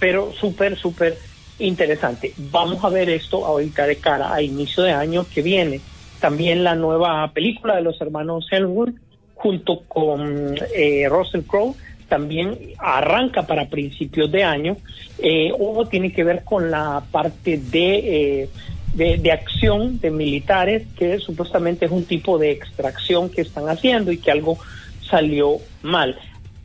pero 0.00 0.32
súper, 0.32 0.76
súper 0.76 1.16
interesante. 1.60 2.34
Vamos 2.36 2.82
a 2.82 2.88
ver 2.88 3.08
esto 3.08 3.46
ahorita 3.46 3.86
de 3.86 3.98
cara 3.98 4.34
a 4.34 4.42
inicio 4.42 4.82
de 4.82 4.90
año 4.90 5.24
que 5.32 5.42
viene. 5.42 5.80
También 6.18 6.64
la 6.64 6.74
nueva 6.74 7.30
película 7.32 7.76
de 7.76 7.82
los 7.82 8.00
hermanos 8.00 8.48
Hemsworth 8.50 8.96
junto 9.36 9.82
con 9.86 10.56
eh, 10.74 11.06
Russell 11.08 11.42
Crowe 11.42 11.76
también 12.08 12.58
arranca 12.78 13.46
para 13.46 13.68
principios 13.68 14.30
de 14.30 14.44
año. 14.44 14.76
Eh, 15.18 15.50
o 15.58 15.86
tiene 15.86 16.12
que 16.12 16.24
ver 16.24 16.44
con 16.44 16.70
la 16.70 17.02
parte 17.10 17.58
de, 17.58 18.42
eh, 18.42 18.48
de, 18.94 19.16
de, 19.16 19.32
acción 19.32 19.98
de 19.98 20.10
militares, 20.10 20.86
que 20.98 21.18
supuestamente 21.18 21.86
es 21.86 21.90
un 21.90 22.04
tipo 22.04 22.38
de 22.38 22.50
extracción 22.50 23.30
que 23.30 23.40
están 23.40 23.68
haciendo 23.68 24.12
y 24.12 24.18
que 24.18 24.30
algo 24.30 24.58
salió 25.08 25.58
mal. 25.82 26.18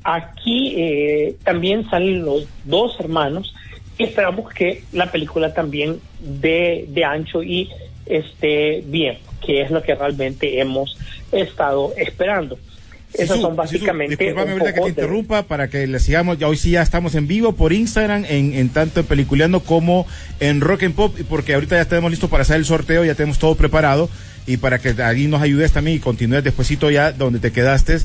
Aquí 0.04 0.74
eh, 0.78 1.36
también 1.44 1.89
salen 1.89 2.26
los 2.26 2.48
dos 2.66 3.00
hermanos 3.00 3.54
y 3.98 4.04
esperamos 4.04 4.52
que 4.52 4.84
la 4.92 5.12
película 5.12 5.54
también 5.54 6.00
dé 6.20 6.86
de 6.88 7.06
ancho 7.06 7.44
y 7.44 7.70
esté 8.06 8.84
bien, 8.86 9.20
que 9.46 9.62
es 9.62 9.72
lo 9.72 9.84
que 9.84 9.94
realmente 9.94 10.60
hemos 10.60 10.98
estado 11.32 11.94
esperando. 11.98 12.58
Sisu, 13.16 13.41
son 13.41 13.55
básicamente. 13.55 14.16
Sisu, 14.16 14.24
disculpame 14.24 14.51
ahorita 14.51 14.74
que 14.74 14.82
te 14.82 14.89
interrumpa 14.89 15.43
para 15.43 15.70
que 15.70 15.86
le 15.88 15.99
sigamos. 15.99 16.38
Ya 16.38 16.47
hoy 16.47 16.57
sí 16.57 16.72
ya 16.72 16.82
estamos 16.82 17.16
en 17.16 17.28
vivo 17.28 17.53
por 17.53 17.74
Instagram, 17.74 18.26
en, 18.28 18.53
en 18.53 18.70
tanto 18.70 18.99
en 18.99 19.05
Peliculeando 19.05 19.62
como 19.62 20.07
en 20.39 20.62
Rock 20.62 20.84
and 20.84 20.95
Pop, 20.95 21.16
porque 21.30 21.53
ahorita 21.53 21.76
ya 21.76 21.82
estamos 21.82 22.12
listos 22.12 22.30
para 22.30 22.43
hacer 22.43 22.57
el 22.57 22.66
sorteo, 22.66 23.03
ya 23.05 23.16
tenemos 23.16 23.39
todo 23.39 23.55
preparado 23.55 24.09
y 24.47 24.57
para 24.57 24.80
que 24.80 24.95
ahí 25.03 25.28
nos 25.28 25.41
ayudes 25.41 25.72
también 25.72 25.97
y 25.97 25.99
continúes 25.99 26.43
despuesito 26.43 26.89
ya 26.89 27.12
donde 27.12 27.39
te 27.39 27.51
quedaste 27.51 27.99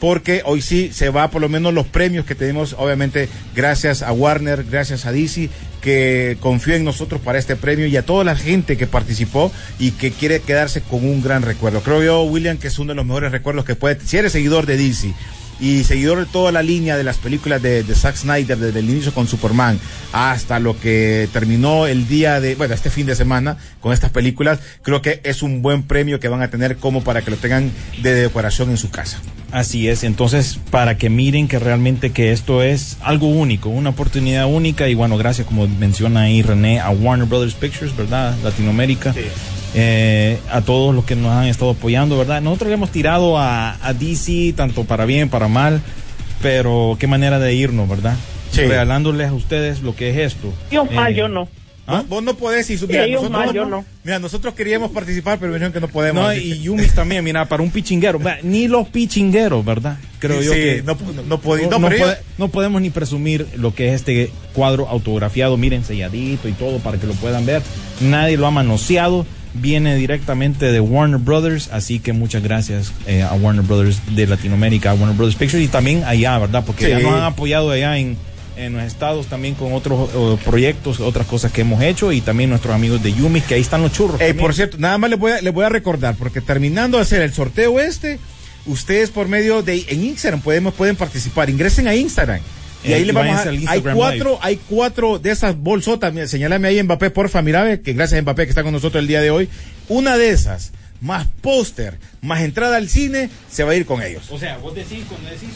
porque 0.00 0.42
hoy 0.46 0.62
sí 0.62 0.90
se 0.92 1.10
va 1.10 1.30
por 1.30 1.42
lo 1.42 1.48
menos 1.48 1.74
los 1.74 1.86
premios 1.86 2.24
que 2.24 2.34
tenemos, 2.34 2.74
obviamente 2.78 3.28
gracias 3.54 4.02
a 4.02 4.12
Warner, 4.12 4.64
gracias 4.64 5.06
a 5.06 5.12
DC, 5.12 5.50
que 5.80 6.38
confió 6.40 6.74
en 6.74 6.84
nosotros 6.84 7.20
para 7.20 7.38
este 7.38 7.54
premio 7.54 7.86
y 7.86 7.96
a 7.96 8.04
toda 8.04 8.24
la 8.24 8.34
gente 8.34 8.76
que 8.76 8.86
participó 8.86 9.52
y 9.78 9.92
que 9.92 10.10
quiere 10.10 10.40
quedarse 10.40 10.80
con 10.80 11.04
un 11.04 11.22
gran 11.22 11.42
recuerdo. 11.42 11.82
Creo 11.82 12.02
yo, 12.02 12.22
William, 12.24 12.56
que 12.56 12.68
es 12.68 12.78
uno 12.78 12.92
de 12.92 12.96
los 12.96 13.06
mejores 13.06 13.30
recuerdos 13.30 13.64
que 13.64 13.76
puede, 13.76 14.00
si 14.00 14.16
eres 14.16 14.32
seguidor 14.32 14.66
de 14.66 14.76
DC 14.76 15.14
y 15.60 15.84
seguidor 15.84 16.18
de 16.18 16.26
toda 16.26 16.52
la 16.52 16.62
línea 16.62 16.96
de 16.96 17.04
las 17.04 17.18
películas 17.18 17.62
de, 17.62 17.82
de 17.82 17.94
Zack 17.94 18.16
Snyder, 18.16 18.58
desde 18.58 18.78
el 18.78 18.88
inicio 18.90 19.12
con 19.12 19.28
Superman 19.28 19.78
hasta 20.12 20.58
lo 20.58 20.78
que 20.78 21.28
terminó 21.32 21.86
el 21.86 22.08
día 22.08 22.40
de, 22.40 22.54
bueno, 22.54 22.74
este 22.74 22.90
fin 22.90 23.06
de 23.06 23.14
semana 23.14 23.56
con 23.80 23.92
estas 23.92 24.10
películas, 24.10 24.60
creo 24.82 25.02
que 25.02 25.20
es 25.24 25.42
un 25.42 25.62
buen 25.62 25.82
premio 25.82 26.20
que 26.20 26.28
van 26.28 26.42
a 26.42 26.50
tener 26.50 26.76
como 26.76 27.02
para 27.04 27.22
que 27.22 27.30
lo 27.30 27.36
tengan 27.36 27.70
de 28.02 28.14
decoración 28.14 28.70
en 28.70 28.76
su 28.76 28.90
casa. 28.90 29.20
Así 29.52 29.88
es, 29.88 30.04
entonces 30.04 30.58
para 30.70 30.96
que 30.96 31.10
miren 31.10 31.48
que 31.48 31.58
realmente 31.58 32.10
que 32.10 32.32
esto 32.32 32.62
es 32.62 32.96
algo 33.00 33.28
único, 33.28 33.68
una 33.68 33.90
oportunidad 33.90 34.46
única 34.46 34.88
y 34.88 34.94
bueno, 34.94 35.16
gracias 35.18 35.46
como 35.46 35.66
menciona 35.66 36.22
ahí 36.22 36.42
René 36.42 36.80
a 36.80 36.90
Warner 36.90 37.26
Brothers 37.26 37.54
Pictures, 37.54 37.96
¿verdad? 37.96 38.36
Latinoamérica. 38.44 39.12
Sí. 39.12 39.22
Eh, 39.74 40.38
a 40.50 40.62
todos 40.62 40.94
los 40.94 41.04
que 41.04 41.14
nos 41.14 41.30
han 41.30 41.46
estado 41.46 41.72
apoyando, 41.72 42.18
¿verdad? 42.18 42.40
Nosotros 42.40 42.68
le 42.68 42.74
hemos 42.74 42.90
tirado 42.90 43.38
a, 43.38 43.76
a, 43.86 43.92
DC, 43.92 44.52
tanto 44.56 44.84
para 44.84 45.04
bien, 45.04 45.28
para 45.28 45.46
mal, 45.46 45.80
pero 46.42 46.96
qué 46.98 47.06
manera 47.06 47.38
de 47.38 47.54
irnos, 47.54 47.88
¿verdad? 47.88 48.16
Sí. 48.50 48.62
Regalándoles 48.62 49.28
a 49.28 49.32
ustedes 49.32 49.82
lo 49.82 49.94
que 49.94 50.10
es 50.10 50.32
esto. 50.32 50.52
Yo, 50.72 50.86
eh, 50.90 50.94
mal, 50.94 51.14
yo 51.14 51.28
no. 51.28 51.48
¿Ah? 51.86 52.04
Vos 52.08 52.22
no 52.22 52.34
podés 52.34 52.70
y 52.70 52.78
mira, 52.86 53.04
sí, 53.04 53.12
nosotros, 53.12 53.30
mal, 53.32 53.52
yo 53.52 53.64
no. 53.64 53.84
mira, 54.04 54.20
nosotros 54.20 54.54
queríamos 54.54 54.92
participar, 54.92 55.38
pero 55.38 55.50
me 55.50 55.58
dijeron 55.58 55.72
que 55.72 55.80
no 55.80 55.88
podemos. 55.88 56.22
No, 56.22 56.32
y 56.32 56.60
Yumis 56.60 56.94
también, 56.94 57.24
mira, 57.24 57.46
para 57.46 57.64
un 57.64 57.70
pichinguero, 57.70 58.20
ni 58.42 58.68
los 58.68 58.88
pichingueros, 58.88 59.64
¿verdad? 59.64 59.98
Creo 60.20 60.40
sí, 60.40 60.46
yo 60.46 60.52
que 60.52 60.82
no, 60.84 60.96
pod 60.96 61.58
no, 62.38 62.48
podemos 62.48 62.80
ni 62.80 62.90
presumir 62.90 63.46
lo 63.56 63.74
que 63.74 63.88
es 63.88 63.94
este 63.94 64.30
cuadro 64.52 64.88
autografiado, 64.88 65.56
miren, 65.56 65.84
selladito 65.84 66.48
y 66.48 66.52
todo 66.52 66.78
para 66.78 66.98
que 66.98 67.08
lo 67.08 67.14
puedan 67.14 67.44
ver. 67.44 67.62
Nadie 68.00 68.36
lo 68.36 68.46
ha 68.46 68.52
manoseado 68.52 69.26
viene 69.54 69.96
directamente 69.96 70.70
de 70.72 70.80
Warner 70.80 71.18
Brothers, 71.18 71.70
así 71.72 71.98
que 71.98 72.12
muchas 72.12 72.42
gracias 72.42 72.92
eh, 73.06 73.22
a 73.22 73.32
Warner 73.34 73.64
Brothers 73.64 74.00
de 74.14 74.26
Latinoamérica, 74.26 74.90
a 74.90 74.94
Warner 74.94 75.16
Brothers 75.16 75.36
Pictures 75.36 75.64
y 75.64 75.68
también 75.68 76.04
allá, 76.04 76.38
¿verdad? 76.38 76.64
Porque 76.64 76.84
sí. 76.84 76.90
ya 76.90 77.00
nos 77.00 77.14
han 77.14 77.24
apoyado 77.24 77.70
allá 77.70 77.98
en, 77.98 78.16
en 78.56 78.74
los 78.74 78.82
estados 78.82 79.26
también 79.26 79.54
con 79.54 79.72
otros 79.72 80.14
uh, 80.14 80.38
proyectos, 80.44 81.00
otras 81.00 81.26
cosas 81.26 81.52
que 81.52 81.62
hemos 81.62 81.82
hecho 81.82 82.12
y 82.12 82.20
también 82.20 82.50
nuestros 82.50 82.74
amigos 82.74 83.02
de 83.02 83.12
Yumi, 83.12 83.40
que 83.40 83.54
ahí 83.54 83.60
están 83.60 83.82
los 83.82 83.92
churros. 83.92 84.20
Eh, 84.20 84.34
por 84.34 84.54
cierto, 84.54 84.76
nada 84.78 84.98
más 84.98 85.10
les 85.10 85.18
voy, 85.18 85.32
a, 85.32 85.40
les 85.40 85.52
voy 85.52 85.64
a 85.64 85.68
recordar, 85.68 86.14
porque 86.16 86.40
terminando 86.40 86.98
de 86.98 87.02
hacer 87.02 87.22
el 87.22 87.32
sorteo 87.32 87.80
este, 87.80 88.18
ustedes 88.66 89.10
por 89.10 89.28
medio 89.28 89.62
de 89.62 89.84
en 89.88 90.04
Instagram 90.04 90.40
podemos, 90.40 90.74
pueden 90.74 90.96
participar, 90.96 91.50
ingresen 91.50 91.88
a 91.88 91.94
Instagram. 91.94 92.40
Y 92.82 92.92
ahí 92.92 93.04
le 93.04 93.12
vamos 93.12 93.36
a, 93.38 93.50
hay 93.50 93.80
cuatro, 93.80 94.38
hay 94.40 94.58
cuatro 94.68 95.18
de 95.18 95.30
esas 95.30 95.56
bolsotas, 95.56 96.30
señálame 96.30 96.68
ahí 96.68 96.82
Mbappé, 96.82 97.10
porfa, 97.10 97.42
mira, 97.42 97.78
que 97.78 97.92
gracias 97.92 98.18
a 98.18 98.22
Mbappé 98.22 98.44
que 98.44 98.50
está 98.50 98.62
con 98.62 98.72
nosotros 98.72 99.00
el 99.02 99.08
día 99.08 99.20
de 99.20 99.30
hoy. 99.30 99.48
Una 99.88 100.16
de 100.16 100.30
esas, 100.30 100.72
más 101.00 101.26
póster, 101.42 101.98
más 102.22 102.40
entrada 102.40 102.76
al 102.76 102.88
cine, 102.88 103.28
se 103.50 103.64
va 103.64 103.72
a 103.72 103.74
ir 103.74 103.84
con 103.84 104.02
ellos. 104.02 104.24
O 104.30 104.38
sea, 104.38 104.56
vos 104.58 104.74
decís, 104.74 105.04
cuando 105.08 105.28
decís, 105.28 105.50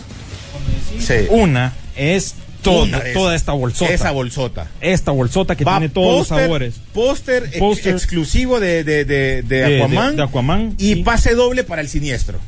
cuando 0.53 0.71
decís 0.71 1.07
sí. 1.07 1.27
una 1.31 1.73
es 1.97 2.35
toda, 2.63 2.85
una 2.85 3.01
toda 3.13 3.35
esta 3.35 3.53
bolsota. 3.53 3.93
Esa 3.93 4.11
bolsota. 4.11 4.71
Esta 4.81 5.11
bolsota 5.13 5.57
que 5.57 5.65
va 5.65 5.79
tiene 5.79 5.89
todos 5.89 6.29
póster, 6.29 6.37
los 6.37 6.45
sabores. 6.45 6.75
Póster 6.93 7.51
ex 7.53 7.87
exclusivo 7.87 8.61
de, 8.61 8.85
de, 8.85 9.05
de, 9.05 9.43
de 9.43 9.77
Aquaman, 9.77 10.17
de, 10.17 10.23
Aquaman 10.23 10.75
y 10.79 10.95
sí. 10.95 11.03
pase 11.03 11.35
doble 11.35 11.65
para 11.65 11.81
el 11.81 11.89
siniestro. 11.89 12.39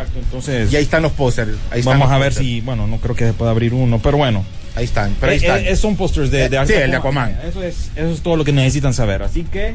Exacto, 0.00 0.18
entonces 0.18 0.72
Y 0.72 0.76
ahí 0.76 0.82
están 0.84 1.02
los 1.02 1.12
pósters. 1.12 1.50
ahí 1.70 1.80
están 1.80 1.98
vamos 1.98 2.12
a 2.14 2.18
ver 2.18 2.28
pósters. 2.28 2.46
si, 2.46 2.60
bueno, 2.60 2.86
no 2.86 2.98
creo 2.98 3.14
que 3.16 3.26
se 3.26 3.32
pueda 3.32 3.50
abrir 3.50 3.72
uno, 3.74 4.00
pero 4.02 4.16
bueno. 4.18 4.44
Ahí 4.74 4.84
están, 4.84 5.14
pero 5.20 5.32
ahí 5.32 5.38
Eh, 5.38 5.40
están. 5.42 5.66
eh, 5.66 5.76
son 5.76 5.96
pósters 5.96 6.30
de, 6.30 6.48
de 6.50 6.56
Eh, 6.58 6.66
sí, 6.66 6.72
el 6.74 6.90
de 6.90 6.96
Aquaman. 6.98 7.38
Eso 7.48 7.62
es, 7.62 7.90
eso 7.96 8.10
es 8.10 8.20
todo 8.20 8.36
lo 8.36 8.44
que 8.44 8.52
necesitan 8.52 8.92
saber. 8.94 9.22
Así 9.22 9.44
que 9.44 9.74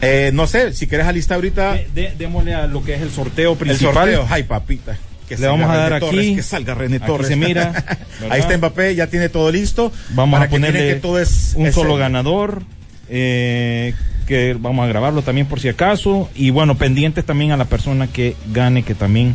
Eh, 0.00 0.30
no 0.32 0.46
sé, 0.46 0.72
si 0.74 0.86
querés 0.86 1.06
alistar 1.06 1.36
ahorita 1.36 1.72
de- 1.74 1.88
de- 1.92 2.14
démosle 2.16 2.54
a 2.54 2.66
lo 2.68 2.84
que 2.84 2.94
es 2.94 3.00
el 3.02 3.10
sorteo 3.10 3.52
el 3.52 3.58
principal. 3.58 3.94
sorteo. 3.94 4.26
Ay, 4.30 4.44
papita. 4.44 4.96
Que 5.28 5.36
Le 5.36 5.46
vamos 5.48 5.68
a 5.68 5.76
dar 5.76 5.90
René 5.92 5.96
aquí. 6.06 6.06
Torres, 6.16 6.36
que 6.36 6.42
salga 6.42 6.74
René 6.74 6.96
Aquí 6.96 7.06
Torres. 7.06 7.26
se 7.28 7.36
mira, 7.36 7.84
Ahí 8.30 8.40
está 8.40 8.56
Mbappé, 8.56 8.94
ya 8.94 9.08
tiene 9.08 9.28
todo 9.28 9.50
listo. 9.52 9.92
Vamos 10.10 10.36
para 10.36 10.44
a 10.44 10.48
que 10.48 10.52
ponerle 10.54 10.94
que 10.94 11.00
todo 11.00 11.18
es 11.20 11.52
un 11.56 11.66
es 11.66 11.74
solo 11.74 11.90
serio. 11.90 11.98
ganador. 11.98 12.62
eh, 13.10 13.92
que 14.28 14.54
vamos 14.58 14.84
a 14.84 14.86
grabarlo 14.88 15.22
también 15.22 15.46
por 15.48 15.58
si 15.58 15.68
acaso. 15.68 16.28
Y 16.36 16.50
bueno, 16.50 16.76
pendientes 16.76 17.24
también 17.24 17.50
a 17.50 17.56
la 17.56 17.64
persona 17.64 18.06
que 18.06 18.36
gane, 18.52 18.84
que 18.84 18.94
también 18.94 19.34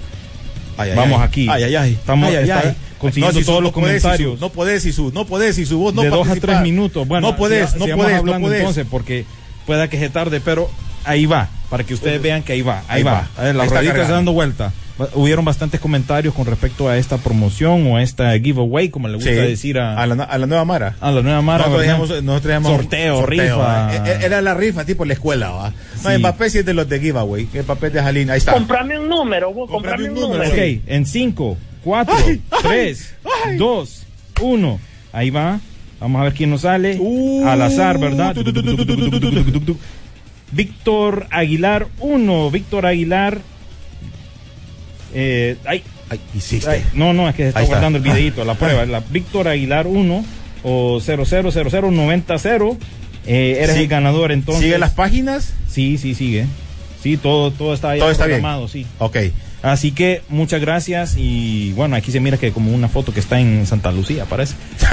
Ay, 0.78 0.92
vamos 0.96 1.20
ay. 1.20 1.28
aquí. 1.28 1.48
Ay, 1.50 1.64
ay, 1.64 1.76
ay. 1.76 1.92
Estamos 1.94 2.30
Ay, 2.30 2.36
está 2.36 2.76
consiguiendo 3.00 3.34
No, 3.34 3.40
si 3.40 3.46
todos 3.46 3.58
su- 3.58 3.62
los 3.64 3.72
no 3.74 3.82
podés, 3.82 4.02
comentarios. 4.02 4.32
si 4.32 4.38
su- 4.38 4.42
no 4.46 4.50
podés, 4.52 4.86
y 4.86 4.94
su, 4.94 5.12
no 5.12 5.26
podés, 5.26 5.58
y 5.58 5.66
su 5.66 5.80
voz 5.80 5.94
no 5.94 6.04
de 6.04 6.10
dos 6.10 6.20
a 6.20 6.30
participar. 6.30 6.50
tres 6.58 6.62
minutos. 6.64 7.08
Bueno, 7.08 7.32
no 7.32 7.36
podés, 7.36 7.72
si- 7.72 7.80
no 7.80 7.86
podés, 7.98 8.16
hablando 8.18 8.40
no 8.40 8.46
podés. 8.46 8.60
entonces, 8.60 8.86
porque 8.90 9.26
pueda 9.66 9.90
que 9.90 10.00
se 10.00 10.10
tarde, 10.10 10.40
pero 10.40 10.70
ahí 11.04 11.26
va, 11.26 11.50
para 11.70 11.84
que 11.84 11.94
ustedes 11.94 12.22
vean 12.22 12.44
que 12.44 12.54
ahí 12.54 12.62
va, 12.62 12.80
ahí, 12.88 13.00
Ahí 13.00 13.04
va. 13.04 13.12
va. 13.14 13.30
A 13.38 13.42
ver, 13.44 13.60
Ahí 13.60 13.68
está 13.68 13.84
cargando. 13.84 14.14
dando 14.14 14.34
vuelta 14.34 14.72
hubieron 15.14 15.46
bastantes 15.46 15.80
comentarios 15.80 16.34
con 16.34 16.46
respecto 16.46 16.88
a 16.90 16.98
esta 16.98 17.18
promoción 17.18 17.88
o 17.88 17.98
a 17.98 18.04
esta 18.04 18.38
giveaway, 18.40 18.90
como 18.90 19.08
le 19.08 19.16
gusta 19.16 19.30
sí, 19.30 19.36
decir 19.36 19.80
a, 19.80 20.02
a, 20.02 20.08
la, 20.08 20.24
a, 20.24 20.38
la, 20.38 20.46
nueva 20.46 20.66
Mara. 20.66 20.96
A 21.00 21.12
la 21.12 21.22
nueva 21.22 21.42
Mara. 21.42 21.66
Nosotros 21.66 21.82
teníamos, 21.82 22.24
nosotros 22.24 22.64
sorteo, 22.64 23.18
sorteo, 23.18 23.26
rifa. 23.26 23.88
¿verdad? 23.88 24.24
Era 24.24 24.42
la 24.42 24.54
rifa 24.54 24.86
tipo 24.86 25.06
la 25.06 25.14
escuela, 25.14 25.52
¿va? 25.52 25.74
No, 26.04 26.10
sí. 26.10 26.18
Mbappé 26.18 26.50
sí 26.50 26.58
es 26.60 26.66
de 26.66 26.74
los 26.74 26.88
de 26.88 27.00
giveaway. 27.00 27.48
Mbappé 27.64 27.90
de 27.90 28.02
Jalín, 28.02 28.30
ahí 28.30 28.38
está. 28.38 28.54
Comprame 28.54 29.00
un 29.00 29.10
número, 29.10 29.54
vos, 29.54 29.70
comprame, 29.70 30.08
comprame 30.08 30.26
un, 30.26 30.32
número. 30.32 30.50
número. 30.50 30.74
Ok, 30.78 30.82
en 30.88 31.06
5, 31.06 31.58
4, 31.84 32.16
3, 32.62 33.16
2, 33.58 34.06
1. 34.42 34.80
Ahí 35.12 35.30
va. 35.30 35.60
Vamos 36.00 36.20
a 36.20 36.24
ver 36.26 36.34
quién 36.34 36.50
nos 36.50 36.62
sale. 36.62 36.98
Uh, 37.00 37.48
Al 37.48 37.62
azar, 37.62 37.98
¿verdad? 37.98 38.36
Víctor 40.52 41.28
Aguilar 41.32 41.88
1, 42.00 42.52
Víctor 42.52 42.86
Aguilar 42.86 43.40
eh, 45.14 45.58
ay, 45.66 45.84
Ay, 46.10 46.20
hiciste. 46.36 46.70
ay, 46.70 46.84
no, 46.94 47.14
no, 47.14 47.30
es 47.30 47.36
que 47.36 47.44
se 47.44 47.48
está 47.50 47.60
Ahí 47.60 47.64
está. 47.66 47.76
guardando 47.78 47.98
el 47.98 48.04
videito, 48.04 48.44
la 48.46 48.54
prueba. 48.60 48.86
La 48.86 49.00
Víctor 49.10 49.48
Aguilar 49.48 49.88
1 49.88 50.26
o 50.64 51.00
000090. 51.00 52.36
Eh, 53.26 53.58
eres 53.62 53.76
Sí. 53.76 53.82
el 53.84 53.88
ganador 53.88 54.32
entonces. 54.32 54.64
¿Sigue 54.64 54.78
las 54.78 54.92
páginas? 54.92 55.54
Sí, 55.70 55.98
sí, 55.98 56.14
sigue. 56.16 56.46
Sí, 57.02 57.18
todo, 57.18 57.52
todo 57.52 57.74
está, 57.74 57.96
ya 57.96 58.02
Todo 58.02 58.12
está 58.12 58.26
bien. 58.28 58.42
sí. 58.68 58.86
Ok. 59.00 59.18
Así 59.64 59.92
que 59.94 60.22
muchas 60.28 60.60
gracias 60.62 61.16
y 61.18 61.72
bueno, 61.72 61.96
aquí 61.96 62.12
se 62.12 62.20
mira 62.20 62.38
que 62.38 62.52
como 62.52 62.72
una 62.74 62.90
foto 62.90 63.14
que 63.14 63.22
está 63.22 63.40
en 63.40 63.66
Santa 63.66 63.92
Lucía, 63.94 64.26
parece. 64.26 64.56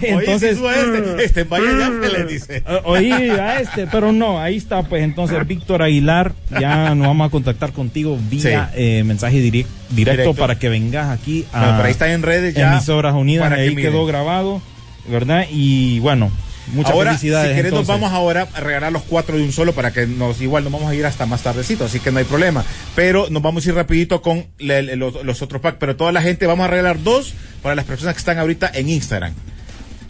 Entonces, 0.00 0.58
Entonces, 0.58 0.58
este, 0.58 1.24
este, 1.24 1.44
vaya 1.44 1.90
le 1.90 2.24
dice. 2.24 2.62
eh, 2.66 2.80
oí 2.84 3.12
a 3.12 3.60
este, 3.60 3.86
pero 3.86 4.12
no, 4.12 4.40
ahí 4.40 4.56
está, 4.56 4.82
pues 4.82 5.02
entonces 5.02 5.46
Víctor 5.46 5.82
Aguilar, 5.82 6.32
ya 6.58 6.94
nos 6.94 7.06
vamos 7.08 7.28
a 7.28 7.30
contactar 7.30 7.72
contigo 7.72 8.18
vía 8.30 8.70
Sí. 8.74 8.80
eh, 8.80 9.02
mensaje 9.04 9.36
direct- 9.38 9.66
directo, 9.90 10.22
Directo. 10.22 10.34
para 10.34 10.58
que 10.58 10.68
vengas 10.68 11.10
aquí 11.10 11.44
a 11.52 11.58
Bueno, 11.60 11.72
pero 11.76 11.84
ahí 11.86 11.92
está 11.92 12.12
en 12.12 12.22
redes 12.22 12.54
ya. 12.54 12.72
Emisoras 12.72 13.14
Unidas, 13.14 13.44
para 13.44 13.56
que 13.56 13.62
ahí 13.62 13.76
quedó 13.76 14.06
grabado, 14.06 14.60
¿verdad? 15.08 15.44
Y 15.50 15.98
bueno, 16.00 16.30
muchas 16.68 16.92
ahora, 16.92 17.10
felicidades. 17.10 17.50
Si 17.50 17.56
querés, 17.56 17.72
nos 17.72 17.86
vamos 17.86 18.12
ahora 18.12 18.48
a 18.54 18.60
regalar 18.60 18.92
los 18.92 19.02
cuatro 19.02 19.36
de 19.36 19.42
un 19.42 19.52
solo 19.52 19.72
para 19.74 19.92
que 19.92 20.06
nos, 20.06 20.40
igual 20.40 20.64
nos 20.64 20.72
vamos 20.72 20.90
a 20.90 20.94
ir 20.94 21.04
hasta 21.06 21.26
más 21.26 21.42
tardecito, 21.42 21.84
así 21.84 22.00
que 22.00 22.10
no 22.10 22.18
hay 22.18 22.24
problema. 22.24 22.64
Pero 22.94 23.28
nos 23.30 23.42
vamos 23.42 23.64
a 23.66 23.68
ir 23.68 23.74
rapidito 23.74 24.22
con 24.22 24.46
le- 24.58 24.82
le- 24.82 24.96
los, 24.96 25.22
los 25.24 25.42
otros 25.42 25.60
packs, 25.60 25.76
pero 25.78 25.96
toda 25.96 26.12
la 26.12 26.22
gente 26.22 26.46
vamos 26.46 26.64
a 26.64 26.68
regalar 26.70 27.02
dos 27.02 27.34
para 27.62 27.74
las 27.74 27.84
personas 27.84 28.14
que 28.14 28.18
están 28.18 28.38
ahorita 28.38 28.70
en 28.74 28.88
Instagram. 28.88 29.32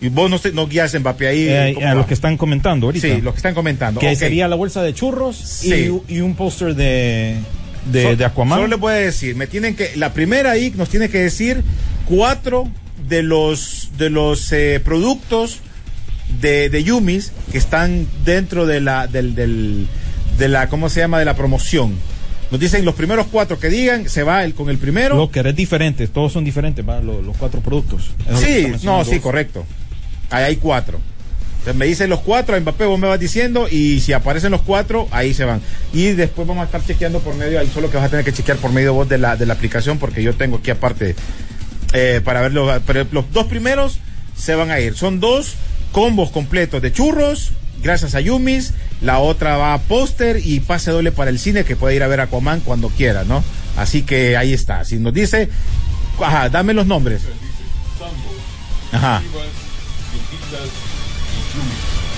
Y 0.01 0.09
vos 0.09 0.29
no, 0.31 0.39
no 0.53 0.67
guías 0.69 0.95
Mbappé 0.99 1.29
ahí. 1.29 1.47
Eh, 1.49 1.73
¿cómo 1.75 1.87
a 1.87 1.91
va? 1.91 1.95
los 1.97 2.07
que 2.07 2.15
están 2.15 2.37
comentando 2.37 2.87
ahorita. 2.87 3.07
Sí, 3.09 3.21
los 3.23 3.33
que 3.33 3.39
están 3.39 3.55
comentando. 3.55 4.01
que 4.01 4.15
sería 4.17 4.49
la 4.49 4.57
bolsa 4.57 4.83
de 4.83 4.93
churros 4.93 5.37
Sí. 5.37 5.91
y, 6.09 6.17
y 6.17 6.21
un 6.21 6.35
póster 6.35 6.75
de, 6.75 7.37
de, 7.91 8.15
de 8.17 8.25
Aquaman. 8.25 8.59
Solo 8.59 8.69
les 8.69 8.79
voy 8.81 8.93
a 8.93 8.97
decir, 8.97 9.35
me 9.35 9.47
tienen 9.47 9.75
que, 9.77 9.97
la 9.97 10.13
primera 10.13 10.51
ahí 10.51 10.73
nos 10.77 10.91
tiene 10.91 11.09
que 11.09 11.19
decir 11.19 11.63
cuatro 12.07 12.69
de 13.09 13.23
los 13.23 13.91
de 13.97 14.11
los 14.11 14.53
eh, 14.53 14.81
productos 14.85 15.61
de, 16.41 16.69
de 16.71 16.85
Yumis 16.85 17.33
que 17.53 17.59
están 17.59 18.07
dentro 18.25 18.67
de 18.67 18.81
la 18.81 19.07
del, 19.07 19.35
del 19.35 19.89
de 20.39 20.49
la 20.49 20.69
cómo 20.69 20.89
se 20.89 21.01
llama 21.01 21.19
de 21.19 21.25
la 21.25 21.35
promoción. 21.35 21.95
Nos 22.51 22.61
dicen 22.61 22.85
los 22.85 22.95
primeros 22.95 23.27
cuatro 23.33 23.59
que 23.59 23.69
digan, 23.69 24.09
se 24.09 24.23
va 24.23 24.45
el 24.45 24.55
con 24.55 24.71
el 24.71 24.79
primero. 24.79 25.17
Lo 25.17 25.31
que 25.31 25.41
es 25.41 25.57
diferente, 25.57 26.07
todos 26.07 26.33
son 26.33 26.45
diferentes. 26.45 26.85
Los, 26.85 27.25
los 27.25 27.37
cuatro 27.37 27.61
productos. 27.61 28.11
Es 28.31 28.39
sí, 28.41 28.73
no, 28.85 29.05
sí, 29.05 29.19
correcto. 29.19 29.65
Ahí 30.31 30.45
hay 30.45 30.57
cuatro. 30.57 31.01
Entonces 31.65 31.79
me 31.79 31.87
dicen 31.87 32.11
los 32.11 32.21
cuatro, 32.21 32.61
Mbappé, 32.61 32.85
vos 32.85 32.99
me 32.99 33.09
vas 33.09 33.19
diciendo, 33.19 33.67
y 33.71 34.01
si 34.01 34.13
aparecen 34.13 34.51
los 34.51 34.61
cuatro, 34.61 35.09
ahí 35.11 35.33
se 35.33 35.47
van. 35.47 35.63
Y 35.95 36.09
después 36.09 36.47
vamos 36.47 36.61
a 36.61 36.67
estar 36.67 36.85
chequeando 36.85 37.21
por 37.21 37.35
medio, 37.37 37.59
ahí 37.59 37.71
solo 37.73 37.91
que 37.91 37.97
vas 37.97 38.05
a 38.05 38.11
tener 38.11 38.23
que 38.23 38.35
chequear 38.35 38.59
por 38.59 38.71
medio 38.71 38.93
vos 38.93 39.09
de 39.09 39.17
la, 39.17 39.37
de 39.37 39.47
la 39.47 39.55
aplicación, 39.55 39.99
porque 39.99 40.23
yo 40.23 40.35
tengo 40.35 40.59
aquí 40.59 40.71
aparte 40.71 41.17
eh, 41.95 42.21
para 42.23 42.43
verlo. 42.43 42.71
Pero 42.87 43.07
los 43.13 43.33
dos 43.33 43.47
primeros 43.47 43.99
se 44.37 44.55
van 44.55 44.71
a 44.71 44.79
ir. 44.79 44.95
Son 44.95 45.21
dos 45.21 45.55
combos 45.95 46.31
completos 46.31 46.83
de 46.83 46.93
churros, 46.93 47.53
gracias 47.81 48.17
a 48.17 48.21
Yumis. 48.21 48.75
La 49.01 49.21
otra 49.21 49.57
va 49.57 49.75
a 49.75 49.79
póster 49.79 50.41
y 50.45 50.59
pase 50.59 50.91
doble 50.91 51.13
para 51.13 51.31
el 51.31 51.39
cine, 51.39 51.65
que 51.65 51.77
puede 51.77 51.95
ir 51.95 52.03
a 52.03 52.09
ver 52.09 52.21
Aquaman 52.21 52.61
cuando 52.61 52.89
quiera, 52.89 53.23
¿no? 53.23 53.45
Así 53.77 54.03
que 54.03 54.37
ahí 54.37 54.53
está. 54.53 54.85
Si 54.85 54.99
nos 54.99 55.15
dice, 55.15 55.49
ajá, 56.21 56.49
dame 56.49 56.75
los 56.75 56.87
nombres. 56.87 57.23
Ajá. 58.93 59.23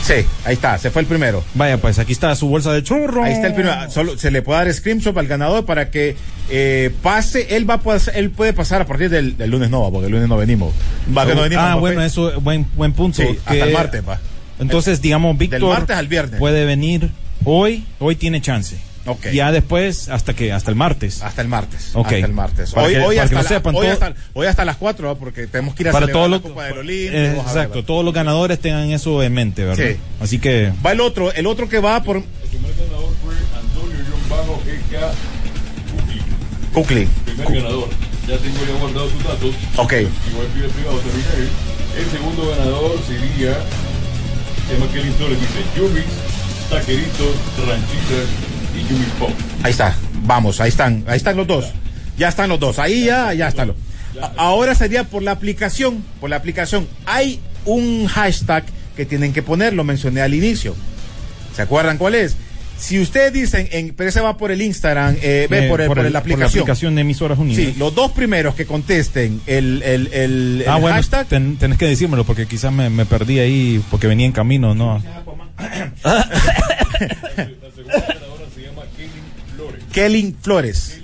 Sí, 0.06 0.14
ahí 0.44 0.54
está, 0.54 0.78
se 0.78 0.90
fue 0.90 1.02
el 1.02 1.08
primero. 1.08 1.42
Vaya, 1.54 1.78
pues 1.78 1.98
aquí 1.98 2.12
está 2.12 2.34
su 2.36 2.48
bolsa 2.48 2.72
de 2.72 2.84
churros. 2.84 3.24
Ahí 3.24 3.32
está 3.32 3.48
el 3.48 3.54
primero. 3.54 3.90
Solo 3.90 4.16
se 4.16 4.30
le 4.30 4.40
puede 4.40 4.60
dar 4.60 4.72
screenshot 4.72 5.16
al 5.16 5.26
ganador 5.26 5.64
para 5.64 5.90
que 5.90 6.16
eh, 6.48 6.92
pase. 7.02 7.56
Él 7.56 7.68
va 7.68 7.74
a 7.74 7.96
él 8.14 8.30
puede 8.30 8.52
pasar 8.52 8.82
a 8.82 8.86
partir 8.86 9.10
del, 9.10 9.36
del 9.36 9.50
lunes 9.50 9.68
no, 9.68 9.82
va, 9.82 9.90
porque 9.90 10.06
el 10.06 10.12
lunes 10.12 10.28
no 10.28 10.36
venimos. 10.36 10.72
Va 11.16 11.26
que 11.26 11.34
no 11.34 11.42
venimos. 11.42 11.64
ah, 11.66 11.74
bueno, 11.74 12.02
eso 12.02 12.30
es 12.30 12.42
buen, 12.42 12.66
buen 12.76 12.92
punto. 12.92 13.20
Sí, 13.20 13.24
que- 13.28 13.38
hasta 13.38 13.64
el 13.64 13.72
martes 13.72 14.08
va. 14.08 14.20
Entonces, 14.60 15.02
digamos, 15.02 15.36
Víctor 15.36 15.60
martes 15.60 15.96
al 15.96 16.06
viernes. 16.06 16.38
puede 16.38 16.64
venir 16.64 17.10
hoy, 17.44 17.84
hoy 17.98 18.14
tiene 18.14 18.40
chance. 18.40 18.76
Ok. 19.06 19.26
Ya 19.32 19.52
después, 19.52 20.08
hasta 20.08 20.34
que, 20.34 20.52
hasta 20.52 20.70
el 20.70 20.76
martes. 20.76 21.22
Hasta 21.22 21.42
el 21.42 21.48
martes. 21.48 21.90
Ok. 21.94 22.06
Hasta 22.06 22.18
el 22.26 22.32
martes. 22.32 22.72
Hoy, 22.76 22.92
que- 22.94 23.00
hoy, 23.00 23.18
hasta 23.18 23.42
la- 23.42 23.48
sepan, 23.48 23.74
hoy, 23.74 23.82
todo- 23.86 23.92
hasta, 23.92 24.14
hoy 24.34 24.46
hasta 24.46 24.64
las 24.64 24.76
4, 24.76 25.16
porque 25.16 25.46
tenemos 25.46 25.74
que 25.74 25.84
ir 25.84 25.88
a 25.88 25.92
Para 25.92 26.06
todos 26.08 26.28
la 26.30 26.36
los, 26.36 26.40
Copa 26.42 26.64
del 26.64 26.78
Olimpo. 26.78 27.16
eh, 27.16 27.36
exacto, 27.40 27.84
todos 27.84 28.04
los 28.04 28.12
ganadores 28.12 28.58
tengan 28.60 28.90
eso 28.90 29.22
en 29.22 29.32
mente, 29.32 29.64
¿verdad? 29.64 29.84
Sí. 29.92 29.96
Así 30.20 30.38
que, 30.38 30.72
Va 30.84 30.92
el 30.92 31.00
otro, 31.00 31.32
el 31.32 31.46
otro 31.46 31.68
que 31.68 31.78
va 31.80 32.02
por 32.02 32.16
El 32.16 32.22
primer 32.24 32.72
ganador 32.74 33.14
fue 33.24 33.34
Antonio-GK 33.58 35.14
Kukli. 36.74 37.06
primer 37.24 37.52
ganador. 37.62 37.88
Ya 38.28 38.36
tengo 38.38 38.58
ya 38.66 38.74
guardado 38.80 39.08
sus 39.10 39.22
datos. 39.24 39.54
Ok. 39.76 39.92
Igual 39.92 40.46
pide 40.54 40.68
privado 40.68 40.98
terminé. 40.98 41.48
El 41.96 42.10
segundo 42.10 42.48
ganador 42.50 42.98
sería. 43.06 43.54
Se 44.66 44.74
llama 44.74 44.90
Kelly 44.92 45.10
Torres, 45.12 45.38
dice 45.40 45.62
Yumis, 45.76 46.04
Taqueritos, 46.68 47.36
Ranchitas 47.66 48.26
y 48.76 48.88
Yumis 48.88 49.08
Pop. 49.18 49.30
Ahí 49.62 49.70
está, 49.72 49.94
vamos, 50.24 50.60
ahí 50.60 50.68
están, 50.68 51.04
ahí 51.06 51.16
están 51.16 51.36
los 51.36 51.46
dos. 51.46 51.66
Ya 52.18 52.28
están 52.28 52.48
los 52.48 52.58
dos, 52.60 52.78
ahí 52.78 53.04
ya, 53.04 53.32
ya 53.34 53.48
están 53.48 53.68
los. 53.68 53.76
Ahora 54.36 54.74
sería 54.74 55.04
por 55.04 55.22
la 55.22 55.32
aplicación, 55.32 56.02
por 56.20 56.30
la 56.30 56.36
aplicación. 56.36 56.88
Hay 57.04 57.40
un 57.66 58.06
hashtag 58.06 58.64
que 58.96 59.04
tienen 59.04 59.32
que 59.34 59.42
poner, 59.42 59.74
lo 59.74 59.84
mencioné 59.84 60.22
al 60.22 60.32
inicio. 60.32 60.74
¿Se 61.54 61.60
acuerdan 61.62 61.98
cuál 61.98 62.14
es? 62.14 62.36
Si 62.78 62.98
ustedes 63.00 63.32
dicen, 63.32 63.68
en, 63.72 63.94
pero 63.94 64.10
ese 64.10 64.20
va 64.20 64.36
por 64.36 64.50
el 64.50 64.60
Instagram, 64.62 65.16
eh, 65.22 65.46
ve 65.50 65.66
eh, 65.66 65.68
por, 65.68 65.80
el- 65.80 65.86
por 65.86 65.98
el- 65.98 66.12
la 66.12 66.18
aplicación. 66.18 66.60
aplicación 66.62 66.94
de 66.94 67.00
emisoras 67.02 67.38
unidas. 67.38 67.64
Sí, 67.64 67.74
los 67.78 67.94
dos 67.94 68.12
primeros 68.12 68.54
que 68.54 68.66
contesten 68.66 69.40
el, 69.46 69.82
el, 69.82 70.08
el, 70.12 70.64
ah, 70.66 70.76
el 70.76 70.80
bueno, 70.82 70.96
hashtag. 70.96 71.26
ten- 71.26 71.56
tenés 71.56 71.78
que 71.78 71.86
decírmelo 71.86 72.24
porque 72.24 72.46
quizás 72.46 72.72
me, 72.72 72.90
me 72.90 73.06
perdí 73.06 73.38
ahí 73.38 73.82
porque 73.90 74.06
venía 74.06 74.26
en 74.26 74.32
camino, 74.32 74.74
¿no? 74.74 75.02
Flores. 79.96 80.32
Kelly 80.32 80.34
Flores. 80.42 81.00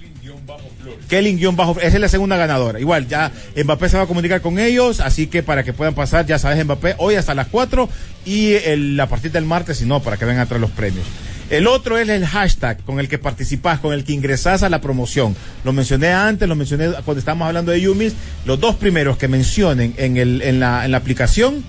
Kelly-bajo, 1.08 1.80
esa 1.80 1.96
es 1.96 2.00
la 2.00 2.08
segunda 2.08 2.36
ganadora. 2.36 2.80
Igual, 2.80 3.06
ya 3.08 3.30
Mbappé 3.56 3.88
se 3.88 3.96
va 3.96 4.04
a 4.04 4.06
comunicar 4.06 4.40
con 4.40 4.58
ellos, 4.58 5.00
así 5.00 5.26
que 5.26 5.42
para 5.42 5.62
que 5.62 5.72
puedan 5.72 5.94
pasar, 5.94 6.26
ya 6.26 6.38
sabes, 6.38 6.64
Mbappé, 6.64 6.96
hoy 6.98 7.14
hasta 7.16 7.34
las 7.34 7.48
4 7.48 7.88
y 8.24 8.54
el, 8.54 8.98
a 8.98 9.06
partir 9.08 9.30
del 9.30 9.44
martes, 9.44 9.78
si 9.78 9.86
no, 9.86 10.00
para 10.00 10.16
que 10.16 10.24
vengan 10.24 10.42
a 10.42 10.46
traer 10.46 10.60
los 10.60 10.70
premios. 10.70 11.04
El 11.50 11.66
otro 11.66 11.98
es 11.98 12.08
el 12.08 12.26
hashtag 12.26 12.82
con 12.84 12.98
el 12.98 13.08
que 13.08 13.18
participás, 13.18 13.78
con 13.80 13.92
el 13.92 14.04
que 14.04 14.12
ingresás 14.12 14.62
a 14.62 14.70
la 14.70 14.80
promoción. 14.80 15.36
Lo 15.64 15.72
mencioné 15.72 16.12
antes, 16.12 16.48
lo 16.48 16.56
mencioné 16.56 16.92
cuando 17.04 17.18
estábamos 17.18 17.46
hablando 17.46 17.72
de 17.72 17.80
Yumis. 17.80 18.14
Los 18.46 18.58
dos 18.58 18.76
primeros 18.76 19.18
que 19.18 19.28
mencionen 19.28 19.92
en, 19.98 20.16
el, 20.16 20.40
en, 20.42 20.60
la, 20.60 20.86
en 20.86 20.92
la 20.92 20.96
aplicación 20.96 21.62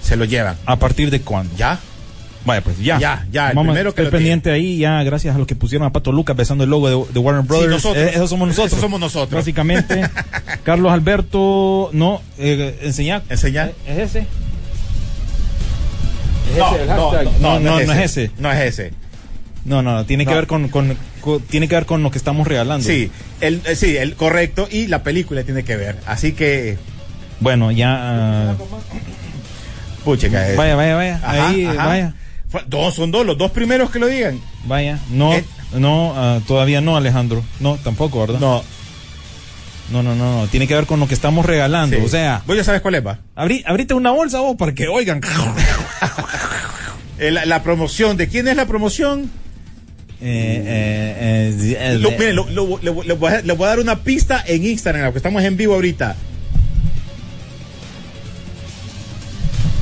se 0.00 0.16
lo 0.16 0.24
llevan. 0.24 0.56
¿A 0.66 0.78
partir 0.78 1.10
de 1.10 1.20
cuándo? 1.20 1.52
¿Ya? 1.56 1.80
Vaya, 2.46 2.60
pues 2.60 2.78
ya. 2.78 2.98
Ya, 2.98 3.26
ya, 3.32 3.48
el 3.50 3.56
Vamos 3.56 3.72
primero 3.72 3.94
que 3.94 4.02
lo 4.02 4.10
pendiente 4.10 4.50
ahí, 4.50 4.76
ya 4.78 5.02
gracias 5.02 5.34
a 5.34 5.38
los 5.38 5.46
que 5.46 5.54
pusieron 5.56 5.86
a 5.86 5.92
Pato 5.92 6.12
Lucas 6.12 6.36
besando 6.36 6.64
el 6.64 6.70
logo 6.70 7.06
de, 7.06 7.12
de 7.12 7.18
Warner 7.18 7.42
Brothers. 7.44 7.70
nosotros. 7.72 8.04
Eh, 8.04 8.10
esos 8.14 8.28
somos 8.28 8.48
nosotros. 8.48 8.66
Esos 8.72 8.80
somos 8.80 9.00
nosotros. 9.00 9.40
Básicamente. 9.40 10.02
Carlos 10.62 10.92
Alberto, 10.92 11.88
no, 11.92 12.20
eh, 12.38 12.78
enseñar. 12.82 13.22
Enseñar. 13.30 13.72
¿Es 13.86 13.98
ese? 13.98 14.26
¿Es 16.52 16.58
No, 16.58 16.72
ese 16.74 16.82
el 16.82 16.88
no, 16.88 17.10
hashtag? 17.10 17.40
no, 17.40 17.60
no, 17.60 17.80
no 17.80 17.92
es 17.92 18.00
ese. 18.00 18.30
No 18.38 18.52
es 18.52 18.60
ese. 18.60 18.92
No, 19.64 19.80
no, 19.82 20.04
tiene 20.04 20.26
que 20.26 20.34
ver 20.34 20.46
con, 20.46 20.68
con- 20.68 20.96
con- 21.22 21.40
tiene 21.40 21.68
que 21.68 21.74
ver 21.74 21.86
con 21.86 22.02
lo 22.02 22.10
que 22.10 22.18
estamos 22.18 22.46
regalando. 22.46 22.86
Sí, 22.86 23.10
el, 23.40 23.62
eh, 23.64 23.74
sí, 23.76 23.96
el 23.96 24.14
correcto 24.14 24.68
y 24.70 24.88
la 24.88 25.02
película 25.02 25.42
tiene 25.44 25.64
que 25.64 25.76
ver. 25.76 25.96
Así 26.06 26.32
que, 26.32 26.76
Bueno, 27.40 27.70
ya. 27.72 28.50
ah, 28.50 28.54
pucha, 30.04 30.26
eh. 30.26 30.54
vaya, 30.56 30.76
vaya, 30.76 30.94
vaya. 30.96 31.16
Ajá, 31.16 31.48
ahí, 31.48 31.64
ajá. 31.64 31.86
vaya. 31.86 32.14
Dos 32.66 32.94
son 32.94 33.10
dos, 33.10 33.24
los 33.26 33.36
dos 33.38 33.50
primeros 33.50 33.90
que 33.90 33.98
lo 33.98 34.06
digan. 34.06 34.40
Vaya. 34.66 34.98
No, 35.10 35.32
Eh. 35.34 35.44
no, 35.74 36.12
ah, 36.16 36.40
todavía 36.46 36.80
no, 36.80 36.96
Alejandro. 36.96 37.42
No, 37.60 37.76
tampoco, 37.76 38.20
¿verdad? 38.20 38.38
No, 38.40 38.62
No, 39.92 40.02
no, 40.02 40.14
no, 40.14 40.40
no. 40.42 40.46
Tiene 40.48 40.66
que 40.66 40.74
ver 40.74 40.86
con 40.86 40.98
lo 40.98 41.06
que 41.06 41.14
estamos 41.14 41.44
regalando. 41.44 41.96
sí. 41.96 42.02
O 42.02 42.08
sea, 42.08 42.42
vos 42.46 42.56
ya 42.56 42.64
sabes 42.64 42.80
cuál 42.80 42.94
es, 42.94 43.06
va. 43.06 43.18
abrí, 43.34 43.62
abrite 43.66 43.92
una 43.94 44.12
bolsa 44.12 44.40
vos 44.40 44.56
para 44.56 44.72
que 44.74 44.88
oigan. 44.88 45.20
Eh, 47.18 47.30
la, 47.30 47.44
la 47.44 47.62
promoción, 47.62 48.16
¿de 48.16 48.26
quién 48.28 48.48
es 48.48 48.56
la 48.56 48.66
promoción? 48.66 49.30
Eh, 50.20 50.62
eh, 50.66 51.54
eh, 51.60 51.76
eh, 51.94 51.98
Lo- 51.98 52.10
mire, 52.12 52.32
lo- 52.32 52.48
lo- 52.50 52.78
le, 52.82 52.92
le 53.04 53.12
voy 53.14 53.32
a, 53.32 53.42
le 53.42 53.52
voy 53.52 53.66
a 53.66 53.68
dar 53.68 53.78
una 53.78 54.00
pista 54.02 54.42
en 54.46 54.64
Instagram, 54.64 55.12
que 55.12 55.18
estamos 55.18 55.42
en 55.44 55.56
vivo 55.56 55.74
ahorita. 55.74 56.16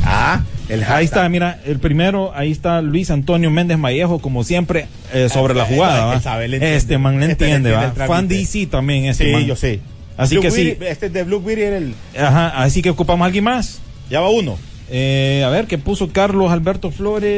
Ah, 0.05 0.43
el 0.69 0.85
Ahí 0.85 1.05
está, 1.05 1.29
mira, 1.29 1.61
el 1.67 1.79
primero, 1.79 2.33
ahí 2.35 2.51
está 2.51 2.81
Luis 2.83 3.11
Antonio 3.11 3.51
Méndez 3.51 3.79
Mallejo, 3.79 4.19
como 4.21 4.45
siempre, 4.45 4.87
eh, 5.13 5.29
sobre 5.29 5.55
la 5.55 5.65
jugada. 5.65 6.05
¿va? 6.07 6.17
Este 6.17 6.99
man 6.99 7.19
le 7.21 7.31
Este 7.31 7.45
entiende, 7.47 7.71
entiende 7.71 7.99
¿va? 8.01 8.07
Fan 8.07 8.29
trámite. 8.29 8.35
DC 8.59 8.67
también, 8.71 9.05
este 9.07 9.27
Sí, 9.27 9.33
man. 9.33 9.45
yo 9.47 9.57
sé. 9.57 9.81
Así 10.17 10.35
Blue 10.37 10.43
que 10.43 10.51
sí. 10.51 10.77
Este 10.81 11.07
es 11.07 11.13
de 11.13 11.23
Blue 11.25 11.43
era 11.49 11.77
el. 11.79 11.95
Ajá, 12.19 12.49
así 12.63 12.83
que 12.83 12.91
ocupamos 12.91 13.25
a 13.25 13.27
alguien 13.27 13.45
más. 13.45 13.81
Ya 14.11 14.21
va 14.21 14.29
uno. 14.31 14.57
Eh, 14.91 15.43
a 15.45 15.49
ver, 15.49 15.67
¿qué 15.67 15.79
puso 15.79 16.11
Carlos 16.13 16.51
Alberto 16.53 16.91
Flores? 16.91 17.29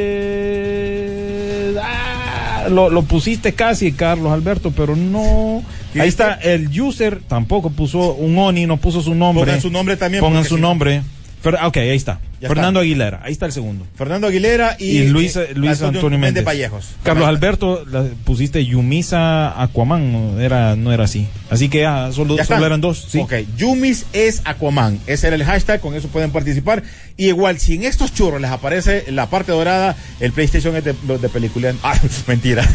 Ah, 1.82 2.66
lo, 2.68 2.90
lo 2.90 3.02
pusiste 3.02 3.52
casi, 3.54 3.92
Carlos 3.92 4.32
Alberto, 4.32 4.72
pero 4.76 4.96
no. 4.96 5.62
¿Qué 5.92 6.00
Ahí 6.00 6.08
está, 6.08 6.34
el 6.34 6.68
user 6.80 7.20
tampoco 7.28 7.70
puso 7.70 8.14
un 8.14 8.36
ONI, 8.38 8.66
no 8.66 8.76
puso 8.78 9.00
su 9.02 9.14
nombre. 9.14 9.44
Pongan 9.44 9.60
su 9.60 9.70
nombre 9.70 9.96
también, 9.96 10.20
Pongan 10.22 10.44
su 10.44 10.58
nombre. 10.58 11.02
Fer- 11.44 11.64
ok, 11.64 11.76
ahí 11.76 11.90
está. 11.96 12.18
Ya 12.44 12.48
Fernando 12.48 12.80
Aguilera, 12.80 13.20
ahí 13.24 13.32
está 13.32 13.46
el 13.46 13.52
segundo. 13.52 13.86
Fernando 13.96 14.26
Aguilera 14.26 14.76
y, 14.78 14.98
Y, 14.98 15.06
Luis, 15.08 15.34
eh, 15.36 15.48
Luis 15.54 15.80
Antonio, 15.82 16.18
Méndez. 16.18 16.44
Vallejos. 16.44 16.90
Carlos. 17.02 17.26
Alberto, 17.26 17.84
la- 17.90 18.04
pusiste 18.24 18.64
Yumisa 18.64 19.60
Aquaman, 19.62 20.12
no 20.12 20.40
era, 20.40 20.76
no 20.76 20.92
era 20.92 21.04
así. 21.04 21.26
Así 21.50 21.68
que 21.68 21.86
ah, 21.86 22.10
solo, 22.12 22.36
Ya 22.36 22.44
solo 22.44 22.56
están. 22.58 22.62
eran 22.64 22.80
dos. 22.80 23.06
Sí. 23.08 23.18
Ok, 23.20 23.32
Yumis 23.56 24.06
es 24.12 24.42
Aquaman. 24.44 25.00
Ese 25.06 25.26
era 25.28 25.36
el 25.36 25.44
hashtag, 25.44 25.80
con 25.80 25.94
eso 25.94 26.08
pueden 26.08 26.30
participar. 26.30 26.82
Y 27.16 27.28
igual, 27.28 27.58
si 27.58 27.74
en 27.76 27.84
estos 27.84 28.12
churros 28.12 28.40
les 28.40 28.50
aparece 28.50 29.04
la 29.10 29.30
parte 29.30 29.52
dorada, 29.52 29.96
el 30.20 30.32
PlayStation 30.32 30.76
es 30.76 30.84
de, 30.84 30.92
de 30.92 31.28
película. 31.28 31.72
Ah, 31.82 31.98
mentira. 32.26 32.68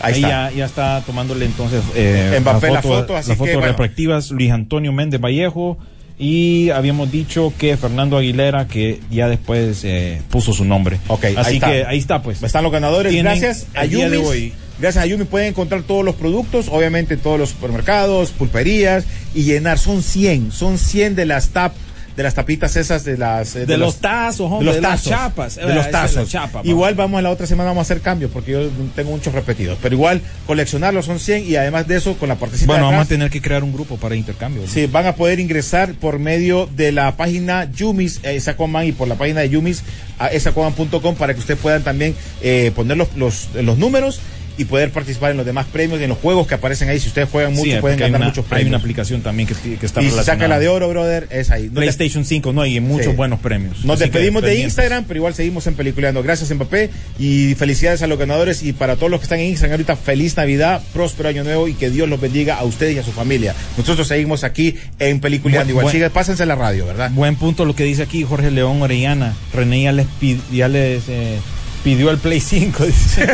Ahí, 0.00 0.14
Ahí, 0.14 0.22
está. 0.22 0.28
Ya, 0.50 0.56
ya 0.56 0.64
está 0.66 1.02
tomándole 1.04 1.44
entonces 1.44 1.82
eh, 1.94 2.38
Mbappé 2.40 2.70
la 2.70 2.82
foto, 2.82 3.16
así 3.16 3.30
las 3.30 3.36
que, 3.36 3.44
fotos 3.44 3.54
bueno. 3.54 3.66
respectivas, 3.68 4.30
Luis 4.30 4.52
Antonio 4.52 4.92
Méndez 4.92 5.20
Vallejo 5.20 5.76
y 6.18 6.70
habíamos 6.70 7.12
dicho 7.12 7.52
que 7.56 7.76
Fernando 7.76 8.16
Aguilera 8.16 8.66
que 8.66 9.00
ya 9.10 9.28
después 9.28 9.84
eh, 9.84 10.20
puso 10.30 10.52
su 10.52 10.64
nombre. 10.64 10.98
Ok, 11.08 11.24
ahí 11.24 11.34
así 11.36 11.54
está. 11.54 11.70
que 11.70 11.84
ahí 11.84 11.98
está 11.98 12.22
pues. 12.22 12.42
Están 12.42 12.64
los 12.64 12.72
ganadores. 12.72 13.12
Tienen 13.12 13.38
Gracias 13.38 13.66
a 13.74 13.84
el 13.84 13.90
día 13.90 14.08
de 14.10 14.16
Yumis. 14.16 14.28
hoy. 14.28 14.52
Gracias 14.80 15.04
a 15.04 15.06
Yumi 15.06 15.24
pueden 15.24 15.48
encontrar 15.48 15.82
todos 15.82 16.04
los 16.04 16.14
productos, 16.14 16.68
obviamente 16.70 17.14
en 17.14 17.20
todos 17.20 17.38
los 17.38 17.50
supermercados, 17.50 18.30
pulperías 18.30 19.04
y 19.34 19.42
llenar. 19.42 19.78
Son 19.78 20.02
100, 20.02 20.52
son 20.52 20.78
100 20.78 21.16
de 21.16 21.26
las 21.26 21.48
tap, 21.48 21.72
de 22.18 22.24
las 22.24 22.34
tapitas 22.34 22.74
esas 22.74 23.04
de 23.04 23.16
las 23.16 23.54
eh, 23.54 23.64
De 23.64 23.76
los 23.78 24.00
tazos, 24.00 24.50
hombre, 24.50 24.58
de 24.58 24.64
los 24.64 24.74
de 24.74 24.80
las 24.80 25.02
tazos, 25.04 25.12
chapas. 25.12 25.54
de 25.54 25.72
los 25.72 25.88
tazos. 25.88 26.28
chapa, 26.28 26.62
igual 26.64 26.96
vamos 26.96 27.20
a 27.20 27.22
la 27.22 27.30
otra 27.30 27.46
semana 27.46 27.68
vamos 27.68 27.82
a 27.82 27.86
hacer 27.92 28.00
cambios 28.00 28.32
porque 28.32 28.50
yo 28.50 28.68
tengo 28.96 29.12
muchos 29.12 29.32
repetidos, 29.32 29.78
pero 29.80 29.94
igual 29.94 30.20
coleccionarlos 30.44 31.06
son 31.06 31.20
100 31.20 31.48
y 31.48 31.54
además 31.54 31.86
de 31.86 31.96
eso 31.96 32.14
con 32.14 32.28
la 32.28 32.34
participación 32.34 32.80
Bueno, 32.80 32.90
vamos 32.90 33.06
a 33.06 33.08
tener 33.08 33.30
que 33.30 33.40
crear 33.40 33.62
un 33.62 33.72
grupo 33.72 33.98
para 33.98 34.16
intercambio. 34.16 34.62
¿no? 34.62 34.68
Sí, 34.68 34.86
van 34.86 35.06
a 35.06 35.14
poder 35.14 35.38
ingresar 35.38 35.94
por 35.94 36.18
medio 36.18 36.68
de 36.74 36.90
la 36.90 37.16
página 37.16 37.70
Yumis, 37.70 38.18
eh, 38.24 38.40
Sacoman, 38.40 38.86
y 38.86 38.90
por 38.90 39.06
la 39.06 39.14
página 39.14 39.42
de 39.42 39.50
Yumis, 39.50 39.84
a 40.18 40.26
esacoman.com 40.26 41.14
para 41.14 41.34
que 41.34 41.38
ustedes 41.38 41.60
puedan 41.60 41.84
también 41.84 42.16
eh, 42.42 42.72
poner 42.74 42.96
los, 42.96 43.14
los, 43.14 43.50
los 43.54 43.78
números 43.78 44.18
y 44.58 44.64
poder 44.66 44.90
participar 44.90 45.30
en 45.30 45.36
los 45.38 45.46
demás 45.46 45.66
premios 45.72 46.00
y 46.00 46.02
en 46.02 46.10
los 46.10 46.18
juegos 46.18 46.46
que 46.46 46.54
aparecen 46.54 46.88
ahí. 46.90 47.00
Si 47.00 47.08
ustedes 47.08 47.28
juegan 47.30 47.52
mucho, 47.54 47.70
Sí, 47.70 47.76
pueden 47.80 47.98
hay 48.02 48.06
ganar 48.10 48.20
una- 48.20 48.26
muchos 48.30 48.44
Hay 48.44 48.48
premios. 48.50 48.68
una 48.68 48.78
aplicación 48.78 49.22
también 49.22 49.48
que, 49.48 49.54
que 49.78 49.86
está 49.86 50.02
y 50.02 50.10
si 50.10 50.16
saca 50.24 50.48
la 50.48 50.58
de 50.58 50.68
oro, 50.68 50.88
brother, 50.88 51.28
es 51.30 51.50
ahí. 51.50 51.64
No 51.68 51.74
te- 51.80 51.86
PlayStation 51.86 52.24
5, 52.24 52.52
no, 52.52 52.66
y 52.66 52.80
muchos 52.80 53.06
Sí. 53.06 53.12
buenos 53.12 53.38
premios. 53.40 53.84
Nos 53.84 53.94
Así 53.96 54.04
despedimos 54.04 54.42
de. 54.42 54.58
Instagram, 54.58 55.04
pero 55.06 55.18
igual 55.18 55.34
seguimos 55.34 55.66
en 55.66 55.74
Peliculeando. 55.74 56.22
Gracias, 56.22 56.52
Mbappé, 56.52 56.90
y 57.18 57.54
felicidades 57.54 58.02
a 58.02 58.06
los 58.06 58.18
ganadores. 58.18 58.62
Y 58.62 58.72
para 58.72 58.96
todos 58.96 59.10
los 59.10 59.20
que 59.20 59.24
están 59.24 59.38
en 59.38 59.46
Instagram 59.46 59.72
ahorita, 59.74 59.96
feliz 59.96 60.36
Navidad, 60.36 60.82
próspero 60.92 61.28
año 61.28 61.44
nuevo 61.44 61.68
y 61.68 61.74
que 61.74 61.88
Dios 61.90 62.08
los 62.08 62.20
bendiga 62.20 62.56
a 62.56 62.64
ustedes 62.64 62.96
y 62.96 62.98
a 62.98 63.02
su 63.04 63.12
familia. 63.12 63.54
Nosotros 63.76 64.08
seguimos 64.08 64.42
aquí 64.44 64.74
en 64.98 65.20
Peliculeando. 65.20 65.72
Buen- 65.74 65.82
Igual, 65.84 65.92
sigue, 65.92 66.10
pásense 66.10 66.44
la 66.46 66.56
radio, 66.56 66.84
¿verdad? 66.86 67.10
Buen 67.12 67.36
punto 67.36 67.64
lo 67.64 67.74
que 67.76 67.84
dice 67.84 68.02
aquí 68.02 68.24
Jorge 68.24 68.50
León 68.50 68.82
Orellana. 68.82 69.34
René 69.54 69.82
ya 69.84 69.92
les, 69.92 70.06
ya 70.52 70.68
les 70.68 71.04
eh, 71.08 71.38
pidió 71.84 72.10
el 72.10 72.18
Play 72.18 72.40
5. 72.40 72.84
dice. 72.86 73.26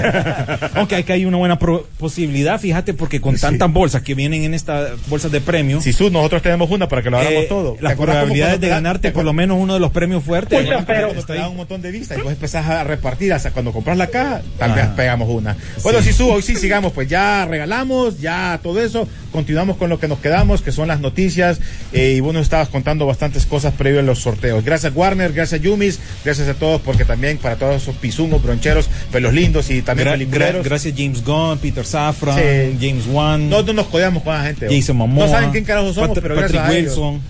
Aunque 0.75 0.97
acá 0.97 1.15
hay 1.15 1.25
una 1.25 1.37
buena 1.37 1.59
posibilidad, 1.59 2.61
fíjate, 2.61 2.95
porque 2.95 3.21
con 3.21 3.37
tantas 3.39 3.73
bolsas 3.73 4.03
que 4.03 4.15
vienen 4.15 4.45
en 4.45 4.55
estas 4.55 4.93
bolsas 5.09 5.31
de 5.33 5.41
premios, 5.41 5.85
Si 5.85 5.93
su, 5.93 6.11
nosotros 6.11 6.43
tenemos 6.43 6.71
una 6.71 6.89
para 6.89 7.03
que 7.03 7.11
lo 7.11 7.19
hagamos 7.19 7.45
eh, 7.45 7.47
todo. 7.49 7.73
¿Te 7.75 7.83
las 7.83 7.95
probabilidades 7.95 8.55
de 8.61 8.67
te 8.67 8.69
da- 8.69 8.75
ganarte 8.77 9.09
te 9.09 9.15
por 9.15 9.25
lo 9.25 9.33
menos 9.33 9.59
uno 9.61 9.75
de 9.75 9.81
los 9.81 9.91
premios 9.91 10.23
fuertes. 10.25 10.65
¿verdad? 10.65 10.85
pero- 10.87 11.09
Cuando 11.09 11.25
te 11.27 11.35
dan 11.35 11.51
un 11.51 11.57
montón 11.57 11.83
de 11.83 11.91
vistas 11.91 12.19
y 12.19 12.23
vos 12.23 12.33
empezás 12.33 12.67
a 12.67 12.85
repartir 12.85 13.33
hasta 13.33 13.51
cuando 13.51 13.73
compras 13.73 13.97
la 13.97 14.07
caja, 14.09 14.43
tal 14.59 14.75
vez 14.75 14.87
pegamos 14.97 15.29
una. 15.29 15.57
Bueno, 15.83 16.03
si 16.03 16.13
su, 16.13 16.29
hoy 16.29 16.43
sí 16.43 16.57
sigamos, 16.57 16.93
pues 16.93 17.09
ya 17.09 17.47
regalamos, 17.47 18.21
ya 18.21 18.61
todo 18.63 18.81
eso, 18.83 19.09
continuamos 19.33 19.77
con 19.77 19.89
lo 19.91 19.99
que 19.99 20.09
nos 20.09 20.19
quedamos, 20.19 20.63
que 20.63 20.73
son 20.73 20.89
las 20.89 21.01
noticias, 21.01 21.61
eh, 21.93 22.15
y 22.17 22.21
vos 22.21 22.33
nos 22.35 22.43
estabas 22.43 22.69
contando 22.69 23.07
bastantes 23.07 23.47
cosas 23.47 23.75
previo 23.75 24.01
a 24.01 24.03
los 24.03 24.21
sorteos. 24.21 24.65
Gracias 24.65 24.93
Warner, 24.95 25.33
gracias 25.33 25.61
Yumis, 25.61 25.99
gracias 26.25 26.49
a 26.49 26.55
todos, 26.55 26.81
porque 26.81 27.05
también 27.05 27.39
para 27.39 27.57
todos 27.57 27.83
esos 27.83 27.95
pisungos, 27.97 28.34
broncheros, 28.43 28.89
pelos 29.13 29.33
lindos 29.33 29.71
y 29.71 29.83
también 29.83 30.09
Gra- 30.09 30.29
gra- 30.29 30.63
gracias 30.63 30.95
James 30.97 31.25
Gunn, 31.25 31.59
Peter 31.59 31.85
Safran, 31.85 32.37
Sí. 32.39 32.77
James 32.81 33.05
Wan, 33.09 33.49
no, 33.49 33.63
no 33.63 33.73
nos 33.73 33.87
codeamos 33.87 34.23
con 34.23 34.35
la 34.35 34.43
gente. 34.45 34.67
Jason 34.71 34.97
Momoa, 34.97 35.27
No 35.27 35.33
saben 35.33 35.51
quién 35.51 35.65
carajo 35.65 35.93
somos, 35.93 36.11
Pat- 36.11 36.23
pero 36.23 36.35
Patrick 36.35 36.53
gracias 36.61 36.69
a 36.75 36.79
ellos. 36.79 36.97
Wilson, 36.99 37.23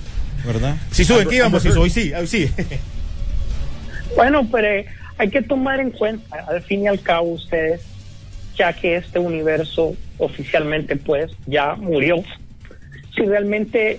¿verdad? 0.47 0.77
Si 0.91 1.05
suben, 1.05 1.29
¿qué 1.29 1.37
íbamos? 1.37 1.63
Si 1.63 1.69
hoy 1.71 1.91
sí, 1.91 2.13
hoy 2.15 2.27
sí. 2.27 2.51
Bueno, 4.17 4.47
pero 4.51 4.69
eh, 4.69 4.87
hay 5.19 5.29
que 5.31 5.43
tomar 5.43 5.81
en 5.81 5.91
cuenta, 5.91 6.45
al 6.49 6.63
fin 6.63 6.83
y 6.85 6.89
al 6.89 7.01
cabo, 7.01 7.33
ustedes, 7.33 7.81
ya 8.57 8.73
que 8.73 8.97
este 8.97 9.19
universo 9.19 9.95
oficialmente, 10.19 10.97
pues, 10.97 11.33
ya 11.47 11.75
murió, 11.75 12.23
si 13.17 13.23
realmente 13.23 13.99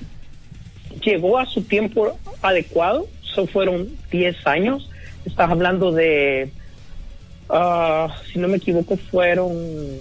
llegó 1.03 1.37
a 1.37 1.45
su 1.45 1.61
tiempo 1.63 2.17
adecuado, 2.41 3.07
eso 3.29 3.45
fueron 3.47 3.89
10 4.11 4.35
años, 4.47 4.89
estás 5.25 5.49
hablando 5.51 5.91
de, 5.91 6.49
ah, 7.49 8.15
si 8.31 8.39
no 8.39 8.47
me 8.47 8.57
equivoco, 8.57 8.97
fueron 8.97 9.99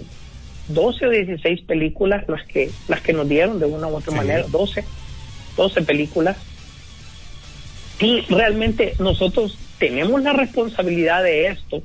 12 0.67 1.05
o 1.05 1.09
16 1.09 1.61
películas 1.61 2.27
las 2.27 2.43
que, 2.45 2.71
las 2.87 3.01
que 3.01 3.13
nos 3.13 3.27
dieron 3.27 3.59
de 3.59 3.65
una 3.65 3.87
u 3.87 3.95
otra 3.95 4.11
Sí. 4.11 4.17
manera, 4.17 4.45
12, 4.47 4.83
12 5.55 5.81
películas. 5.83 6.37
Y 7.99 8.21
realmente 8.21 8.93
nosotros 8.99 9.57
tenemos 9.79 10.21
la 10.21 10.33
responsabilidad 10.33 11.23
de 11.23 11.47
esto 11.47 11.81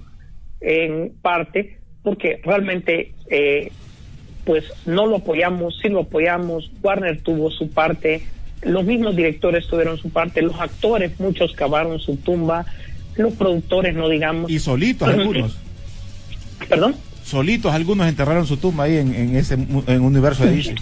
en 0.61 1.13
parte 1.23 1.79
porque 2.03 2.41
realmente 2.43 3.13
eh, 3.29 3.71
pues 4.45 4.65
no 4.87 5.07
lo 5.07 5.17
apoyamos, 5.17 5.79
sí 5.81 5.89
lo 5.89 6.01
apoyamos, 6.01 6.71
Warner 6.83 7.21
tuvo 7.21 7.51
su 7.51 7.71
parte, 7.71 8.23
los 8.63 8.85
mismos 8.85 9.15
directores 9.15 9.67
tuvieron 9.69 9.99
su 9.99 10.11
parte, 10.11 10.43
los 10.43 10.59
actores 10.59 11.19
muchos 11.21 11.53
cavaron 11.53 11.99
su 12.01 12.17
tumba, 12.17 12.67
los 13.17 13.35
productores 13.35 13.95
no 13.95 14.09
digamos, 14.09 14.51
Y 14.51 14.59
solitos 14.59 15.09
algunos. 15.09 15.57
perdón, 16.69 16.95
Solitos 17.25 17.73
algunos 17.73 18.09
enterraron 18.09 18.47
su 18.47 18.57
tumba 18.57 18.85
ahí 18.85 18.97
en, 18.97 19.15
en 19.15 19.37
ese 19.37 19.55
en 19.55 20.01
universo 20.01 20.45
de 20.45 20.53
DC. 20.57 20.75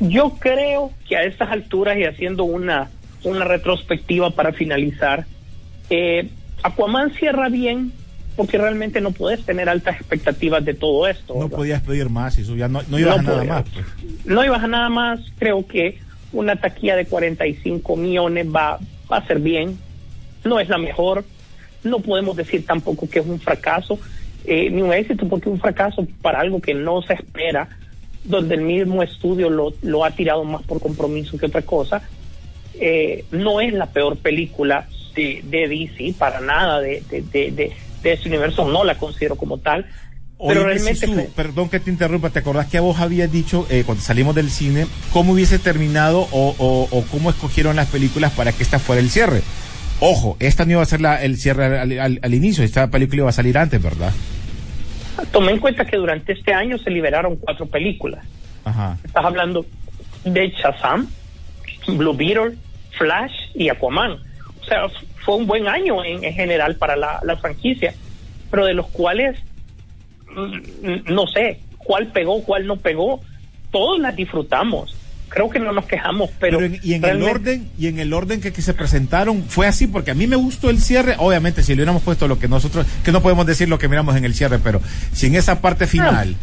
Yo 0.00 0.30
creo 0.38 0.90
que 1.08 1.16
a 1.16 1.24
estas 1.24 1.50
alturas 1.50 1.96
y 1.98 2.04
haciendo 2.04 2.44
una, 2.44 2.90
una 3.24 3.44
retrospectiva 3.44 4.30
para 4.30 4.52
finalizar, 4.52 5.26
eh, 5.90 6.28
Aquaman 6.62 7.12
cierra 7.14 7.48
bien 7.48 7.92
porque 8.36 8.56
realmente 8.56 9.00
no 9.02 9.10
puedes 9.10 9.44
tener 9.44 9.68
altas 9.68 9.96
expectativas 10.00 10.64
de 10.64 10.72
todo 10.74 11.06
esto. 11.06 11.34
No 11.34 11.40
¿verdad? 11.40 11.56
podías 11.56 11.82
pedir 11.82 12.08
más 12.08 12.38
y 12.38 12.42
eso 12.42 12.56
ya 12.56 12.68
no, 12.68 12.80
no 12.88 12.98
ibas 12.98 13.18
a 13.18 13.22
nada 13.22 13.36
podía. 13.38 13.52
más. 13.52 13.64
pues. 13.74 13.86
No 14.24 14.44
ibas 14.44 14.62
a 14.64 14.68
nada 14.68 14.88
más, 14.88 15.20
creo 15.38 15.66
que 15.66 15.98
una 16.32 16.56
taquilla 16.56 16.96
de 16.96 17.04
45 17.04 17.96
millones 17.96 18.46
va, 18.46 18.78
va 19.12 19.16
a 19.18 19.26
ser 19.26 19.38
bien, 19.40 19.76
no 20.44 20.58
es 20.58 20.68
la 20.70 20.78
mejor, 20.78 21.24
no 21.84 22.00
podemos 22.00 22.36
decir 22.36 22.64
tampoco 22.66 23.08
que 23.08 23.18
es 23.20 23.26
un 23.26 23.40
fracaso 23.40 23.98
eh, 24.44 24.70
ni 24.70 24.82
un 24.82 24.92
éxito, 24.92 25.28
porque 25.28 25.48
es 25.48 25.52
un 25.54 25.60
fracaso 25.60 26.06
para 26.20 26.40
algo 26.40 26.60
que 26.60 26.74
no 26.74 27.00
se 27.02 27.14
espera, 27.14 27.68
donde 28.24 28.54
el 28.56 28.62
mismo 28.62 29.02
estudio 29.02 29.50
lo, 29.50 29.72
lo 29.82 30.04
ha 30.04 30.10
tirado 30.10 30.44
más 30.44 30.62
por 30.62 30.80
compromiso 30.80 31.36
que 31.38 31.46
otra 31.46 31.62
cosa. 31.62 32.02
Eh, 32.74 33.24
no 33.30 33.60
es 33.60 33.72
la 33.72 33.86
peor 33.86 34.16
película 34.16 34.86
de, 35.14 35.42
de 35.44 35.68
DC, 35.68 36.14
para 36.18 36.40
nada 36.40 36.80
de, 36.80 37.02
de, 37.10 37.22
de, 37.22 37.50
de, 37.52 37.72
de 38.02 38.12
ese 38.12 38.28
universo, 38.28 38.66
no 38.68 38.82
la 38.84 38.96
considero 38.96 39.36
como 39.36 39.58
tal. 39.58 39.86
Oye, 40.38 40.54
pero 40.54 40.64
realmente 40.66 41.06
perdón 41.36 41.68
que 41.68 41.78
te 41.78 41.90
interrumpa, 41.90 42.30
¿te 42.30 42.40
acordás 42.40 42.66
que 42.66 42.78
a 42.78 42.80
vos 42.80 42.98
habías 42.98 43.30
dicho 43.30 43.64
eh, 43.70 43.84
cuando 43.86 44.02
salimos 44.02 44.34
del 44.34 44.50
cine 44.50 44.86
cómo 45.12 45.34
hubiese 45.34 45.60
terminado 45.60 46.26
o, 46.32 46.54
o- 46.58 46.88
o 46.90 47.02
cómo 47.12 47.30
escogieron 47.30 47.76
las 47.76 47.88
películas 47.88 48.32
para 48.32 48.50
que 48.52 48.64
esta 48.64 48.80
fuera 48.80 49.00
el 49.00 49.08
cierre? 49.10 49.42
Ojo, 50.04 50.36
esta 50.40 50.64
no 50.64 50.72
iba 50.72 50.82
a 50.82 50.86
ser 50.86 51.00
la- 51.00 51.22
el 51.22 51.36
cierre 51.36 51.78
al, 51.78 51.96
al- 51.98 52.18
al 52.20 52.34
inicio, 52.34 52.64
esta 52.64 52.88
película 52.90 53.20
iba 53.22 53.28
a 53.30 53.32
salir 53.32 53.56
antes, 53.56 53.80
¿verdad? 53.80 54.10
Tomé 55.30 55.52
en 55.52 55.58
cuenta 55.60 55.84
que 55.84 55.96
durante 55.96 56.32
este 56.32 56.52
año 56.52 56.76
se 56.78 56.90
liberaron 56.90 57.36
cuatro 57.36 57.66
películas. 57.66 58.24
Ajá. 58.64 58.98
Estás 59.04 59.24
hablando 59.24 59.64
de 60.24 60.48
Shazam, 60.50 61.06
Blue 61.86 62.14
Beetle, 62.16 62.56
Flash 62.98 63.32
y 63.54 63.68
Aquaman. 63.68 64.12
O 64.60 64.64
sea, 64.64 64.88
fue 65.24 65.36
un 65.36 65.46
buen 65.46 65.68
año 65.68 66.04
en, 66.04 66.24
en 66.24 66.34
general 66.34 66.74
para 66.74 66.96
la, 66.96 67.20
la 67.22 67.36
franquicia, 67.36 67.94
pero 68.50 68.64
de 68.66 68.74
los 68.74 68.88
cuales 68.88 69.38
mm, 70.34 70.40
mm, 70.88 71.02
no 71.14 71.28
sé 71.28 71.60
cuál 71.78 72.08
pegó, 72.08 72.42
cuál 72.42 72.66
no 72.66 72.76
pegó, 72.76 73.20
todos 73.70 74.00
las 74.00 74.16
disfrutamos. 74.16 74.96
Creo 75.32 75.48
que 75.48 75.58
no 75.58 75.72
nos 75.72 75.86
quejamos, 75.86 76.30
pero, 76.38 76.58
Pero 76.58 76.74
en- 76.74 76.80
y 76.82 76.92
en 76.94 77.04
el 77.04 77.22
orden 77.22 77.68
y 77.78 77.86
en 77.86 77.98
el 77.98 78.12
orden 78.12 78.40
que, 78.42 78.52
que 78.52 78.60
se 78.60 78.74
presentaron 78.74 79.42
fue 79.48 79.66
así 79.66 79.86
porque 79.86 80.10
a 80.10 80.14
mí 80.14 80.26
me 80.26 80.36
gustó 80.36 80.68
el 80.68 80.78
cierre 80.80 81.14
obviamente 81.18 81.62
si 81.62 81.72
le 81.72 81.76
hubiéramos 81.80 82.02
puesto 82.02 82.28
lo 82.28 82.38
que 82.38 82.48
nosotros 82.48 82.86
que 83.02 83.12
no 83.12 83.22
podemos 83.22 83.46
decir 83.46 83.68
lo 83.68 83.78
que 83.78 83.88
miramos 83.88 84.14
en 84.16 84.24
el 84.26 84.34
cierre 84.34 84.58
pero 84.58 84.82
si 85.12 85.26
en 85.28 85.34
esa 85.36 85.60
parte 85.62 85.86
final 85.86 86.36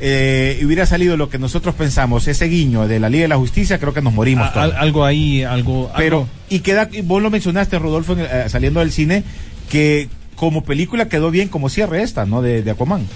eh, 0.00 0.58
hubiera 0.64 0.86
salido 0.86 1.16
lo 1.18 1.28
que 1.28 1.38
nosotros 1.38 1.74
pensamos 1.74 2.26
ese 2.28 2.46
guiño 2.46 2.88
de 2.88 2.98
la 2.98 3.10
Liga 3.10 3.22
de 3.24 3.28
la 3.28 3.36
Justicia 3.36 3.78
creo 3.78 3.92
que 3.92 4.00
nos 4.02 4.14
morimos 4.14 4.48
A- 4.48 4.52
todos. 4.54 4.64
al- 4.74 4.80
algo 4.80 5.04
ahí, 5.04 5.42
algo. 5.42 5.90
pero 5.96 6.16
algo- 6.20 6.28
y 6.48 6.60
queda 6.60 6.88
y 6.90 7.02
vos 7.02 7.20
lo 7.22 7.28
mencionaste 7.30 7.78
Rodolfo 7.78 8.14
en 8.14 8.20
el- 8.20 8.26
eh, 8.26 8.48
saliendo 8.48 8.80
del 8.80 8.90
cine 8.92 9.22
que 9.68 10.08
como 10.34 10.64
película 10.64 11.08
quedó 11.08 11.30
bien 11.30 11.48
como 11.48 11.68
cierre 11.68 12.02
esta 12.02 12.24
no 12.24 12.40
de, 12.40 12.62
de 12.62 12.70
Aquaman 12.70 13.06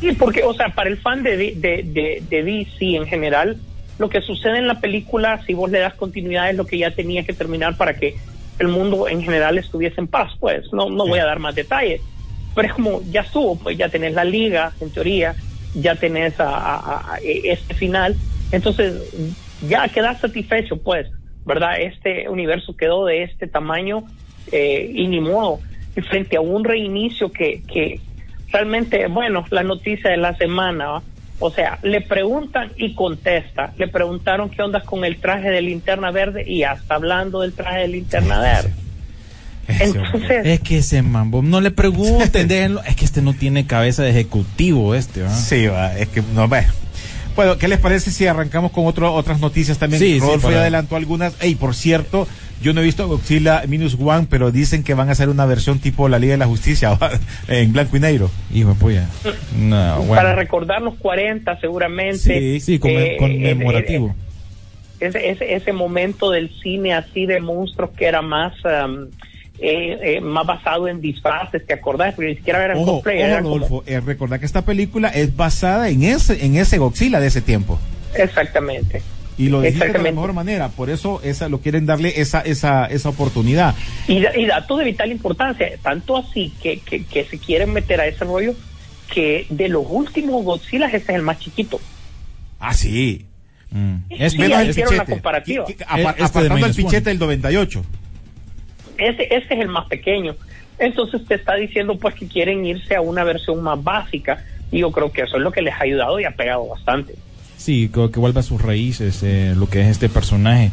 Sí, 0.00 0.10
porque, 0.18 0.42
o 0.42 0.52
sea, 0.54 0.68
para 0.74 0.90
el 0.90 0.98
fan 0.98 1.22
de, 1.22 1.36
de, 1.36 1.54
de, 1.54 2.22
de 2.28 2.42
DC 2.42 2.96
en 2.96 3.06
general, 3.06 3.56
lo 3.98 4.08
que 4.08 4.20
sucede 4.22 4.58
en 4.58 4.66
la 4.66 4.80
película, 4.80 5.42
si 5.46 5.54
vos 5.54 5.70
le 5.70 5.78
das 5.80 5.94
continuidad, 5.94 6.50
es 6.50 6.56
lo 6.56 6.66
que 6.66 6.78
ya 6.78 6.94
tenía 6.94 7.24
que 7.24 7.34
terminar 7.34 7.76
para 7.76 7.96
que 7.96 8.16
el 8.58 8.68
mundo 8.68 9.08
en 9.08 9.22
general 9.22 9.58
estuviese 9.58 10.00
en 10.00 10.08
paz. 10.08 10.32
Pues 10.40 10.64
no, 10.72 10.90
no 10.90 11.06
voy 11.06 11.18
a 11.18 11.24
dar 11.26 11.38
más 11.38 11.54
detalles, 11.54 12.02
pero 12.54 12.68
es 12.68 12.74
como 12.74 13.02
ya 13.10 13.22
estuvo, 13.22 13.58
pues 13.58 13.76
ya 13.78 13.88
tenés 13.90 14.14
la 14.14 14.24
liga, 14.24 14.74
en 14.80 14.92
teoría, 14.92 15.36
ya 15.72 15.96
tenés 15.96 16.38
a, 16.40 16.48
a- 16.48 17.14
a- 17.14 17.18
este 17.22 17.74
final, 17.74 18.20
entonces 18.50 18.92
ya 19.60 19.88
quedás 19.88 20.20
satisfecho, 20.20 20.82
pues, 20.82 21.08
¿verdad? 21.44 21.80
Este 21.80 22.28
universo 22.28 22.76
quedó 22.76 23.06
de 23.06 23.22
este 23.24 23.46
tamaño 23.46 24.04
eh, 24.50 24.90
y 24.94 25.06
ni 25.08 25.20
modo. 25.20 25.60
Y 25.94 26.00
frente 26.02 26.36
a 26.36 26.40
un 26.40 26.64
reinicio 26.64 27.32
que, 27.32 27.64
que 27.66 28.00
realmente, 28.52 29.06
bueno, 29.08 29.46
la 29.50 29.62
noticia 29.62 30.10
de 30.10 30.16
la 30.16 30.34
semana, 30.36 30.86
¿va? 30.90 31.04
O 31.42 31.50
sea, 31.50 31.78
le 31.82 32.00
preguntan 32.00 32.70
y 32.76 32.94
contesta. 32.94 33.72
Le 33.76 33.88
preguntaron 33.88 34.48
qué 34.48 34.62
onda 34.62 34.80
con 34.82 35.04
el 35.04 35.16
traje 35.16 35.50
de 35.50 35.60
linterna 35.60 36.12
verde 36.12 36.44
y 36.46 36.60
ya 36.60 36.72
está 36.72 36.94
hablando 36.94 37.40
del 37.40 37.52
traje 37.52 37.80
de 37.80 37.88
linterna 37.88 38.40
verde. 38.40 38.72
Entonces, 39.66 40.46
Es 40.46 40.60
que 40.60 40.78
ese 40.78 41.02
mambo, 41.02 41.42
no 41.42 41.60
le 41.60 41.72
pregunten, 41.72 42.30
déjenlo. 42.48 42.82
Es 42.84 42.94
que 42.94 43.04
este 43.04 43.22
no 43.22 43.34
tiene 43.34 43.66
cabeza 43.66 44.04
de 44.04 44.10
ejecutivo, 44.10 44.94
este, 44.94 45.22
¿va? 45.22 45.34
Sí, 45.34 45.66
va, 45.66 45.96
es 45.98 46.08
que 46.08 46.22
no 46.34 46.46
ve. 46.46 46.64
Bueno, 47.34 47.58
¿qué 47.58 47.66
les 47.66 47.80
parece 47.80 48.12
si 48.12 48.26
arrancamos 48.26 48.70
con 48.70 48.86
otro, 48.86 49.12
otras 49.12 49.40
noticias 49.40 49.78
también? 49.78 50.00
Sí, 50.00 50.14
sí, 50.14 50.20
Rodolfo 50.20 50.50
ya 50.50 50.60
adelantó 50.60 50.96
algunas. 50.96 51.34
Ey, 51.40 51.56
por 51.56 51.74
cierto, 51.74 52.28
yo 52.62 52.72
no 52.72 52.80
he 52.80 52.84
visto 52.84 53.06
Godzilla 53.08 53.62
Minus 53.68 53.96
One, 54.00 54.26
pero 54.30 54.50
dicen 54.50 54.82
que 54.82 54.94
van 54.94 55.08
a 55.08 55.12
hacer 55.12 55.28
una 55.28 55.44
versión 55.46 55.78
tipo 55.80 56.08
la 56.08 56.18
Liga 56.18 56.32
de 56.32 56.38
la 56.38 56.46
Justicia 56.46 56.96
en 57.48 57.72
blanco 57.72 57.96
y 57.96 58.00
negro. 58.00 58.30
Hijo 58.54 58.74
puya. 58.74 59.08
No, 59.58 59.96
bueno. 59.98 60.14
para 60.14 60.34
recordar 60.34 60.80
los 60.82 60.94
40 60.94 61.60
seguramente. 61.60 62.18
Sí, 62.18 62.60
Sí, 62.60 62.78
come- 62.78 63.14
eh, 63.14 63.16
conmemorativo. 63.18 64.14
eh, 65.00 65.06
ese, 65.08 65.30
ese, 65.30 65.54
ese 65.54 65.72
momento 65.72 66.30
del 66.30 66.48
cine 66.62 66.94
así 66.94 67.26
de 67.26 67.40
monstruos 67.40 67.90
que 67.90 68.06
era 68.06 68.22
más 68.22 68.52
um, 68.64 69.08
eh, 69.58 69.98
eh, 70.16 70.20
más 70.20 70.46
basado 70.46 70.88
en 70.88 71.00
disfraces, 71.00 71.64
¿te 71.66 71.74
acordás? 71.74 72.14
Porque 72.14 72.30
ni 72.30 72.36
siquiera 72.36 72.64
eran 72.64 72.78
Ojo, 72.78 72.94
cosplay, 72.94 73.18
ojo, 73.18 73.26
eran 73.26 73.44
Rodolfo, 73.44 73.84
eh, 73.86 74.00
recordad 74.00 74.40
que 74.40 74.46
esta 74.46 74.62
película 74.62 75.08
es 75.08 75.36
basada 75.36 75.88
en 75.88 76.02
ese, 76.02 76.44
en 76.44 76.56
ese 76.56 76.78
Godzilla 76.78 77.20
de 77.20 77.26
ese 77.28 77.42
tiempo. 77.42 77.78
Exactamente. 78.14 79.02
Y 79.38 79.48
lo 79.48 79.60
dijiste 79.62 79.86
de 79.88 79.92
la 79.98 80.02
mejor 80.12 80.32
manera, 80.34 80.68
por 80.68 80.90
eso 80.90 81.20
esa, 81.24 81.48
lo 81.48 81.60
quieren 81.60 81.86
darle 81.86 82.20
esa, 82.20 82.40
esa, 82.42 82.86
esa 82.86 83.08
oportunidad. 83.08 83.74
Y, 84.06 84.20
da- 84.20 84.36
y 84.36 84.44
datos 84.46 84.78
de 84.78 84.84
vital 84.84 85.10
importancia, 85.10 85.68
tanto 85.82 86.16
así 86.18 86.52
que, 86.62 86.78
que, 86.80 87.04
que 87.04 87.24
se 87.24 87.38
quieren 87.38 87.72
meter 87.72 88.00
a 88.00 88.06
ese 88.06 88.24
rollo 88.24 88.54
que 89.12 89.46
de 89.50 89.68
los 89.68 89.84
últimos 89.88 90.44
Godzilla 90.44 90.86
ese 90.86 90.96
es 90.98 91.08
el 91.10 91.22
más 91.22 91.38
chiquito. 91.38 91.80
Ah, 92.60 92.74
sí. 92.74 93.26
Mm. 93.70 93.96
Sí, 94.08 94.16
Este- 94.18 94.48
ya 94.48 94.62
el 94.62 94.70
hicieron 94.70 94.96
la 94.96 95.04
pichete. 95.04 95.12
comparativa. 95.12 95.64
Este 95.68 95.84
apartando 96.24 96.66
el 96.66 96.74
pichete 96.74 97.10
del 97.10 97.18
98. 97.18 97.84
Ese, 98.98 99.22
ese 99.34 99.54
es 99.54 99.60
el 99.60 99.68
más 99.68 99.86
pequeño. 99.86 100.36
Entonces 100.78 101.24
te 101.26 101.34
está 101.36 101.54
diciendo 101.54 101.96
pues 101.98 102.14
que 102.14 102.26
quieren 102.26 102.64
irse 102.66 102.94
a 102.94 103.00
una 103.00 103.24
versión 103.24 103.62
más 103.62 103.82
básica 103.82 104.44
y 104.70 104.80
yo 104.80 104.90
creo 104.90 105.10
que 105.12 105.22
eso 105.22 105.36
es 105.36 105.42
lo 105.42 105.50
que 105.52 105.62
les 105.62 105.74
ha 105.74 105.82
ayudado 105.82 106.18
y 106.20 106.24
ha 106.24 106.30
pegado 106.32 106.66
bastante. 106.68 107.14
Sí, 107.62 107.90
que, 107.92 108.18
vuelva 108.18 108.40
a 108.40 108.44
sus 108.44 108.60
raíces, 108.60 109.20
eh, 109.22 109.54
lo 109.56 109.68
que 109.68 109.82
es 109.82 109.86
este 109.88 110.08
personaje. 110.08 110.72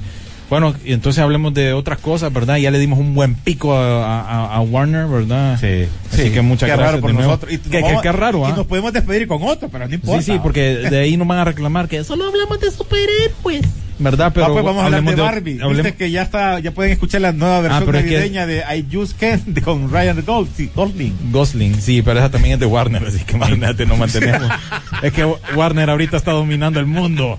Bueno, 0.50 0.74
y 0.84 0.94
entonces 0.94 1.22
hablemos 1.22 1.54
de 1.54 1.74
otras 1.74 2.00
cosas, 2.00 2.34
¿verdad? 2.34 2.58
Ya 2.58 2.72
le 2.72 2.80
dimos 2.80 2.98
un 2.98 3.14
buen 3.14 3.36
pico 3.36 3.76
a, 3.76 4.22
a- 4.22 4.56
a 4.56 4.62
Warner, 4.62 5.06
¿verdad? 5.06 5.60
Sí, 5.60 5.88
Así 6.12 6.24
sí. 6.24 6.30
que 6.32 6.42
muchas 6.42 6.68
Qué 6.68 6.76
gracias 6.76 6.92
raro 6.94 7.02
por 7.02 7.14
nosotros. 7.14 7.54
Y 7.54 7.60
Qué, 7.60 7.82
no- 7.82 7.88
qué- 7.88 7.98
qué 8.02 8.12
raro, 8.12 8.40
Y 8.40 8.52
¿ah? 8.52 8.56
nos 8.58 8.66
podemos 8.66 8.92
despedir 8.92 9.28
con 9.28 9.44
otro, 9.44 9.70
pero 9.70 9.88
no 9.88 9.94
importa. 9.94 10.24
Sí, 10.24 10.32
sí, 10.32 10.40
porque 10.42 10.62
de 10.78 11.00
ahí 11.00 11.16
nos 11.18 11.28
van 11.28 11.38
a 11.38 11.44
reclamar 11.46 11.88
que 11.88 12.04
solo 12.04 12.26
hablamos 12.26 12.60
de 12.60 12.72
superhéroes. 12.72 13.62
¿Verdad? 14.00 14.32
Pero 14.34 14.46
Ah, 14.46 14.50
pues 14.54 14.64
vamos 14.64 14.82
a 14.82 14.86
hablar 14.86 15.04
de 15.04 15.10
hablemos 15.12 15.32
Barbie. 15.32 15.60
hablemos- 15.62 15.76
Viste 15.84 15.94
que 15.96 16.10
ya 16.10 16.22
está, 16.22 16.60
ya 16.60 16.72
pueden 16.72 16.94
escuchar 16.94 17.20
la 17.22 17.34
nueva 17.34 17.60
versión 17.62 17.86
pero 17.86 17.98
es 18.00 18.06
que- 18.06 18.12
navideña 18.16 18.46
de 18.48 18.64
I 18.78 18.88
Just 18.92 19.20
Can't 19.20 19.44
de- 19.46 19.62
con 19.62 19.92
Ryan 19.92 20.24
Gosling. 20.26 20.72
Gosling. 20.74 21.14
Gosling, 21.32 21.82
sí, 21.82 22.02
pero 22.02 22.20
esa 22.20 22.32
también 22.32 22.54
es 22.54 22.60
de 22.62 22.66
Warner, 22.66 23.04
así 23.06 23.20
que 23.20 23.36
imagínate, 23.36 23.86
no 23.86 23.98
mantenemos. 23.98 24.50
es 25.04 25.12
que 25.14 25.26
Warner 25.56 25.90
ahorita 25.90 26.16
está 26.18 26.32
dominando 26.32 26.80
el 26.80 26.86
mundo. 26.86 27.38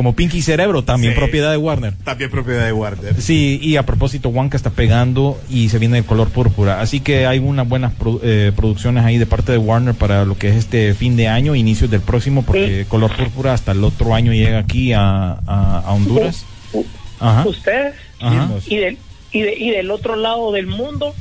Como 0.00 0.16
Pinky 0.16 0.40
Cerebro, 0.40 0.82
también 0.82 1.12
Sí. 1.12 1.18
propiedad 1.18 1.50
de 1.50 1.58
Warner. 1.58 1.92
También 2.04 2.30
propiedad 2.30 2.64
de 2.64 2.72
Warner. 2.72 3.20
Sí, 3.20 3.60
y 3.62 3.76
a 3.76 3.84
propósito, 3.84 4.30
Wonka 4.30 4.56
está 4.56 4.70
pegando 4.70 5.38
y 5.50 5.68
se 5.68 5.78
viene 5.78 5.98
el 5.98 6.04
color 6.06 6.30
púrpura. 6.30 6.80
Así 6.80 7.00
que 7.00 7.26
hay 7.26 7.38
unas 7.38 7.68
buenas 7.68 7.92
produ- 7.98 8.20
eh, 8.22 8.50
producciones 8.56 9.04
ahí 9.04 9.18
de 9.18 9.26
parte 9.26 9.52
de 9.52 9.58
Warner 9.58 9.94
para 9.94 10.24
lo 10.24 10.38
que 10.38 10.48
es 10.48 10.56
este 10.56 10.94
fin 10.94 11.18
de 11.18 11.28
año, 11.28 11.54
inicios 11.54 11.90
del 11.90 12.00
próximo, 12.00 12.42
porque 12.46 12.84
Sí. 12.84 12.88
color 12.88 13.14
púrpura 13.14 13.52
hasta 13.52 13.72
el 13.72 13.84
otro 13.84 14.14
año 14.14 14.32
llega 14.32 14.58
aquí 14.60 14.94
a, 14.94 15.32
a- 15.46 15.82
a 15.84 15.92
Honduras. 15.92 16.46
Ajá. 17.18 17.46
Ustedes 17.46 17.94
Ajá. 18.20 18.48
y 18.68 18.76
del, 18.78 18.96
y, 19.32 19.42
de- 19.42 19.54
y 19.58 19.68
del 19.68 19.90
otro 19.90 20.16
lado 20.16 20.50
del 20.50 20.66
mundo, 20.66 21.14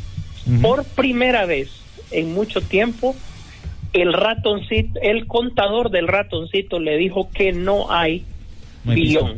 por 0.61 0.85
primera 0.85 1.45
vez 1.45 1.67
en 2.11 2.33
mucho 2.33 2.61
tiempo, 2.61 3.13
el 3.91 4.13
ratoncito, 4.13 5.01
el 5.01 5.27
contador 5.27 5.91
del 5.91 6.07
ratoncito 6.07 6.79
le 6.79 6.95
dijo 6.95 7.29
que 7.33 7.51
no 7.51 7.91
hay 7.91 8.23
No 8.83 8.91
hay 8.91 9.01
billón. 9.01 9.33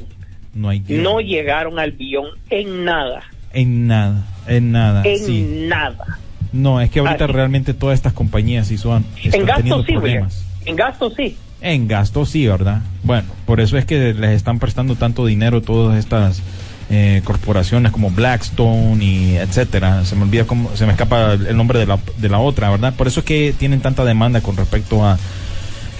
No 0.53 0.69
hay. 0.69 0.83
No 0.89 1.19
llegaron 1.21 1.79
al 1.79 1.91
billón 1.91 2.25
en 2.49 2.83
nada, 2.85 3.23
En 3.53 3.87
nada, 3.87 4.25
en 4.47 4.71
nada. 4.71 5.03
en 5.05 5.19
sí. 5.19 5.65
nada. 5.67 6.19
No, 6.51 6.81
es 6.81 6.89
que 6.89 6.99
ahorita 6.99 7.25
Así. 7.25 7.33
realmente 7.33 7.73
todas 7.73 7.95
estas 7.95 8.11
compañías 8.13 8.67
sí 8.67 8.77
son, 8.77 9.05
En 9.23 9.45
gasto 9.45 9.55
teniendo 9.63 9.83
sí, 9.85 9.91
problemas. 9.93 10.45
En 10.65 10.75
gasto 10.75 11.09
sí. 11.15 11.37
En 11.61 11.87
gasto 11.87 12.25
sí, 12.25 12.47
¿verdad? 12.47 12.81
Bueno, 13.03 13.27
por 13.45 13.61
eso 13.61 13.77
es 13.77 13.85
que 13.85 14.13
les 14.13 14.31
están 14.31 14.59
prestando 14.59 14.95
tanto 14.95 15.25
dinero 15.25 15.61
todas 15.61 15.97
estas 15.97 16.41
eh, 16.89 17.21
corporaciones 17.23 17.91
como 17.93 18.09
Blackstone 18.09 19.01
y 19.01 19.37
etcétera. 19.37 20.03
Se 20.03 20.15
me 20.17 20.23
olvida 20.23 20.45
cómo, 20.45 20.75
se 20.75 20.85
me 20.85 20.91
escapa 20.91 21.33
el 21.33 21.55
nombre 21.55 21.79
de 21.79 21.85
la, 21.85 21.99
de 22.17 22.27
la 22.29 22.39
otra, 22.39 22.69
¿verdad? 22.69 22.93
Por 22.95 23.07
eso 23.07 23.21
es 23.21 23.25
que 23.25 23.53
tienen 23.57 23.79
tanta 23.79 24.03
demanda 24.03 24.41
con 24.41 24.57
respecto 24.57 25.05
a 25.05 25.17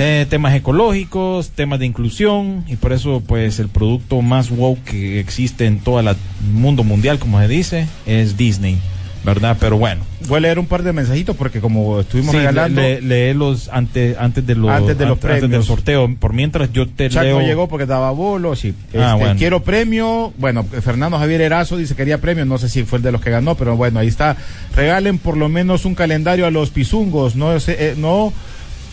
eh, 0.02 0.26
temas 0.30 0.56
ecológicos, 0.56 1.50
temas 1.52 1.80
de 1.80 1.86
inclusión 1.86 2.64
y 2.68 2.76
por 2.76 2.92
eso 2.92 3.22
pues 3.26 3.60
el 3.60 3.70
producto 3.70 4.22
más 4.22 4.50
woke 4.50 4.84
que 4.84 5.20
existe 5.20 5.66
en 5.68 5.80
todo 5.80 6.00
el 6.00 6.16
mundo 6.52 6.84
mundial, 6.84 7.20
como 7.20 7.40
se 7.40 7.48
dice, 7.48 7.88
es 8.06 8.36
Disney. 8.38 8.80
¿verdad? 9.24 9.56
Pero 9.60 9.78
bueno. 9.78 10.02
Voy 10.28 10.38
a 10.38 10.40
leer 10.40 10.58
un 10.58 10.66
par 10.66 10.82
de 10.82 10.94
mensajitos 10.94 11.36
porque 11.36 11.60
como 11.62 12.00
estuvimos 12.00 12.32
Sí, 12.32 12.38
regalando... 12.40 12.82
le- 12.82 13.36
los 13.36 13.70
antes, 13.70 14.18
antes 14.18 14.48
de 14.48 14.56
los, 14.56 14.72
Antes 14.72 14.98
de 14.98 15.06
los 15.06 15.14
antes 15.18 15.30
del 15.30 15.40
premios. 15.42 15.66
sorteo. 15.68 16.16
Por 16.20 16.34
mientras 16.34 16.74
yo 16.74 16.88
te 16.90 17.08
Chuck 17.08 17.22
leo. 17.22 17.40
no 17.40 17.46
llegó 17.46 17.68
porque 17.68 17.86
daba 17.86 18.10
bolo, 18.10 18.56
sí. 18.56 18.74
Ah, 18.96 19.12
Este, 19.14 19.16
bueno. 19.24 19.36
Quiero 19.38 19.62
premio. 19.62 20.34
Bueno, 20.40 20.64
Fernando 20.64 21.20
Javier 21.20 21.42
Erazo 21.42 21.78
dice 21.78 21.94
que 21.94 21.98
quería 21.98 22.18
premio. 22.20 22.46
No 22.46 22.58
sé 22.58 22.68
si 22.68 22.82
fue 22.84 22.98
el 22.98 23.04
de 23.04 23.12
los 23.12 23.22
que 23.22 23.30
ganó, 23.30 23.54
pero 23.54 23.78
bueno, 23.78 24.00
ahí 24.00 24.08
está. 24.08 24.38
Regalen 24.76 25.20
por 25.20 25.38
lo 25.38 25.50
menos 25.50 25.86
un 25.86 25.94
calendario 25.94 26.48
a 26.48 26.50
los 26.50 26.72
pisungos. 26.72 27.36
No, 27.36 27.54
ese- 27.56 27.92
eh, 27.92 27.94
no 27.96 28.34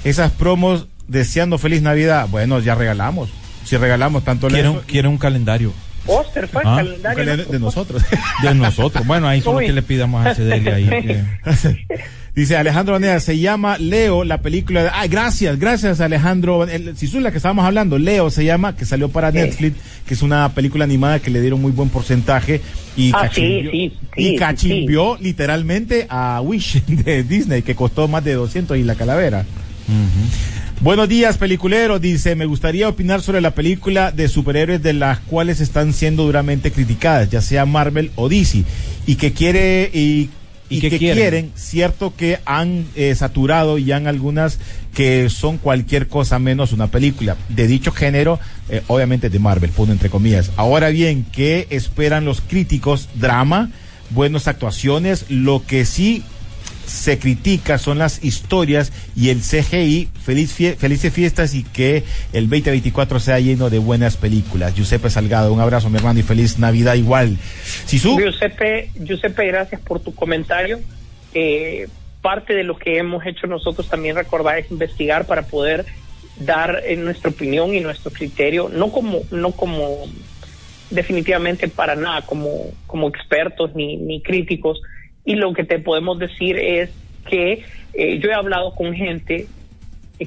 esas 0.05 0.31
promos 0.33 0.89
deseando 1.09 1.59
feliz 1.59 1.83
Navidad. 1.83 2.29
Bueno, 2.31 2.61
ya 2.61 2.75
regalamos. 2.75 3.29
Si 3.65 3.77
regalamos 3.77 4.25
tanto 4.25 4.47
quiere, 4.49 4.63
lejos- 4.69 4.77
un, 4.83 4.83
quiere 4.87 5.09
un 5.09 5.19
calendario 5.19 5.73
Póster 6.07 6.49
fue 6.49 6.63
Ah, 6.65 6.77
un 6.81 7.03
calendario. 7.03 7.45
de 7.45 7.59
nosotros. 7.59 8.03
de 8.43 8.55
nosotros. 8.55 9.07
Bueno, 9.07 9.29
ahí 9.29 9.43
solo 9.43 9.59
Uy. 9.59 9.67
que 9.67 9.73
le 9.73 9.83
pidamos 9.83 10.25
a 10.25 10.31
ese 10.31 10.43
Delia 10.45 10.77
ahí. 10.77 10.87
que- 10.89 11.25
Dice 12.35 12.57
Alejandro 12.57 12.93
Vanega, 12.95 13.19
se 13.19 13.37
llama 13.37 13.79
Leo, 13.79 14.23
la 14.23 14.41
película 14.41 14.85
de... 14.85 14.91
Ay, 14.95 15.09
gracias, 15.09 15.59
gracias 15.59 16.01
Alejandro. 16.01 16.65
El, 16.69 16.97
si 16.97 17.09
la 17.21 17.33
que 17.33 17.39
estábamos 17.39 17.65
hablando, 17.67 17.99
Leo 17.99 18.31
se 18.31 18.45
llama, 18.45 18.77
que 18.77 18.85
salió 18.87 19.09
para 19.09 19.33
Sí. 19.33 19.39
Netflix, 19.39 19.77
que 20.07 20.15
es 20.15 20.23
una 20.23 20.49
película 20.55 20.85
animada 20.85 21.19
que 21.19 21.31
le 21.31 21.41
dieron 21.41 21.61
muy 21.61 21.73
buen 21.73 21.89
porcentaje 21.89 22.61
y 22.97 23.11
Ah, 23.13 23.23
cachimbió, 23.23 23.71
sí, 23.73 23.93
sí, 23.93 23.99
y 24.17 24.29
sí, 24.31 24.37
cachimbió 24.37 25.19
literalmente 25.21 26.07
a 26.09 26.41
Wish 26.41 26.85
de 26.87 27.25
Disney, 27.25 27.63
que 27.63 27.75
costó 27.75 28.07
más 28.07 28.23
de 28.25 28.35
200 28.35 28.79
y 28.79 28.85
la 28.85 28.95
calavera. 28.95 29.45
Buenos 30.81 31.09
días, 31.09 31.39
peliculeros. 31.39 32.01
Dice, 32.01 32.37
me 32.37 32.47
gustaría 32.47 32.89
opinar 32.89 33.21
sobre 33.21 33.41
la 33.41 33.51
película 33.51 34.13
de 34.13 34.29
superhéroes 34.29 34.81
de 34.81 34.93
las 34.93 35.19
cuales 35.19 35.61
están 35.61 35.93
siendo 35.93 36.23
duramente 36.23 36.71
criticadas, 36.71 37.29
ya 37.31 37.41
sea 37.41 37.67
Marvel 37.67 38.13
o 38.15 38.29
DC, 38.29 38.63
y 39.05 39.17
que 39.17 39.33
quiere 39.33 39.91
y, 39.93 40.31
¿Y 40.71 40.77
y 40.77 40.81
qué 40.81 40.91
que 40.91 40.99
quieren? 40.99 41.17
quieren, 41.17 41.53
cierto 41.57 42.15
que 42.15 42.39
han 42.45 42.87
eh, 42.95 43.13
saturado 43.17 43.79
y 43.79 43.91
han 43.91 44.07
algunas 44.07 44.61
que 44.95 45.29
son 45.31 45.59
cualquier 45.59 46.07
cosa 46.07 46.39
menos 46.39 46.73
una 46.73 46.87
película 46.87 47.37
de 47.49 47.67
dicho 47.67 47.91
género, 47.91 48.39
eh, 48.69 48.83
obviamente 48.87 49.31
de 49.31 49.39
Marvel, 49.41 49.71
pongo 49.71 49.91
entre 49.91 50.11
comillas. 50.11 50.53
Ahora 50.55 50.91
bien, 50.91 51.27
¿qué 51.33 51.67
esperan 51.71 52.25
los 52.25 52.41
críticos? 52.41 53.09
Drama, 53.17 53.73
buenas 54.11 54.47
actuaciones, 54.47 55.25
lo 55.29 55.67
que 55.67 55.85
sí 55.85 56.23
se 56.89 57.19
critica 57.19 57.79
son 57.79 57.99
las 57.99 58.25
historias 58.25 58.93
y 59.15 59.29
el 59.29 59.41
CGI. 59.41 60.09
Feliz 60.25 60.59
fie- 60.59 60.77
felices 60.77 61.13
fiestas 61.13 61.55
y 61.55 61.63
que 61.65 62.03
el 62.33 62.49
2024 62.49 63.21
sea 63.21 63.39
lleno 63.41 63.71
de 63.71 63.79
buenas 63.79 64.17
películas. 64.17 64.75
Giuseppe 64.75 65.11
Salgado, 65.11 65.53
un 65.53 65.61
abrazo, 65.61 65.91
mi 65.91 65.99
hermano, 65.99 66.19
y 66.19 66.23
feliz 66.23 66.59
Navidad 66.59 66.95
igual. 66.95 67.37
Sisu, 67.87 68.19
Giuseppe, 68.19 68.91
Giuseppe, 69.01 69.47
gracias 69.47 69.81
por 69.83 70.01
tu 70.01 70.15
comentario. 70.15 70.81
Eh, 71.35 71.89
parte 72.23 72.55
de 72.55 72.65
lo 72.65 72.77
que 72.79 72.99
hemos 72.99 73.25
hecho 73.27 73.47
nosotros 73.47 73.89
también 73.89 74.17
recordar 74.17 74.59
es 74.59 74.71
investigar 74.71 75.27
para 75.27 75.43
poder 75.43 75.87
dar 76.41 76.83
eh, 76.87 76.97
nuestra 76.97 77.31
opinión 77.31 77.75
y 77.75 77.81
nuestro 77.81 78.11
criterio, 78.11 78.69
no 78.69 78.91
como, 78.91 79.21
no 79.31 79.53
como 79.53 80.07
definitivamente 80.91 81.69
para 81.69 81.95
nada 81.97 82.23
como, 82.23 82.71
como 82.87 83.09
expertos 83.09 83.75
ni, 83.75 83.97
ni 83.97 84.23
críticos. 84.23 84.81
Y 85.29 85.35
lo 85.35 85.53
que 85.53 85.63
te 85.63 85.79
podemos 85.79 86.19
decir 86.19 86.57
es 86.59 86.89
que 87.29 87.63
eh, 87.93 88.19
yo 88.19 88.31
he 88.31 88.33
hablado 88.33 88.75
con 88.75 88.95
gente 88.95 89.47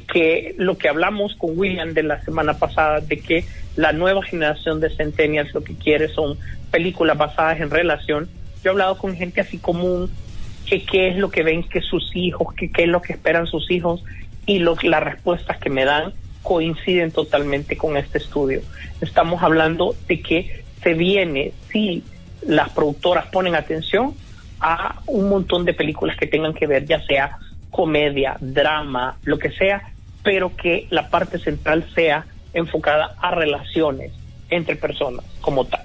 que 0.08 0.54
lo 0.60 0.78
que 0.78 0.90
hablamos 0.90 1.34
con 1.38 1.58
William 1.58 1.96
de 1.96 2.04
la 2.04 2.22
semana 2.22 2.60
pasada, 2.60 3.00
de 3.00 3.18
que 3.18 3.44
la 3.76 3.94
nueva 3.94 4.22
generación 4.22 4.80
de 4.80 4.92
Centennials 4.92 5.56
lo 5.56 5.64
que 5.64 5.74
quiere 5.74 6.08
son 6.08 6.38
películas 6.70 7.18
basadas 7.18 7.60
en 7.62 7.72
relación. 7.72 8.30
Yo 8.64 8.70
he 8.70 8.74
hablado 8.74 9.00
con 9.00 9.16
gente 9.16 9.42
así 9.42 9.58
común, 9.58 10.12
que 10.68 10.86
qué 10.86 11.08
es 11.08 11.18
lo 11.18 11.32
que 11.32 11.42
ven 11.42 11.64
que 11.64 11.82
sus 11.82 12.16
hijos, 12.16 12.54
que 12.54 12.72
qué 12.72 12.84
es 12.84 12.90
lo 12.90 13.02
que 13.02 13.14
esperan 13.14 13.48
sus 13.48 13.72
hijos, 13.72 14.04
y 14.46 14.60
lo, 14.60 14.76
las 14.84 15.04
respuestas 15.04 15.58
que 15.58 15.72
me 15.72 15.84
dan 15.84 16.14
coinciden 16.44 17.10
totalmente 17.10 17.76
con 17.76 17.98
este 17.98 18.20
estudio. 18.20 18.62
Estamos 19.02 19.42
hablando 19.42 19.96
de 20.08 20.22
que 20.22 20.64
se 20.84 20.94
viene, 20.94 21.54
si 21.72 22.04
las 22.46 22.70
productoras 22.70 23.26
ponen 23.32 23.56
atención, 23.56 24.14
a 24.62 25.02
un 25.08 25.30
montón 25.30 25.66
de 25.66 25.74
películas 25.74 26.16
que 26.18 26.28
tengan 26.28 26.54
que 26.54 26.68
ver, 26.68 26.86
ya 26.86 27.04
sea 27.06 27.38
comedia, 27.72 28.38
drama, 28.40 29.18
lo 29.24 29.40
que 29.40 29.52
sea, 29.52 29.82
pero 30.24 30.56
que 30.56 30.88
la 30.90 31.10
parte 31.10 31.40
central 31.40 31.86
sea 31.96 32.26
enfocada 32.54 33.16
a 33.20 33.32
relaciones 33.32 34.12
entre 34.50 34.76
personas 34.76 35.26
como 35.42 35.66
tal. 35.66 35.82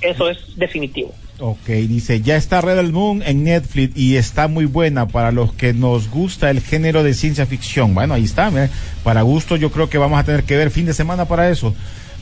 Eso 0.00 0.28
es 0.28 0.38
definitivo. 0.56 1.12
ok, 1.40 1.66
dice, 1.66 2.20
ya 2.20 2.36
está 2.36 2.60
Red 2.60 2.90
Moon 2.90 3.22
en 3.22 3.44
Netflix 3.44 3.96
y 3.96 4.16
está 4.16 4.48
muy 4.48 4.66
buena 4.66 5.08
para 5.08 5.32
los 5.32 5.54
que 5.54 5.72
nos 5.72 6.10
gusta 6.10 6.50
el 6.50 6.60
género 6.60 7.02
de 7.02 7.14
ciencia 7.14 7.46
ficción. 7.46 7.94
Bueno, 7.94 8.14
ahí 8.14 8.24
está, 8.24 8.50
mira, 8.50 8.68
para 9.02 9.22
gusto 9.22 9.56
yo 9.56 9.70
creo 9.70 9.88
que 9.88 9.98
vamos 9.98 10.20
a 10.20 10.24
tener 10.24 10.44
que 10.44 10.56
ver 10.56 10.70
fin 10.70 10.86
de 10.86 10.92
semana 10.92 11.24
para 11.24 11.48
eso. 11.48 11.74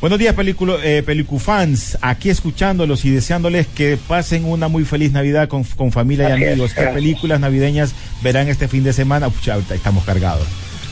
Buenos 0.02 0.18
días, 0.18 0.34
película, 0.34 0.74
eh, 0.82 1.02
pelicufans. 1.06 1.96
Aquí 2.02 2.28
escuchándolos 2.28 3.04
y 3.04 3.10
deseándoles 3.10 3.68
que 3.68 3.96
pasen 3.96 4.44
una 4.44 4.66
muy 4.66 4.84
feliz 4.84 5.12
Navidad 5.12 5.46
con, 5.48 5.62
con 5.62 5.92
familia 5.92 6.28
y 6.30 6.32
amigos. 6.32 6.74
¿Qué 6.74 6.82
películas 6.88 7.38
navideñas 7.38 7.94
verán 8.20 8.48
este 8.48 8.66
fin 8.66 8.82
de 8.82 8.92
semana? 8.92 9.30
Pucha, 9.30 9.54
ahorita 9.54 9.76
estamos 9.76 10.04
cargados. 10.04 10.44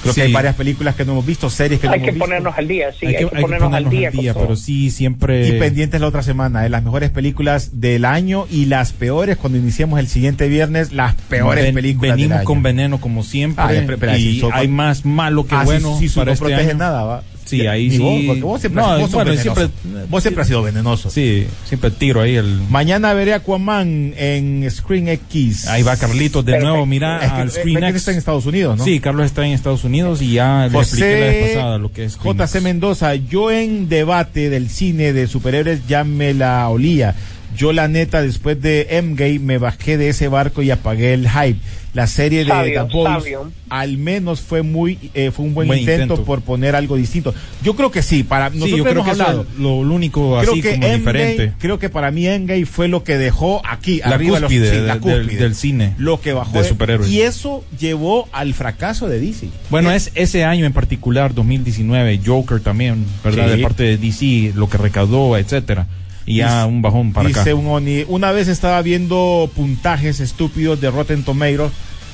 Creo 0.03 0.15
Sí. 0.15 0.21
que 0.21 0.27
hay 0.29 0.33
varias 0.33 0.55
películas 0.55 0.95
que 0.95 1.05
no 1.05 1.13
hemos 1.13 1.27
visto, 1.27 1.51
series 1.51 1.79
que 1.81 1.89
no 1.89 1.93
hay 1.93 1.99
hemos 1.99 2.07
que 2.07 2.13
visto. 2.13 2.25
ponernos 2.25 2.57
al 2.57 2.69
día, 2.69 2.87
sí, 2.99 3.05
hay, 3.05 3.13
que, 3.17 3.19
hay 3.25 3.29
que 3.29 3.41
ponernos, 3.41 3.75
al 3.75 3.91
día. 3.91 4.11
pero 4.33 4.57
sí, 4.57 4.91
siempre. 4.91 5.47
Y 5.49 5.53
pendientes 5.59 6.01
la 6.01 6.07
otra 6.07 6.23
semana, 6.23 6.65
¿eh? 6.65 6.71
las 6.71 6.83
mejores 6.85 7.11
películas 7.11 7.81
del 7.81 8.05
año 8.07 8.47
y 8.51 8.65
las 8.67 8.93
peores 8.93 9.37
cuando 9.37 9.59
iniciemos 9.59 9.99
el 10.01 10.07
siguiente 10.09 10.49
viernes, 10.49 10.93
las 10.93 11.17
peores 11.17 11.65
Ven- 11.65 11.75
películas 11.75 12.13
Venimos 12.13 12.29
del 12.31 12.39
año. 12.39 12.45
con 12.47 12.63
veneno 12.63 12.99
como 13.01 13.25
siempre. 13.25 13.63
Ah, 14.09 14.17
y 14.17 14.35
si 14.35 14.41
son- 14.41 14.53
hay 14.55 14.69
más 14.69 15.05
malo 15.05 15.47
que 15.47 15.55
Ah, 15.57 15.65
bueno 15.65 15.99
para 16.15 16.25
no 16.27 16.33
este 16.33 16.45
protege 16.45 16.71
año. 16.71 16.79
nada, 16.79 17.03
va. 17.05 17.23
Sí, 17.51 17.67
ahí 17.67 17.91
sí. 17.91 17.99
vos, 17.99 18.21
porque 18.27 18.43
vos 18.43 18.61
siempre, 18.61 18.83
No, 18.83 18.99
vos 19.01 19.11
bueno, 19.11 19.37
siempre- 19.37 19.69
vos 20.09 20.23
siempre 20.23 20.43
has 20.43 20.49
sido 20.49 20.63
venenoso. 20.63 21.11
Sí, 21.11 21.47
siempre 21.65 21.91
tiro 21.91 22.21
ahí 22.21 22.37
el. 22.37 22.61
Mañana 22.71 23.13
veré 23.13 23.35
Aquaman 23.35 24.15
en 24.17 24.67
Screen 24.71 25.09
X. 25.09 25.67
Ahí 25.69 25.83
va 25.83 25.97
Carlitos 25.97 26.45
de 26.45 26.53
Perfecto. 26.53 26.71
nuevo, 26.71 26.87
mira 26.87 27.19
Es 27.25 27.33
que, 27.33 27.41
al 27.41 27.51
Screen 27.51 27.85
X. 27.85 27.97
está 27.97 28.13
en 28.13 28.19
Estados 28.19 28.47
Unidos, 28.47 28.79
¿no? 28.79 28.85
Sí, 28.85 29.01
Carlos 29.01 29.27
está 29.27 29.45
en 29.45 29.53
Estados 29.53 29.85
Unidos 29.85 30.23
y 30.23 30.35
ya 30.35 30.69
le 30.71 30.79
expliqué 30.79 31.21
la 31.21 31.27
vez 31.27 31.55
pasada 31.57 31.79
lo 31.79 31.93
que 31.93 32.05
es 32.05 32.17
JC. 32.17 32.61
Mendoza, 32.61 33.15
yo 33.17 33.51
en 33.51 33.89
debate 33.89 34.51
del 34.51 34.69
cine 34.71 35.13
de 35.13 35.27
superhéroes 35.27 35.87
ya 35.89 36.05
me 36.05 36.35
la 36.35 36.69
olía. 36.69 37.15
Yo 37.57 37.73
la 37.73 37.89
neta, 37.89 38.23
después 38.23 38.61
de 38.63 38.87
Endgame, 38.91 39.39
me 39.41 39.59
bajé 39.59 39.97
de 39.97 40.09
ese 40.09 40.29
barco 40.29 40.63
y 40.63 40.71
apagué 40.71 41.15
el 41.15 41.29
hype. 41.29 41.59
La 41.93 42.07
serie 42.07 42.45
de 42.45 42.51
Sabio, 42.51 42.87
The 42.87 42.93
Boys 42.95 43.09
sabio. 43.25 43.51
al 43.69 43.97
menos 43.99 44.41
fue 44.41 44.63
muy 44.63 45.11
eh, 45.13 45.33
fue 45.33 45.45
un 45.45 45.55
buen, 45.55 45.67
Buen 45.67 45.81
intento, 45.81 46.03
intento. 46.05 46.25
por 46.25 46.41
poner 46.43 46.77
algo 46.77 46.95
distinto. 46.97 47.35
Yo 47.65 47.75
creo 47.75 47.91
que 47.91 48.01
sí, 48.03 48.23
para 48.23 48.49
Sí, 48.49 48.59
nosotros 48.59 48.79
yo 48.79 48.85
creo 48.85 48.93
hemos 48.95 49.05
que 49.07 49.11
hablado. 49.11 49.43
es 49.53 49.59
lo, 49.59 49.83
lo 49.83 49.95
único 49.97 50.39
Creo 50.41 50.53
así 50.53 50.63
que 50.63 50.75
como 50.79 50.87
diferente. 50.89 51.53
creo 51.59 51.81
que 51.81 51.89
para 51.89 52.13
mí 52.13 52.29
Endgame 52.29 52.65
fue 52.65 52.87
lo 52.87 53.03
que 53.03 53.19
dejó 53.19 53.61
aquí 53.69 53.99
La 54.05 54.15
arriba 54.15 54.39
los- 54.39 54.49
cúspide 54.49 54.71
sí, 54.71 54.77
de- 54.77 54.87
la 54.87 54.99
del- 54.99 55.01
cúspide. 55.23 55.41
del 55.43 55.55
cine 55.57 55.95
lo 55.99 56.21
que 56.21 56.33
bajó 56.33 56.63
de 56.63 56.69
superhéroes. 56.69 57.11
y 57.11 57.23
eso 57.23 57.65
llevó 57.77 58.29
al 58.31 58.55
fracaso 58.55 59.09
de 59.09 59.19
DC. 59.19 59.49
Bueno, 59.69 59.91
es 59.91 60.13
ese 60.15 60.45
año 60.45 60.67
en 60.67 60.73
particular, 60.73 61.35
2019, 61.35 62.21
Joker 62.25 62.61
también, 62.61 63.05
¿verdad? 63.25 63.51
Sí. 63.51 63.57
De 63.57 63.63
parte 63.65 63.83
de 63.83 63.97
DC, 63.97 64.53
lo 64.55 64.69
que 64.71 64.79
recaudó, 64.79 65.37
etcétera. 65.37 65.89
Y 66.31 66.37
ya 66.37 66.67
un 66.67 66.83
bajón 66.83 67.13
para 67.13 67.29
Dice 67.29 67.41
acá. 67.41 67.55
un 67.55 67.67
Oni, 67.67 68.05
una 68.09 68.33
vez 68.33 68.49
estaba 68.49 68.81
viendo 68.83 69.51
puntajes 69.55 70.21
estúpidos 70.21 70.81
de 70.81 70.91
Rotten 70.91 71.23
Tomatoes. 71.25 71.73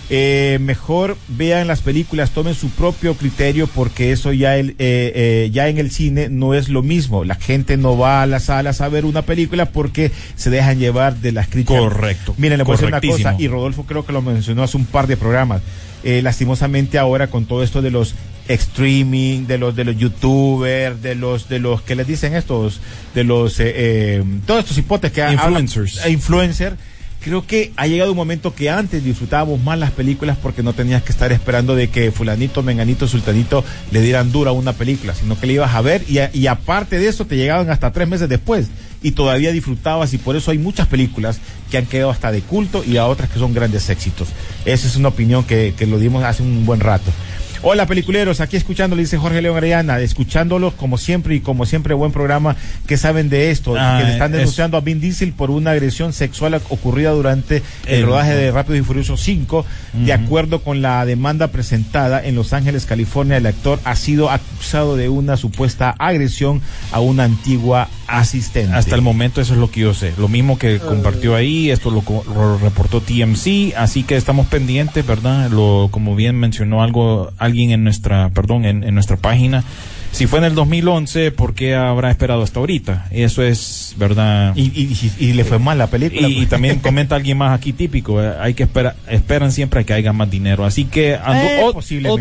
Eh, 0.08 0.58
mejor 0.60 1.16
vean 1.26 1.66
las 1.66 1.80
películas, 1.80 2.30
tomen 2.30 2.54
su 2.54 2.70
propio 2.70 3.14
criterio 3.14 3.66
porque 3.66 4.12
eso 4.12 4.32
ya 4.32 4.56
el, 4.56 4.70
eh, 4.70 4.76
eh, 4.78 5.50
ya 5.52 5.66
en 5.68 5.78
el 5.78 5.90
cine 5.90 6.28
no 6.28 6.54
es 6.54 6.68
lo 6.68 6.82
mismo. 6.82 7.24
La 7.24 7.34
gente 7.34 7.76
no 7.76 7.98
va 7.98 8.22
a 8.22 8.26
las 8.26 8.44
salas 8.44 8.80
a 8.80 8.88
ver 8.88 9.04
una 9.04 9.22
película 9.22 9.66
porque 9.66 10.12
se 10.36 10.48
dejan 10.50 10.78
llevar 10.78 11.16
de 11.16 11.32
las 11.32 11.48
críticas. 11.48 11.80
Correcto, 11.80 12.34
Miren, 12.38 12.58
le 12.58 12.64
voy 12.64 12.74
a 12.74 12.76
decir 12.76 12.88
una 12.88 13.00
cosa 13.00 13.34
y 13.36 13.48
Rodolfo 13.48 13.84
creo 13.84 14.06
que 14.06 14.12
lo 14.12 14.22
mencionó 14.22 14.62
hace 14.62 14.76
un 14.76 14.86
par 14.86 15.08
de 15.08 15.16
programas. 15.16 15.62
Eh, 16.04 16.22
lastimosamente 16.22 16.98
ahora 16.98 17.26
con 17.26 17.46
todo 17.46 17.64
esto 17.64 17.82
de 17.82 17.90
los 17.90 18.14
streaming, 18.48 19.46
de 19.46 19.58
los 19.58 19.74
de 19.76 19.84
los 19.84 19.96
youtubers, 19.96 21.00
de 21.02 21.14
los 21.14 21.48
de 21.48 21.58
los 21.58 21.82
que 21.82 21.94
les 21.94 22.06
dicen 22.06 22.34
estos, 22.34 22.80
de 23.14 23.24
los 23.24 23.58
eh, 23.60 23.72
eh, 23.76 24.24
todos 24.46 24.60
estos 24.60 24.78
hipotes 24.78 25.12
que 25.12 25.22
Influencers. 25.32 26.06
influencer, 26.08 26.76
creo 27.20 27.46
que 27.46 27.72
ha 27.76 27.86
llegado 27.86 28.12
un 28.12 28.16
momento 28.16 28.54
que 28.54 28.70
antes 28.70 29.02
disfrutábamos 29.04 29.60
más 29.62 29.78
las 29.78 29.90
películas 29.90 30.36
porque 30.40 30.62
no 30.62 30.72
tenías 30.74 31.02
que 31.02 31.12
estar 31.12 31.32
esperando 31.32 31.74
de 31.74 31.88
que 31.88 32.12
fulanito, 32.12 32.62
menganito, 32.62 33.08
sultanito 33.08 33.64
le 33.90 34.00
dieran 34.00 34.30
dura 34.32 34.50
a 34.50 34.54
una 34.54 34.72
película, 34.74 35.14
sino 35.14 35.38
que 35.38 35.46
le 35.46 35.54
ibas 35.54 35.74
a 35.74 35.80
ver 35.80 36.04
y, 36.08 36.18
a- 36.18 36.30
y 36.32 36.46
aparte 36.46 36.98
de 36.98 37.08
eso 37.08 37.24
te 37.26 37.36
llegaban 37.36 37.68
hasta 37.70 37.90
tres 37.92 38.06
meses 38.08 38.28
después 38.28 38.68
y 39.02 39.10
todavía 39.12 39.52
disfrutabas 39.52 40.14
y 40.14 40.18
por 40.18 40.36
eso 40.36 40.50
hay 40.50 40.58
muchas 40.58 40.86
películas 40.88 41.38
que 41.70 41.78
han 41.78 41.86
quedado 41.86 42.10
hasta 42.10 42.32
de 42.32 42.40
culto 42.40 42.82
y 42.84 42.96
a 42.96 43.06
otras 43.06 43.28
que 43.28 43.38
son 43.38 43.52
grandes 43.54 43.88
éxitos. 43.90 44.28
Esa 44.64 44.86
es 44.86 44.96
una 44.96 45.08
opinión 45.08 45.44
que, 45.44 45.74
que 45.76 45.86
lo 45.86 45.98
dimos 45.98 46.24
hace 46.24 46.42
un 46.42 46.64
buen 46.64 46.80
rato. 46.80 47.10
Hola 47.62 47.86
peliculeros, 47.86 48.40
aquí 48.40 48.56
escuchándolo, 48.56 49.00
dice 49.00 49.16
Jorge 49.18 49.42
León 49.42 49.56
Arellana, 49.56 49.98
escuchándolos 50.00 50.74
como 50.74 50.98
siempre 50.98 51.34
y 51.34 51.40
como 51.40 51.66
siempre 51.66 51.94
buen 51.94 52.12
programa 52.12 52.54
que 52.86 52.96
saben 52.96 53.28
de 53.28 53.50
esto, 53.50 53.74
Ah, 53.76 53.98
que 53.98 54.04
le 54.06 54.12
están 54.12 54.30
es- 54.32 54.38
denunciando 54.38 54.76
a 54.76 54.80
Vin 54.82 55.00
Diesel 55.00 55.32
por 55.32 55.50
una 55.50 55.72
agresión 55.72 56.12
sexual 56.12 56.54
ocurrida 56.68 57.10
durante 57.10 57.56
el, 57.86 58.00
El- 58.00 58.06
rodaje 58.06 58.34
de 58.34 58.52
Rápido 58.52 58.76
y 58.76 58.82
Furioso 58.82 59.16
5. 59.16 59.64
De 59.94 60.12
acuerdo 60.12 60.60
con 60.62 60.80
la 60.82 61.04
demanda 61.06 61.48
presentada 61.48 62.24
en 62.24 62.34
Los 62.36 62.52
Ángeles, 62.52 62.84
California, 62.84 63.38
el 63.38 63.46
actor 63.46 63.80
ha 63.84 63.96
sido 63.96 64.30
acusado 64.30 64.96
de 64.96 65.08
una 65.08 65.36
supuesta 65.36 65.94
agresión 65.98 66.60
a 66.92 67.00
una 67.00 67.24
antigua 67.24 67.88
asistente. 68.06 68.74
Hasta 68.74 68.94
el 68.94 69.02
momento 69.02 69.40
eso 69.40 69.54
es 69.54 69.58
lo 69.58 69.70
que 69.70 69.80
yo 69.80 69.94
sé. 69.94 70.12
Lo 70.18 70.28
mismo 70.28 70.58
que 70.58 70.78
compartió 70.78 71.34
ahí, 71.34 71.70
esto 71.70 71.90
lo, 71.90 72.02
lo 72.34 72.58
reportó 72.58 73.00
TMC, 73.00 73.74
así 73.76 74.02
que 74.02 74.16
estamos 74.16 74.46
pendientes, 74.46 75.06
¿verdad? 75.06 75.50
Lo, 75.50 75.88
como 75.90 76.14
bien 76.16 76.36
mencionó 76.36 76.82
algo, 76.82 77.30
alguien 77.38 77.70
en 77.70 77.84
nuestra, 77.84 78.30
perdón, 78.30 78.64
en, 78.64 78.84
en 78.84 78.94
nuestra 78.94 79.16
página. 79.16 79.64
Si 80.12 80.26
fue 80.26 80.38
en 80.38 80.46
el 80.46 80.54
2011, 80.54 81.30
¿por 81.32 81.52
qué 81.54 81.74
habrá 81.74 82.10
esperado 82.10 82.42
hasta 82.42 82.58
ahorita? 82.60 83.06
Eso 83.10 83.42
es, 83.42 83.94
¿verdad? 83.98 84.54
Y, 84.56 84.62
y- 84.62 85.12
y- 85.18 85.32
le 85.34 85.44
fue 85.44 85.58
mal 85.58 85.76
la 85.76 85.88
película. 85.88 86.26
Y, 86.26 86.42
y 86.42 86.46
también 86.46 86.78
comenta 86.82 87.16
alguien 87.16 87.36
más 87.36 87.52
aquí 87.58 87.74
típico, 87.74 88.22
eh, 88.22 88.32
hay 88.40 88.54
que 88.54 88.62
esperar, 88.62 88.96
esperan 89.10 89.52
siempre 89.52 89.80
a 89.80 89.84
que 89.84 89.92
haya 89.92 90.14
más 90.14 90.30
dinero. 90.30 90.64
Así 90.64 90.84
que 90.86 91.18
ando- 91.18 91.42
Eh, 91.42 91.60
o- 91.62 91.72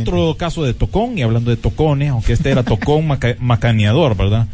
otro 0.01 0.35
caso 0.35 0.63
de 0.63 0.73
tocón, 0.73 1.17
y 1.17 1.21
hablando 1.21 1.51
de 1.51 1.57
tocones, 1.57 2.09
aunque 2.09 2.33
este 2.33 2.49
era 2.49 2.63
tocón 2.63 3.07
maca- 3.07 3.37
macaneador, 3.39 4.17
¿verdad? 4.17 4.47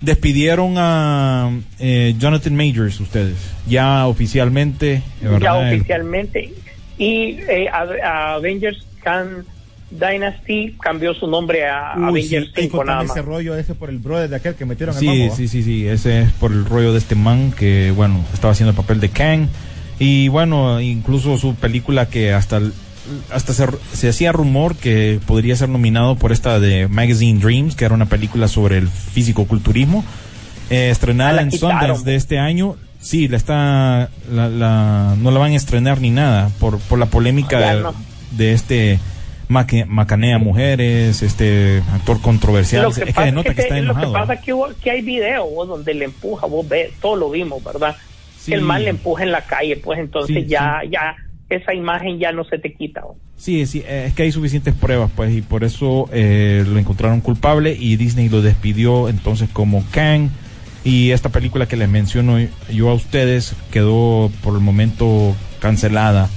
Despidieron 0.00 0.74
a 0.76 1.50
eh, 1.78 2.14
Jonathan 2.18 2.54
Majors 2.54 3.00
ustedes, 3.00 3.36
ya 3.66 4.06
oficialmente, 4.06 5.02
ya 5.22 5.30
¿verdad? 5.30 5.72
El- 5.72 5.78
oficialmente. 5.78 6.52
Y 6.98 7.38
eh, 7.48 7.68
a- 7.72 7.86
a 8.04 8.34
Avengers 8.34 8.84
Khan 9.02 9.44
Dynasty 9.90 10.74
cambió 10.82 11.14
su 11.14 11.26
nombre 11.26 11.64
a 11.66 11.94
sí, 11.96 12.02
Avengers 12.02 12.48
y 12.56 12.60
5 12.62 12.76
contame 12.78 12.96
nada 12.98 13.04
ese 13.04 13.20
más. 13.20 13.24
rollo 13.24 13.56
ese 13.56 13.74
por 13.74 13.88
el 13.88 13.98
brother 13.98 14.28
de 14.28 14.36
aquel 14.36 14.54
que 14.54 14.64
metieron 14.66 14.94
Sí, 14.94 15.06
mambo, 15.06 15.28
¿va? 15.30 15.36
sí, 15.36 15.48
sí, 15.48 15.62
sí, 15.62 15.86
ese 15.86 16.22
es 16.22 16.32
por 16.32 16.52
el 16.52 16.64
rollo 16.64 16.92
de 16.92 16.98
este 16.98 17.14
man 17.14 17.52
que, 17.52 17.90
bueno, 17.92 18.24
estaba 18.34 18.52
haciendo 18.52 18.70
el 18.70 18.76
papel 18.76 19.00
de 19.00 19.08
Kang. 19.10 19.46
Y 19.98 20.28
bueno, 20.28 20.78
incluso 20.80 21.38
su 21.38 21.54
película 21.54 22.06
que 22.10 22.32
hasta 22.32 22.58
el- 22.58 22.72
hasta 23.32 23.52
se, 23.54 23.66
se 23.92 24.08
hacía 24.08 24.32
rumor 24.32 24.76
que 24.76 25.20
podría 25.26 25.56
ser 25.56 25.68
nominado 25.68 26.16
por 26.16 26.32
esta 26.32 26.58
de 26.60 26.88
Magazine 26.88 27.40
Dreams, 27.40 27.74
que 27.76 27.84
era 27.84 27.94
una 27.94 28.06
película 28.06 28.48
sobre 28.48 28.78
el 28.78 28.88
físico-culturismo, 28.88 30.04
eh, 30.70 30.88
Ah, 30.88 30.92
estrenada 30.92 31.32
la 31.32 31.42
en. 31.42 31.52
Sundance 31.52 32.04
de 32.04 32.16
este 32.16 32.38
año. 32.38 32.76
Sí, 33.00 33.28
la 33.28 33.36
está, 33.36 34.10
la, 34.32 34.48
la- 34.48 35.14
no 35.18 35.30
la 35.30 35.38
van 35.38 35.52
a 35.52 35.56
estrenar 35.56 36.00
ni 36.00 36.10
nada 36.10 36.50
por, 36.58 36.78
por 36.80 36.98
la 36.98 37.06
polémica 37.06 37.60
de, 37.60 37.80
no. 37.82 37.94
de 38.32 38.52
este 38.52 38.98
maque- 39.48 39.84
macanea 39.86 40.38
mujeres, 40.38 41.22
este 41.22 41.82
actor 41.92 42.20
controversial. 42.20 42.86
Es 42.90 42.98
que, 42.98 43.12
que 43.12 43.32
nota 43.32 43.50
es 43.50 43.54
que 43.56 43.62
está 43.62 43.74
que, 43.76 43.82
lo 43.82 43.94
que 43.94 44.00
enojado. 44.00 44.12
pasa 44.12 44.34
es 44.34 44.40
que, 44.40 44.52
hubo- 44.52 44.74
que 44.82 44.90
hay 44.90 45.02
video 45.02 45.44
vos, 45.46 45.68
donde 45.68 45.94
le 45.94 46.06
empuja, 46.06 46.46
vos 46.46 46.66
ves, 46.68 46.90
todo 47.00 47.14
lo 47.14 47.30
vimos, 47.30 47.62
¿verdad? 47.62 47.94
Sí. 48.40 48.50
Que 48.50 48.54
el 48.58 48.62
mal 48.62 48.82
le 48.82 48.90
empuja 48.90 49.22
en 49.22 49.30
la 49.30 49.42
calle, 49.42 49.76
pues 49.76 50.00
entonces 50.00 50.36
Sí, 50.44 50.46
ya, 50.48 50.80
ya, 50.90 51.14
esa 51.48 51.74
imagen 51.74 52.18
ya 52.18 52.32
no 52.32 52.44
se 52.44 52.58
te 52.58 52.74
quita. 52.74 53.02
Sí, 53.36 53.66
sí, 53.66 53.82
eh, 53.86 54.06
es 54.08 54.14
que 54.14 54.24
hay 54.24 54.32
suficientes 54.32 54.74
pruebas, 54.74 55.10
pues, 55.14 55.34
y 55.34 55.42
por 55.42 55.64
eso 55.64 56.08
eh, 56.12 56.64
lo 56.66 56.78
encontraron 56.78 57.20
culpable 57.20 57.76
y 57.78 57.96
Disney 57.96 58.28
lo 58.28 58.42
despidió 58.42 59.08
entonces 59.08 59.48
como 59.52 59.84
Kang. 59.90 60.30
Y 60.84 61.10
esta 61.10 61.30
película 61.30 61.66
que 61.66 61.76
les 61.76 61.88
menciono 61.88 62.38
yo 62.72 62.90
a 62.90 62.94
ustedes 62.94 63.56
quedó 63.72 64.30
por 64.42 64.54
el 64.54 64.60
momento 64.60 65.34
cancelada. 65.58 66.30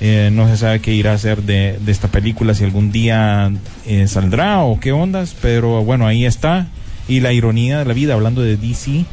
Eh, 0.00 0.30
no 0.32 0.48
se 0.48 0.56
sabe 0.56 0.80
qué 0.80 0.94
irá 0.94 1.10
a 1.12 1.14
hacer 1.14 1.42
de, 1.42 1.78
de 1.78 1.92
esta 1.92 2.08
película, 2.08 2.54
si 2.54 2.64
algún 2.64 2.90
día 2.90 3.52
eh, 3.86 4.06
saldrá 4.06 4.62
o 4.62 4.80
qué 4.80 4.92
ondas, 4.92 5.36
pero 5.42 5.84
bueno, 5.84 6.06
ahí 6.06 6.24
está. 6.24 6.68
Y 7.06 7.20
la 7.20 7.34
ironía 7.34 7.80
de 7.80 7.84
la 7.84 7.92
vida, 7.92 8.14
hablando 8.14 8.40
de 8.40 8.56
DC, 8.56 9.04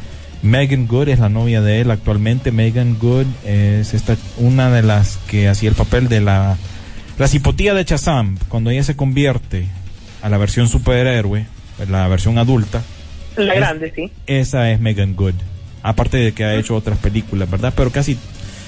Megan 0.43 0.87
Good 0.87 1.09
es 1.09 1.19
la 1.19 1.29
novia 1.29 1.61
de 1.61 1.81
él 1.81 1.91
actualmente. 1.91 2.51
Megan 2.51 2.97
Good 2.99 3.25
es 3.45 3.93
esta, 3.93 4.15
una 4.37 4.69
de 4.69 4.83
las 4.83 5.17
que 5.27 5.47
hacía 5.49 5.69
el 5.69 5.75
papel 5.75 6.07
de 6.09 6.21
la, 6.21 6.57
la 7.17 7.27
cipotía 7.27 7.73
de 7.73 7.83
Shazam, 7.83 8.37
cuando 8.47 8.69
ella 8.69 8.83
se 8.83 8.95
convierte 8.95 9.65
a 10.21 10.29
la 10.29 10.37
versión 10.37 10.67
superhéroe, 10.67 11.45
la 11.89 12.07
versión 12.07 12.37
adulta. 12.37 12.81
La 13.35 13.53
Es- 13.53 13.59
grande, 13.59 13.93
sí. 13.95 14.11
Esa 14.27 14.71
es 14.71 14.79
Megan 14.79 15.15
Good. 15.15 15.33
Aparte 15.83 16.17
de 16.17 16.31
que 16.33 16.43
ha 16.43 16.55
hecho 16.55 16.75
otras 16.75 16.97
películas, 16.97 17.49
¿verdad? 17.49 17.73
Pero 17.75 17.91
casi, 17.91 18.17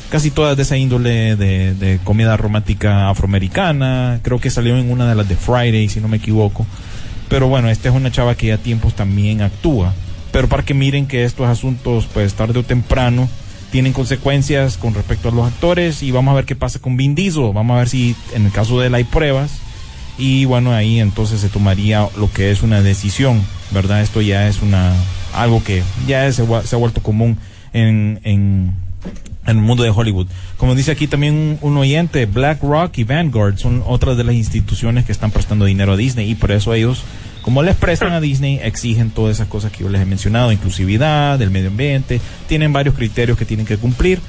casi 0.09 0.31
todas 0.31 0.55
de 0.57 0.63
esa 0.63 0.77
índole 0.77 1.35
de, 1.35 1.73
de 1.73 1.99
comedia 2.03 2.37
romántica 2.37 3.09
afroamericana. 3.09 4.19
Creo 4.23 4.39
que 4.39 4.49
salió 4.49 4.77
en 4.77 4.89
una 4.91 5.07
de 5.09 5.15
las 5.15 5.27
de 5.27 5.35
Friday, 5.35 5.89
si 5.89 5.99
no 5.99 6.07
me 6.07 6.17
equivoco. 6.17 6.65
Pero 7.27 7.47
bueno, 7.47 7.69
esta 7.69 7.89
es 7.89 7.95
una 7.95 8.11
chava 8.11 8.35
que 8.35 8.47
ya 8.47 8.55
a 8.55 8.57
tiempos 8.57 8.95
también 8.95 9.41
actúa. 9.41 9.93
Pero 10.31 10.47
para 10.47 10.63
que 10.63 10.73
miren 10.73 11.07
que 11.07 11.23
estos 11.23 11.47
asuntos, 11.47 12.07
pues 12.13 12.33
tarde 12.33 12.59
o 12.59 12.63
temprano, 12.63 13.27
tienen 13.71 13.93
consecuencias 13.93 14.77
con 14.77 14.93
respecto 14.93 15.29
a 15.29 15.31
los 15.31 15.47
actores. 15.47 16.03
Y 16.03 16.11
vamos 16.11 16.31
a 16.31 16.35
ver 16.35 16.45
qué 16.45 16.55
pasa 16.55 16.79
con 16.79 16.97
Vin. 16.97 17.15
Vamos 17.53 17.75
a 17.75 17.79
ver 17.79 17.89
si 17.89 18.15
en 18.33 18.45
el 18.45 18.51
caso 18.51 18.79
de 18.79 18.87
él 18.87 18.95
hay 18.95 19.03
pruebas. 19.03 19.51
Y 20.17 20.45
bueno, 20.45 20.73
ahí 20.73 20.99
entonces 20.99 21.39
se 21.39 21.47
tomaría 21.49 22.07
lo 22.17 22.31
que 22.31 22.51
es 22.51 22.61
una 22.61 22.81
decisión, 22.81 23.41
¿verdad? 23.71 24.01
Esto 24.01 24.21
ya 24.21 24.47
es 24.49 24.61
una 24.61 24.93
algo 25.33 25.63
que 25.63 25.81
ya 26.07 26.29
se, 26.31 26.41
ha- 26.41 26.77
vuelto 26.77 27.01
común 27.01 27.37
en, 27.71 28.19
en 29.45 29.57
el 29.57 29.63
mundo 29.63 29.83
de 29.83 29.89
Hollywood. 29.89 30.27
Como 30.57 30.75
dice 30.75 30.91
aquí 30.91 31.07
también 31.07 31.33
un, 31.33 31.57
un 31.61 31.77
oyente, 31.77 32.25
BlackRock 32.25 32.97
y 32.97 33.03
Vanguard 33.03 33.57
son 33.57 33.83
otras 33.85 34.17
de 34.17 34.23
las 34.23 34.35
instituciones 34.35 35.05
que 35.05 35.11
están 35.11 35.31
prestando 35.31 35.65
dinero 35.65 35.93
a 35.93 35.97
Disney 35.97 36.29
y 36.29 36.35
por 36.35 36.51
eso 36.51 36.73
ellos, 36.73 37.03
como 37.41 37.63
les 37.63 37.75
prestan 37.75 38.13
a 38.13 38.21
Disney, 38.21 38.59
exigen 38.61 39.09
todas 39.09 39.37
esas 39.37 39.47
cosas 39.47 39.71
que 39.71 39.83
yo 39.83 39.89
les 39.89 40.01
he 40.01 40.05
mencionado, 40.05 40.51
inclusividad, 40.51 41.39
del 41.39 41.49
medio 41.49 41.69
ambiente, 41.69 42.21
tienen 42.47 42.73
varios 42.73 42.95
criterios 42.95 43.37
que 43.37 43.45
tienen 43.45 43.65
que 43.65 43.77
cumplir 43.77 44.19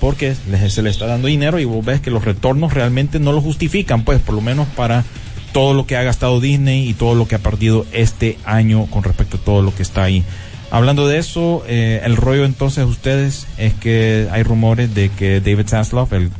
porque 0.00 0.34
les, 0.50 0.74
se 0.74 0.82
les 0.82 0.92
está 0.92 1.06
dando 1.06 1.28
dinero 1.28 1.58
y 1.58 1.64
vos 1.64 1.84
ves 1.84 2.00
que 2.00 2.10
los 2.10 2.24
retornos 2.24 2.74
realmente 2.74 3.18
no 3.18 3.32
lo 3.32 3.40
justifican, 3.40 4.04
pues 4.04 4.20
por 4.20 4.34
lo 4.34 4.42
menos 4.42 4.68
para 4.68 5.04
todo 5.52 5.72
lo 5.72 5.86
que 5.86 5.96
ha 5.96 6.02
gastado 6.02 6.38
Disney 6.38 6.86
y 6.86 6.92
todo 6.92 7.14
lo 7.14 7.26
que 7.26 7.36
ha 7.36 7.38
perdido 7.38 7.86
este 7.92 8.36
año 8.44 8.86
con 8.86 9.02
respecto 9.02 9.38
a 9.38 9.40
todo 9.40 9.62
lo 9.62 9.74
que 9.74 9.82
está 9.82 10.02
ahí. 10.02 10.22
Hablando 10.70 11.06
de 11.06 11.18
eso, 11.18 11.62
eh, 11.68 12.00
el 12.04 12.16
rollo 12.16 12.44
entonces 12.44 12.84
ustedes 12.86 13.46
es 13.56 13.74
que 13.74 14.28
hay 14.32 14.42
rumores 14.42 14.94
de 14.94 15.10
que 15.10 15.40
David 15.40 15.68
Zaslav, 15.68 16.12
el, 16.12 16.30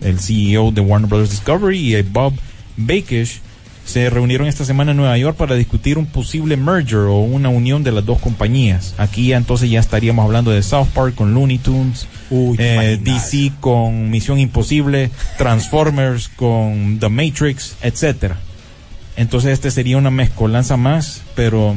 el 0.00 0.18
CEO 0.18 0.72
de 0.72 0.80
Warner 0.80 1.08
Brothers 1.08 1.30
Discovery, 1.30 1.96
y 1.96 2.02
Bob 2.02 2.34
Bakish 2.76 3.40
se 3.84 4.08
reunieron 4.10 4.46
esta 4.46 4.64
semana 4.64 4.92
en 4.92 4.96
Nueva 4.96 5.18
York 5.18 5.36
para 5.36 5.54
discutir 5.54 5.98
un 5.98 6.06
posible 6.06 6.56
merger 6.56 7.00
o 7.00 7.18
una 7.18 7.48
unión 7.48 7.82
de 7.82 7.92
las 7.92 8.04
dos 8.04 8.18
compañías. 8.18 8.94
Aquí 8.98 9.28
ya 9.28 9.36
entonces 9.36 9.70
ya 9.70 9.80
estaríamos 9.80 10.24
hablando 10.24 10.50
de 10.50 10.62
South 10.62 10.88
Park 10.94 11.14
con 11.14 11.34
Looney 11.34 11.58
Tunes, 11.58 12.06
Uy, 12.30 12.56
¿te 12.56 12.92
eh? 12.92 12.96
DC 12.98 13.52
con 13.60 14.10
Misión 14.10 14.38
Imposible, 14.38 15.10
Transformers 15.36 16.28
con 16.28 16.98
The 17.00 17.08
Matrix, 17.08 17.76
etcétera. 17.82 18.38
Entonces 19.16 19.52
este 19.52 19.70
sería 19.70 19.98
una 19.98 20.10
mezcolanza 20.10 20.76
más, 20.76 21.22
pero 21.34 21.76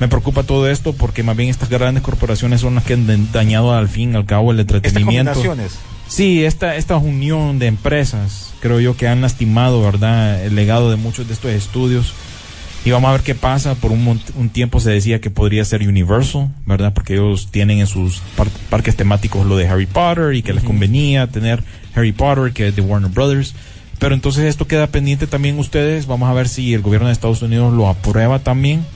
me 0.00 0.08
preocupa 0.08 0.42
todo 0.44 0.68
esto 0.68 0.92
porque 0.92 1.22
más 1.22 1.36
bien 1.36 1.48
estas 1.50 1.68
grandes 1.68 2.02
corporaciones 2.02 2.60
son 2.60 2.74
las 2.76 2.84
que 2.84 2.94
han 2.94 3.32
dañado 3.32 3.72
al 3.74 3.88
fin 3.88 4.12
y 4.12 4.16
al 4.16 4.26
cabo 4.26 4.52
el 4.52 4.60
Estas 4.60 4.76
entretenimiento. 4.76 5.32
combinaciones. 5.34 5.78
Sí, 6.08 6.44
esta, 6.44 6.76
esta 6.76 6.96
unión 6.96 7.58
de 7.58 7.66
empresas, 7.66 8.54
creo 8.60 8.80
yo 8.80 8.96
que 8.96 9.08
han 9.08 9.20
lastimado, 9.20 9.82
¿verdad?, 9.82 10.42
el 10.44 10.54
legado 10.54 10.90
de 10.90 10.96
muchos 10.96 11.26
de 11.28 11.34
estos 11.34 11.50
estudios. 11.50 12.14
Y 12.84 12.90
vamos 12.92 13.08
a 13.08 13.12
ver 13.12 13.22
qué 13.22 13.34
pasa. 13.34 13.74
Por 13.74 13.90
un, 13.92 14.20
un 14.36 14.48
tiempo 14.50 14.78
se 14.80 14.90
decía 14.90 15.20
que 15.20 15.28
podría 15.30 15.64
ser 15.64 15.86
Universal, 15.86 16.48
¿verdad? 16.64 16.94
Porque 16.94 17.14
ellos 17.14 17.48
tienen 17.50 17.80
en 17.80 17.86
sus 17.88 18.20
par- 18.36 18.48
parques 18.70 18.94
temáticos 18.96 19.44
lo 19.44 19.56
de 19.56 19.66
Harry 19.68 19.84
Potter 19.86 20.32
y 20.34 20.42
que 20.42 20.52
les 20.54 20.62
convenía 20.64 21.26
tener 21.26 21.62
Harry 21.94 22.12
Potter, 22.12 22.52
que 22.52 22.68
es 22.68 22.76
de 22.76 22.80
Warner 22.80 23.10
Brothers. 23.10 23.54
Pero 23.98 24.14
entonces 24.14 24.44
esto 24.44 24.66
queda 24.68 24.86
pendiente 24.86 25.26
también 25.26 25.58
ustedes. 25.58 26.06
Vamos 26.06 26.30
a 26.30 26.32
ver 26.32 26.48
si 26.48 26.72
el 26.72 26.80
gobierno 26.80 27.08
de 27.08 27.12
Estados 27.12 27.42
Unidos 27.42 27.74
lo 27.74 27.88
aprueba 27.88 28.38
también. 28.38 28.86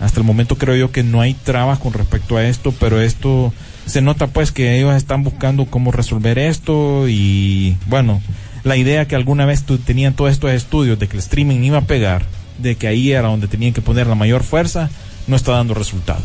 Hasta 0.00 0.20
el 0.20 0.26
momento 0.26 0.56
creo 0.58 0.74
yo 0.76 0.90
que 0.92 1.02
no 1.02 1.20
hay 1.20 1.34
trabas 1.34 1.78
con 1.78 1.92
respecto 1.92 2.36
a 2.36 2.44
esto, 2.46 2.72
pero 2.78 3.00
esto 3.00 3.52
se 3.86 4.00
nota 4.02 4.26
pues 4.26 4.50
que 4.52 4.76
ellos 4.78 4.94
están 4.94 5.22
buscando 5.22 5.66
cómo 5.66 5.92
resolver 5.92 6.38
esto 6.38 7.08
y 7.08 7.76
bueno, 7.86 8.20
la 8.64 8.76
idea 8.76 9.06
que 9.06 9.14
alguna 9.14 9.46
vez 9.46 9.64
tu- 9.64 9.78
tenían 9.78 10.14
todos 10.14 10.32
estos 10.32 10.50
estudios 10.52 10.98
de 10.98 11.06
que 11.06 11.14
el 11.14 11.20
streaming 11.20 11.62
iba 11.62 11.78
a 11.78 11.82
pegar, 11.86 12.24
de 12.58 12.76
que 12.76 12.86
ahí 12.88 13.12
era 13.12 13.28
donde 13.28 13.46
tenían 13.46 13.72
que 13.72 13.82
poner 13.82 14.06
la 14.06 14.14
mayor 14.14 14.42
fuerza, 14.42 14.90
no 15.26 15.36
está 15.36 15.52
dando 15.52 15.74
resultado. 15.74 16.22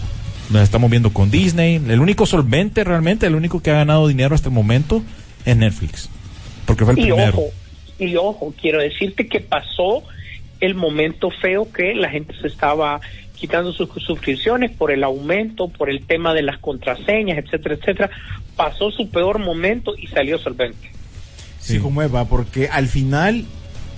Lo 0.52 0.60
estamos 0.62 0.90
viendo 0.90 1.12
con 1.14 1.30
Disney, 1.30 1.76
el 1.76 2.00
único 2.00 2.26
solvente 2.26 2.84
realmente, 2.84 3.28
el 3.28 3.36
único 3.36 3.62
que 3.62 3.70
ha 3.72 3.76
ganado 3.76 4.08
dinero 4.08 4.34
hasta 4.34 4.50
el 4.50 4.56
momento 4.56 5.04
es 5.46 5.56
Netflix, 5.56 6.10
porque 6.66 6.86
fue 6.86 6.94
el 6.94 7.00
Y 7.00 7.04
primero. 7.04 7.38
ojo, 7.38 7.50
y 8.00 8.16
ojo, 8.16 8.54
quiero 8.60 8.80
decirte 8.82 9.28
que 9.28 9.42
pasó 9.42 10.02
el 10.60 10.74
momento 10.76 11.30
feo 11.30 11.72
que 11.72 11.94
la 11.94 12.10
gente 12.10 12.34
se 12.42 12.48
estaba 12.48 13.00
quitando 13.40 13.72
sus 13.74 13.90
suscripciones 14.06 14.72
por 14.72 14.92
el 14.92 15.04
aumento, 15.04 15.68
por 15.70 15.90
el 15.90 16.06
tema 16.06 16.34
de 16.34 16.42
las 16.44 16.58
contraseñas, 16.58 17.38
etcétera, 17.38 17.76
etcétera. 17.76 18.10
Pasó 18.56 18.92
su 18.92 19.10
peor 19.10 19.40
momento 19.40 19.94
y 19.98 20.08
salió 20.08 20.38
solvente. 20.38 20.92
Sí, 21.60 21.80
como 21.80 22.02
Eva, 22.02 22.26
porque 22.26 22.68
al 22.70 22.88
final 22.88 23.46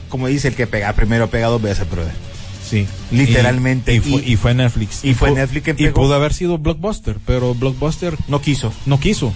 como 0.09 0.27
dice 0.27 0.49
el 0.49 0.55
que 0.55 0.67
pega 0.67 0.91
primero 0.93 1.29
pega 1.29 1.47
dos 1.47 1.61
veces, 1.61 1.89
brother. 1.89 2.11
Sí. 2.63 2.85
Literalmente. 3.11 3.93
Y, 3.93 3.97
y 3.97 3.99
fue, 4.01 4.21
Y- 4.25 4.31
y 4.33 4.35
fue 4.35 4.53
Netflix. 4.53 5.03
y 5.05 5.13
fue 5.13 5.31
Netflix 5.31 5.63
que 5.65 5.75
Y 5.83 5.87
pudo 5.89 6.13
haber 6.15 6.33
sido 6.33 6.57
Blockbuster, 6.57 7.17
pero 7.25 7.53
Blockbuster 7.53 8.15
No 8.27 8.41
quiso. 8.41 8.73
no 8.85 8.99
quiso. 8.99 9.33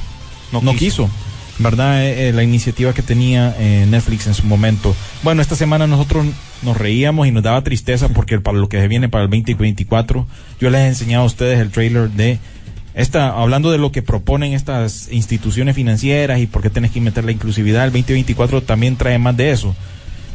No 0.51 0.61
No, 0.61 0.71
quiso. 0.73 1.05
quiso. 1.05 1.09
¿Verdad? 1.57 2.03
Eh, 2.05 2.27
eh, 2.29 2.33
la 2.33 2.43
iniciativa 2.43 2.93
que 2.93 3.01
tenía 3.01 3.55
eh, 3.57 3.85
Netflix 3.89 4.27
en 4.27 4.33
su 4.33 4.43
momento. 4.45 4.93
Bueno, 5.23 5.41
esta 5.41 5.55
semana 5.55 5.87
nosotros 5.87 6.25
nos 6.63 6.75
reíamos 6.77 7.27
y 7.27 7.31
nos 7.31 7.43
daba 7.43 7.63
tristeza 7.63 8.09
porque 8.09 8.39
para 8.41 8.57
lo 8.57 8.67
que 8.67 8.79
se 8.81 8.87
viene 8.89 9.07
para 9.07 9.23
el 9.23 9.29
2024, 9.29 10.27
yo 10.59 10.69
les 10.69 10.81
he 10.81 10.87
enseñado 10.87 11.23
a 11.23 11.27
ustedes 11.27 11.59
el 11.59 11.71
trailer 11.71 12.09
de 12.09 12.39
esta, 12.93 13.29
hablando 13.29 13.71
de 13.71 13.77
lo 13.77 13.91
que 13.93 14.01
proponen 14.01 14.51
estas 14.53 15.09
instituciones 15.11 15.75
financieras 15.75 16.39
y 16.39 16.45
por 16.45 16.61
qué 16.61 16.69
tenés 16.69 16.91
que 16.91 16.99
meter 17.01 17.23
la 17.23 17.31
inclusividad, 17.31 17.85
el 17.85 17.91
2024 17.91 18.63
también 18.63 18.97
trae 18.97 19.17
más 19.17 19.35
de 19.37 19.51
eso. 19.51 19.75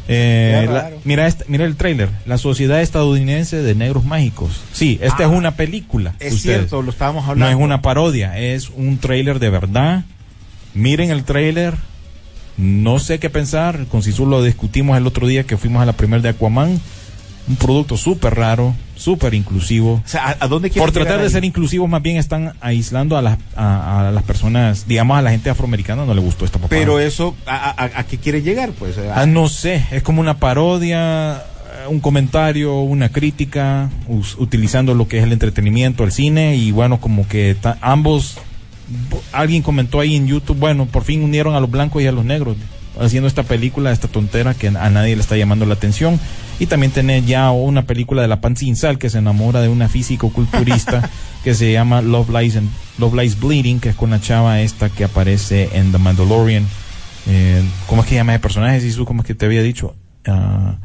Eh, 0.07 0.67
la- 0.69 0.89
mira, 1.03 1.27
este- 1.27 1.45
mira 1.47 1.65
el 1.65 1.75
trailer, 1.75 2.09
la 2.25 2.37
Sociedad 2.39 2.81
Estadounidense 2.81 3.57
de 3.61 3.75
Negros 3.75 4.03
Mágicos. 4.05 4.61
Sí, 4.73 4.97
esta 5.01 5.23
Ah, 5.23 5.27
es 5.27 5.31
una 5.31 5.51
película. 5.55 6.15
Es 6.19 6.33
ustedes. 6.33 6.57
cierto, 6.57 6.81
lo 6.81 6.89
estábamos 6.91 7.25
No 7.25 7.31
hablando. 7.31 7.55
es 7.59 7.63
una 7.63 7.81
parodia, 7.83 8.37
es 8.39 8.69
un 8.69 8.97
trailer 8.97 9.37
de 9.39 9.49
verdad. 9.51 10.03
Miren 10.73 11.11
el 11.11 11.23
trailer. 11.23 11.75
No 12.57 12.99
sé 12.99 13.19
qué 13.19 13.29
pensar. 13.29 13.85
Con 13.87 14.03
Sisu 14.03 14.25
lo 14.25 14.43
discutimos 14.43 14.97
el 14.97 15.07
otro 15.07 15.27
día 15.27 15.43
que 15.43 15.57
fuimos 15.57 15.81
a 15.81 15.85
la 15.85 15.93
primer 15.93 16.21
de 16.21 16.29
Aquaman. 16.29 16.79
Un 17.47 17.55
producto 17.55 17.97
súper 17.97 18.35
raro, 18.35 18.75
súper 18.95 19.33
inclusivo. 19.33 19.93
O 19.95 20.07
sea, 20.07 20.37
¿a, 20.39 20.47
dónde 20.47 20.69
Por 20.69 20.91
tratar 20.91 21.17
de 21.17 21.23
ahí? 21.25 21.29
ser 21.31 21.43
inclusivos, 21.43 21.89
más 21.89 22.01
bien 22.01 22.17
están 22.17 22.53
aislando 22.61 23.17
a 23.17 23.21
las, 23.23 23.39
a, 23.55 24.09
a 24.09 24.11
las 24.11 24.23
personas, 24.23 24.85
digamos 24.87 25.17
a 25.17 25.23
la 25.23 25.31
gente 25.31 25.49
afroamericana 25.49 26.05
no 26.05 26.13
le 26.13 26.21
gustó 26.21 26.45
esta 26.45 26.59
papá. 26.59 26.69
Pero 26.69 26.99
eso, 26.99 27.35
¿a, 27.47 27.71
a, 27.71 27.99
a 27.99 28.03
qué 28.03 28.19
quiere 28.19 28.43
llegar? 28.43 28.71
Pues 28.77 28.95
Ah, 29.15 29.25
no 29.25 29.49
sé, 29.49 29.83
es 29.91 30.03
como 30.03 30.21
una 30.21 30.37
parodia, 30.37 31.43
un 31.89 31.99
comentario, 31.99 32.79
una 32.81 33.09
crítica, 33.09 33.89
utilizando 34.37 34.93
lo 34.93 35.07
que 35.07 35.17
es 35.17 35.23
el 35.23 35.33
entretenimiento, 35.33 36.03
el 36.03 36.11
cine, 36.11 36.55
y 36.57 36.71
bueno, 36.71 37.01
como 37.01 37.27
que 37.27 37.57
ambos, 37.81 38.35
bo- 38.35 38.41
alguien 39.31 39.61
comentó 39.61 39.99
ahí 39.99 40.15
en 40.15 40.27
YouTube, 40.27 40.57
bueno, 40.57 40.85
por 40.85 41.03
fin 41.03 41.23
unieron 41.23 41.55
a 41.55 41.59
los 41.59 41.69
blancos 41.69 42.01
y 42.01 42.07
a 42.07 42.11
los 42.11 42.25
negros, 42.25 42.57
haciendo 42.99 43.27
esta 43.27 43.43
película, 43.43 43.91
esta 43.91 44.07
tontera 44.07 44.53
que 44.53 44.67
a 44.67 44.89
nadie 44.89 45.15
le 45.15 45.21
está 45.21 45.37
llamando 45.37 45.65
la 45.65 45.73
atención, 45.73 46.19
y 46.59 46.67
también 46.67 46.91
tener 46.91 47.25
ya 47.25 47.49
una 47.51 47.83
película 47.83 48.21
de 48.21 48.27
la 48.27 48.41
pan 48.41 48.55
sin 48.55 48.75
sal 48.75 48.99
que 48.99 49.09
se 49.09 49.17
enamora 49.17 49.61
de 49.61 49.69
una 49.69 49.89
físico-culturista 49.89 51.09
que 51.43 51.55
se 51.55 51.71
llama 51.71 52.01
Love 52.01 52.29
Lies, 52.29 52.57
and, 52.57 52.69
Love 52.99 53.15
Lies 53.15 53.39
Bleeding, 53.39 53.79
que 53.79 53.89
es 53.89 53.95
con 53.95 54.11
la 54.11 54.21
chava 54.21 54.61
esta 54.61 54.89
que 54.89 55.03
aparece 55.03 55.69
en 55.73 55.91
The 55.91 55.97
Mandalorian. 55.97 56.67
Eh, 57.27 57.63
¿Cómo 57.87 58.03
es 58.03 58.07
que 58.07 58.15
llama 58.15 58.33
ese 58.33 58.41
personaje, 58.41 58.79
Sisu? 58.79 59.05
¿Cómo 59.05 59.21
es 59.21 59.27
que 59.27 59.35
te 59.35 59.45
había 59.45 59.63
dicho? 59.63 59.95
Ah, 60.27 60.75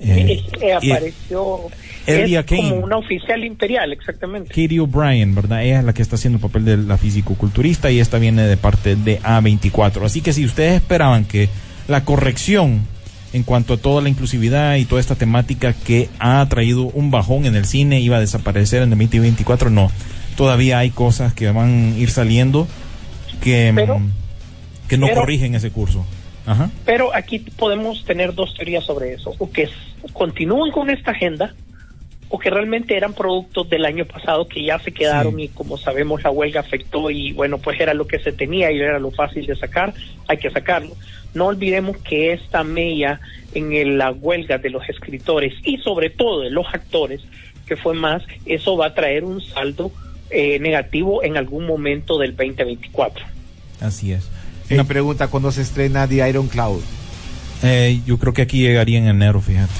eh, 0.00 0.42
y- 0.62 0.70
apareció 0.70 1.58
Elia 2.06 2.40
es 2.40 2.46
Kane. 2.46 2.70
como 2.70 2.76
una 2.84 2.96
oficial 2.98 3.44
imperial, 3.44 3.92
exactamente. 3.92 4.48
Katie 4.50 4.78
O'Brien, 4.80 5.34
¿verdad? 5.34 5.64
Ella 5.64 5.78
es 5.80 5.84
la 5.84 5.92
que 5.92 6.02
está 6.02 6.16
haciendo 6.16 6.36
el 6.36 6.42
papel 6.42 6.64
de 6.64 6.76
la 6.76 6.96
físico-culturista 6.98 7.90
y 7.90 7.98
esta 7.98 8.18
viene 8.18 8.42
de 8.42 8.56
parte 8.56 8.94
de 8.96 9.20
A24. 9.22 10.04
Así 10.04 10.20
que 10.20 10.32
si 10.32 10.44
ustedes 10.44 10.74
esperaban 10.74 11.24
que 11.24 11.48
la 11.88 12.04
corrección 12.04 12.82
en 13.32 13.42
cuanto 13.42 13.74
a 13.74 13.76
toda 13.76 14.00
la 14.02 14.08
inclusividad 14.08 14.76
y 14.76 14.84
toda 14.84 15.00
esta 15.00 15.16
temática 15.16 15.72
que 15.72 16.08
ha 16.20 16.46
traído 16.48 16.84
un 16.84 17.10
bajón 17.10 17.44
en 17.44 17.56
el 17.56 17.64
cine 17.66 18.00
iba 18.00 18.16
a 18.18 18.20
desaparecer 18.20 18.82
en 18.82 18.92
el 18.92 18.98
2024, 18.98 19.68
no. 19.70 19.90
Todavía 20.36 20.78
hay 20.78 20.90
cosas 20.90 21.34
que 21.34 21.50
van 21.50 21.94
a 21.94 21.98
ir 21.98 22.10
saliendo 22.10 22.68
que, 23.42 23.72
Pero- 23.74 24.00
que 24.88 24.96
no 24.96 25.06
pero- 25.08 25.20
corrigen 25.20 25.54
ese 25.54 25.70
curso. 25.70 26.06
Ajá. 26.46 26.70
Pero 26.84 27.14
aquí 27.14 27.40
podemos 27.40 28.04
tener 28.04 28.34
dos 28.34 28.54
teorías 28.54 28.84
sobre 28.84 29.12
eso, 29.14 29.34
o 29.38 29.50
que 29.50 29.68
continúan 30.12 30.70
con 30.70 30.90
esta 30.90 31.10
agenda 31.10 31.54
o 32.28 32.38
que 32.40 32.50
realmente 32.50 32.96
eran 32.96 33.12
productos 33.14 33.68
del 33.70 33.84
año 33.84 34.04
pasado 34.04 34.48
que 34.48 34.64
ya 34.64 34.78
se 34.80 34.90
quedaron 34.92 35.36
Sí. 35.36 35.42
y 35.44 35.48
como 35.48 35.78
sabemos 35.78 36.24
la 36.24 36.30
huelga 36.30 36.58
afectó 36.60 37.08
y 37.10 37.32
bueno, 37.32 37.58
pues 37.58 37.78
era 37.80 37.94
lo 37.94 38.06
que 38.08 38.18
se 38.18 38.32
tenía 38.32 38.70
y 38.72 38.80
era 38.80 38.98
lo 38.98 39.12
fácil 39.12 39.46
de 39.46 39.54
sacar, 39.54 39.94
hay 40.26 40.38
que 40.38 40.50
sacarlo. 40.50 40.96
No 41.34 41.46
olvidemos 41.46 41.96
que 41.98 42.32
esta 42.32 42.64
mella 42.64 43.20
en 43.54 43.72
el- 43.72 43.98
la 43.98 44.10
huelga 44.10 44.58
de 44.58 44.70
los 44.70 44.88
escritores 44.88 45.54
y 45.64 45.76
sobre 45.78 46.10
todo 46.10 46.40
de 46.40 46.50
los 46.50 46.66
actores, 46.72 47.20
que 47.66 47.76
fue 47.76 47.94
más, 47.94 48.22
eso 48.44 48.76
va 48.76 48.86
a 48.86 48.94
traer 48.94 49.22
un 49.24 49.40
saldo 49.40 49.92
eh, 50.30 50.58
negativo 50.58 51.22
en 51.22 51.36
algún 51.36 51.64
momento 51.66 52.18
del 52.18 52.34
2024. 52.34 53.24
Así 53.80 54.10
es. 54.12 54.28
Una 54.70 54.84
pregunta, 54.84 55.28
¿cuándo 55.28 55.52
se 55.52 55.62
estrena 55.62 56.06
The 56.06 56.28
Iron 56.28 56.48
Cloud? 56.48 56.80
Eh, 57.62 58.00
yo 58.06 58.18
creo 58.18 58.32
que 58.32 58.42
aquí 58.42 58.58
llegaría 58.60 58.98
en 58.98 59.06
enero, 59.08 59.40
fíjate. 59.40 59.72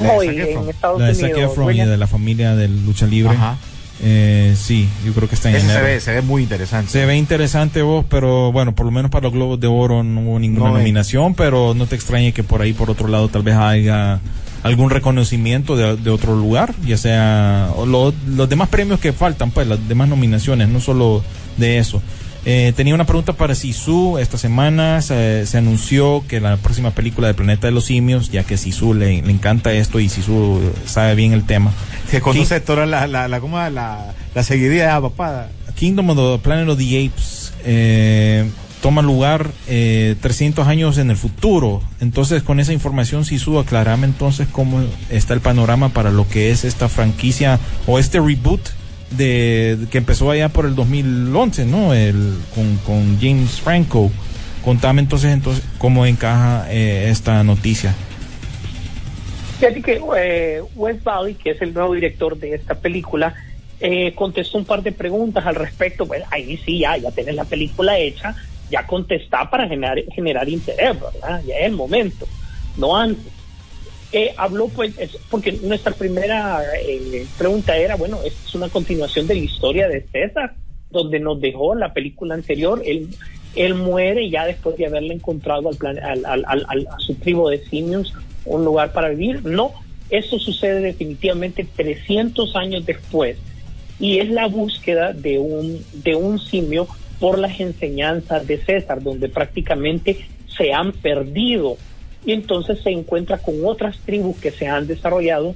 La 0.00 0.12
de 0.12 0.18
Hoy 0.18 0.26
Zac 0.26 0.36
Efron. 0.38 0.64
en 0.64 0.70
Estados 0.70 1.00
La 1.00 1.06
de 1.06 1.14
Zac 1.14 1.32
Unidos. 1.32 1.52
Efron 1.52 1.64
y 1.64 1.68
William, 1.68 1.88
de 1.88 1.96
la 1.96 2.06
familia 2.06 2.56
de 2.56 2.68
lucha 2.68 3.06
libre. 3.06 3.32
Ajá. 3.34 3.56
Eh, 4.02 4.56
sí, 4.60 4.88
yo 5.06 5.12
creo 5.12 5.28
que 5.28 5.36
está 5.36 5.50
en 5.50 5.56
Ese 5.56 5.66
se 5.66 5.72
enero. 5.72 5.86
ve, 5.86 6.00
se 6.00 6.12
ve 6.12 6.20
muy 6.22 6.42
interesante. 6.42 6.90
Se 6.90 7.06
ve 7.06 7.16
interesante 7.16 7.80
vos, 7.82 8.04
pero 8.08 8.50
bueno, 8.50 8.74
por 8.74 8.86
lo 8.86 8.92
menos 8.92 9.10
para 9.10 9.22
los 9.24 9.32
Globos 9.32 9.60
de 9.60 9.68
Oro 9.68 10.02
no 10.02 10.20
hubo 10.22 10.38
ninguna 10.40 10.70
No, 10.70 10.76
eh. 10.76 10.78
nominación, 10.80 11.34
pero 11.34 11.74
no 11.74 11.86
te 11.86 11.94
extrañe 11.94 12.32
que 12.32 12.42
por 12.42 12.60
ahí, 12.60 12.72
por 12.72 12.90
otro 12.90 13.06
lado, 13.06 13.28
tal 13.28 13.42
vez 13.44 13.54
haya 13.54 14.18
algún 14.64 14.90
reconocimiento 14.90 15.76
de, 15.76 15.96
de 15.96 16.10
otro 16.10 16.34
lugar, 16.34 16.74
ya 16.84 16.96
sea 16.96 17.68
o 17.76 17.86
lo- 17.86 18.12
los 18.26 18.48
demás 18.48 18.68
premios 18.68 18.98
que 18.98 19.12
faltan, 19.12 19.52
pues 19.52 19.68
las 19.68 19.86
demás 19.88 20.08
nominaciones, 20.08 20.68
no 20.68 20.80
solo 20.80 21.22
de 21.56 21.78
eso. 21.78 22.02
Eh, 22.46 22.72
tenía 22.76 22.94
una 22.94 23.06
pregunta 23.06 23.32
para 23.32 23.54
Sisu. 23.54 24.18
Esta 24.18 24.36
semana 24.36 25.00
se, 25.00 25.46
se 25.46 25.58
anunció 25.58 26.24
que 26.28 26.40
la 26.40 26.56
próxima 26.58 26.90
película 26.90 27.26
de 27.26 27.34
Planeta 27.34 27.66
de 27.66 27.72
los 27.72 27.86
Simios, 27.86 28.30
ya 28.30 28.44
que 28.44 28.56
Sisu 28.56 28.92
le, 28.92 29.22
le 29.22 29.30
encanta 29.30 29.72
esto 29.72 29.98
y 29.98 30.08
Sisu 30.08 30.60
sabe 30.84 31.14
bien 31.14 31.32
el 31.32 31.44
tema. 31.44 31.72
Se 32.10 32.20
conoce 32.20 32.60
toda 32.60 32.86
la, 32.86 33.06
la, 33.06 33.28
la, 33.28 33.40
¿cómo? 33.40 33.56
la, 33.56 34.14
la 34.34 34.42
seguidilla 34.42 35.00
papada. 35.00 35.50
Kingdom 35.74 36.10
of 36.10 36.16
the 36.16 36.42
Planet 36.42 36.68
of 36.68 36.78
the 36.78 37.06
Apes 37.06 37.52
eh, 37.64 38.48
toma 38.82 39.00
lugar 39.00 39.50
eh, 39.66 40.14
300 40.20 40.68
años 40.68 40.98
en 40.98 41.10
el 41.10 41.16
futuro. 41.16 41.82
Entonces, 42.00 42.42
con 42.42 42.60
esa 42.60 42.74
información, 42.74 43.24
Sisu, 43.24 43.58
aclarame 43.58 44.06
entonces 44.06 44.46
cómo 44.52 44.82
está 45.08 45.32
el 45.32 45.40
panorama 45.40 45.88
para 45.88 46.10
lo 46.10 46.28
que 46.28 46.50
es 46.50 46.64
esta 46.64 46.90
franquicia 46.90 47.58
o 47.86 47.98
este 47.98 48.20
reboot 48.20 48.60
de, 49.10 49.78
que 49.90 49.98
empezó 49.98 50.30
allá 50.30 50.48
por 50.48 50.66
el 50.66 50.74
2011, 50.74 51.66
¿no? 51.66 51.94
El, 51.94 52.34
con, 52.54 52.76
con 52.78 53.18
James 53.20 53.60
Franco. 53.60 54.10
Contame 54.64 55.02
entonces, 55.02 55.32
entonces 55.32 55.64
cómo 55.78 56.06
encaja 56.06 56.66
eh, 56.70 57.08
esta 57.10 57.42
noticia. 57.44 57.94
Fíjate 59.58 59.82
que 59.82 60.00
eh, 60.16 60.62
Wes 60.74 61.02
Valley, 61.04 61.34
que 61.34 61.50
es 61.50 61.62
el 61.62 61.74
nuevo 61.74 61.94
director 61.94 62.36
de 62.38 62.54
esta 62.54 62.74
película, 62.74 63.34
eh, 63.80 64.14
contestó 64.14 64.58
un 64.58 64.64
par 64.64 64.82
de 64.82 64.92
preguntas 64.92 65.44
al 65.46 65.54
respecto. 65.54 66.06
Bueno, 66.06 66.24
ahí 66.30 66.56
sí, 66.64 66.80
ya, 66.80 66.96
ya 66.96 67.10
tenés 67.10 67.34
la 67.34 67.44
película 67.44 67.98
hecha, 67.98 68.34
ya 68.70 68.86
contestá 68.86 69.48
para 69.50 69.68
generar, 69.68 69.98
generar 70.14 70.48
interés, 70.48 70.98
¿verdad? 71.00 71.42
Ya 71.46 71.56
es 71.56 71.66
el 71.66 71.72
momento, 71.72 72.26
no 72.76 72.96
antes. 72.96 73.32
Eh, 74.16 74.32
habló 74.36 74.68
pues, 74.68 74.96
es- 74.96 75.18
porque 75.28 75.50
nuestra 75.62 75.90
primera 75.92 76.62
eh, 76.80 77.26
pregunta 77.36 77.76
era, 77.76 77.96
bueno, 77.96 78.20
es 78.24 78.54
una 78.54 78.68
continuación 78.68 79.26
de 79.26 79.34
la 79.34 79.40
historia 79.40 79.88
de 79.88 80.02
César, 80.12 80.54
donde 80.88 81.18
nos 81.18 81.40
dejó 81.40 81.74
la 81.74 81.92
película 81.92 82.34
anterior, 82.34 82.80
él, 82.86 83.08
él 83.56 83.74
muere 83.74 84.30
ya 84.30 84.46
después 84.46 84.76
de 84.76 84.86
haberle 84.86 85.14
encontrado 85.14 85.68
al 85.68 85.74
plan, 85.76 85.98
al- 85.98 86.24
al- 86.46 86.64
a 86.86 86.98
su 87.00 87.16
tribu 87.16 87.48
de 87.48 87.58
simios 87.64 88.14
un 88.44 88.64
lugar 88.64 88.92
para 88.92 89.08
vivir. 89.08 89.44
No, 89.44 89.72
eso 90.10 90.38
sucede 90.38 90.80
definitivamente 90.80 91.66
300 91.74 92.54
años 92.54 92.86
después 92.86 93.36
y 93.98 94.18
es 94.20 94.28
la 94.30 94.46
búsqueda 94.46 95.12
de 95.12 95.40
un, 95.40 95.84
de 95.92 96.14
un 96.14 96.38
simio 96.38 96.86
por 97.18 97.36
las 97.38 97.58
enseñanzas 97.58 98.46
de 98.46 98.58
César, 98.58 99.02
donde 99.02 99.28
prácticamente 99.28 100.18
se 100.56 100.72
han 100.72 100.92
perdido 100.92 101.76
y 102.24 102.32
entonces 102.32 102.80
se 102.80 102.90
encuentra 102.90 103.38
con 103.38 103.64
otras 103.64 103.98
tribus 103.98 104.36
que 104.38 104.50
se 104.50 104.66
han 104.66 104.86
desarrollado, 104.86 105.54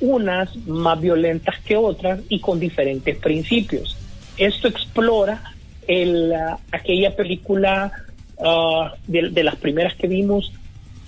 unas 0.00 0.54
más 0.66 1.00
violentas 1.00 1.58
que 1.60 1.76
otras 1.76 2.20
y 2.28 2.40
con 2.40 2.60
diferentes 2.60 3.16
principios. 3.18 3.96
Esto 4.36 4.68
explora 4.68 5.42
el, 5.86 6.32
ah, 6.32 6.58
aquella 6.70 7.16
película 7.16 7.92
de, 9.08 9.30
de 9.30 9.42
las 9.42 9.56
primeras 9.56 9.96
que 9.96 10.06
vimos, 10.06 10.52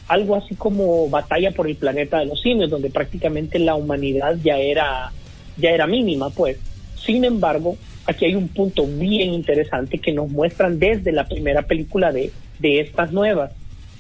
algo 0.09 0.35
así 0.35 0.57
como 0.57 1.09
Batalla 1.09 1.53
por 1.53 1.69
el 1.69 1.77
planeta 1.77 2.19
de 2.19 2.27
los 2.27 2.41
simios, 2.41 2.71
donde 2.71 2.91
prácticamente 2.91 3.61
la 3.61 3.77
humanidad 3.77 4.37
ya 4.43 4.59
era, 4.59 5.13
ya 5.57 5.71
era 5.71 5.87
mínima, 5.87 6.31
pues. 6.31 6.59
Sin 6.97 7.25
embargo, 7.25 7.77
aquí 8.07 8.25
hay 8.25 8.35
un 8.35 8.49
punto 8.49 8.85
bien 8.85 9.33
interesante 9.33 9.99
que 9.99 10.13
nos 10.13 10.29
muestran 10.29 10.81
desde 10.81 11.13
la 11.13 11.29
primera 11.29 11.63
película 11.63 12.11
de, 12.11 12.33
de 12.59 12.81
estas 12.81 13.13
nuevas, 13.13 13.53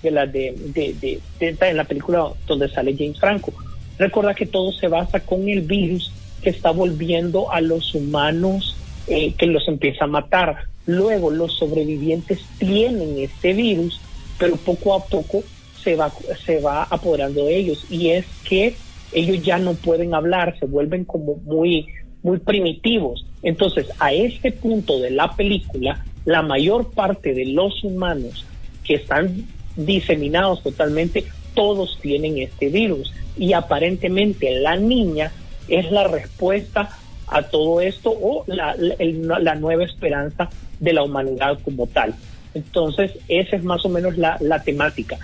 de 0.02 0.10
la 0.10 0.26
de, 0.26 0.54
de, 0.74 0.94
de- 1.00 1.20
de 1.38 1.56
en 1.68 1.76
la 1.76 1.84
película 1.84 2.32
donde 2.46 2.68
sale 2.68 2.94
James 2.96 3.18
Franco. 3.18 3.52
Recuerda 3.98 4.34
que 4.34 4.46
todo 4.46 4.72
se 4.72 4.88
basa 4.88 5.20
con 5.20 5.48
el 5.48 5.62
virus 5.62 6.12
que 6.42 6.50
está 6.50 6.70
volviendo 6.70 7.52
a 7.52 7.60
los 7.60 7.94
humanos, 7.94 8.76
eh, 9.06 9.34
que 9.34 9.46
los 9.46 9.66
empieza 9.68 10.04
a 10.04 10.08
matar. 10.08 10.56
Luego 10.86 11.30
los 11.30 11.54
sobrevivientes 11.58 12.40
tienen 12.58 13.18
este 13.18 13.52
virus, 13.52 14.00
pero 14.38 14.56
poco 14.56 14.94
a 14.94 15.04
poco 15.04 15.42
se 15.82 15.96
va, 15.96 16.12
se 16.44 16.60
va 16.60 16.84
apoderando 16.84 17.44
de 17.46 17.56
ellos 17.56 17.84
y 17.90 18.08
es 18.10 18.26
que 18.48 18.76
ellos 19.12 19.42
ya 19.44 19.58
no 19.58 19.74
pueden 19.74 20.14
hablar, 20.14 20.58
se 20.58 20.66
vuelven 20.66 21.04
como 21.04 21.36
muy, 21.44 21.86
muy 22.22 22.38
primitivos. 22.38 23.26
Entonces, 23.42 23.86
a 23.98 24.12
este 24.12 24.52
punto 24.52 24.98
de 25.00 25.10
la 25.10 25.34
película, 25.34 26.06
la 26.24 26.42
mayor 26.42 26.92
parte 26.94 27.34
de 27.34 27.46
los 27.46 27.82
humanos 27.82 28.46
que 28.84 28.94
están 28.94 29.44
diseminados 29.86 30.62
totalmente, 30.62 31.24
todos 31.54 31.98
tienen 32.00 32.38
este 32.38 32.68
virus 32.68 33.12
y 33.36 33.52
aparentemente 33.52 34.60
la 34.60 34.76
niña 34.76 35.32
es 35.68 35.90
la 35.90 36.06
respuesta 36.06 36.90
a 37.26 37.42
todo 37.42 37.80
esto 37.80 38.10
o 38.10 38.44
la, 38.46 38.74
nueva 39.54 39.84
esperanza 39.84 40.48
de 40.78 40.92
la 40.92 41.02
humanidad 41.02 41.58
como 41.62 41.86
tal. 41.86 42.14
Entonces, 42.54 43.12
esa 43.28 43.56
es 43.56 43.62
más 43.62 43.84
o 43.84 43.88
menos 43.88 44.18
la, 44.18 44.36
la 44.40 44.62
temática. 44.62 45.18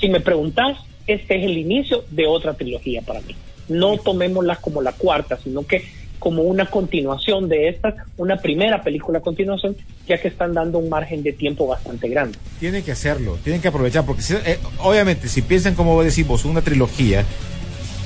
Si 0.00 0.08
me 0.08 0.20
preguntas, 0.20 0.78
este 1.06 1.36
es 1.36 1.44
el 1.44 1.58
inicio 1.58 2.04
de 2.10 2.26
otra 2.26 2.54
trilogía 2.54 3.02
para 3.02 3.20
mí. 3.22 3.34
No 3.68 3.96
tomémosla 3.98 4.56
como 4.56 4.80
la 4.80 4.92
cuarta, 4.92 5.36
sino 5.42 5.66
que 5.66 5.84
como 6.24 6.40
una 6.44 6.64
continuación 6.64 7.50
de 7.50 7.68
esta, 7.68 7.94
una 8.16 8.38
primera 8.38 8.82
película 8.82 9.18
a 9.18 9.20
continuación, 9.20 9.76
ya 10.08 10.16
que 10.16 10.28
están 10.28 10.54
dando 10.54 10.78
un 10.78 10.88
margen 10.88 11.22
de 11.22 11.32
tiempo 11.34 11.66
bastante 11.66 12.08
grande. 12.08 12.38
Tienen 12.58 12.82
que 12.82 12.92
hacerlo, 12.92 13.36
tienen 13.44 13.60
que 13.60 13.68
aprovechar, 13.68 14.06
porque 14.06 14.22
si- 14.22 14.32
eh, 14.32 14.58
obviamente 14.78 15.28
si 15.28 15.42
piensan 15.42 15.74
como 15.74 16.02
decimos 16.02 16.46
una 16.46 16.62
trilogía, 16.62 17.26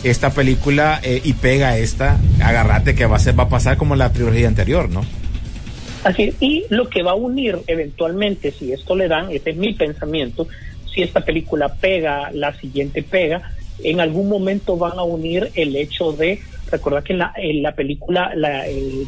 esta 0.02 0.30
película 0.30 0.98
eh, 1.04 1.20
y 1.22 1.34
pega 1.34 1.78
esta, 1.78 2.18
agarrate 2.42 2.96
que 2.96 3.06
va 3.06 3.16
a 3.16 3.20
ser, 3.20 3.38
va 3.38 3.44
a 3.44 3.48
pasar 3.48 3.76
como 3.76 3.94
la 3.94 4.12
trilogía 4.12 4.48
anterior, 4.48 4.90
¿no? 4.90 5.02
Así 6.02 6.24
es, 6.24 6.34
y 6.40 6.64
lo 6.70 6.88
que 6.88 7.04
va 7.04 7.12
a 7.12 7.14
unir 7.14 7.58
eventualmente, 7.68 8.50
si 8.50 8.72
esto 8.72 8.96
le 8.96 9.06
dan, 9.06 9.30
este 9.30 9.50
es 9.50 9.56
mi 9.56 9.74
pensamiento, 9.74 10.48
si 10.92 11.02
esta 11.02 11.20
película 11.20 11.68
pega, 11.72 12.32
la 12.32 12.52
siguiente 12.58 13.04
pega, 13.04 13.52
en 13.84 14.00
algún 14.00 14.28
momento 14.28 14.76
van 14.76 14.98
a 14.98 15.04
unir 15.04 15.52
el 15.54 15.76
hecho 15.76 16.10
de, 16.10 16.40
recordar 16.70 17.02
que 17.02 17.12
en 17.12 17.20
la, 17.20 17.32
en 17.36 17.62
la 17.62 17.72
película, 17.72 18.32
la, 18.34 18.64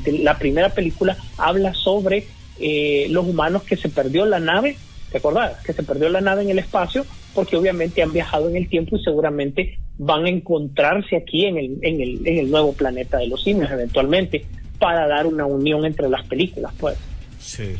la 0.07 0.39
primera 0.39 0.70
película 0.70 1.16
habla 1.39 1.74
sobre 1.74 2.27
eh, 2.59 3.07
los 3.11 3.27
humanos 3.27 3.62
que 3.62 3.77
se 3.77 3.89
perdió 3.89 4.27
la 4.27 4.41
nave, 4.41 4.77
¿te 5.11 5.19
acordás? 5.19 5.62
Que 5.65 5.73
se 5.73 5.82
perdió 5.82 6.09
la 6.09 6.20
nave 6.20 6.43
en 6.43 6.51
el 6.51 6.59
espacio, 6.59 7.07
porque 7.35 7.57
obviamente 7.57 8.03
han 8.03 8.12
viajado 8.12 8.49
en 8.49 8.57
el 8.57 8.69
tiempo 8.69 8.97
y 8.97 9.03
seguramente 9.03 9.78
van 9.99 10.24
a 10.24 10.31
encontrarse 10.31 11.16
aquí 11.16 11.47
en 11.47 11.59
el, 11.59 11.78
en 11.82 12.01
el, 12.01 12.27
en 12.27 12.39
el 12.39 12.51
nuevo 12.51 12.73
planeta 12.73 13.19
de 13.19 13.28
los 13.28 13.43
simios 13.43 13.70
eventualmente 13.70 14.45
para 14.78 15.07
dar 15.07 15.27
una 15.27 15.45
unión 15.45 15.85
entre 15.85 16.09
las 16.09 16.27
películas, 16.27 16.73
pues. 16.78 16.97
Sí. 17.39 17.77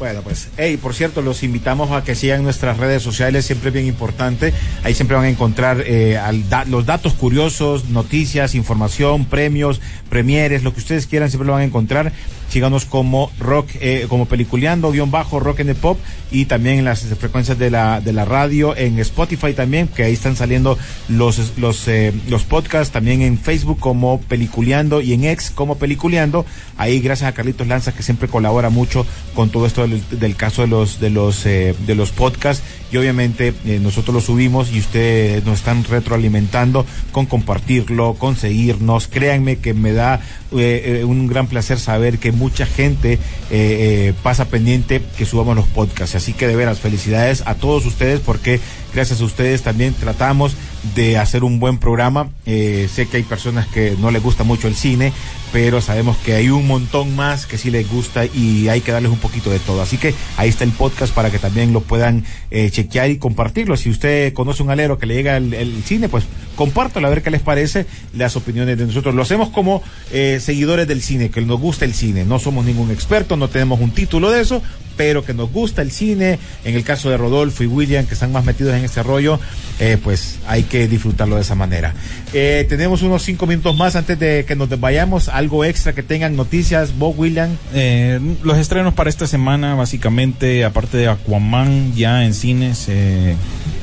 Bueno, 0.00 0.22
pues, 0.22 0.48
hey, 0.56 0.78
por 0.80 0.94
cierto, 0.94 1.20
los 1.20 1.42
invitamos 1.42 1.90
a 1.90 2.02
que 2.02 2.14
sigan 2.14 2.42
nuestras 2.42 2.78
redes 2.78 3.02
sociales, 3.02 3.44
siempre 3.44 3.68
es 3.68 3.74
bien 3.74 3.84
importante. 3.84 4.54
Ahí 4.82 4.94
siempre 4.94 5.14
van 5.14 5.26
a 5.26 5.28
encontrar 5.28 5.82
eh, 5.86 6.16
al 6.16 6.42
los 6.70 6.86
datos 6.86 7.12
curiosos, 7.12 7.90
noticias, 7.90 8.54
información, 8.54 9.26
premios, 9.26 9.82
premieres, 10.08 10.62
lo 10.62 10.72
que 10.72 10.80
ustedes 10.80 11.06
quieran, 11.06 11.28
siempre 11.28 11.46
lo 11.48 11.52
van 11.52 11.60
a 11.60 11.66
encontrar. 11.66 12.12
Síganos 12.50 12.84
como 12.84 13.30
rock, 13.38 13.68
eh, 13.80 14.06
como 14.08 14.26
peliculeando, 14.26 14.90
guion 14.90 15.10
bajo, 15.10 15.40
rock 15.40 15.60
en 15.60 15.68
the 15.68 15.74
pop, 15.74 15.98
y 16.30 16.46
también 16.46 16.80
en 16.80 16.84
las 16.84 17.00
frecuencias 17.00 17.58
de 17.58 17.70
la, 17.70 18.00
de 18.00 18.12
la 18.12 18.24
radio, 18.24 18.76
en 18.76 18.98
Spotify 18.98 19.52
también, 19.54 19.88
que 19.88 20.02
ahí 20.02 20.12
están 20.12 20.36
saliendo 20.36 20.76
los, 21.08 21.56
los, 21.58 21.86
eh, 21.88 22.12
los 22.28 22.42
podcasts, 22.42 22.92
también 22.92 23.22
en 23.22 23.38
Facebook 23.38 23.78
como 23.78 24.20
peliculeando 24.20 25.00
y 25.00 25.12
en 25.12 25.24
X 25.24 25.52
como 25.54 25.76
peliculeando. 25.78 26.44
Ahí 26.76 27.00
gracias 27.00 27.28
a 27.28 27.32
Carlitos 27.32 27.66
Lanza 27.66 27.92
que 27.92 28.02
siempre 28.02 28.28
colabora 28.28 28.68
mucho 28.68 29.06
con 29.34 29.50
todo 29.50 29.66
esto 29.66 29.82
del, 29.82 30.02
del 30.10 30.36
caso 30.36 30.62
de 30.62 30.68
los, 30.68 31.00
de 31.00 31.10
los, 31.10 31.46
eh, 31.46 31.74
de 31.86 31.94
los 31.94 32.10
podcasts 32.10 32.64
y 32.92 32.96
obviamente 32.96 33.54
eh, 33.64 33.78
nosotros 33.80 34.14
lo 34.14 34.20
subimos 34.20 34.72
y 34.72 34.80
ustedes 34.80 35.44
nos 35.44 35.58
están 35.58 35.84
retroalimentando 35.84 36.84
con 37.12 37.26
compartirlo, 37.26 38.14
con 38.14 38.36
seguirnos. 38.36 39.06
Créanme 39.06 39.58
que 39.58 39.74
me 39.74 39.92
da 39.92 40.20
eh, 40.52 41.00
eh, 41.00 41.04
un 41.04 41.28
gran 41.28 41.46
placer 41.46 41.78
saber 41.78 42.18
que 42.18 42.32
mucha 42.40 42.64
gente 42.64 43.12
eh, 43.12 43.18
eh, 43.50 44.14
pasa 44.22 44.46
pendiente 44.46 45.02
que 45.16 45.26
subamos 45.26 45.54
los 45.54 45.66
podcasts. 45.66 46.16
Así 46.16 46.32
que 46.32 46.48
de 46.48 46.56
veras, 46.56 46.80
felicidades 46.80 47.42
a 47.46 47.54
todos 47.54 47.84
ustedes 47.86 48.18
porque 48.20 48.58
gracias 48.92 49.20
a 49.20 49.24
ustedes 49.24 49.62
también 49.62 49.94
tratamos 49.94 50.56
de 50.94 51.18
hacer 51.18 51.44
un 51.44 51.60
buen 51.60 51.78
programa. 51.78 52.30
Eh, 52.46 52.88
sé 52.92 53.06
que 53.06 53.18
hay 53.18 53.22
personas 53.22 53.66
que 53.66 53.96
no 54.00 54.10
les 54.10 54.22
gusta 54.22 54.44
mucho 54.44 54.68
el 54.68 54.74
cine, 54.74 55.12
pero 55.52 55.80
sabemos 55.80 56.16
que 56.18 56.34
hay 56.34 56.50
un 56.50 56.66
montón 56.66 57.14
más 57.16 57.46
que 57.46 57.58
sí 57.58 57.70
les 57.70 57.88
gusta 57.88 58.24
y 58.24 58.68
hay 58.68 58.80
que 58.80 58.92
darles 58.92 59.12
un 59.12 59.18
poquito 59.18 59.50
de 59.50 59.58
todo. 59.58 59.82
Así 59.82 59.98
que 59.98 60.14
ahí 60.36 60.48
está 60.48 60.64
el 60.64 60.72
podcast 60.72 61.14
para 61.14 61.30
que 61.30 61.38
también 61.38 61.72
lo 61.72 61.80
puedan 61.80 62.24
eh, 62.50 62.70
chequear 62.70 63.10
y 63.10 63.18
compartirlo. 63.18 63.76
Si 63.76 63.90
usted 63.90 64.32
conoce 64.32 64.62
un 64.62 64.70
alero 64.70 64.98
que 64.98 65.06
le 65.06 65.14
llega 65.14 65.36
el, 65.36 65.82
cine, 65.84 66.08
pues 66.08 66.24
compártelo 66.56 67.06
a 67.06 67.10
ver 67.10 67.22
qué 67.22 67.30
les 67.30 67.42
parece 67.42 67.86
las 68.14 68.36
opiniones 68.36 68.78
de 68.78 68.86
nosotros. 68.86 69.14
Lo 69.14 69.22
hacemos 69.22 69.48
como 69.50 69.82
eh, 70.12 70.38
seguidores 70.40 70.86
del 70.86 71.02
cine, 71.02 71.30
que 71.30 71.40
nos 71.40 71.60
gusta 71.60 71.84
el 71.84 71.94
cine. 71.94 72.24
No 72.24 72.38
somos 72.38 72.64
ningún 72.64 72.90
experto, 72.90 73.36
no 73.36 73.48
tenemos 73.48 73.80
un 73.80 73.90
título 73.90 74.30
de 74.30 74.40
eso, 74.40 74.62
pero 75.00 75.24
que 75.24 75.32
nos 75.32 75.50
gusta 75.50 75.80
el 75.80 75.90
cine. 75.90 76.38
En 76.62 76.74
el 76.74 76.84
caso 76.84 77.08
de 77.08 77.16
Rodolfo 77.16 77.64
y 77.64 77.66
William, 77.66 78.04
que 78.04 78.12
están 78.12 78.32
más 78.32 78.44
metidos 78.44 78.74
en 78.74 78.84
este 78.84 79.02
rollo, 79.02 79.40
eh, 79.78 79.96
pues 80.04 80.40
hay 80.46 80.64
que 80.64 80.88
disfrutarlo 80.88 81.36
de 81.36 81.40
esa 81.40 81.54
manera. 81.54 81.94
Eh, 82.34 82.66
tenemos 82.68 83.00
unos 83.00 83.22
cinco 83.22 83.46
minutos 83.46 83.74
más 83.74 83.96
antes 83.96 84.18
de 84.18 84.44
que 84.46 84.56
nos 84.56 84.68
vayamos. 84.78 85.30
Algo 85.30 85.64
extra 85.64 85.94
que 85.94 86.02
tengan 86.02 86.36
noticias, 86.36 86.98
Bob 86.98 87.18
William. 87.18 87.48
Eh, 87.72 88.20
los 88.42 88.58
estrenos 88.58 88.92
para 88.92 89.08
esta 89.08 89.26
semana, 89.26 89.74
básicamente, 89.74 90.66
aparte 90.66 90.98
de 90.98 91.08
Aquaman, 91.08 91.94
ya 91.94 92.26
en 92.26 92.34
cines, 92.34 92.84
eh, 92.90 93.36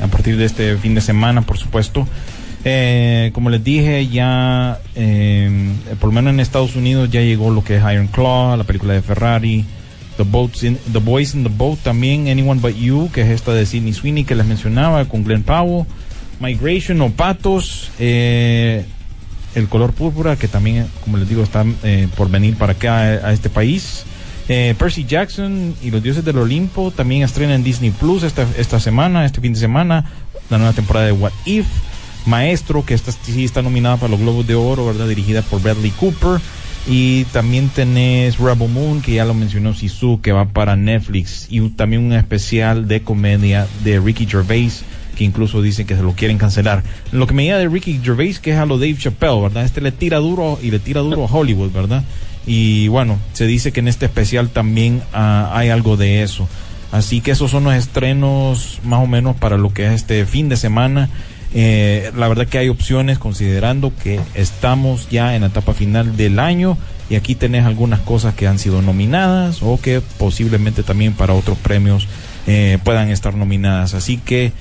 a 0.03 0.05
partir 0.09 0.37
de 0.37 0.45
este 0.45 0.77
fin 0.77 0.93
de 0.93 1.01
semana, 1.01 1.41
por 1.41 1.57
supuesto. 1.57 2.07
Eh, 2.63 3.31
como 3.33 3.49
les 3.49 3.63
dije, 3.63 4.07
ya, 4.07 4.77
eh, 4.93 5.71
por 5.99 6.09
lo 6.09 6.13
menos 6.13 6.31
en 6.31 6.41
Estados 6.41 6.75
Unidos, 6.75 7.09
ya 7.09 7.21
llegó 7.21 7.49
lo 7.49 7.63
que 7.63 7.77
es 7.77 7.81
Iron 7.91 8.05
Claw, 8.05 8.55
la 8.55 8.65
película 8.65 8.93
de 8.93 9.01
Ferrari. 9.01 9.65
The, 10.17 10.23
Boats 10.23 10.63
in, 10.63 10.77
the 10.91 10.99
Boys 10.99 11.33
in 11.33 11.43
the 11.43 11.49
Boat 11.49 11.79
también, 11.83 12.27
Anyone 12.27 12.59
But 12.59 12.75
You, 12.75 13.09
que 13.13 13.21
es 13.21 13.29
esta 13.29 13.53
de 13.53 13.65
Sidney 13.65 13.93
Sweeney 13.93 14.23
que 14.23 14.35
les 14.35 14.45
mencionaba, 14.45 15.05
con 15.05 15.23
Glenn 15.23 15.43
Powell. 15.43 15.85
Migration 16.39 17.01
o 17.01 17.09
Patos, 17.09 17.91
eh, 17.99 18.85
El 19.55 19.67
color 19.67 19.93
púrpura, 19.93 20.35
que 20.35 20.47
también, 20.47 20.87
como 21.03 21.17
les 21.17 21.27
digo, 21.27 21.41
está 21.41 21.65
eh, 21.83 22.07
por 22.15 22.29
venir 22.29 22.57
para 22.57 22.73
acá 22.73 22.97
a, 22.99 23.33
este 23.33 23.49
país. 23.49 24.03
Eh, 24.49 24.75
Percy 24.77 25.05
Jackson 25.05 25.75
y 25.81 25.91
los 25.91 26.03
dioses 26.03 26.23
del 26.23 26.37
Olimpo 26.37 26.91
también 26.91 27.23
estrenan 27.23 27.55
en 27.55 27.63
Disney 27.63 27.91
Plus 27.91 28.23
esta, 28.23 28.45
esta 28.57 28.79
semana, 28.79 29.25
este 29.25 29.41
fin 29.41 29.53
de 29.53 29.59
semana, 29.59 30.05
la 30.49 30.57
nueva 30.57 30.73
temporada 30.73 31.05
de 31.07 31.11
What 31.11 31.33
If. 31.45 31.65
Maestro, 32.27 32.85
que 32.85 32.93
esta 32.93 33.11
sí 33.11 33.45
está 33.45 33.61
nominada 33.61 33.97
para 33.97 34.11
los 34.11 34.19
Globos 34.19 34.45
de 34.45 34.55
Oro, 34.55 34.85
¿verdad? 34.85 35.07
Dirigida 35.07 35.41
por 35.41 35.61
Bradley 35.61 35.91
Cooper. 35.91 36.41
Y 36.89 37.25
también 37.25 37.67
tenés 37.67 38.37
Rebel 38.37 38.69
Moon, 38.69 39.01
que 39.01 39.13
ya 39.13 39.25
lo 39.25 39.33
mencionó 39.33 39.73
Sisu, 39.73 40.21
que 40.21 40.31
va 40.31 40.45
para 40.45 40.77
Netflix. 40.77 41.47
Y 41.49 41.59
también 41.69 42.03
un 42.03 42.13
especial 42.13 42.87
de 42.87 43.01
comedia 43.01 43.67
de 43.83 43.99
Ricky 43.99 44.25
Gervais, 44.25 44.83
que 45.17 45.25
incluso 45.25 45.61
dicen 45.61 45.85
que 45.85 45.95
se 45.95 46.01
lo 46.01 46.13
quieren 46.13 46.37
cancelar. 46.37 46.83
Lo 47.11 47.27
que 47.27 47.33
me 47.33 47.43
diga 47.43 47.57
de 47.57 47.67
Ricky 47.67 47.99
Gervais, 48.01 48.39
que 48.39 48.51
es 48.51 48.57
a 48.57 48.65
lo 48.65 48.77
Dave 48.77 48.95
Chappelle, 48.97 49.41
¿verdad? 49.41 49.65
Este 49.65 49.81
le 49.81 49.91
tira 49.91 50.19
duro 50.19 50.59
y 50.61 50.71
le 50.71 50.79
tira 50.79 51.01
duro 51.01 51.25
a 51.25 51.27
Hollywood, 51.27 51.71
¿verdad? 51.71 52.03
Y 52.45 52.87
bueno, 52.87 53.19
se 53.33 53.45
dice 53.45 53.73
que 53.73 53.81
en 53.81 53.89
este 53.89 54.05
especial 54.05 54.49
también 54.49 55.01
ah, 55.11 55.51
hay 55.53 55.67
algo 55.67 55.97
de 55.97 56.23
eso. 56.23 56.47
Así 56.93 57.19
que 57.19 57.31
esos 57.31 57.51
son 57.51 57.65
los 57.65 57.73
estrenos 57.73 58.79
más 58.85 59.03
o 59.03 59.07
menos 59.07 59.35
para 59.35 59.57
lo 59.57 59.73
que 59.73 59.87
es 59.87 59.91
este 59.91 60.25
fin 60.25 60.47
de 60.47 60.55
semana. 60.55 61.09
Eh, 61.59 62.11
la 62.15 62.27
verdad 62.27 62.45
que 62.47 62.59
hay 62.59 62.69
opciones 62.69 63.17
considerando 63.17 63.91
que 64.03 64.19
estamos 64.35 65.09
ya 65.09 65.33
en 65.35 65.41
la 65.41 65.47
etapa 65.47 65.73
final 65.73 66.15
del 66.15 66.37
año 66.37 66.77
y 67.09 67.15
aquí 67.15 67.33
tenés 67.33 67.65
algunas 67.65 67.99
cosas 68.01 68.35
que 68.35 68.45
han 68.47 68.59
sido 68.59 68.83
nominadas 68.83 69.63
o 69.63 69.79
que 69.81 70.01
posiblemente 70.19 70.83
también 70.83 71.13
para 71.13 71.33
otros 71.33 71.57
premios 71.57 72.07
eh, 72.45 72.77
puedan 72.83 73.09
estar 73.09 73.33
nominadas. 73.33 73.95
Así 73.95 74.17
que 74.17 74.51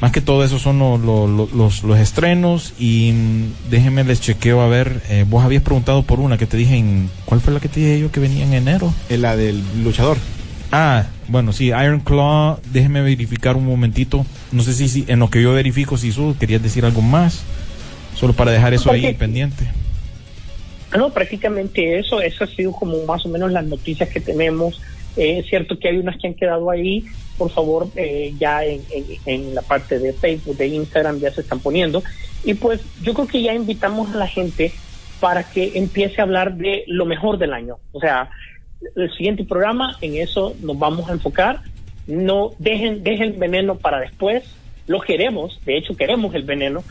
más 0.00 0.10
que 0.10 0.20
todo 0.20 0.42
eso 0.44 0.58
son 0.58 0.80
lo- 0.80 0.98
lo- 0.98 1.28
lo- 1.28 1.48
los, 1.54 1.84
los 1.84 1.96
estrenos 2.00 2.72
y 2.76 3.12
mm, 3.12 3.70
déjenme 3.70 4.02
les 4.02 4.20
chequeo 4.20 4.62
a 4.62 4.66
ver, 4.66 5.00
eh, 5.10 5.24
vos 5.28 5.44
habías 5.44 5.62
preguntado 5.62 6.02
por 6.02 6.18
una 6.18 6.38
que 6.38 6.46
te 6.46 6.56
dije 6.56 6.74
en, 6.76 7.08
¿cuál 7.24 7.40
fue 7.40 7.52
la 7.54 7.60
que 7.60 7.68
te 7.68 7.78
dije 7.78 8.00
yo 8.00 8.10
que 8.10 8.18
venía 8.18 8.42
en 8.44 8.54
enero? 8.54 8.92
En 9.10 9.22
la 9.22 9.36
del 9.36 9.62
luchador. 9.84 10.16
Ah, 10.72 11.04
bueno, 11.32 11.52
sí, 11.52 11.68
Iron 11.68 12.00
Claw, 12.00 12.60
déjeme 12.72 13.02
verificar 13.02 13.56
un 13.56 13.66
momentito. 13.66 14.24
No 14.52 14.62
sé 14.62 14.72
si, 14.74 14.88
si 14.88 15.04
en 15.08 15.18
lo 15.18 15.30
que 15.30 15.42
yo 15.42 15.52
verifico, 15.52 15.96
si 15.96 16.12
tú 16.12 16.36
querías 16.38 16.62
decir 16.62 16.84
algo 16.84 17.02
más, 17.02 17.42
solo 18.14 18.32
para 18.34 18.52
dejar 18.52 18.74
eso 18.74 18.90
ahí 18.92 19.14
pendiente. 19.14 19.66
Ah, 20.92 20.98
No, 20.98 21.10
prácticamente 21.10 21.98
eso, 21.98 22.20
eso 22.20 22.44
ha 22.44 22.46
sido 22.46 22.72
como 22.72 23.04
más 23.06 23.24
o 23.24 23.28
menos 23.28 23.50
las 23.50 23.64
noticias 23.64 24.08
que 24.10 24.20
tenemos. 24.20 24.80
Eh, 25.16 25.38
es 25.40 25.46
cierto 25.46 25.78
que 25.78 25.88
hay 25.88 25.96
unas 25.98 26.16
que 26.18 26.28
han 26.28 26.34
quedado 26.34 26.70
ahí, 26.70 27.04
por 27.38 27.50
favor, 27.50 27.88
eh, 27.96 28.34
ya 28.38 28.64
en, 28.64 28.82
en- 28.94 29.04
en 29.26 29.54
la 29.54 29.62
parte 29.62 29.98
de 29.98 30.12
Facebook, 30.12 30.56
de 30.56 30.68
Instagram 30.68 31.18
ya 31.18 31.32
se 31.32 31.40
están 31.40 31.60
poniendo. 31.60 32.02
Y 32.44 32.54
pues 32.54 32.80
yo 33.02 33.14
creo 33.14 33.26
que 33.26 33.42
ya 33.42 33.54
invitamos 33.54 34.14
a 34.14 34.18
la 34.18 34.26
gente 34.28 34.72
para 35.20 35.44
que 35.44 35.72
empiece 35.76 36.20
a 36.20 36.24
hablar 36.24 36.56
de 36.56 36.84
lo 36.88 37.04
mejor 37.06 37.38
del 37.38 37.52
año. 37.52 37.76
O 37.92 38.00
sea, 38.00 38.28
el 38.96 39.12
siguiente 39.14 39.44
programa, 39.44 39.96
en 40.00 40.16
eso 40.16 40.54
nos 40.60 40.78
vamos 40.78 41.08
a 41.08 41.12
enfocar. 41.12 41.60
No 42.06 42.52
dejen, 42.58 43.02
dejen 43.02 43.38
veneno 43.38 43.76
para 43.76 44.00
después. 44.00 44.44
lo 44.88 45.00
queremos, 45.00 45.60
de 45.64 45.76
hecho 45.78 45.96
queremos 45.96 46.34
el 46.34 46.42
veneno, 46.42 46.82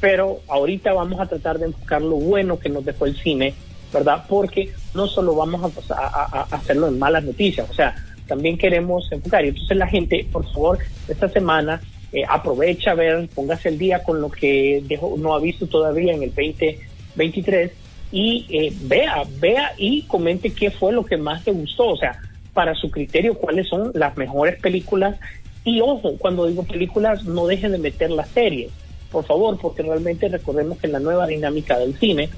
pero 0.00 0.40
ahorita 0.48 0.92
vamos 0.92 1.20
a 1.20 1.26
tratar 1.26 1.58
de 1.58 1.66
enfocar 1.66 2.00
lo 2.00 2.16
bueno 2.16 2.58
que 2.58 2.68
nos 2.68 2.84
dejó 2.84 3.06
el 3.06 3.16
cine, 3.16 3.52
¿verdad? 3.92 4.24
Porque 4.28 4.70
no 4.94 5.06
solo 5.08 5.34
vamos 5.34 5.90
a, 5.90 5.94
a- 5.94 6.46
a 6.50 6.56
hacerlo 6.56 6.86
en 6.88 6.98
malas 7.00 7.24
noticias, 7.24 7.68
o 7.68 7.74
sea, 7.74 7.94
también 8.28 8.56
queremos 8.56 9.10
enfocar. 9.10 9.44
Y 9.44 9.48
entonces 9.48 9.76
la 9.76 9.88
gente, 9.88 10.26
por 10.32 10.44
favor, 10.52 10.78
esta 11.08 11.28
semana 11.28 11.80
eh, 12.12 12.22
aprovecha 12.28 12.92
a 12.92 12.94
ver, 12.94 13.28
póngase 13.34 13.68
el 13.70 13.78
día 13.78 14.02
con 14.04 14.20
lo 14.20 14.30
que 14.30 14.82
dejó, 14.86 15.16
no 15.18 15.34
ha 15.34 15.40
visto 15.40 15.66
todavía 15.66 16.12
en 16.14 16.22
el 16.22 16.28
2023 16.30 17.72
y 18.12 18.46
eh, 18.50 18.72
vea, 18.82 19.22
vea 19.40 19.72
y 19.78 20.02
comente 20.02 20.52
qué 20.52 20.70
fue 20.70 20.92
lo 20.92 21.04
que 21.04 21.16
más 21.16 21.42
te 21.42 21.50
gustó, 21.50 21.88
o 21.88 21.96
sea, 21.96 22.18
para 22.52 22.74
su 22.74 22.90
criterio, 22.90 23.34
cuáles 23.34 23.68
son 23.68 23.90
las 23.94 24.16
mejores 24.16 24.60
películas. 24.60 25.18
Y 25.64 25.80
ojo, 25.80 26.16
cuando 26.18 26.46
digo 26.46 26.64
películas, 26.64 27.24
no 27.24 27.46
dejen 27.46 27.72
de 27.72 27.78
meter 27.78 28.10
las 28.10 28.28
series, 28.28 28.70
por 29.10 29.24
favor, 29.24 29.58
porque 29.58 29.82
realmente 29.82 30.28
recordemos 30.28 30.78
que 30.78 30.86
en 30.86 30.92
la 30.92 31.00
nueva 31.00 31.26
dinámica 31.26 31.78
del 31.78 31.98
cine, 31.98 32.28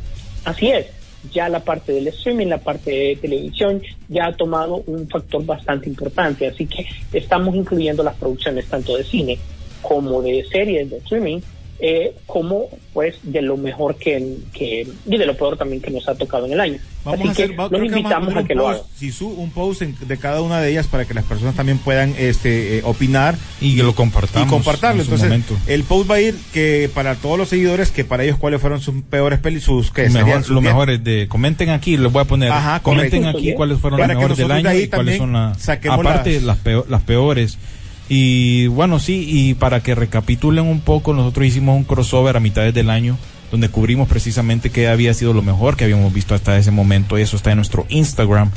así 0.45 0.71
es, 0.71 0.87
ya 1.33 1.49
la 1.49 1.61
parte 1.61 1.93
del 1.93 2.07
streaming, 2.09 2.47
la 2.47 2.59
parte 2.59 2.91
de 2.91 3.17
televisión, 3.17 3.83
ya 4.09 4.27
ha 4.27 4.37
tomado 4.37 4.85
un 4.87 5.09
factor 5.09 5.45
bastante 5.45 5.89
importante, 5.89 6.47
así 6.47 6.67
que 6.67 6.87
estamos 7.13 7.55
incluyendo 7.57 8.03
las 8.03 8.15
producciones 8.15 8.67
tanto 8.67 8.97
de 8.97 9.05
cine 9.05 9.39
como 9.83 10.23
de 10.23 10.45
series 10.51 10.91
de 10.91 10.99
streaming, 10.99 11.41
eh, 11.81 12.15
como 12.27 12.69
pues 12.93 13.17
de 13.25 13.43
lo 13.43 13.57
mejor 13.57 13.97
que, 13.97 14.37
que 14.53 14.87
y 15.07 15.17
de 15.19 15.27
lo 15.27 15.37
peor 15.37 15.57
también 15.57 15.83
que 15.83 15.91
nos 15.91 16.09
ha 16.09 16.15
tocado 16.15 16.47
en 16.47 16.53
el 16.53 16.61
año. 16.61 16.79
Vamos 17.05 17.21
así 17.21 17.29
a 17.29 17.33
hacer, 17.33 17.51
que 17.51 17.57
va- 17.57 17.65
los 17.65 17.71
que 17.73 17.77
a 17.77 17.85
invitamos 17.99 18.37
a 18.37 18.45
que 18.45 18.55
lo 18.55 18.69
hagan. 18.69 18.81
post, 18.83 18.97
si 18.99 19.11
su- 19.13 19.29
un 19.29 19.51
post 19.51 19.83
en- 19.83 19.97
de 20.01 20.17
cada 20.17 20.41
una 20.41 20.61
de 20.61 20.71
ellas 20.71 20.87
para 20.87 21.05
que 21.05 21.13
las 21.13 21.25
personas 21.25 21.55
también 21.55 21.77
puedan 21.79 22.15
este, 22.17 22.79
eh, 22.79 22.83
opinar 22.85 23.35
Y 23.61 23.77
que 23.77 23.83
lo 23.83 23.95
compartamos 23.95 24.47
y 24.47 24.51
compartirlo. 24.51 24.91
en 24.93 24.97
su 24.99 25.03
Entonces, 25.15 25.29
momento. 25.29 25.57
el 25.67 25.83
post 25.83 26.11
va 26.11 26.15
a 26.15 26.21
ir 26.21 26.35
que 26.53 26.89
para 26.95 27.17
todos 27.17 27.37
los 27.37 27.49
seguidores, 27.49 27.91
que 27.91 28.05
para 28.05 28.23
ellos 28.25 28.39
cuáles 28.39 28.61
fueron 28.61 28.81
sus 28.81 29.03
peores 29.03 29.41
pelis, 29.41 29.65
sus 29.65 29.91
que 29.91 30.03
Mejor- 30.05 30.21
serían 30.21 30.45
sus 30.45 30.55
lo 30.55 30.61
diez- 30.61 30.73
mejor 30.73 30.91
es 30.91 31.05
de 31.05 31.27
comenten 31.29 31.71
aquí 31.71 31.97
les 31.97 32.11
voy 32.11 32.23
a 32.23 32.25
poner 32.25 32.51
Ajá, 32.53 32.81
comenten 32.81 33.23
correcto. 33.23 33.39
aquí 33.39 33.53
cuáles 33.55 33.79
fueron 33.81 33.99
Para 33.99 34.09
las 34.15 34.17
mejores 34.17 34.39
del 34.39 34.51
año 34.53 34.73
y 34.73 34.89
cuáles 34.89 35.19
son 35.19 35.33
las 35.33 35.69
aparte 35.69 36.35
las- 36.35 36.43
las 36.45 36.59
peo- 36.59 36.87
las 36.89 37.03
peores 37.03 37.59
y 38.09 38.66
bueno 38.66 38.98
sí 38.98 39.26
y 39.26 39.55
para 39.55 39.81
que 39.82 39.94
recapitulen 39.94 40.66
un 40.66 40.81
poco 40.81 41.14
nosotros 41.14 41.47
hicimos 41.47 41.76
un 41.76 41.85
crossover 41.85 42.36
a 42.36 42.40
mitades 42.40 42.74
del 42.74 42.90
año 42.90 43.16
donde 43.55 43.68
cubrimos 43.68 44.09
precisamente 44.09 44.70
qué 44.70 44.89
había 44.89 45.14
sido 45.14 45.32
lo 45.32 45.40
mejor 45.40 45.76
que 45.76 45.85
habíamos 45.85 46.12
visto 46.12 46.35
hasta 46.35 46.59
ese 46.59 46.72
momento. 46.72 47.16
Eso 47.16 47.36
está 47.36 47.52
en 47.52 47.56
nuestro 47.59 47.86
Instagram 47.89 48.51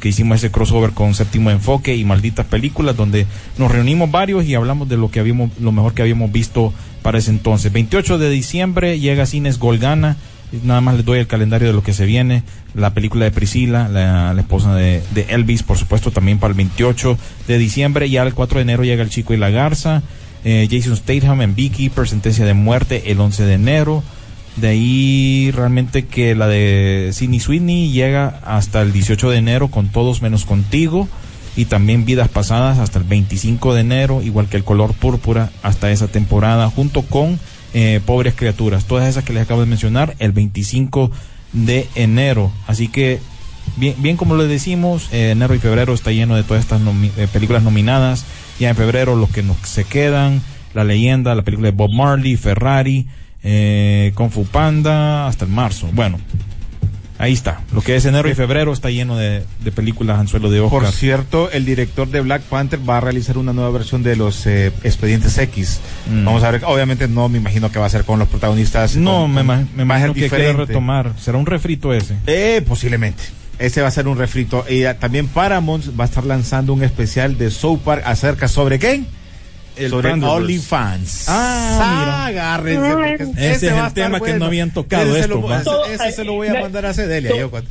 que 0.00 0.08
hicimos 0.08 0.38
ese 0.38 0.50
crossover 0.50 0.92
con 0.92 1.14
séptimo 1.14 1.50
enfoque 1.50 1.96
y 1.96 2.04
malditas 2.04 2.46
películas 2.46 2.96
donde 2.96 3.26
nos 3.58 3.70
reunimos 3.70 4.10
varios 4.10 4.46
y 4.46 4.54
hablamos 4.54 4.88
de 4.88 4.96
lo 4.96 5.10
que 5.10 5.20
habíamos 5.20 5.50
lo 5.60 5.70
mejor 5.70 5.92
que 5.92 6.00
habíamos 6.00 6.32
visto 6.32 6.72
para 7.02 7.18
ese 7.18 7.30
entonces. 7.30 7.70
28 7.72 8.16
de 8.16 8.30
diciembre 8.30 8.98
llega 8.98 9.26
Cines 9.26 9.58
Golgana 9.58 10.16
nada 10.62 10.80
más 10.80 10.96
les 10.96 11.04
doy 11.04 11.18
el 11.18 11.26
calendario 11.26 11.68
de 11.68 11.74
lo 11.74 11.82
que 11.82 11.92
se 11.92 12.06
viene. 12.06 12.42
La 12.74 12.94
película 12.94 13.24
de 13.24 13.30
Priscila 13.30 13.88
la, 13.88 14.34
esposa 14.38 14.74
de, 14.74 15.02
de 15.12 15.26
Elvis 15.30 15.62
por 15.62 15.78
supuesto 15.78 16.10
también 16.10 16.38
para 16.38 16.52
el 16.52 16.56
28 16.56 17.18
de 17.46 17.58
diciembre. 17.58 18.08
Ya 18.10 18.22
el 18.22 18.34
4 18.34 18.58
de 18.58 18.62
enero 18.62 18.84
llega 18.84 19.02
el 19.02 19.10
chico 19.10 19.34
y 19.34 19.36
la 19.36 19.50
garza. 19.50 20.02
Eh, 20.44 20.68
Jason 20.70 20.96
Statham 20.96 21.42
en 21.42 21.54
Beekeeper 21.54 22.08
sentencia 22.08 22.44
de 22.44 22.54
muerte 22.54 23.10
el 23.10 23.20
11 23.20 23.44
de 23.44 23.54
enero. 23.54 24.02
De 24.56 24.68
ahí 24.68 25.50
realmente 25.54 26.06
que 26.06 26.34
la 26.34 26.48
de 26.48 27.10
Sidney 27.12 27.40
Sweeney 27.40 27.92
llega 27.92 28.40
hasta 28.44 28.82
el 28.82 28.92
18 28.92 29.30
de 29.30 29.36
enero 29.36 29.68
con 29.68 29.88
todos 29.88 30.22
menos 30.22 30.44
contigo. 30.44 31.08
Y 31.56 31.64
también 31.64 32.04
vidas 32.04 32.28
pasadas 32.28 32.78
hasta 32.78 33.00
el 33.00 33.04
25 33.04 33.74
de 33.74 33.80
enero 33.80 34.22
igual 34.22 34.48
que 34.48 34.56
el 34.56 34.64
color 34.64 34.94
púrpura 34.94 35.50
hasta 35.62 35.90
esa 35.90 36.06
temporada 36.06 36.70
junto 36.70 37.02
con 37.02 37.40
eh, 37.74 38.00
pobres 38.04 38.34
criaturas. 38.34 38.84
Todas 38.84 39.08
esas 39.08 39.24
que 39.24 39.32
les 39.32 39.42
acabo 39.42 39.60
de 39.60 39.66
mencionar 39.66 40.14
el 40.18 40.32
25 40.32 41.10
de 41.52 41.88
enero. 41.94 42.52
Así 42.66 42.88
que 42.88 43.20
bien, 43.76 43.94
bien 43.98 44.16
como 44.16 44.36
le 44.36 44.46
decimos 44.46 45.08
eh, 45.12 45.30
enero 45.30 45.54
y 45.54 45.58
febrero 45.58 45.94
está 45.94 46.12
lleno 46.12 46.36
de 46.36 46.44
todas 46.44 46.62
estas 46.62 46.80
películas 47.32 47.62
nominadas. 47.62 48.24
Ya 48.58 48.70
en 48.70 48.76
febrero 48.76 49.16
los 49.16 49.30
que 49.30 49.42
nos 49.42 49.56
se 49.58 49.84
quedan 49.84 50.42
la 50.74 50.84
leyenda 50.84 51.34
la 51.34 51.42
película 51.42 51.70
de 51.70 51.76
Bob 51.76 51.92
Marley 51.92 52.36
Ferrari 52.36 53.06
eh, 53.42 54.12
Kung 54.14 54.30
Fu 54.30 54.44
Panda 54.44 55.26
hasta 55.26 55.44
el 55.44 55.50
marzo. 55.50 55.88
Bueno 55.92 56.18
ahí 57.18 57.32
está 57.32 57.60
lo 57.72 57.80
que 57.82 57.96
es 57.96 58.04
enero 58.04 58.28
y 58.28 58.34
febrero 58.34 58.72
está 58.72 58.90
lleno 58.90 59.16
de, 59.16 59.44
de 59.62 59.72
películas 59.72 60.18
anzuelo 60.18 60.50
de 60.50 60.60
Oscar 60.60 60.82
Por 60.82 60.92
cierto, 60.92 61.50
el 61.50 61.64
director 61.64 62.08
de 62.08 62.20
Black 62.20 62.42
Panther 62.42 62.78
va 62.88 62.98
a 62.98 63.00
realizar 63.00 63.38
una 63.38 63.52
nueva 63.52 63.70
versión 63.70 64.02
de 64.02 64.14
los 64.16 64.46
eh, 64.46 64.72
Expedientes 64.84 65.36
X. 65.38 65.80
Mm. 66.10 66.24
Vamos 66.24 66.42
a 66.44 66.50
ver, 66.50 66.62
obviamente 66.64 67.08
no 67.08 67.28
me 67.28 67.38
imagino 67.38 67.70
que 67.72 67.78
va 67.78 67.86
a 67.86 67.90
ser 67.90 68.04
con 68.04 68.18
los 68.18 68.28
protagonistas. 68.28 68.96
no 68.96 69.22
con- 69.22 69.34
me, 69.34 69.44
con- 69.44 69.68
me 69.76 69.82
imagino 69.82 70.14
que 70.14 70.28
quiere 70.28 70.52
retomar 70.52 71.12
será 71.18 71.38
un 71.38 71.46
refrito 71.46 71.92
ese 71.92 72.16
Eh, 72.26 72.62
posiblemente. 72.66 73.22
Ese 73.58 73.82
va 73.82 73.88
a 73.88 73.90
ser 73.90 74.06
un 74.06 74.16
refrito. 74.16 74.64
Y 74.70 74.84
ah, 74.84 74.98
también 75.00 75.26
Paramount 75.26 75.84
va 75.98 76.04
a 76.04 76.06
estar 76.06 76.24
lanzando 76.24 76.72
un 76.72 76.84
especial 76.84 77.36
de 77.36 77.50
South 77.50 77.80
Park 77.84 78.02
acerca 78.06 78.46
sobre 78.46 78.78
qué? 78.78 79.02
El 79.78 79.90
sobre. 79.90 80.12
OnlyFans. 80.12 81.28
Ah, 81.28 82.26
agárrense. 82.26 83.24
Ese 83.52 83.66
es 83.68 83.72
el 83.72 83.92
tema 83.92 84.20
que 84.20 84.34
no 84.34 84.46
habían 84.46 84.70
tocado 84.72 85.04
Ese, 85.04 85.12
se 85.14 85.20
esto, 85.20 85.34
lo, 85.36 85.42
va. 85.42 85.60
ese- 85.60 85.94
ese 85.94 86.12
se 86.12 86.24
lo 86.24 86.32
voy 86.34 86.48
a 86.48 86.60
mandar 86.60 86.86
a 86.86 86.94
Cedelia. 86.94 87.30
todo- 87.30 87.38
yo 87.40 87.50
cuando- 87.50 87.70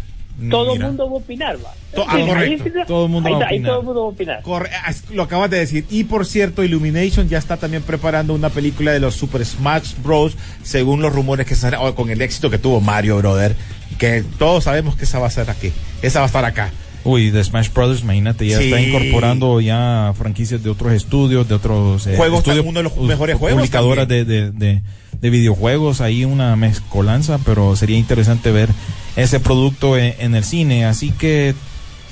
Todo 0.51 0.73
el 0.75 0.79
mundo 0.81 1.05
va 1.09 1.11
a 1.13 1.15
opinar, 1.15 1.55
va. 1.65 1.73
To- 1.95 2.05
ah, 2.07 2.17
correcto. 2.27 2.65
Todo 2.85 3.05
el 3.05 3.11
mundo 3.11 3.29
va 3.31 3.35
a 3.37 3.47
opinar. 3.47 3.69
todo 3.71 3.79
el 3.79 3.85
mundo 3.85 4.01
va 4.01 4.05
a 4.07 4.09
opinar. 4.11 4.41
Corre- 4.43 4.69
ah, 4.85 4.93
lo 5.11 5.23
acabas 5.23 5.49
de 5.49 5.57
decir. 5.57 5.85
Y 5.89 6.03
por 6.03 6.27
cierto, 6.27 6.63
Illumination 6.63 7.27
ya 7.27 7.39
está 7.39 7.57
también 7.57 7.81
preparando 7.81 8.35
una 8.35 8.49
película 8.51 8.91
de 8.91 8.99
los 8.99 9.15
Super 9.15 9.43
Smash 9.43 9.95
Bros. 10.03 10.37
Según 10.61 11.01
los 11.01 11.11
rumores 11.11 11.47
que 11.47 11.55
se 11.55 11.75
o 11.75 11.95
con 11.95 12.11
el 12.11 12.21
éxito 12.21 12.51
que 12.51 12.59
tuvo 12.59 12.81
Mario, 12.81 13.17
brother. 13.17 13.55
Que 13.97 14.23
todos 14.37 14.65
sabemos 14.65 14.95
que 14.95 15.05
esa 15.05 15.17
va 15.17 15.25
a 15.25 15.31
ser 15.31 15.49
aquí. 15.49 15.71
Esa 16.03 16.19
va 16.19 16.25
a 16.25 16.27
estar 16.27 16.45
acá. 16.45 16.69
Uy, 17.07 17.29
de 17.31 17.43
Smash 17.43 17.69
Brothers, 17.73 18.01
imagínate, 18.01 18.45
ya 18.47 18.57
Sí. 18.57 18.65
está 18.65 18.81
incorporando 18.81 19.61
ya 19.61 20.13
franquicias 20.17 20.61
de 20.61 20.69
otros 20.69 20.91
estudios, 20.93 21.47
de 21.47 21.55
otros 21.55 22.05
eh, 22.05 22.15
Juegos, 22.17 22.39
estudios, 22.39 22.65
uno 22.65 22.79
de 22.79 22.83
los 22.83 22.97
mejores 22.97 23.37
juegos 23.37 23.59
publicadoras 23.61 24.07
de, 24.07 24.25
de, 24.25 24.51
de, 24.51 24.81
de 25.21 25.29
videojuegos, 25.29 26.01
ahí 26.01 26.25
una 26.25 26.55
mezcolanza, 26.57 27.39
pero 27.45 27.75
sería 27.75 27.97
interesante 27.97 28.51
ver 28.51 28.69
ese 29.15 29.39
producto 29.39 29.97
en, 29.97 30.15
en 30.19 30.35
el 30.35 30.43
cine, 30.43 30.85
así 30.85 31.11
que 31.11 31.55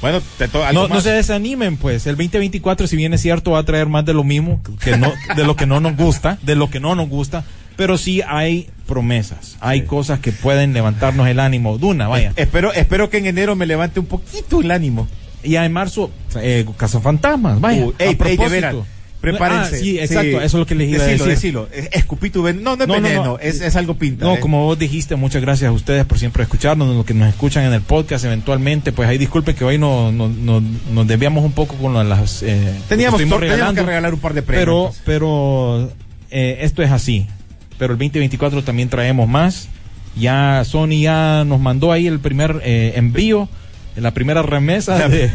Bueno, 0.01 0.21
te 0.37 0.47
to- 0.47 0.63
algo 0.63 0.87
no, 0.87 1.01
se 1.01 1.11
desanimen, 1.11 1.77
pues. 1.77 2.07
El 2.07 2.15
2024, 2.15 2.87
si 2.87 2.95
bien 2.95 3.13
es 3.13 3.21
cierto, 3.21 3.51
va 3.51 3.59
a 3.59 3.63
traer 3.65 3.87
más 3.87 4.05
de 4.05 4.13
lo 4.13 4.23
mismo, 4.23 4.61
que 4.81 4.97
no, 4.97 5.11
de 5.35 5.43
lo 5.43 5.55
que 5.57 5.65
no 5.65 5.79
nos 5.81 5.97
gusta, 5.97 6.37
de 6.41 6.55
lo 6.55 6.69
que 6.69 6.79
no 6.79 6.95
nos 6.95 7.09
gusta, 7.09 7.43
pero 7.75 7.97
sí 7.97 8.21
hay 8.25 8.69
promesas, 8.87 9.57
hay 9.59 9.81
cosas 9.83 10.19
que 10.19 10.31
pueden 10.31 10.73
levantarnos 10.73 11.27
el 11.27 11.39
ánimo. 11.39 11.77
Duna, 11.77 12.07
vaya. 12.07 12.33
Espero, 12.35 12.71
espero 12.73 13.09
que 13.09 13.17
en 13.17 13.25
enero 13.25 13.55
me 13.55 13.65
levante 13.65 13.99
un 13.99 14.05
poquito 14.05 14.61
el 14.61 14.71
ánimo. 14.71 15.07
Y 15.43 15.55
en 15.57 15.71
marzo, 15.71 16.09
eh, 16.41 16.65
Cazafantasmas, 16.77 17.59
vaya. 17.61 17.83
A 17.83 17.85
ey, 17.85 17.93
ey, 17.99 18.07
de 18.09 18.15
propósito. 18.15 18.49
veras, 18.49 18.75
prepárense. 19.21 19.75
Ah, 19.75 19.79
sí, 19.79 19.99
exacto, 19.99 20.37
eso 20.37 20.43
es 20.43 20.53
lo 20.53 20.65
que 20.65 20.75
les 20.75 20.89
iba 20.89 21.03
decilo, 21.03 21.25
a 21.25 21.27
decir. 21.27 21.53
Decilo, 21.53 21.69
Es- 21.71 21.89
Escupí 21.93 22.29
tu 22.29 22.41
veneno. 22.43 22.75
No, 22.75 22.77
no 22.77 22.85
No, 22.87 22.95
no, 22.95 23.01
veneno, 23.01 23.23
no. 23.25 23.39
Es, 23.39 23.61
es 23.61 23.75
algo 23.75 23.95
pinta. 23.95 24.25
No, 24.25 24.35
eh. 24.35 24.39
como 24.39 24.63
vos 24.65 24.77
dijiste, 24.77 25.15
muchas 25.15 25.41
gracias 25.41 25.69
a 25.69 25.71
ustedes 25.71 26.05
por 26.05 26.17
siempre 26.19 26.43
escucharnos, 26.43 26.95
los 26.95 27.05
que 27.05 27.13
nos 27.13 27.27
escuchan 27.29 27.63
en 27.65 27.73
el 27.73 27.81
podcast 27.81 28.25
eventualmente, 28.25 28.91
pues 28.91 29.07
ahí 29.09 29.17
disculpen 29.17 29.55
que 29.55 29.63
hoy 29.65 29.77
no, 29.77 30.11
no, 30.11 30.29
no- 30.29 30.63
nos 30.93 31.07
desviamos 31.07 31.43
un 31.43 31.51
poco 31.53 31.75
con 31.75 31.93
las... 32.07 32.41
eh, 32.43 32.73
Teníamos, 32.87 33.19
teníamos 33.19 33.73
que 33.75 33.83
regalar 33.83 34.13
un 34.13 34.19
par 34.19 34.33
de 34.33 34.41
premios. 34.41 34.95
pero, 35.05 35.05
pero 35.05 35.91
eh, 36.31 36.57
esto 36.61 36.81
es 36.83 36.91
así. 36.91 37.27
Pero 37.77 37.93
el 37.93 37.99
2024 37.99 38.63
también 38.63 38.89
traemos 38.89 39.27
más. 39.27 39.67
Ya 40.15 40.63
Sony 40.65 41.01
ya 41.01 41.43
nos 41.45 41.59
mandó 41.59 41.91
ahí 41.91 42.07
el 42.07 42.19
primer 42.19 42.61
eh, 42.63 42.93
envío, 42.95 43.49
la 43.97 44.11
primera 44.11 44.41
remesa 44.43 45.07
de, 45.09 45.29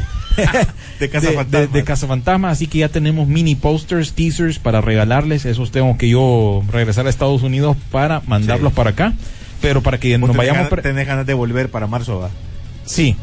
De 0.99 1.09
Cazafantasmas. 1.11 1.51
de, 1.51 1.67
de 1.67 1.85
Cazafantasmas. 1.85 2.53
Así 2.53 2.67
que 2.67 2.79
ya 2.79 2.89
tenemos 2.89 3.29
mini 3.29 3.55
posters, 3.57 4.13
teasers 4.15 4.59
para 4.59 4.81
regalarles. 4.81 5.45
Esos 5.45 5.71
tengo 5.71 5.99
que 5.99 6.09
yo 6.09 6.63
regresar 6.73 7.07
a 7.07 7.11
Estados 7.11 7.43
Unidos 7.43 7.77
para 7.91 8.23
mandarlos 8.27 8.73
Sí. 8.73 8.77
para 8.77 8.91
acá. 8.91 9.13
Pero 9.61 9.83
para 9.83 9.99
que 10.01 10.17
nos 10.17 10.31
tenés 10.31 10.37
vayamos... 10.39 10.71
ganas- 10.71 10.83
tenés 10.83 11.07
ganas 11.07 11.27
de 11.27 11.35
volver 11.35 11.71
para 11.71 11.87
marzo, 11.87 12.19
va. 12.21 12.31
Sí, 12.87 13.17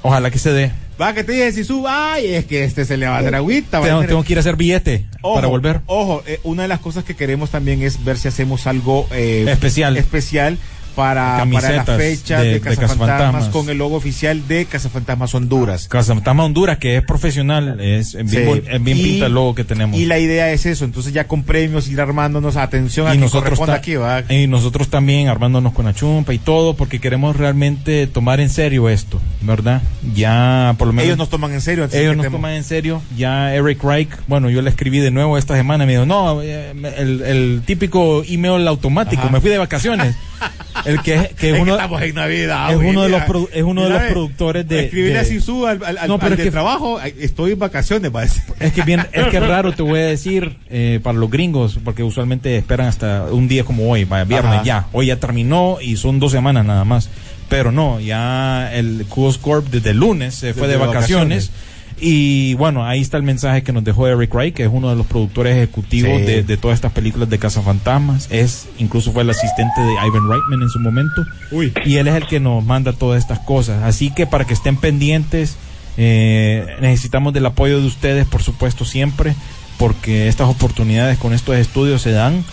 ojalá 0.00 0.30
que 0.30 0.38
se 0.38 0.52
dé. 0.54 0.72
Va, 1.00 1.12
que 1.12 1.24
te 1.24 1.32
dije, 1.32 1.50
si 1.52 1.64
suba, 1.64 2.14
ay, 2.14 2.34
es 2.34 2.44
que 2.44 2.62
este 2.64 2.84
se 2.84 2.96
le 2.96 3.06
va 3.06 3.16
a 3.16 3.18
hacer 3.18 3.34
agüita. 3.34 3.78
a 3.78 4.06
Tengo, 4.06 4.22
que 4.22 4.32
ir 4.32 4.38
a 4.38 4.40
hacer 4.40 4.56
billete 4.56 5.06
Ojo, 5.22 5.34
para 5.34 5.48
volver. 5.48 5.80
Ojo, 5.86 6.22
eh, 6.26 6.38
una 6.44 6.62
de 6.62 6.68
las 6.68 6.78
cosas 6.78 7.02
que 7.04 7.16
queremos 7.16 7.50
también 7.50 7.82
es 7.82 8.04
ver 8.04 8.16
si 8.16 8.28
hacemos 8.28 8.66
algo 8.66 9.08
eh, 9.10 9.44
Especial. 9.48 9.96
especial 9.96 10.56
para, 10.94 11.44
para 11.52 11.72
la 11.72 11.84
fecha 11.84 12.40
de- 12.40 12.54
de, 12.54 12.60
Cazafantasmas 12.60 13.08
Cazafantasmas. 13.08 13.48
con 13.48 13.68
el 13.70 13.78
logo 13.78 13.96
oficial 13.96 14.46
de 14.48 14.64
Cazafantasmas 14.66 15.34
Honduras. 15.34 15.88
Cazafantasma 15.88 16.44
Honduras, 16.44 16.78
que 16.78 16.96
es 16.96 17.02
profesional, 17.04 17.80
es 17.80 18.14
bien, 18.14 18.28
Sí. 18.28 18.38
bol- 18.44 18.64
es 18.70 18.82
bien 18.82 18.98
Y- 18.98 19.02
pinta 19.02 19.26
el 19.26 19.32
logo 19.34 19.54
que 19.54 19.64
tenemos. 19.64 19.98
Y 19.98 20.06
la 20.06 20.18
idea 20.18 20.50
es 20.52 20.66
eso, 20.66 20.84
entonces 20.84 21.12
ya 21.12 21.26
con 21.26 21.42
premios 21.42 21.88
ir 21.88 22.00
armándonos, 22.00 22.56
atención 22.56 23.08
a 23.08 23.14
y 23.14 23.18
nosotros, 23.18 23.60
aquí, 23.68 23.96
va. 23.96 24.22
y 24.28 24.46
nosotros 24.46 24.88
también 24.88 25.28
armándonos 25.28 25.72
con 25.72 25.84
la 25.84 25.94
chumpa 25.94 26.32
y 26.34 26.38
todo, 26.38 26.74
porque 26.76 27.00
queremos 27.00 27.36
realmente 27.36 28.06
tomar 28.06 28.40
en 28.40 28.50
serio 28.50 28.88
esto. 28.88 29.20
¿verdad? 29.42 29.82
Ya 30.14 30.74
por 30.78 30.86
lo 30.86 30.92
menos 30.94 31.04
Ellos 31.06 31.18
nos 31.18 31.28
toman 31.28 31.52
en 31.52 31.60
serio. 31.60 31.86
ellos 31.92 32.16
nos 32.16 32.30
toman 32.30 32.52
en 32.54 32.64
serio. 32.64 33.02
Ya 33.14 33.54
Eric 33.54 33.82
Reich, 33.84 34.08
bueno, 34.26 34.48
yo 34.48 34.62
le 34.62 34.70
escribí 34.70 35.00
de 35.00 35.10
nuevo 35.10 35.36
esta 35.36 35.54
semana, 35.54 35.84
me 35.84 35.92
dijo, 35.92 36.06
no, 36.06 36.40
eh, 36.40 36.72
el, 36.96 37.20
el 37.22 37.62
típico 37.66 38.22
email 38.26 38.66
automático, 38.66 39.20
Ajá. 39.22 39.30
me 39.30 39.40
fui 39.42 39.50
de 39.50 39.58
vacaciones. 39.58 40.14
El 40.84 41.00
que, 41.02 41.14
es- 41.14 41.20
que 41.20 41.26
es 41.26 41.32
Es 41.32 41.38
que 41.56 41.60
uno, 41.62 41.72
estamos 41.74 42.02
en 42.02 42.14
Navidad. 42.14 42.70
es 42.70 42.76
uno 42.76 43.02
de 43.02 43.08
los 43.08 43.22
produ- 43.22 43.48
es 43.52 43.62
uno 43.62 43.84
de 43.84 43.90
los 43.90 44.02
productores 44.02 44.68
de- 44.68 44.84
Escribirle 44.84 45.18
a 45.18 45.24
Sisu 45.24 45.66
al, 45.66 45.84
al, 45.84 45.98
al- 45.98 46.08
No, 46.08 46.18
al 46.20 46.32
es 46.32 46.38
de 46.38 46.44
que- 46.44 46.50
trabajo. 46.50 47.00
Estoy 47.00 47.52
en 47.52 47.58
vacaciones, 47.58 48.12
decir. 48.12 48.42
Es 48.60 48.72
que 48.72 48.82
bien, 48.82 49.06
es 49.12 49.26
que 49.28 49.40
raro, 49.40 49.72
te 49.72 49.82
voy 49.82 50.00
a 50.00 50.04
decir, 50.06 50.56
eh, 50.70 51.00
para 51.02 51.18
los 51.18 51.30
gringos, 51.30 51.78
porque 51.84 52.02
usualmente 52.02 52.56
esperan 52.56 52.86
hasta 52.88 53.24
un 53.30 53.48
día 53.48 53.64
como 53.64 53.88
hoy, 53.90 54.04
vaya, 54.04 54.24
viernes 54.24 54.54
Ajá. 54.54 54.62
ya. 54.64 54.86
Hoy 54.92 55.06
ya 55.06 55.16
terminó 55.20 55.78
y 55.80 55.96
son 55.96 56.20
dos 56.20 56.32
semanas 56.32 56.64
nada 56.64 56.84
más. 56.84 57.08
Pero 57.48 57.72
no, 57.72 58.00
ya 58.00 58.70
el 58.74 59.04
Coos 59.08 59.36
Corp 59.38 59.66
desde 59.68 59.90
el 59.90 59.98
lunes 59.98 60.34
se 60.34 60.54
fue 60.54 60.66
Desde 60.66 60.80
de 60.80 60.86
vacaciones. 60.86 61.50
vacaciones. 61.50 61.73
Y 62.00 62.54
bueno, 62.54 62.84
ahí 62.84 63.00
está 63.00 63.16
el 63.16 63.22
mensaje 63.22 63.62
que 63.62 63.72
nos 63.72 63.84
dejó 63.84 64.08
Eric 64.08 64.34
Wright, 64.34 64.54
que 64.54 64.64
es 64.64 64.70
uno 64.72 64.90
de 64.90 64.96
los 64.96 65.06
productores 65.06 65.56
ejecutivos 65.56 66.18
Sí. 66.20 66.24
de, 66.26 66.42
de 66.42 66.56
todas 66.56 66.74
estas 66.74 66.92
películas 66.92 67.30
de 67.30 67.38
Cazafantasmas. 67.38 68.28
Es, 68.30 68.66
incluso 68.78 69.12
fue 69.12 69.22
el 69.22 69.30
asistente 69.30 69.80
de 69.80 69.92
Ivan 70.06 70.28
Reitman 70.28 70.62
en 70.62 70.68
su 70.68 70.80
momento. 70.80 71.24
Uy. 71.52 71.72
Y 71.84 71.96
él 71.96 72.08
es 72.08 72.14
el 72.14 72.26
que 72.26 72.40
nos 72.40 72.64
manda 72.64 72.92
todas 72.92 73.20
estas 73.22 73.38
cosas. 73.38 73.82
Así 73.84 74.10
que 74.10 74.26
para 74.26 74.44
que 74.44 74.54
estén 74.54 74.76
pendientes, 74.76 75.56
eh, 75.96 76.66
necesitamos 76.80 77.32
del 77.32 77.46
apoyo 77.46 77.80
de 77.80 77.86
ustedes, 77.86 78.26
por 78.26 78.42
supuesto, 78.42 78.84
siempre, 78.84 79.34
porque 79.78 80.28
estas 80.28 80.48
oportunidades 80.48 81.18
con 81.18 81.32
estos 81.32 81.56
estudios 81.56 82.02
se 82.02 82.10
dan 82.10 82.44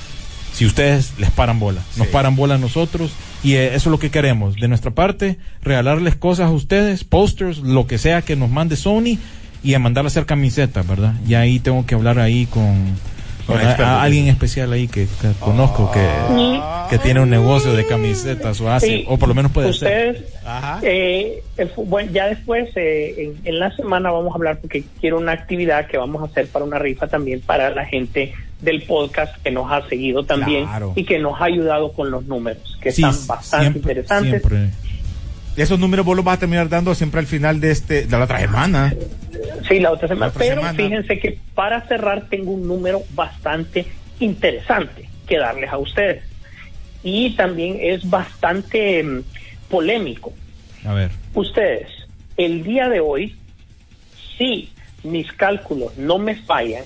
si 0.53 0.65
ustedes 0.65 1.13
les 1.17 1.31
paran 1.31 1.59
bola. 1.59 1.81
Nos 1.97 2.07
Sí. 2.07 2.13
paran 2.13 2.35
bola 2.35 2.55
a 2.55 2.57
nosotros 2.59 3.11
y 3.43 3.53
eh, 3.55 3.67
eso 3.75 3.89
es 3.89 3.91
lo 3.91 3.99
que 3.99 4.09
queremos. 4.11 4.55
De 4.55 4.67
nuestra 4.67 4.91
parte, 4.91 5.37
regalarles 5.61 6.15
cosas 6.15 6.47
a 6.47 6.51
ustedes, 6.51 7.03
posters, 7.03 7.59
lo 7.59 7.87
que 7.87 7.97
sea 7.97 8.21
que 8.21 8.35
nos 8.35 8.49
mande 8.49 8.75
Sony 8.75 9.17
y 9.63 9.73
a 9.73 9.79
mandar 9.79 10.05
a 10.05 10.07
hacer 10.07 10.25
camisetas, 10.25 10.87
¿verdad? 10.87 11.13
Y 11.27 11.33
ahí 11.35 11.59
tengo 11.59 11.85
que 11.85 11.95
hablar 11.95 12.17
ahí 12.19 12.45
con, 12.47 12.95
Con 13.45 13.57
a- 13.57 13.63
expertos. 13.63 13.85
a 13.85 14.01
alguien 14.03 14.27
especial 14.27 14.71
ahí 14.73 14.87
que, 14.87 15.07
que 15.21 15.31
conozco 15.39 15.91
que, 15.91 16.07
que 16.89 16.97
tiene 16.99 17.19
un 17.21 17.29
negocio 17.29 17.73
de 17.73 17.85
camisetas 17.85 18.59
o 18.61 18.71
hace, 18.71 18.87
Sí, 18.87 19.05
o 19.07 19.17
por 19.17 19.29
lo 19.29 19.35
menos 19.35 19.51
puede 19.51 19.71
ser. 19.73 20.09
ustedes, 20.09 20.33
Ajá. 20.45 20.79
eh, 20.83 21.43
bueno, 21.85 22.11
ya 22.11 22.27
después, 22.27 22.69
eh, 22.75 23.15
en, 23.17 23.47
en 23.47 23.59
la 23.59 23.75
semana 23.75 24.11
vamos 24.11 24.31
a 24.33 24.35
hablar 24.35 24.59
porque 24.59 24.83
quiero 24.99 25.17
una 25.19 25.31
actividad 25.33 25.87
que 25.87 25.97
vamos 25.97 26.21
a 26.21 26.25
hacer 26.25 26.47
para 26.47 26.65
una 26.65 26.79
rifa 26.79 27.07
también 27.07 27.41
para 27.41 27.69
la 27.69 27.85
gente 27.85 28.33
del 28.61 28.83
podcast 28.83 29.35
que 29.43 29.51
nos 29.51 29.71
ha 29.71 29.87
seguido 29.89 30.23
también 30.23 30.65
Claro. 30.65 30.93
y 30.95 31.03
que 31.03 31.17
nos 31.19 31.39
ha 31.41 31.45
ayudado 31.45 31.91
con 31.93 32.11
los 32.11 32.25
números, 32.25 32.77
que 32.81 32.91
Sí, 32.91 33.03
están 33.03 33.27
bastante 33.27 33.71
siempre, 33.71 33.79
interesantes. 33.93 34.41
siempre. 34.41 34.69
Esos 35.57 35.79
números 35.79 36.05
vos 36.05 36.15
los 36.15 36.23
vas 36.23 36.37
a 36.37 36.39
terminar 36.41 36.69
dando 36.69 36.95
siempre 36.95 37.19
al 37.19 37.27
final 37.27 37.59
de 37.59 37.71
este 37.71 38.05
de 38.05 38.17
la 38.17 38.23
otra 38.23 38.39
semana. 38.39 38.93
Sí, 39.67 39.79
la 39.79 39.91
otra 39.91 40.07
semana. 40.07 40.27
La 40.27 40.29
otra 40.29 40.39
Pero 40.39 40.61
semana. 40.61 40.77
fíjense 40.77 41.19
que 41.19 41.39
para 41.55 41.81
cerrar 41.87 42.27
tengo 42.29 42.51
un 42.51 42.67
número 42.67 43.01
bastante 43.15 43.85
interesante 44.19 45.09
que 45.27 45.37
darles 45.37 45.69
a 45.71 45.77
ustedes. 45.77 46.23
Y 47.03 47.31
también 47.35 47.77
es 47.81 48.07
bastante 48.09 49.03
mm, 49.03 49.23
polémico. 49.69 50.31
A 50.85 50.93
ver. 50.93 51.11
Ustedes, 51.33 51.87
el 52.37 52.63
día 52.63 52.87
de 52.89 52.99
hoy, 53.01 53.35
si 54.37 54.69
mis 55.03 55.31
cálculos 55.33 55.97
no 55.97 56.17
me 56.17 56.35
fallan, 56.35 56.83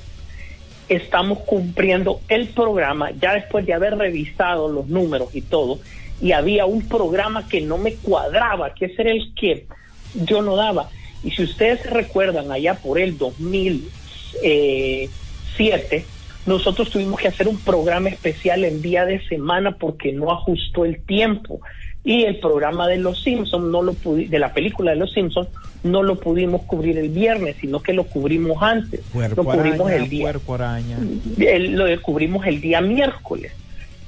estamos 0.89 1.39
cumpliendo 1.39 2.21
el 2.29 2.47
programa 2.47 3.11
ya 3.11 3.33
después 3.33 3.65
de 3.65 3.73
haber 3.73 3.97
revisado 3.97 4.69
los 4.69 4.87
números 4.87 5.29
y 5.33 5.41
todo, 5.41 5.79
y 6.21 6.31
había 6.31 6.65
un 6.65 6.87
programa 6.87 7.45
que 7.47 7.61
no 7.61 7.77
me 7.77 7.95
cuadraba, 7.95 8.73
que 8.73 8.85
ese 8.85 9.01
era 9.01 9.11
el 9.11 9.33
que 9.33 9.65
yo 10.13 10.41
no 10.41 10.55
daba. 10.55 10.89
Y 11.23 11.31
si 11.31 11.43
ustedes 11.43 11.81
se 11.81 11.89
recuerdan, 11.89 12.51
allá 12.51 12.75
por 12.75 12.99
el 12.99 13.17
2007, 13.17 16.05
nosotros 16.45 16.91
tuvimos 16.91 17.19
que 17.19 17.27
hacer 17.27 17.47
un 17.47 17.59
programa 17.59 18.09
especial 18.09 18.63
en 18.63 18.81
día 18.81 19.05
de 19.05 19.25
semana 19.27 19.77
porque 19.77 20.11
no 20.11 20.31
ajustó 20.31 20.85
el 20.85 21.03
tiempo. 21.03 21.61
Y 22.05 22.23
el 22.23 22.37
programa 22.37 22.87
de 22.87 22.97
Los 22.97 23.23
Simpsons, 23.23 23.65
no 23.65 23.81
lo 23.81 23.93
pudi- 23.93 24.29
de 24.29 24.37
la 24.39 24.53
película 24.53 24.91
de 24.91 24.97
Los 24.97 25.11
Simpsons, 25.11 25.49
no 25.83 26.03
lo 26.03 26.19
pudimos 26.19 26.61
cubrir 26.63 26.97
el 26.99 27.09
viernes, 27.09 27.55
sino 27.59 27.79
que 27.81 27.93
lo 27.93 28.03
cubrimos 28.05 28.61
antes. 28.61 29.01
lo 29.35 29.43
cubrimos 29.57 29.91
el 29.91 30.09
día 30.09 30.25
el- 31.39 31.73
lo 31.73 31.85
descubrimos 31.85 32.45
el 32.45 32.61
día 32.61 32.79
miércoles. 32.81 33.51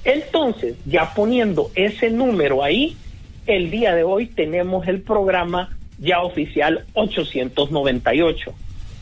Entonces, 0.06 0.76
ya 0.86 1.14
poniendo 1.16 1.72
ese 1.76 2.10
número 2.12 2.64
ahí, 2.64 2.96
el 3.48 3.72
día 3.72 3.96
de 3.96 4.04
hoy 4.04 4.28
tenemos 4.28 4.88
el 4.88 5.02
programa 5.02 5.76
ya 6.00 6.22
oficial 6.22 6.86
898. 6.94 8.54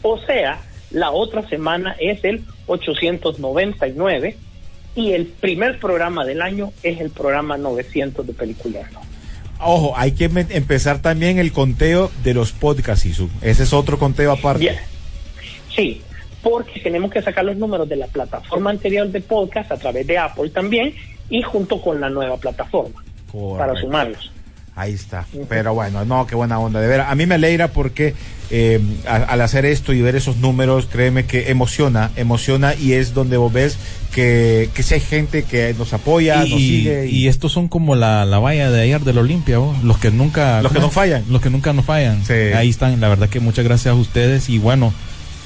O 0.04 0.18
sea, 0.20 0.62
la 0.92 1.12
otra 1.12 1.48
semana 1.50 1.96
es 2.00 2.24
el 2.24 2.44
899 2.68 4.38
y 4.96 5.12
el 5.12 5.26
primer 5.26 5.80
programa 5.80 6.26
del 6.26 6.42
año 6.42 6.72
es 6.82 7.00
el 7.00 7.10
programa 7.10 7.58
900 7.58 8.26
de 8.26 8.34
Peliculeando. 8.34 9.00
Ojo, 9.60 9.94
hay 9.96 10.12
que 10.12 10.26
empezar 10.26 11.02
también 11.02 11.40
el 11.40 11.52
conteo 11.52 12.12
de 12.24 12.34
los 12.34 12.52
podcasts, 12.52 13.06
Isu. 13.06 13.30
Ese 13.42 13.64
es 13.64 13.74
otro 13.74 13.98
conteo 13.98 14.32
aparte. 14.32 14.78
Sí, 15.74 16.02
porque 16.42 16.80
tenemos 16.80 17.12
que 17.12 17.22
sacar 17.22 17.46
los 17.46 17.58
números 17.58 17.88
de 17.88 17.96
la 17.96 18.08
plataforma 18.08 18.70
anterior 18.70 19.08
de 19.08 19.22
podcast 19.22 19.72
a 19.72 19.78
través 19.78 20.06
de 20.08 20.18
Apple 20.18 20.50
también 20.50 20.94
y 21.30 21.42
junto 21.42 21.82
con 21.82 22.00
la 22.00 22.10
nueva 22.10 22.38
plataforma 22.38 23.04
para 23.58 23.76
sumarlos. 23.76 24.32
Ahí 24.78 24.92
está. 24.94 25.26
Pero 25.48 25.74
bueno, 25.74 26.04
no, 26.04 26.28
qué 26.28 26.36
buena 26.36 26.60
onda. 26.60 26.82
De 26.82 26.88
ver, 26.88 27.00
a 27.02 27.16
mí 27.16 27.26
me 27.26 27.36
alegra 27.36 27.70
porque 27.70 28.14
eh, 28.52 28.82
a- 29.08 29.16
al 29.16 29.40
hacer 29.42 29.66
esto 29.66 29.94
y 29.94 30.02
ver 30.02 30.18
esos 30.18 30.38
números, 30.38 30.88
créeme 30.92 31.26
que 31.26 31.50
emociona, 31.50 32.12
emociona 32.18 32.76
y 32.76 32.92
es 32.92 33.14
donde 33.14 33.38
vos 33.38 33.54
ves 33.54 33.78
que, 34.14 34.70
que 34.74 34.84
si 34.84 34.96
hay 34.96 35.00
gente 35.00 35.44
que 35.44 35.74
nos 35.78 35.94
apoya, 35.94 36.46
y, 36.46 36.50
nos 36.52 36.60
sigue. 36.60 37.08
y 37.08 37.28
estos 37.30 37.54
son 37.54 37.70
como 37.70 37.96
la, 37.96 38.26
la 38.26 38.38
valla 38.40 38.70
de 38.70 38.82
ayer 38.82 39.00
del 39.02 39.18
Olimpia, 39.18 39.60
¿vos? 39.60 39.82
los 39.84 39.98
que 39.98 40.12
nunca 40.12 40.62
Los 40.62 40.74
que 40.74 40.80
no 40.80 40.90
fallan. 40.90 41.24
los 41.30 41.42
que 41.42 41.50
nunca 41.50 41.72
nos 41.72 41.86
fallan. 41.86 42.26
Sí. 42.26 42.34
Ahí 42.34 42.70
están, 42.70 43.00
la 43.00 43.08
verdad 43.08 43.30
que 43.30 43.40
muchas 43.40 43.64
gracias 43.64 43.94
a 43.94 43.96
ustedes 43.96 44.50
y 44.50 44.58
bueno, 44.58 44.94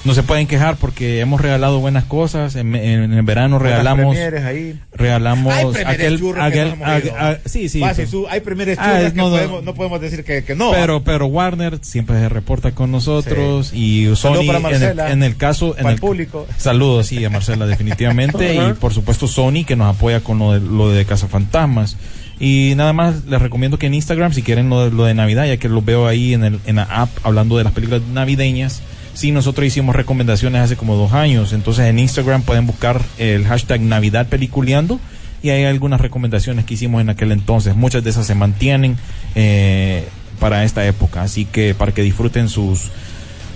no 0.05 0.13
se 0.13 0.23
pueden 0.23 0.47
quejar 0.47 0.77
porque 0.77 1.19
hemos 1.19 1.41
regalado 1.41 1.79
buenas 1.79 2.05
cosas. 2.05 2.55
En, 2.55 2.73
en- 2.75 3.03
en 3.03 3.13
el 3.13 3.21
verano 3.23 3.59
regalamos 3.59 4.15
ahí. 4.17 4.79
regalamos 4.93 5.53
Hay 5.75 5.83
aquel, 5.85 6.19
churros 6.19 6.51
que 6.51 6.61
aquel- 6.61 7.13
ah, 7.17 7.37
sí, 7.45 7.67
sí. 7.69 7.81
Sisu, 7.95 8.25
hay 8.29 8.39
Ah, 8.79 8.85
churros 8.97 9.11
que 9.11 9.17
no, 9.17 9.29
podemos- 9.29 9.63
no 9.63 9.73
podemos 9.75 10.01
decir 10.01 10.23
que, 10.23 10.43
que 10.43 10.55
no. 10.55 10.71
pero 10.71 11.03
pero 11.03 11.25
Warner 11.27 11.79
siempre 11.81 12.17
se 12.19 12.29
reporta 12.29 12.71
con 12.71 12.91
nosotros 12.91 13.71
y 13.73 14.07
Sony 14.15 14.45
para 14.47 14.59
en 14.75 14.83
el, 14.83 14.99
en 14.99 15.23
caso 15.37 15.71
en 15.71 15.83
para 15.83 15.89
el 15.89 15.95
el 15.95 15.99
público. 16.01 16.47
saludos 16.57 17.07
sí 17.07 17.23
a 17.25 17.29
Marcela 17.29 17.65
definitivamente 17.67 18.55
y 18.55 18.73
por 18.73 18.93
supuesto 18.93 19.27
Sony 19.27 19.63
que 19.67 19.75
nos 19.75 19.95
apoya 19.95 20.21
con 20.21 20.39
lo 20.39 20.53
de, 20.53 20.59
lo 20.61 20.89
de 20.91 21.05
Cazafantasmas 21.05 21.97
y 22.39 22.73
nada 22.77 22.93
más 22.93 23.25
les 23.25 23.41
recomiendo 23.41 23.77
que 23.77 23.87
en 23.87 23.93
Instagram 23.95 24.31
si 24.31 24.43
quieren 24.43 24.69
lo 24.69 24.85
de, 24.85 24.91
lo 24.95 25.03
de 25.03 25.13
Navidad 25.13 25.45
ya 25.45 25.57
que 25.57 25.67
lo 25.67 25.81
veo 25.81 26.07
ahí 26.07 26.33
en, 26.33 26.43
el, 26.45 26.59
en 26.65 26.77
la 26.77 26.83
app 26.83 27.09
hablando 27.23 27.57
de 27.57 27.65
las 27.65 27.73
películas 27.73 28.01
navideñas 28.13 28.81
sí 29.13 29.31
nosotros 29.31 29.65
hicimos 29.67 29.95
recomendaciones 29.95 30.61
hace 30.61 30.75
como 30.75 30.95
dos 30.95 31.13
años 31.13 31.53
entonces 31.53 31.85
en 31.85 31.99
Instagram 31.99 32.43
pueden 32.43 32.67
buscar 32.67 33.01
el 33.17 33.45
hashtag 33.45 33.81
Navidad 33.81 34.27
Peliculeando 34.27 34.99
y 35.41 35.49
hay 35.49 35.63
algunas 35.65 36.01
recomendaciones 36.01 36.65
que 36.65 36.73
hicimos 36.73 37.01
en 37.01 37.09
aquel 37.09 37.31
entonces 37.31 37.75
muchas 37.75 38.03
de 38.03 38.09
esas 38.09 38.27
se 38.27 38.35
mantienen 38.35 38.97
eh, 39.35 40.07
para 40.39 40.63
esta 40.63 40.85
época 40.85 41.21
así 41.21 41.45
que 41.45 41.75
para 41.75 41.91
que 41.91 42.01
disfruten 42.01 42.49
sus 42.49 42.91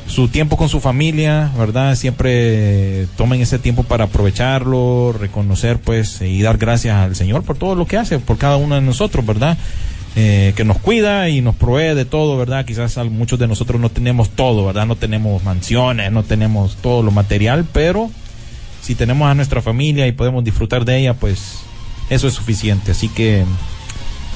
su 0.07 0.27
tiempo 0.27 0.57
con 0.57 0.69
su 0.69 0.79
familia, 0.79 1.51
¿verdad? 1.57 1.95
Siempre 1.95 2.31
eh, 3.03 3.07
tomen 3.15 3.41
ese 3.41 3.59
tiempo 3.59 3.83
para 3.83 4.05
aprovecharlo, 4.05 5.13
reconocer 5.13 5.79
pues 5.79 6.21
y 6.21 6.41
dar 6.41 6.57
gracias 6.57 6.95
al 6.95 7.15
Señor 7.15 7.43
por 7.43 7.57
todo 7.57 7.75
lo 7.75 7.85
que 7.85 7.97
hace, 7.97 8.19
por 8.19 8.37
cada 8.37 8.57
uno 8.57 8.75
de 8.75 8.81
nosotros, 8.81 9.25
¿verdad? 9.25 9.57
Eh, 10.15 10.53
que 10.55 10.63
nos 10.63 10.77
cuida 10.77 11.27
y 11.29 11.41
nos 11.41 11.55
provee 11.55 11.95
de 11.95 12.05
todo, 12.05 12.37
¿verdad? 12.37 12.65
Quizás 12.65 12.97
al- 12.99 13.09
muchos 13.09 13.39
de 13.39 13.47
nosotros 13.47 13.81
no 13.81 13.89
tenemos 13.89 14.29
todo, 14.29 14.63
¿verdad? 14.65 14.85
No 14.85 14.95
tenemos 14.95 15.43
mansiones, 15.43 16.11
no 16.11 16.21
tenemos 16.23 16.75
todo 16.77 17.01
lo 17.01 17.09
material, 17.09 17.65
pero 17.73 18.11
si 18.83 18.93
tenemos 18.93 19.27
a 19.27 19.33
nuestra 19.33 19.61
familia 19.63 20.05
y 20.05 20.11
podemos 20.11 20.43
disfrutar 20.43 20.85
de 20.85 20.99
ella, 20.99 21.15
pues 21.15 21.61
eso 22.11 22.27
es 22.27 22.33
suficiente. 22.35 22.91
Así 22.91 23.07
que 23.09 23.43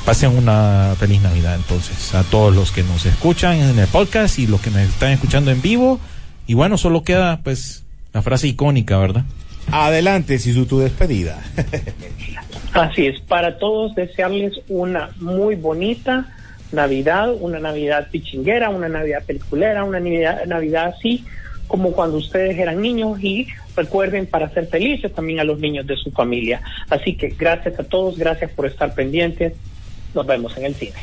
pasen 0.04 0.36
una 0.36 0.96
feliz 0.98 1.22
Navidad 1.22 1.54
entonces 1.56 2.16
a 2.16 2.24
todos 2.24 2.56
los 2.56 2.72
que 2.72 2.82
nos 2.82 3.06
escuchan 3.06 3.58
en 3.58 3.78
el 3.78 3.88
podcast 3.88 4.40
y 4.40 4.48
los 4.48 4.60
que 4.62 4.72
nos 4.72 4.82
están 4.82 5.12
escuchando 5.12 5.52
en 5.52 5.62
vivo. 5.62 6.00
Y 6.48 6.56
bueno, 6.56 6.78
solo 6.80 7.04
queda 7.04 7.42
pues 7.44 7.84
la 8.14 8.24
frase 8.24 8.48
icónica, 8.48 8.98
¿verdad? 8.98 9.26
Adelante, 9.72 10.40
Sisu, 10.40 10.66
tu 10.66 10.80
despedida. 10.80 11.40
Así 12.74 13.08
es, 13.08 13.20
para 13.22 13.58
todos 13.58 13.96
desearles 13.96 14.54
una 14.68 15.10
muy 15.20 15.56
bonita 15.56 16.26
Navidad, 16.72 17.34
una 17.40 17.60
Navidad 17.60 18.08
pichinguera, 18.12 18.70
una 18.70 18.90
Navidad 18.90 19.24
peliculera, 19.26 19.84
una 19.84 20.00
Navidad, 20.00 20.46
Navidad 20.46 20.94
así 20.96 21.24
como 21.68 21.92
cuando 21.92 22.18
ustedes 22.18 22.58
eran 22.58 22.82
niños 22.82 23.22
y 23.22 23.48
recuerden 23.76 24.26
para 24.26 24.50
ser 24.50 24.68
felices 24.68 25.14
también 25.14 25.40
a 25.40 25.44
los 25.44 25.60
niños 25.60 25.86
de 25.86 25.96
su 25.96 26.12
familia. 26.12 26.62
Así 26.90 27.16
que 27.16 27.30
gracias 27.30 27.80
a 27.80 27.84
todos, 27.84 28.18
gracias 28.18 28.52
por 28.52 28.66
estar 28.66 28.94
pendientes, 28.94 29.54
nos 30.14 30.26
vemos 30.26 30.56
en 30.58 30.66
el 30.66 30.76
cine. 30.76 30.94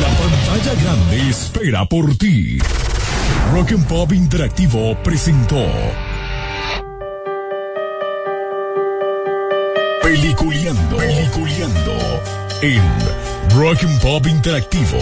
La 0.00 0.08
pantalla 0.08 0.82
grande 0.82 1.30
espera 1.30 1.84
por 1.86 2.16
ti. 2.16 2.58
Rock 3.52 3.72
and 3.72 3.86
Pop 3.86 4.12
Interactivo 4.12 4.96
presentó 5.02 5.64
Peliculeando, 10.04 10.98
Peliculeando 10.98 11.96
en 12.60 12.82
Rock 13.56 13.84
and 13.84 14.00
Pop 14.02 14.26
Interactivo. 14.26 14.98